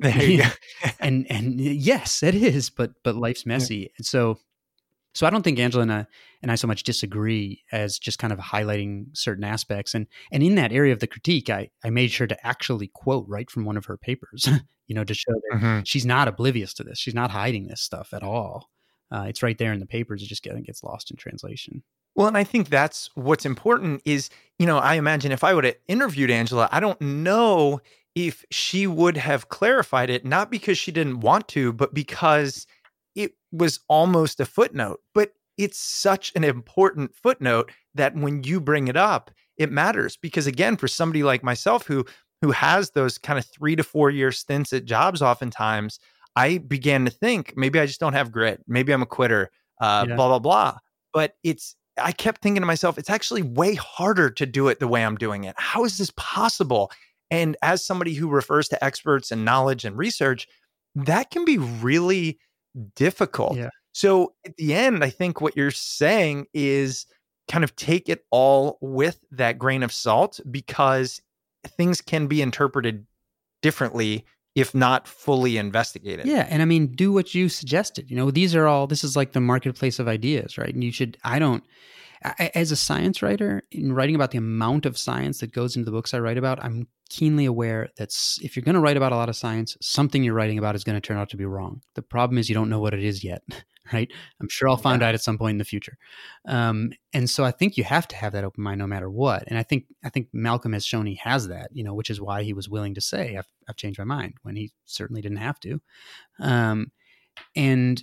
and 1.00 1.28
and 1.30 1.60
yes, 1.60 2.24
it 2.24 2.36
is, 2.36 2.70
but 2.70 2.92
but 3.04 3.16
life's 3.16 3.46
messy, 3.46 3.76
yeah. 3.76 3.88
and 3.98 4.06
so 4.06 4.40
so 5.14 5.28
I 5.28 5.30
don't 5.30 5.44
think 5.44 5.60
Angela 5.60 5.84
and 5.84 5.92
I, 5.92 6.06
and 6.42 6.52
I 6.52 6.56
so 6.56 6.68
much 6.68 6.84
disagree 6.84 7.64
as 7.72 8.00
just 8.00 8.20
kind 8.20 8.32
of 8.32 8.40
highlighting 8.40 9.06
certain 9.14 9.44
aspects. 9.44 9.94
And 9.94 10.08
and 10.32 10.42
in 10.42 10.56
that 10.56 10.72
area 10.72 10.94
of 10.94 11.00
the 11.00 11.08
critique, 11.08 11.50
I, 11.50 11.70
I 11.84 11.90
made 11.90 12.12
sure 12.12 12.28
to 12.28 12.48
actually 12.48 12.88
quote 12.88 13.26
right 13.28 13.50
from 13.50 13.66
one 13.66 13.78
of 13.78 13.86
her 13.86 13.98
papers, 13.98 14.48
you 14.88 14.96
know, 14.96 15.04
to 15.04 15.14
show 15.14 15.34
that 15.34 15.58
mm-hmm. 15.58 15.80
she's 15.84 16.06
not 16.06 16.28
oblivious 16.28 16.74
to 16.76 16.84
this. 16.84 16.98
She's 16.98 17.16
not 17.16 17.32
hiding 17.32 17.68
this 17.68 17.82
stuff 17.82 18.14
at 18.14 18.24
all. 18.24 18.70
Uh, 19.12 19.26
it's 19.28 19.44
right 19.44 19.58
there 19.58 19.74
in 19.74 19.82
the 19.82 19.86
papers. 19.86 20.24
It 20.24 20.28
just 20.28 20.44
gets, 20.44 20.60
gets 20.62 20.84
lost 20.84 21.12
in 21.12 21.18
translation. 21.18 21.84
Well, 22.16 22.28
and 22.28 22.38
I 22.38 22.46
think 22.46 22.70
that's 22.70 23.10
what's 23.16 23.46
important 23.46 24.02
is, 24.06 24.30
you 24.58 24.66
know, 24.66 24.78
I 24.78 24.96
imagine 24.96 25.32
if 25.32 25.44
I 25.44 25.54
would 25.54 25.66
have 25.66 25.76
interviewed 25.88 26.32
Angela, 26.32 26.70
I 26.72 26.80
don't 26.80 27.00
know 27.02 27.82
if 28.16 28.46
she 28.52 28.88
would 28.88 29.18
have 29.18 29.50
clarified 29.50 30.10
it, 30.10 30.26
not 30.26 30.52
because 30.52 30.78
she 30.78 30.92
didn't 30.92 31.20
want 31.20 31.50
to, 31.50 31.74
but 31.74 31.94
because– 31.94 32.66
it 33.16 33.34
was 33.52 33.80
almost 33.88 34.40
a 34.40 34.46
footnote, 34.46 35.00
but 35.14 35.32
it's 35.58 35.78
such 35.78 36.32
an 36.36 36.44
important 36.44 37.16
footnote 37.16 37.72
that 37.94 38.16
when 38.16 38.44
you 38.44 38.60
bring 38.62 38.88
it 38.88 38.98
up, 38.98 39.32
it 39.58 39.72
matters 39.72 40.18
because 40.18 40.48
again, 40.48 40.78
for 40.78 40.88
somebody 40.88 41.24
like 41.24 41.44
myself 41.44 41.86
who 41.86 42.06
who 42.42 42.52
has 42.52 42.92
those 42.92 43.20
kind 43.20 43.38
of 43.38 43.46
3 43.46 43.76
to 43.76 43.84
4 43.84 44.10
year 44.10 44.32
stints 44.32 44.74
at 44.74 44.86
jobs 44.86 45.22
oftentimes, 45.22 46.00
I 46.36 46.58
began 46.58 47.06
to 47.06 47.12
think 47.12 47.54
maybe 47.56 47.80
I 47.80 47.86
just 47.86 48.00
don't 48.00 48.14
have 48.14 48.32
grit, 48.32 48.64
maybe 48.68 48.92
I'm 48.92 49.04
a 49.04 49.08
quitter, 49.08 49.52
uh, 49.80 50.06
yeah. 50.08 50.16
blah 50.16 50.28
blah 50.28 50.40
blah. 50.40 50.78
But 51.14 51.36
it's 51.44 51.76
I 51.98 52.12
kept 52.12 52.42
thinking 52.42 52.62
to 52.62 52.68
myself, 52.68 52.98
it's 52.98 53.10
actually 53.10 53.44
way 53.44 53.76
harder 53.76 54.30
to 54.30 54.46
do 54.46 54.68
it 54.70 54.80
the 54.80 54.88
way 54.88 55.04
I'm 55.06 55.18
doing 55.18 55.44
it. 55.44 55.56
How 55.58 55.84
is 55.84 55.98
this 55.98 56.12
possible? 56.16 56.92
And 57.30 57.56
as 57.62 57.86
somebody 57.86 58.14
who 58.14 58.30
refers 58.30 58.68
to 58.70 58.84
experts 58.84 59.32
and 59.32 59.46
knowledge 59.46 59.86
and 59.86 59.98
research, 59.98 60.48
that 60.96 61.32
can 61.32 61.46
be 61.46 61.58
really 61.58 62.40
difficult. 62.96 63.58
Yeah. 63.58 63.70
So 63.94 64.34
at 64.46 64.56
the 64.58 64.74
end, 64.74 65.04
I 65.04 65.10
think 65.10 65.42
what 65.42 65.58
you're 65.58 65.72
saying 65.72 66.48
is 66.54 67.06
kind 67.50 67.64
of 67.64 67.76
take 67.76 68.08
it 68.08 68.26
all 68.32 68.78
with 68.82 69.20
that 69.32 69.60
grain 69.60 69.84
of 69.84 69.92
salt 69.92 70.40
because 70.50 71.22
things 71.68 72.02
can 72.02 72.28
be 72.28 72.42
interpreted 72.42 73.06
differently 73.62 74.26
if 74.56 74.76
not 74.76 75.08
fully 75.08 75.58
investigated. 75.58 76.26
Yeah, 76.26 76.46
and 76.50 76.62
I 76.62 76.66
mean 76.66 76.88
do 76.88 77.12
what 77.12 77.34
you 77.34 77.48
suggested. 77.50 78.10
You 78.10 78.18
know, 78.18 78.32
these 78.32 78.54
are 78.56 78.68
all 78.68 78.88
this 78.88 79.04
is 79.04 79.16
like 79.16 79.32
the 79.32 79.40
marketplace 79.40 80.00
of 80.00 80.08
ideas, 80.08 80.58
right? 80.58 80.74
And 80.74 80.84
you 80.84 80.92
should 80.92 81.18
I 81.24 81.40
don't 81.40 81.64
as 82.22 82.72
a 82.72 82.76
science 82.76 83.22
writer, 83.22 83.64
in 83.72 83.94
writing 83.94 84.16
about 84.16 84.32
the 84.32 84.38
amount 84.38 84.86
of 84.86 84.98
science 84.98 85.40
that 85.40 85.52
goes 85.52 85.76
into 85.76 85.86
the 85.86 85.92
books 85.92 86.14
I 86.14 86.20
write 86.20 86.38
about, 86.38 86.64
I'm 86.64 86.88
keenly 87.10 87.46
aware 87.46 87.90
that 87.98 88.16
if 88.42 88.56
you're 88.56 88.64
going 88.64 88.76
to 88.76 88.82
write 88.82 88.98
about 88.98 89.12
a 89.12 89.16
lot 89.16 89.28
of 89.28 89.36
science, 89.36 89.76
something 89.82 90.24
you're 90.24 90.34
writing 90.34 90.58
about 90.58 90.76
is 90.76 90.84
going 90.84 90.96
to 90.96 91.02
turn 91.02 91.18
out 91.18 91.30
to 91.30 91.38
be 91.38 91.46
wrong. 91.46 91.82
The 91.96 92.02
problem 92.02 92.38
is 92.38 92.48
you 92.48 92.56
don't 92.56 92.70
know 92.70 92.80
what 92.80 92.94
it 92.94 93.04
is 93.04 93.24
yet, 93.24 93.42
right? 93.94 94.10
I'm 94.40 94.50
sure 94.50 94.70
I'll 94.70 94.78
find 94.78 95.02
yeah. 95.02 95.10
out 95.10 95.16
at 95.16 95.22
some 95.22 95.38
point 95.38 95.56
in 95.56 95.58
the 95.58 95.66
future. 95.66 95.98
Um, 96.48 96.92
and 97.12 97.30
so 97.30 97.44
I 97.44 97.52
think 97.52 97.76
you 97.76 97.84
have 97.84 98.08
to 98.10 98.16
have 98.16 98.34
that 98.34 98.44
open 98.44 98.64
mind 98.64 98.80
no 98.80 98.88
matter 98.88 99.10
what. 99.10 99.44
And 99.48 99.58
I 99.58 99.64
think 99.64 99.86
I 100.04 100.10
think 100.10 100.28
Malcolm 100.32 100.74
has 100.74 100.86
shown 100.86 101.08
he 101.08 101.20
has 101.24 101.48
that, 101.48 101.70
you 101.74 101.84
know, 101.84 101.96
which 101.96 102.10
is 102.10 102.22
why 102.22 102.44
he 102.44 102.54
was 102.54 102.70
willing 102.70 102.94
to 102.94 103.02
say 103.02 103.36
I've, 103.36 103.48
I've 103.68 103.78
changed 103.78 104.00
my 104.00 104.06
mind 104.06 104.36
when 104.44 104.56
he 104.56 104.72
certainly 104.86 105.22
didn't 105.22 105.40
have 105.40 105.60
to. 105.62 105.82
Um, 106.40 106.92
and 107.56 108.02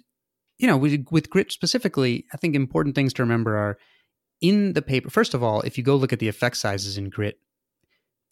you 0.59 0.67
know, 0.67 0.77
with, 0.77 1.07
with 1.11 1.31
grit 1.31 1.53
specifically, 1.53 2.27
I 2.33 2.37
think 2.37 2.57
important 2.57 2.95
things 2.95 3.13
to 3.15 3.23
remember 3.23 3.57
are 3.57 3.79
in 4.41 4.73
the 4.75 4.83
paper, 4.83 5.11
first 5.11 5.35
of 5.35 5.43
all, 5.43 5.61
if 5.63 5.77
you 5.77 5.85
go 5.85 5.97
look 5.97 6.13
at 6.13 6.19
the 6.19 6.29
effect 6.29 6.57
sizes 6.57 6.97
in 6.97 7.11
grit, 7.11 7.39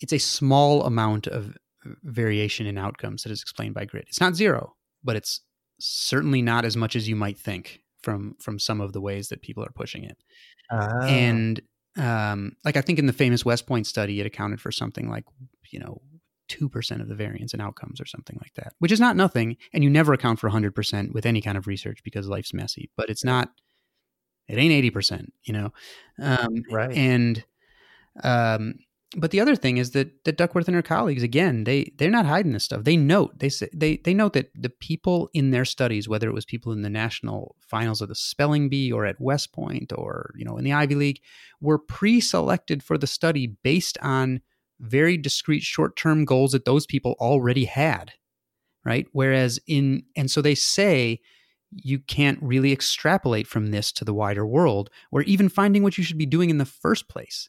it's 0.00 0.12
a 0.12 0.18
small 0.18 0.84
amount 0.84 1.26
of 1.26 1.56
variation 2.02 2.66
in 2.66 2.78
outcomes 2.78 3.22
that 3.22 3.32
is 3.32 3.40
explained 3.40 3.74
by 3.74 3.84
grit. 3.84 4.06
It's 4.08 4.20
not 4.20 4.34
zero, 4.34 4.74
but 5.02 5.16
it's 5.16 5.40
certainly 5.78 6.42
not 6.42 6.64
as 6.64 6.76
much 6.76 6.96
as 6.96 7.08
you 7.08 7.16
might 7.16 7.38
think 7.38 7.82
from 8.02 8.36
from 8.40 8.58
some 8.58 8.80
of 8.80 8.92
the 8.92 9.00
ways 9.00 9.28
that 9.28 9.42
people 9.42 9.64
are 9.64 9.72
pushing 9.74 10.04
it. 10.04 10.16
Oh. 10.70 11.02
And 11.02 11.60
um, 11.96 12.52
like 12.64 12.76
I 12.76 12.82
think 12.82 12.98
in 12.98 13.06
the 13.06 13.12
famous 13.12 13.44
West 13.44 13.66
Point 13.66 13.86
study, 13.86 14.20
it 14.20 14.26
accounted 14.26 14.60
for 14.60 14.70
something 14.70 15.08
like 15.08 15.24
you 15.70 15.80
know 15.80 16.00
two 16.48 16.68
percent 16.68 17.02
of 17.02 17.08
the 17.08 17.14
variance 17.14 17.54
in 17.54 17.60
outcomes 17.60 18.00
or 18.00 18.06
something 18.06 18.36
like 18.40 18.54
that, 18.54 18.74
which 18.78 18.92
is 18.92 19.00
not 19.00 19.16
nothing. 19.16 19.56
And 19.72 19.82
you 19.82 19.90
never 19.90 20.12
account 20.12 20.38
for 20.38 20.48
hundred 20.48 20.74
percent 20.74 21.12
with 21.12 21.26
any 21.26 21.40
kind 21.40 21.58
of 21.58 21.66
research 21.66 22.00
because 22.04 22.28
life's 22.28 22.54
messy. 22.54 22.90
But 22.96 23.08
it's 23.08 23.24
not 23.24 23.50
it 24.48 24.58
ain't 24.58 24.94
80%, 24.94 25.28
you 25.44 25.52
know? 25.52 25.72
Um, 26.20 26.62
right. 26.70 26.92
And, 26.96 27.44
um, 28.22 28.74
but 29.16 29.30
the 29.30 29.40
other 29.40 29.54
thing 29.54 29.76
is 29.76 29.92
that 29.92 30.24
that 30.24 30.36
Duckworth 30.36 30.66
and 30.66 30.74
her 30.74 30.82
colleagues 30.82 31.22
again 31.22 31.64
they 31.64 31.92
they're 31.96 32.10
not 32.10 32.26
hiding 32.26 32.52
this 32.52 32.64
stuff. 32.64 32.84
They 32.84 32.96
note 32.96 33.38
they 33.38 33.48
say 33.48 33.68
they 33.72 33.98
they 33.98 34.14
note 34.14 34.32
that 34.32 34.50
the 34.54 34.68
people 34.68 35.30
in 35.32 35.52
their 35.52 35.64
studies, 35.64 36.08
whether 36.08 36.28
it 36.28 36.34
was 36.34 36.44
people 36.44 36.72
in 36.72 36.82
the 36.82 36.90
national 36.90 37.54
finals 37.60 38.00
of 38.00 38.08
the 38.08 38.14
spelling 38.14 38.68
bee 38.68 38.90
or 38.90 39.06
at 39.06 39.20
West 39.20 39.52
Point 39.52 39.92
or 39.94 40.32
you 40.36 40.44
know 40.44 40.56
in 40.56 40.64
the 40.64 40.72
Ivy 40.72 40.96
League, 40.96 41.20
were 41.60 41.78
pre-selected 41.78 42.82
for 42.82 42.98
the 42.98 43.06
study 43.06 43.46
based 43.46 43.96
on 44.02 44.40
very 44.80 45.16
discrete 45.16 45.62
short-term 45.62 46.24
goals 46.24 46.52
that 46.52 46.66
those 46.66 46.84
people 46.84 47.16
already 47.18 47.64
had, 47.64 48.12
right? 48.84 49.06
Whereas 49.12 49.60
in 49.66 50.02
and 50.16 50.30
so 50.30 50.42
they 50.42 50.54
say 50.54 51.20
you 51.72 51.98
can't 51.98 52.38
really 52.42 52.72
extrapolate 52.72 53.46
from 53.46 53.70
this 53.70 53.92
to 53.92 54.04
the 54.04 54.14
wider 54.14 54.46
world, 54.46 54.90
or 55.10 55.22
even 55.22 55.48
finding 55.48 55.82
what 55.82 55.98
you 55.98 56.04
should 56.04 56.18
be 56.18 56.26
doing 56.26 56.50
in 56.50 56.58
the 56.58 56.64
first 56.64 57.08
place. 57.08 57.48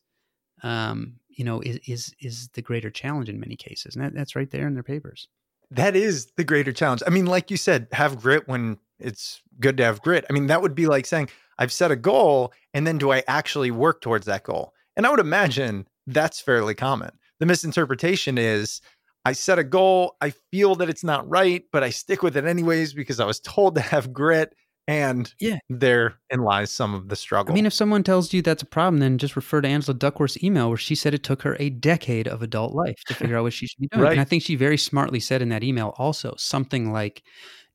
Um, 0.64 1.20
you 1.30 1.46
know, 1.46 1.62
is 1.62 1.80
is 1.88 2.16
is 2.20 2.50
the 2.54 2.62
greater 2.62 2.90
challenge 2.90 3.30
in 3.30 3.40
many 3.40 3.56
cases, 3.56 3.96
and 3.96 4.04
that, 4.04 4.14
that's 4.14 4.36
right 4.36 4.50
there 4.50 4.68
in 4.68 4.74
their 4.74 4.84
papers. 4.84 5.28
That 5.70 5.96
is 5.96 6.28
the 6.38 6.44
greater 6.44 6.72
challenge. 6.72 7.04
I 7.06 7.10
mean, 7.10 7.26
like 7.26 7.52
you 7.52 7.58
said, 7.58 7.88
have 7.92 8.22
grit 8.22 8.48
when 8.48 8.78
it's 9.00 9.42
good 9.60 9.78
to 9.78 9.84
have 9.84 10.02
grit. 10.02 10.26
I 10.30 10.34
mean, 10.34 10.48
that 10.48 10.62
would 10.62 10.76
be 10.76 10.88
like 10.88 11.06
saying, 11.06 11.30
I've 11.60 11.72
set 11.72 11.92
a 11.92 11.96
goal, 11.96 12.54
and 12.74 12.88
then 12.88 12.98
do 12.98 13.12
I 13.12 13.24
actually 13.28 13.72
work 13.72 14.02
towards 14.02 14.26
that 14.26 14.44
goal? 14.44 14.74
And 14.96 15.06
I 15.06 15.12
would 15.12 15.20
imagine 15.20 15.88
that's 16.08 16.40
fairly 16.40 16.74
common. 16.74 17.12
The 17.40 17.46
misinterpretation 17.46 18.38
is 18.38 18.82
I 19.28 19.34
set 19.34 19.60
a 19.60 19.64
goal, 19.66 20.16
I 20.22 20.30
feel 20.52 20.76
that 20.76 20.88
it's 20.88 21.04
not 21.04 21.28
right, 21.28 21.62
but 21.74 21.84
I 21.84 21.90
stick 21.90 22.24
with 22.24 22.38
it 22.38 22.46
anyways 22.46 22.94
because 22.94 23.20
I 23.20 23.26
was 23.26 23.42
told 23.42 23.76
to 23.76 23.82
have 23.82 24.14
grit. 24.14 24.56
And 24.88 25.34
yeah, 25.42 25.58
therein 25.70 26.14
lies 26.40 26.72
some 26.72 26.94
of 26.94 27.10
the 27.10 27.18
struggle. 27.18 27.52
I 27.52 27.56
mean, 27.56 27.66
if 27.66 27.74
someone 27.74 28.04
tells 28.04 28.32
you 28.32 28.42
that's 28.42 28.64
a 28.64 28.66
problem, 28.66 29.02
then 29.02 29.18
just 29.18 29.36
refer 29.36 29.60
to 29.60 29.68
Angela 29.68 29.98
Duckworth's 29.98 30.42
email 30.42 30.70
where 30.70 30.78
she 30.78 30.96
said 30.96 31.14
it 31.14 31.24
took 31.24 31.42
her 31.42 31.58
a 31.60 31.70
decade 31.70 32.26
of 32.30 32.42
adult 32.42 32.74
life 32.74 32.96
to 33.08 33.14
figure 33.14 33.36
out 33.36 33.44
what 33.44 33.52
she 33.52 33.68
should 33.68 33.82
be 33.82 33.88
doing. 33.92 34.02
right. 34.02 34.12
And 34.14 34.22
I 34.22 34.24
think 34.24 34.44
she 34.44 34.56
very 34.56 34.78
smartly 34.78 35.20
said 35.20 35.42
in 35.42 35.50
that 35.50 35.62
email 35.62 35.94
also 35.98 36.34
something 36.38 36.94
like, 36.94 37.22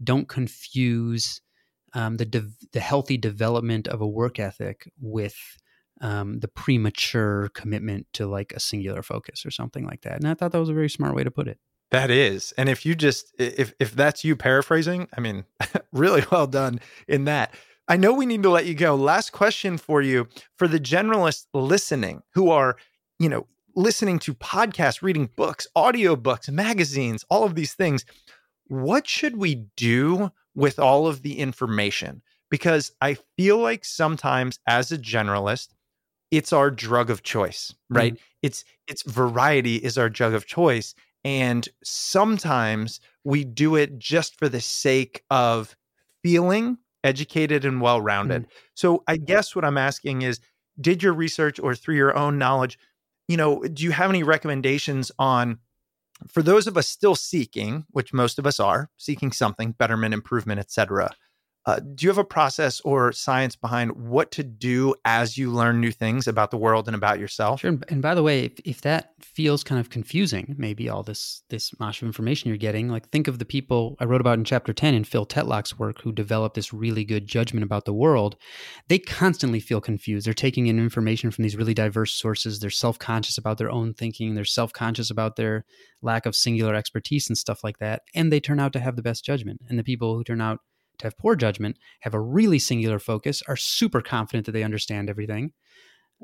"Don't 0.02 0.26
confuse 0.26 1.42
um, 1.92 2.16
the 2.16 2.24
de- 2.24 2.48
the 2.72 2.80
healthy 2.80 3.18
development 3.18 3.88
of 3.88 4.00
a 4.00 4.08
work 4.08 4.38
ethic 4.38 4.90
with." 4.98 5.36
Um, 6.02 6.40
the 6.40 6.48
premature 6.48 7.48
commitment 7.54 8.08
to 8.14 8.26
like 8.26 8.52
a 8.52 8.60
singular 8.60 9.04
focus 9.04 9.46
or 9.46 9.52
something 9.52 9.86
like 9.86 10.02
that. 10.02 10.16
And 10.16 10.26
I 10.26 10.34
thought 10.34 10.50
that 10.50 10.58
was 10.58 10.68
a 10.68 10.74
very 10.74 10.90
smart 10.90 11.14
way 11.14 11.22
to 11.22 11.30
put 11.30 11.46
it. 11.46 11.58
That 11.92 12.10
is. 12.10 12.52
And 12.56 12.68
if 12.68 12.84
you 12.84 12.94
just 12.94 13.32
if 13.38 13.74
if 13.78 13.94
that's 13.94 14.24
you 14.24 14.34
paraphrasing, 14.34 15.08
I 15.16 15.20
mean, 15.20 15.44
really 15.92 16.24
well 16.32 16.46
done 16.46 16.80
in 17.06 17.26
that. 17.26 17.54
I 17.86 17.96
know 17.96 18.14
we 18.14 18.26
need 18.26 18.42
to 18.44 18.50
let 18.50 18.64
you 18.64 18.74
go. 18.74 18.94
Last 18.94 19.32
question 19.32 19.76
for 19.76 20.00
you 20.00 20.26
for 20.56 20.66
the 20.66 20.80
generalists 20.80 21.46
listening 21.52 22.22
who 22.32 22.50
are, 22.50 22.76
you 23.18 23.28
know, 23.28 23.46
listening 23.76 24.18
to 24.20 24.32
podcasts, 24.34 25.02
reading 25.02 25.28
books, 25.36 25.66
audiobooks, 25.76 26.48
magazines, 26.50 27.24
all 27.28 27.44
of 27.44 27.54
these 27.54 27.74
things. 27.74 28.06
What 28.68 29.06
should 29.06 29.36
we 29.36 29.66
do 29.76 30.30
with 30.54 30.78
all 30.78 31.06
of 31.06 31.20
the 31.20 31.38
information? 31.38 32.22
Because 32.50 32.92
I 33.02 33.18
feel 33.36 33.58
like 33.58 33.84
sometimes 33.84 34.58
as 34.66 34.92
a 34.92 34.98
generalist, 34.98 35.68
it's 36.32 36.52
our 36.52 36.70
drug 36.70 37.10
of 37.10 37.22
choice, 37.22 37.72
right? 37.88 38.14
Mm-hmm. 38.14 38.24
It's 38.42 38.64
it's 38.88 39.02
variety 39.02 39.76
is 39.76 39.96
our 39.96 40.08
drug 40.08 40.34
of 40.34 40.46
choice 40.46 40.96
and 41.24 41.68
sometimes 41.84 42.98
we 43.22 43.44
do 43.44 43.76
it 43.76 43.98
just 43.98 44.36
for 44.38 44.48
the 44.48 44.60
sake 44.60 45.22
of 45.30 45.76
feeling 46.22 46.78
educated 47.04 47.64
and 47.64 47.80
well 47.80 48.00
rounded. 48.00 48.44
Mm. 48.44 48.48
So 48.74 49.04
I 49.06 49.16
guess 49.18 49.54
what 49.54 49.64
I'm 49.64 49.78
asking 49.78 50.22
is 50.22 50.40
did 50.80 51.02
your 51.02 51.12
research 51.12 51.60
or 51.60 51.74
through 51.74 51.96
your 51.96 52.16
own 52.16 52.38
knowledge, 52.38 52.78
you 53.28 53.36
know, 53.36 53.62
do 53.62 53.84
you 53.84 53.92
have 53.92 54.10
any 54.10 54.22
recommendations 54.22 55.12
on 55.18 55.58
for 56.28 56.42
those 56.42 56.66
of 56.66 56.76
us 56.76 56.88
still 56.88 57.16
seeking, 57.16 57.84
which 57.90 58.12
most 58.12 58.38
of 58.38 58.46
us 58.46 58.60
are, 58.60 58.90
seeking 58.96 59.32
something, 59.32 59.72
betterment, 59.72 60.14
improvement, 60.14 60.60
etc. 60.60 61.10
Uh, 61.64 61.78
do 61.94 62.04
you 62.04 62.10
have 62.10 62.18
a 62.18 62.24
process 62.24 62.80
or 62.80 63.12
science 63.12 63.54
behind 63.54 63.92
what 63.92 64.32
to 64.32 64.42
do 64.42 64.94
as 65.04 65.38
you 65.38 65.50
learn 65.50 65.80
new 65.80 65.92
things 65.92 66.26
about 66.26 66.50
the 66.50 66.56
world 66.56 66.88
and 66.88 66.96
about 66.96 67.20
yourself? 67.20 67.60
Sure. 67.60 67.78
And 67.88 68.02
by 68.02 68.14
the 68.14 68.22
way, 68.22 68.46
if, 68.46 68.52
if 68.64 68.80
that 68.80 69.12
feels 69.20 69.62
kind 69.62 69.80
of 69.80 69.88
confusing, 69.88 70.56
maybe 70.58 70.88
all 70.88 71.04
this 71.04 71.42
this 71.50 71.78
mosh 71.78 72.02
of 72.02 72.06
information 72.06 72.48
you're 72.48 72.56
getting, 72.56 72.88
like 72.88 73.08
think 73.10 73.28
of 73.28 73.38
the 73.38 73.44
people 73.44 73.96
I 74.00 74.06
wrote 74.06 74.20
about 74.20 74.38
in 74.38 74.44
chapter 74.44 74.72
10 74.72 74.94
in 74.94 75.04
Phil 75.04 75.24
Tetlock's 75.24 75.78
work 75.78 76.00
who 76.02 76.10
developed 76.10 76.56
this 76.56 76.72
really 76.72 77.04
good 77.04 77.28
judgment 77.28 77.62
about 77.62 77.84
the 77.84 77.94
world. 77.94 78.36
They 78.88 78.98
constantly 78.98 79.60
feel 79.60 79.80
confused. 79.80 80.26
They're 80.26 80.34
taking 80.34 80.66
in 80.66 80.80
information 80.80 81.30
from 81.30 81.42
these 81.42 81.56
really 81.56 81.74
diverse 81.74 82.12
sources. 82.12 82.58
They're 82.58 82.70
self-conscious 82.70 83.38
about 83.38 83.58
their 83.58 83.70
own 83.70 83.94
thinking. 83.94 84.34
They're 84.34 84.44
self-conscious 84.44 85.10
about 85.10 85.36
their 85.36 85.64
lack 86.02 86.26
of 86.26 86.34
singular 86.34 86.74
expertise 86.74 87.28
and 87.28 87.38
stuff 87.38 87.62
like 87.62 87.78
that. 87.78 88.02
And 88.14 88.32
they 88.32 88.40
turn 88.40 88.58
out 88.58 88.72
to 88.72 88.80
have 88.80 88.96
the 88.96 89.02
best 89.02 89.24
judgment. 89.24 89.60
And 89.68 89.78
the 89.78 89.84
people 89.84 90.16
who 90.16 90.24
turn 90.24 90.40
out 90.40 90.58
have 91.02 91.18
poor 91.18 91.36
judgment, 91.36 91.78
have 92.00 92.14
a 92.14 92.20
really 92.20 92.58
singular 92.58 92.98
focus, 92.98 93.42
are 93.48 93.56
super 93.56 94.00
confident 94.00 94.46
that 94.46 94.52
they 94.52 94.62
understand 94.62 95.10
everything. 95.10 95.52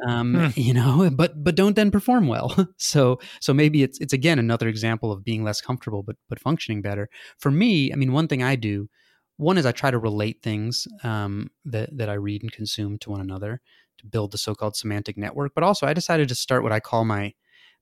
Um, 0.07 0.35
hmm. 0.35 0.61
you 0.61 0.75
know, 0.75 1.11
but 1.15 1.43
but 1.43 1.55
don't 1.55 1.77
then 1.77 1.91
perform 1.91 2.29
well. 2.29 2.55
so 2.77 3.19
so 3.41 3.53
maybe 3.53 3.83
it's 3.83 3.99
it's 4.01 4.13
again 4.13 4.39
another 4.39 4.69
example 4.69 5.11
of 5.13 5.25
being 5.25 5.43
less 5.43 5.61
comfortable 5.61 6.03
but 6.03 6.17
but 6.29 6.41
functioning 6.41 6.83
better. 6.83 7.09
For 7.39 7.51
me, 7.51 7.93
I 7.93 7.97
mean, 7.97 8.13
one 8.13 8.29
thing 8.29 8.43
I 8.43 8.57
do, 8.57 8.89
one 9.37 9.59
is 9.59 9.67
I 9.67 9.73
try 9.73 9.91
to 9.91 9.99
relate 9.99 10.43
things 10.43 10.87
um, 11.03 11.51
that 11.65 11.97
that 11.97 12.09
I 12.09 12.15
read 12.15 12.43
and 12.43 12.53
consume 12.53 12.99
to 12.99 13.11
one 13.11 13.21
another 13.21 13.61
to 13.99 14.07
build 14.07 14.31
the 14.31 14.39
so-called 14.39 14.77
semantic 14.77 15.17
network. 15.17 15.53
But 15.55 15.65
also, 15.65 15.87
I 15.87 15.93
decided 15.93 16.29
to 16.29 16.35
start 16.35 16.63
what 16.63 16.73
I 16.73 16.81
call 16.81 17.05
my 17.05 17.35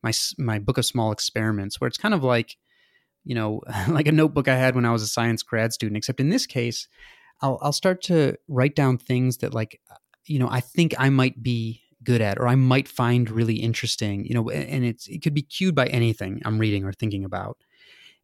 my 0.02 0.12
my 0.38 0.58
book 0.58 0.78
of 0.78 0.86
small 0.86 1.12
experiments, 1.12 1.80
where 1.80 1.88
it's 1.88 1.98
kind 1.98 2.14
of 2.14 2.22
like 2.22 2.56
you 3.26 3.34
know, 3.34 3.60
like 3.88 4.06
a 4.06 4.12
notebook 4.12 4.48
I 4.48 4.56
had 4.56 4.74
when 4.74 4.86
I 4.86 4.92
was 4.92 5.02
a 5.02 5.08
science 5.08 5.42
grad 5.42 5.74
student, 5.74 5.98
except 5.98 6.20
in 6.20 6.30
this 6.30 6.46
case, 6.46 6.88
I'll, 7.42 7.58
I'll 7.60 7.72
start 7.72 8.00
to 8.02 8.36
write 8.48 8.74
down 8.74 8.96
things 8.96 9.38
that 9.38 9.52
like, 9.52 9.80
uh, 9.90 9.96
you 10.24 10.38
know, 10.38 10.48
I 10.48 10.60
think 10.60 10.94
I 10.98 11.10
might 11.10 11.42
be 11.42 11.82
good 12.02 12.22
at 12.22 12.38
or 12.38 12.46
I 12.46 12.54
might 12.54 12.88
find 12.88 13.28
really 13.28 13.56
interesting, 13.56 14.24
you 14.24 14.34
know, 14.34 14.48
and 14.48 14.84
it's, 14.84 15.08
it 15.08 15.22
could 15.22 15.34
be 15.34 15.42
cued 15.42 15.74
by 15.74 15.86
anything 15.86 16.40
I'm 16.44 16.58
reading 16.58 16.84
or 16.84 16.92
thinking 16.92 17.24
about. 17.24 17.58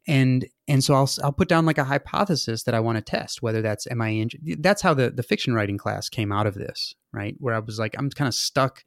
And, 0.06 0.46
and 0.66 0.82
so 0.82 0.94
I'll, 0.94 1.10
I'll 1.22 1.32
put 1.32 1.48
down 1.48 1.66
like 1.66 1.78
a 1.78 1.84
hypothesis 1.84 2.64
that 2.64 2.74
I 2.74 2.80
want 2.80 2.96
to 2.96 3.02
test, 3.02 3.42
whether 3.42 3.60
that's, 3.60 3.86
am 3.90 4.00
I, 4.00 4.08
in, 4.08 4.30
that's 4.60 4.82
how 4.82 4.94
the, 4.94 5.10
the 5.10 5.22
fiction 5.22 5.54
writing 5.54 5.78
class 5.78 6.08
came 6.08 6.32
out 6.32 6.46
of 6.46 6.54
this, 6.54 6.94
right? 7.12 7.36
Where 7.38 7.54
I 7.54 7.60
was 7.60 7.78
like, 7.78 7.94
I'm 7.98 8.10
kind 8.10 8.28
of 8.28 8.34
stuck 8.34 8.84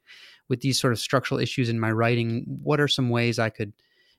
with 0.48 0.60
these 0.60 0.80
sort 0.80 0.92
of 0.92 0.98
structural 0.98 1.40
issues 1.40 1.68
in 1.68 1.80
my 1.80 1.90
writing. 1.90 2.44
What 2.62 2.80
are 2.80 2.88
some 2.88 3.08
ways 3.08 3.38
I 3.38 3.50
could, 3.50 3.72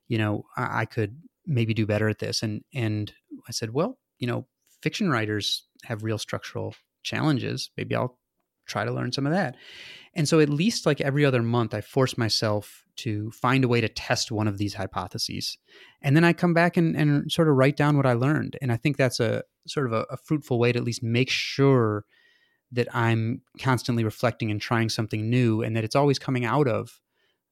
you 0.08 0.18
know, 0.18 0.46
I, 0.56 0.82
I 0.82 0.86
could 0.86 1.18
maybe 1.48 1.74
do 1.74 1.86
better 1.86 2.10
at 2.10 2.20
this. 2.20 2.44
And 2.44 2.64
and 2.74 3.12
i 3.48 3.52
said 3.52 3.74
well 3.74 3.98
you 4.20 4.28
know 4.28 4.46
fiction 4.82 5.10
writers 5.10 5.66
have 5.86 6.04
real 6.04 6.18
structural 6.18 6.76
challenges. 7.04 7.72
Maybe 7.78 7.96
i'll 7.96 8.20
try 8.66 8.84
to 8.84 8.92
learn 8.92 9.14
some 9.14 9.26
of 9.26 9.32
that. 9.32 9.56
And 10.14 10.28
so 10.28 10.42
at 10.42 10.50
least 10.50 10.86
like 10.86 11.00
every 11.00 11.26
other 11.26 11.42
month 11.42 11.74
i 11.74 11.82
force 11.82 12.18
myself 12.18 12.84
to 12.98 13.32
find 13.32 13.64
a 13.64 13.68
way 13.68 13.80
to 13.80 13.88
test 13.88 14.32
one 14.32 14.48
of 14.48 14.58
these 14.58 14.74
hypotheses. 14.74 15.58
And 16.02 16.16
then 16.16 16.24
i 16.24 16.34
come 16.34 16.54
back 16.54 16.78
and, 16.78 16.96
and 16.96 17.32
sort 17.32 17.48
of 17.48 17.56
write 17.56 17.78
down 17.78 17.98
what 17.98 18.06
i 18.06 18.14
learned. 18.14 18.58
And 18.62 18.72
i 18.72 18.78
think 18.78 18.98
that's 18.98 19.20
a 19.20 19.44
sort 19.66 19.88
of 19.88 19.94
a, 19.94 20.06
a 20.10 20.18
fruitful 20.18 20.60
way 20.60 20.72
to 20.72 20.80
at 20.80 20.86
least 20.86 21.04
make 21.04 21.30
sure 21.30 22.06
that 22.72 22.94
i'm 22.94 23.42
constantly 23.60 24.04
reflecting 24.04 24.52
and 24.52 24.60
trying 24.60 24.90
something 24.90 25.30
new 25.30 25.62
and 25.62 25.76
that 25.76 25.84
it's 25.84 25.96
always 25.96 26.20
coming 26.20 26.46
out 26.46 26.68
of 26.68 27.00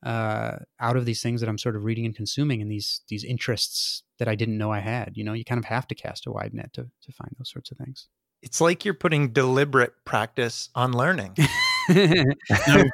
uh, 0.06 0.58
out 0.80 0.96
of 0.96 1.06
these 1.06 1.22
things 1.22 1.42
that 1.42 1.50
I'm 1.50 1.58
sort 1.58 1.76
of 1.76 1.84
reading 1.84 2.06
and 2.06 2.16
consuming 2.16 2.62
and 2.62 2.72
these 2.72 3.02
these 3.10 3.24
interests 3.24 4.04
that 4.20 4.28
I 4.28 4.36
didn't 4.36 4.58
know 4.58 4.72
I 4.72 4.80
had. 4.80 5.14
You 5.16 5.24
know, 5.24 5.34
you 5.34 5.44
kind 5.44 5.60
of 5.60 5.66
have 5.66 5.88
to 5.88 5.96
cast 5.96 6.28
a 6.28 6.32
wide 6.32 6.54
net 6.54 6.72
to 6.74 6.84
to 6.84 7.12
find 7.12 7.32
those 7.38 7.52
sorts 7.52 7.72
of 7.72 7.78
things. 7.78 8.08
It's 8.42 8.62
like 8.62 8.86
you're 8.86 8.94
putting 8.94 9.30
deliberate 9.30 9.94
practice 10.06 10.70
on 10.76 10.94
learning. 10.94 11.36
no, 11.90 12.24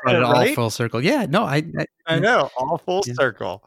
right? 0.06 0.24
all 0.24 0.48
full 0.54 0.70
circle. 0.70 1.04
Yeah, 1.04 1.26
no, 1.30 1.44
I 1.44 1.64
I, 1.78 1.86
I 2.08 2.20
know 2.20 2.50
all 2.58 2.78
full 2.78 3.04
yeah. 3.06 3.14
circle. 3.14 3.64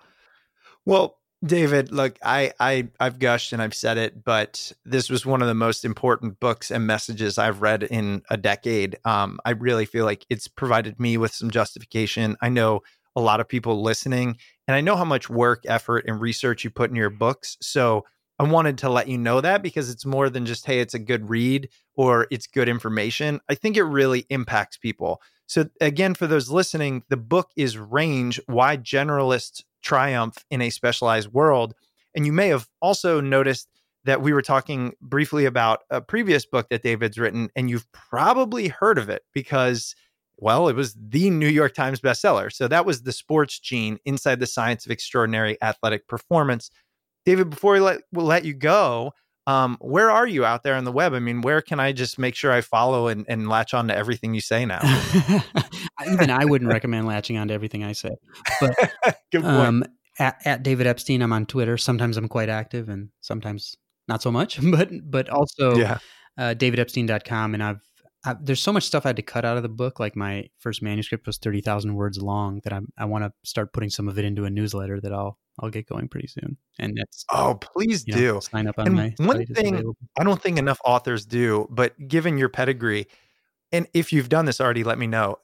Well, 0.87 1.19
David, 1.45 1.93
look, 1.93 2.17
I, 2.23 2.53
I 2.59 2.89
I've 2.99 3.19
gushed 3.19 3.53
and 3.53 3.61
I've 3.61 3.75
said 3.75 3.99
it, 3.99 4.25
but 4.25 4.73
this 4.87 5.11
was 5.11 5.27
one 5.27 5.43
of 5.43 5.49
the 5.49 5.55
most 5.55 5.85
important 5.85 6.41
books 6.41 6.71
and 6.71 6.87
messages 6.87 7.37
I've 7.37 7.61
read 7.61 7.83
in 7.83 8.23
a 8.31 8.39
decade. 8.39 8.97
Um, 9.05 9.39
I 9.45 9.51
really 9.51 9.85
feel 9.85 10.07
like 10.07 10.25
it's 10.31 10.49
provided 10.49 10.99
me 10.99 11.19
with 11.19 11.35
some 11.35 11.51
justification. 11.51 12.37
I 12.41 12.49
know 12.49 12.81
a 13.17 13.21
lot 13.21 13.41
of 13.41 13.49
people 13.49 13.83
listening. 13.83 14.37
And 14.67 14.75
I 14.75 14.81
know 14.81 14.97
how 14.97 15.05
much 15.05 15.31
work, 15.31 15.65
effort, 15.67 16.05
and 16.07 16.21
research 16.21 16.65
you 16.65 16.71
put 16.71 16.91
in 16.91 16.97
your 16.97 17.11
books. 17.11 17.57
So 17.61 18.05
I 18.39 18.45
wanted 18.45 18.79
to 18.79 18.91
let 18.91 19.09
you 19.09 19.17
know 19.17 19.41
that 19.41 19.63
because 19.63 19.91
it's 19.91 20.05
more 20.05 20.29
than 20.29 20.45
just, 20.45 20.67
hey, 20.67 20.81
it's 20.81 20.95
a 20.95 20.99
good 20.99 21.29
read 21.29 21.69
or 21.95 22.27
it's 22.31 22.47
good 22.47 22.69
information. 22.69 23.41
I 23.49 23.55
think 23.55 23.77
it 23.77 23.85
really 23.85 24.27
impacts 24.29 24.77
people. 24.77 25.21
So, 25.47 25.69
again, 25.81 26.15
for 26.15 26.27
those 26.27 26.51
listening, 26.51 27.05
the 27.11 27.17
book 27.17 27.51
is 27.55 27.79
Range 27.79 28.41
Why 28.47 28.77
Generalists 28.77 29.63
Triumph 29.83 30.45
in 30.51 30.63
a 30.63 30.71
Specialized 30.71 31.29
World. 31.33 31.75
And 32.15 32.27
you 32.27 32.33
may 32.33 32.49
have 32.49 32.69
also 32.81 33.21
noticed 33.21 33.69
that 34.05 34.23
we 34.23 34.33
were 34.33 34.43
talking 34.43 34.95
briefly 35.01 35.45
about 35.45 35.81
a 35.91 36.01
previous 36.01 36.45
book 36.47 36.69
that 36.71 36.83
David's 36.83 37.19
written, 37.19 37.51
and 37.55 37.71
you've 37.71 37.91
probably 37.93 38.69
heard 38.69 38.99
of 38.99 39.09
it 39.09 39.23
because 39.33 39.95
well, 40.45 40.69
it 40.69 40.77
was 40.77 40.95
the 40.95 41.31
New 41.31 41.49
York 41.49 41.73
Times 41.73 42.01
bestseller. 42.01 42.53
So 42.53 42.69
that 42.69 42.85
was 42.85 43.03
The 43.03 43.13
Sports 43.13 43.59
Gene 43.59 43.99
Inside 44.05 44.41
the 44.41 44.47
Science 44.47 44.85
of 44.85 44.93
Extraordinary 44.93 45.57
Athletic 45.63 46.07
Performance. 46.07 46.71
David, 47.25 47.49
before 47.49 47.73
we 47.73 47.81
let, 47.81 48.03
we'll 48.13 48.27
let 48.27 48.45
you 48.45 48.53
go, 48.53 49.15
um, 49.47 49.79
where 49.81 50.11
are 50.11 50.27
you 50.27 50.45
out 50.45 50.63
there 50.63 50.75
on 50.75 50.85
the 50.85 50.93
web? 50.93 51.15
I 51.15 51.19
mean, 51.19 51.41
where 51.41 51.63
can 51.63 51.81
I 51.81 51.93
just 51.93 52.19
make 52.19 52.35
sure 52.35 52.53
I 52.53 52.61
follow 52.61 53.09
and, 53.09 53.25
and 53.27 53.49
latch 53.49 53.73
on 53.73 53.89
to 53.89 53.97
everything 53.97 54.35
you 54.35 54.43
say 54.43 54.67
now? 54.67 54.81
Even 56.07 56.29
I 56.29 56.45
wouldn't 56.45 56.71
recommend 56.71 57.07
latching 57.07 57.39
on 57.39 57.49
to 57.49 57.55
everything 57.55 57.83
I 57.83 57.93
say. 57.93 58.11
But 58.61 58.75
um, 59.45 59.83
at, 60.19 60.43
at 60.45 60.63
David 60.63 60.87
Epstein, 60.87 61.23
I'm 61.23 61.33
on 61.33 61.47
Twitter. 61.47 61.79
Sometimes 61.79 62.19
I'm 62.19 62.29
quite 62.29 62.51
active 62.51 62.91
and 62.91 63.09
sometimes 63.23 63.77
not 64.09 64.21
so 64.21 64.31
much. 64.31 64.61
But 64.71 64.91
but 65.11 65.31
also 65.31 65.75
yeah. 65.75 65.99
uh, 66.37 66.53
davidepstein.com. 66.53 67.55
And 67.55 67.63
I've, 67.63 67.81
I've 68.25 68.45
there's 68.45 68.63
so 68.63 68.73
much 68.73 68.85
stuff 68.85 69.05
I 69.05 69.11
had 69.11 69.17
to 69.17 69.23
cut 69.23 69.45
out 69.45 69.57
of 69.57 69.63
the 69.63 69.69
book. 69.69 70.01
Like 70.01 70.17
my 70.17 70.49
first 70.59 70.83
manuscript 70.83 71.27
was 71.27 71.39
thirty 71.39 71.61
thousand 71.61 71.95
words 71.95 72.21
long. 72.23 72.61
That 72.65 72.73
I'm, 72.73 72.89
I 72.99 73.05
want 73.05 73.25
to 73.25 73.33
start 73.45 73.73
putting 73.73 73.91
some 73.91 74.09
of 74.09 74.19
it 74.19 74.25
into 74.25 74.45
a 74.45 74.51
newsletter 74.51 75.01
that 75.01 75.13
I'll 75.13 75.39
I'll 75.61 75.71
get 75.71 75.87
going 75.89 76.09
pretty 76.09 76.29
soon. 76.29 76.57
And 76.79 76.97
that's 76.97 77.25
Oh, 77.33 77.55
please 77.61 78.05
do. 78.05 78.35
know, 78.35 78.41
sign 78.41 78.67
up 78.67 78.79
on 78.79 78.87
And 78.89 78.97
my 78.97 79.15
one 79.19 79.45
thing- 79.47 79.95
I 80.19 80.25
don't 80.25 80.41
think 80.43 80.59
enough 80.59 80.81
authors 80.85 81.27
do, 81.27 81.67
but 81.71 81.95
given 82.09 82.39
your 82.39 82.49
pedigree, 82.49 83.07
and 83.73 83.87
if 83.95 84.13
you've 84.13 84.29
done 84.29 84.47
this 84.47 84.61
already, 84.61 84.85
let 84.85 84.99
me 84.99 85.07
know. 85.07 85.37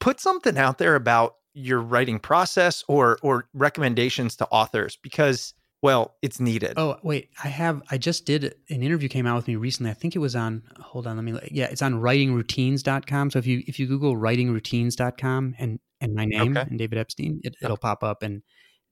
Put 0.00 0.20
something 0.20 0.56
out 0.58 0.78
there 0.78 0.94
about 0.94 1.34
your 1.52 1.80
writing 1.80 2.18
process 2.18 2.82
or 2.88 3.18
or 3.22 3.48
recommendations 3.54 4.36
to 4.36 4.46
authors 4.48 4.96
because 5.02 5.52
well, 5.82 6.14
it's 6.22 6.40
needed. 6.40 6.74
Oh 6.76 6.96
wait, 7.02 7.30
I 7.42 7.48
have. 7.48 7.82
I 7.90 7.98
just 7.98 8.26
did 8.26 8.54
an 8.68 8.82
interview 8.82 9.08
came 9.08 9.26
out 9.26 9.36
with 9.36 9.48
me 9.48 9.56
recently. 9.56 9.90
I 9.90 9.94
think 9.94 10.14
it 10.14 10.18
was 10.18 10.36
on. 10.36 10.62
Hold 10.78 11.06
on, 11.06 11.16
let 11.16 11.24
me. 11.24 11.38
Yeah, 11.50 11.66
it's 11.66 11.82
on 11.82 11.94
writingroutines.com. 11.94 13.30
So 13.30 13.38
if 13.38 13.46
you 13.46 13.62
if 13.66 13.78
you 13.78 13.86
Google 13.86 14.16
writingroutines.com 14.16 15.54
and 15.58 15.78
and 16.00 16.14
my 16.14 16.24
name 16.24 16.56
Okay. 16.56 16.66
and 16.68 16.78
David 16.78 16.98
Epstein, 16.98 17.40
it, 17.42 17.56
it'll 17.62 17.76
pop 17.76 18.02
up. 18.02 18.22
And 18.22 18.42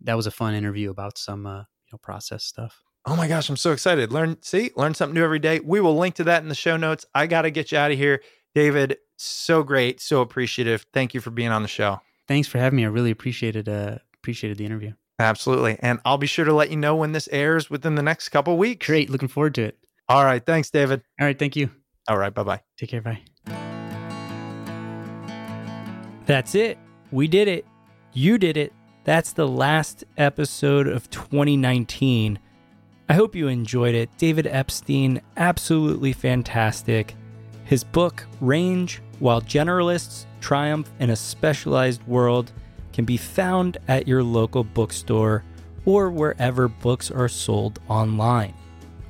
that 0.03 0.15
was 0.15 0.27
a 0.27 0.31
fun 0.31 0.55
interview 0.55 0.91
about 0.91 1.19
some 1.19 1.47
uh, 1.47 1.59
you 1.61 1.93
know 1.93 1.99
process 2.03 2.45
stuff. 2.45 2.83
Oh 3.07 3.17
my 3.17 3.29
gosh, 3.29 3.49
I'm 3.49 3.57
so 3.57 3.73
excited. 3.73 4.13
Learn, 4.13 4.37
see, 4.43 4.71
learn 4.77 4.93
something 4.93 5.15
new 5.15 5.25
every 5.25 5.39
day. 5.39 5.61
We 5.61 5.81
will 5.81 5.97
link 5.97 6.17
to 6.17 6.25
that 6.25 6.43
in 6.43 6.49
the 6.51 6.55
show 6.55 6.77
notes. 6.77 7.07
I 7.15 7.27
got 7.27 7.43
to 7.43 7.51
get 7.51 7.73
you 7.73 7.79
out 7.79 7.91
of 7.91 7.97
here. 7.97 8.21
David, 8.55 8.99
so 9.17 9.63
great, 9.63 10.01
so 10.01 10.21
appreciative. 10.21 10.85
Thank 10.93 11.15
you 11.15 11.21
for 11.21 11.31
being 11.31 11.49
on 11.49 11.63
the 11.63 11.69
show. 11.69 12.01
Thanks 12.27 12.49
for 12.49 12.59
having 12.59 12.77
me. 12.77 12.85
I 12.85 12.89
really 12.89 13.11
appreciated 13.11 13.69
uh 13.69 13.99
appreciated 14.23 14.59
the 14.59 14.65
interview. 14.67 14.93
Absolutely. 15.19 15.77
And 15.81 15.99
I'll 16.05 16.19
be 16.19 16.27
sure 16.27 16.45
to 16.45 16.53
let 16.53 16.71
you 16.71 16.77
know 16.77 16.95
when 16.95 17.13
this 17.13 17.29
airs 17.33 17.69
within 17.69 17.97
the 17.97 18.03
next 18.03 18.29
couple 18.29 18.57
weeks. 18.57 18.87
Great, 18.87 19.11
looking 19.11 19.29
forward 19.29 19.55
to 19.57 19.63
it. 19.63 19.79
All 20.09 20.25
right. 20.25 20.45
Thanks, 20.45 20.71
David. 20.71 21.03
All 21.21 21.27
right, 21.27 21.39
thank 21.39 21.57
you. 21.57 21.71
All 22.09 22.17
right. 22.17 22.33
Bye 22.33 22.43
bye. 22.45 22.63
Take 22.79 22.91
care. 22.91 23.03
Bye. 23.03 23.21
That's 26.27 26.55
it. 26.55 26.79
We 27.11 27.27
did 27.27 27.49
it. 27.49 27.67
You 28.13 28.39
did 28.39 28.57
it. 28.57 28.73
That's 29.05 29.33
the 29.33 29.49
last 29.49 30.05
episode 30.17 30.87
of 30.87 31.09
2019. 31.11 32.39
I 33.09 33.15
hope 33.15 33.35
you 33.35 33.49
enjoyed 33.49 33.95
it. 33.95 34.11
David 34.19 34.47
Epstein, 34.47 35.23
absolutely 35.39 36.13
fantastic. 36.13 37.15
His 37.65 37.83
book, 37.83 38.27
Range 38.41 39.01
Why 39.19 39.41
Generalists 39.41 40.27
Triumph 40.41 40.91
in 41.01 41.11
a 41.11 41.17
Specialized 41.17 42.03
World, 42.07 42.53
can 42.99 43.05
be 43.05 43.17
found 43.17 43.79
at 43.87 44.09
your 44.09 44.25
local 44.25 44.65
bookstore 44.65 45.45
or 45.85 46.11
wherever 46.11 46.67
books 46.67 47.13
are 47.13 47.29
sold 47.29 47.79
online. 47.87 48.53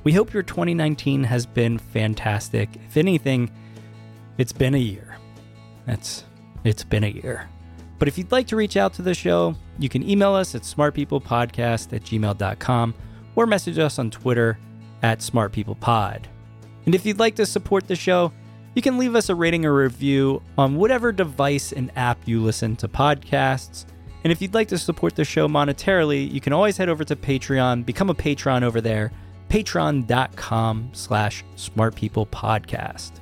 We 0.03 0.13
hope 0.13 0.31
your 0.31 0.43
2019 0.43 1.23
has 1.23 1.47
been 1.47 1.79
fantastic. 1.79 2.69
If 2.85 2.97
anything, 2.97 3.49
it's 4.37 4.53
been 4.53 4.75
a 4.75 4.77
year. 4.77 5.17
That's 5.87 6.23
it's 6.63 6.83
been 6.83 7.03
a 7.03 7.07
year. 7.07 7.49
But 7.97 8.07
if 8.07 8.19
you'd 8.19 8.31
like 8.31 8.45
to 8.49 8.55
reach 8.55 8.77
out 8.77 8.93
to 8.93 9.01
the 9.01 9.15
show, 9.15 9.55
you 9.79 9.89
can 9.89 10.07
email 10.07 10.35
us 10.35 10.53
at 10.53 10.61
smartpeoplepodcast 10.61 11.91
at 11.91 12.03
gmail.com 12.03 12.93
or 13.35 13.47
message 13.47 13.79
us 13.79 13.97
on 13.97 14.11
Twitter 14.11 14.59
at 15.01 15.17
smartpeoplepod. 15.21 16.25
And 16.85 16.93
if 16.93 17.07
you'd 17.07 17.17
like 17.17 17.37
to 17.37 17.45
support 17.47 17.87
the 17.87 17.95
show, 17.95 18.33
you 18.79 18.81
can 18.81 18.97
leave 18.97 19.13
us 19.13 19.27
a 19.27 19.35
rating 19.35 19.65
or 19.65 19.75
review 19.75 20.41
on 20.57 20.77
whatever 20.77 21.11
device 21.11 21.73
and 21.73 21.91
app 21.97 22.17
you 22.25 22.41
listen 22.41 22.77
to 22.77 22.87
podcasts. 22.87 23.83
And 24.23 24.31
if 24.31 24.41
you'd 24.41 24.53
like 24.53 24.69
to 24.69 24.77
support 24.77 25.17
the 25.17 25.25
show 25.25 25.49
monetarily, 25.49 26.31
you 26.31 26.39
can 26.39 26.53
always 26.53 26.77
head 26.77 26.87
over 26.87 27.03
to 27.03 27.13
Patreon, 27.13 27.85
become 27.85 28.09
a 28.09 28.13
patron 28.13 28.63
over 28.63 28.79
there, 28.79 29.11
patreon.com 29.49 30.91
slash 30.93 31.43
smartpeoplepodcast. 31.57 33.19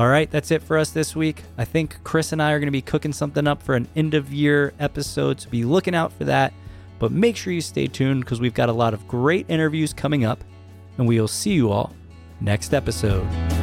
All 0.00 0.08
right, 0.08 0.28
that's 0.28 0.50
it 0.50 0.60
for 0.60 0.76
us 0.76 0.90
this 0.90 1.14
week. 1.14 1.44
I 1.56 1.64
think 1.64 2.02
Chris 2.02 2.32
and 2.32 2.42
I 2.42 2.50
are 2.50 2.58
going 2.58 2.66
to 2.66 2.72
be 2.72 2.82
cooking 2.82 3.12
something 3.12 3.46
up 3.46 3.62
for 3.62 3.76
an 3.76 3.86
end 3.94 4.14
of 4.14 4.32
year 4.32 4.74
episode, 4.80 5.40
so 5.40 5.48
be 5.50 5.62
looking 5.62 5.94
out 5.94 6.12
for 6.14 6.24
that. 6.24 6.52
But 6.98 7.12
make 7.12 7.36
sure 7.36 7.52
you 7.52 7.60
stay 7.60 7.86
tuned 7.86 8.24
because 8.24 8.40
we've 8.40 8.54
got 8.54 8.70
a 8.70 8.72
lot 8.72 8.92
of 8.92 9.06
great 9.06 9.46
interviews 9.48 9.92
coming 9.92 10.24
up, 10.24 10.42
and 10.98 11.06
we 11.06 11.20
will 11.20 11.28
see 11.28 11.52
you 11.52 11.70
all 11.70 11.94
next 12.40 12.74
episode. 12.74 13.55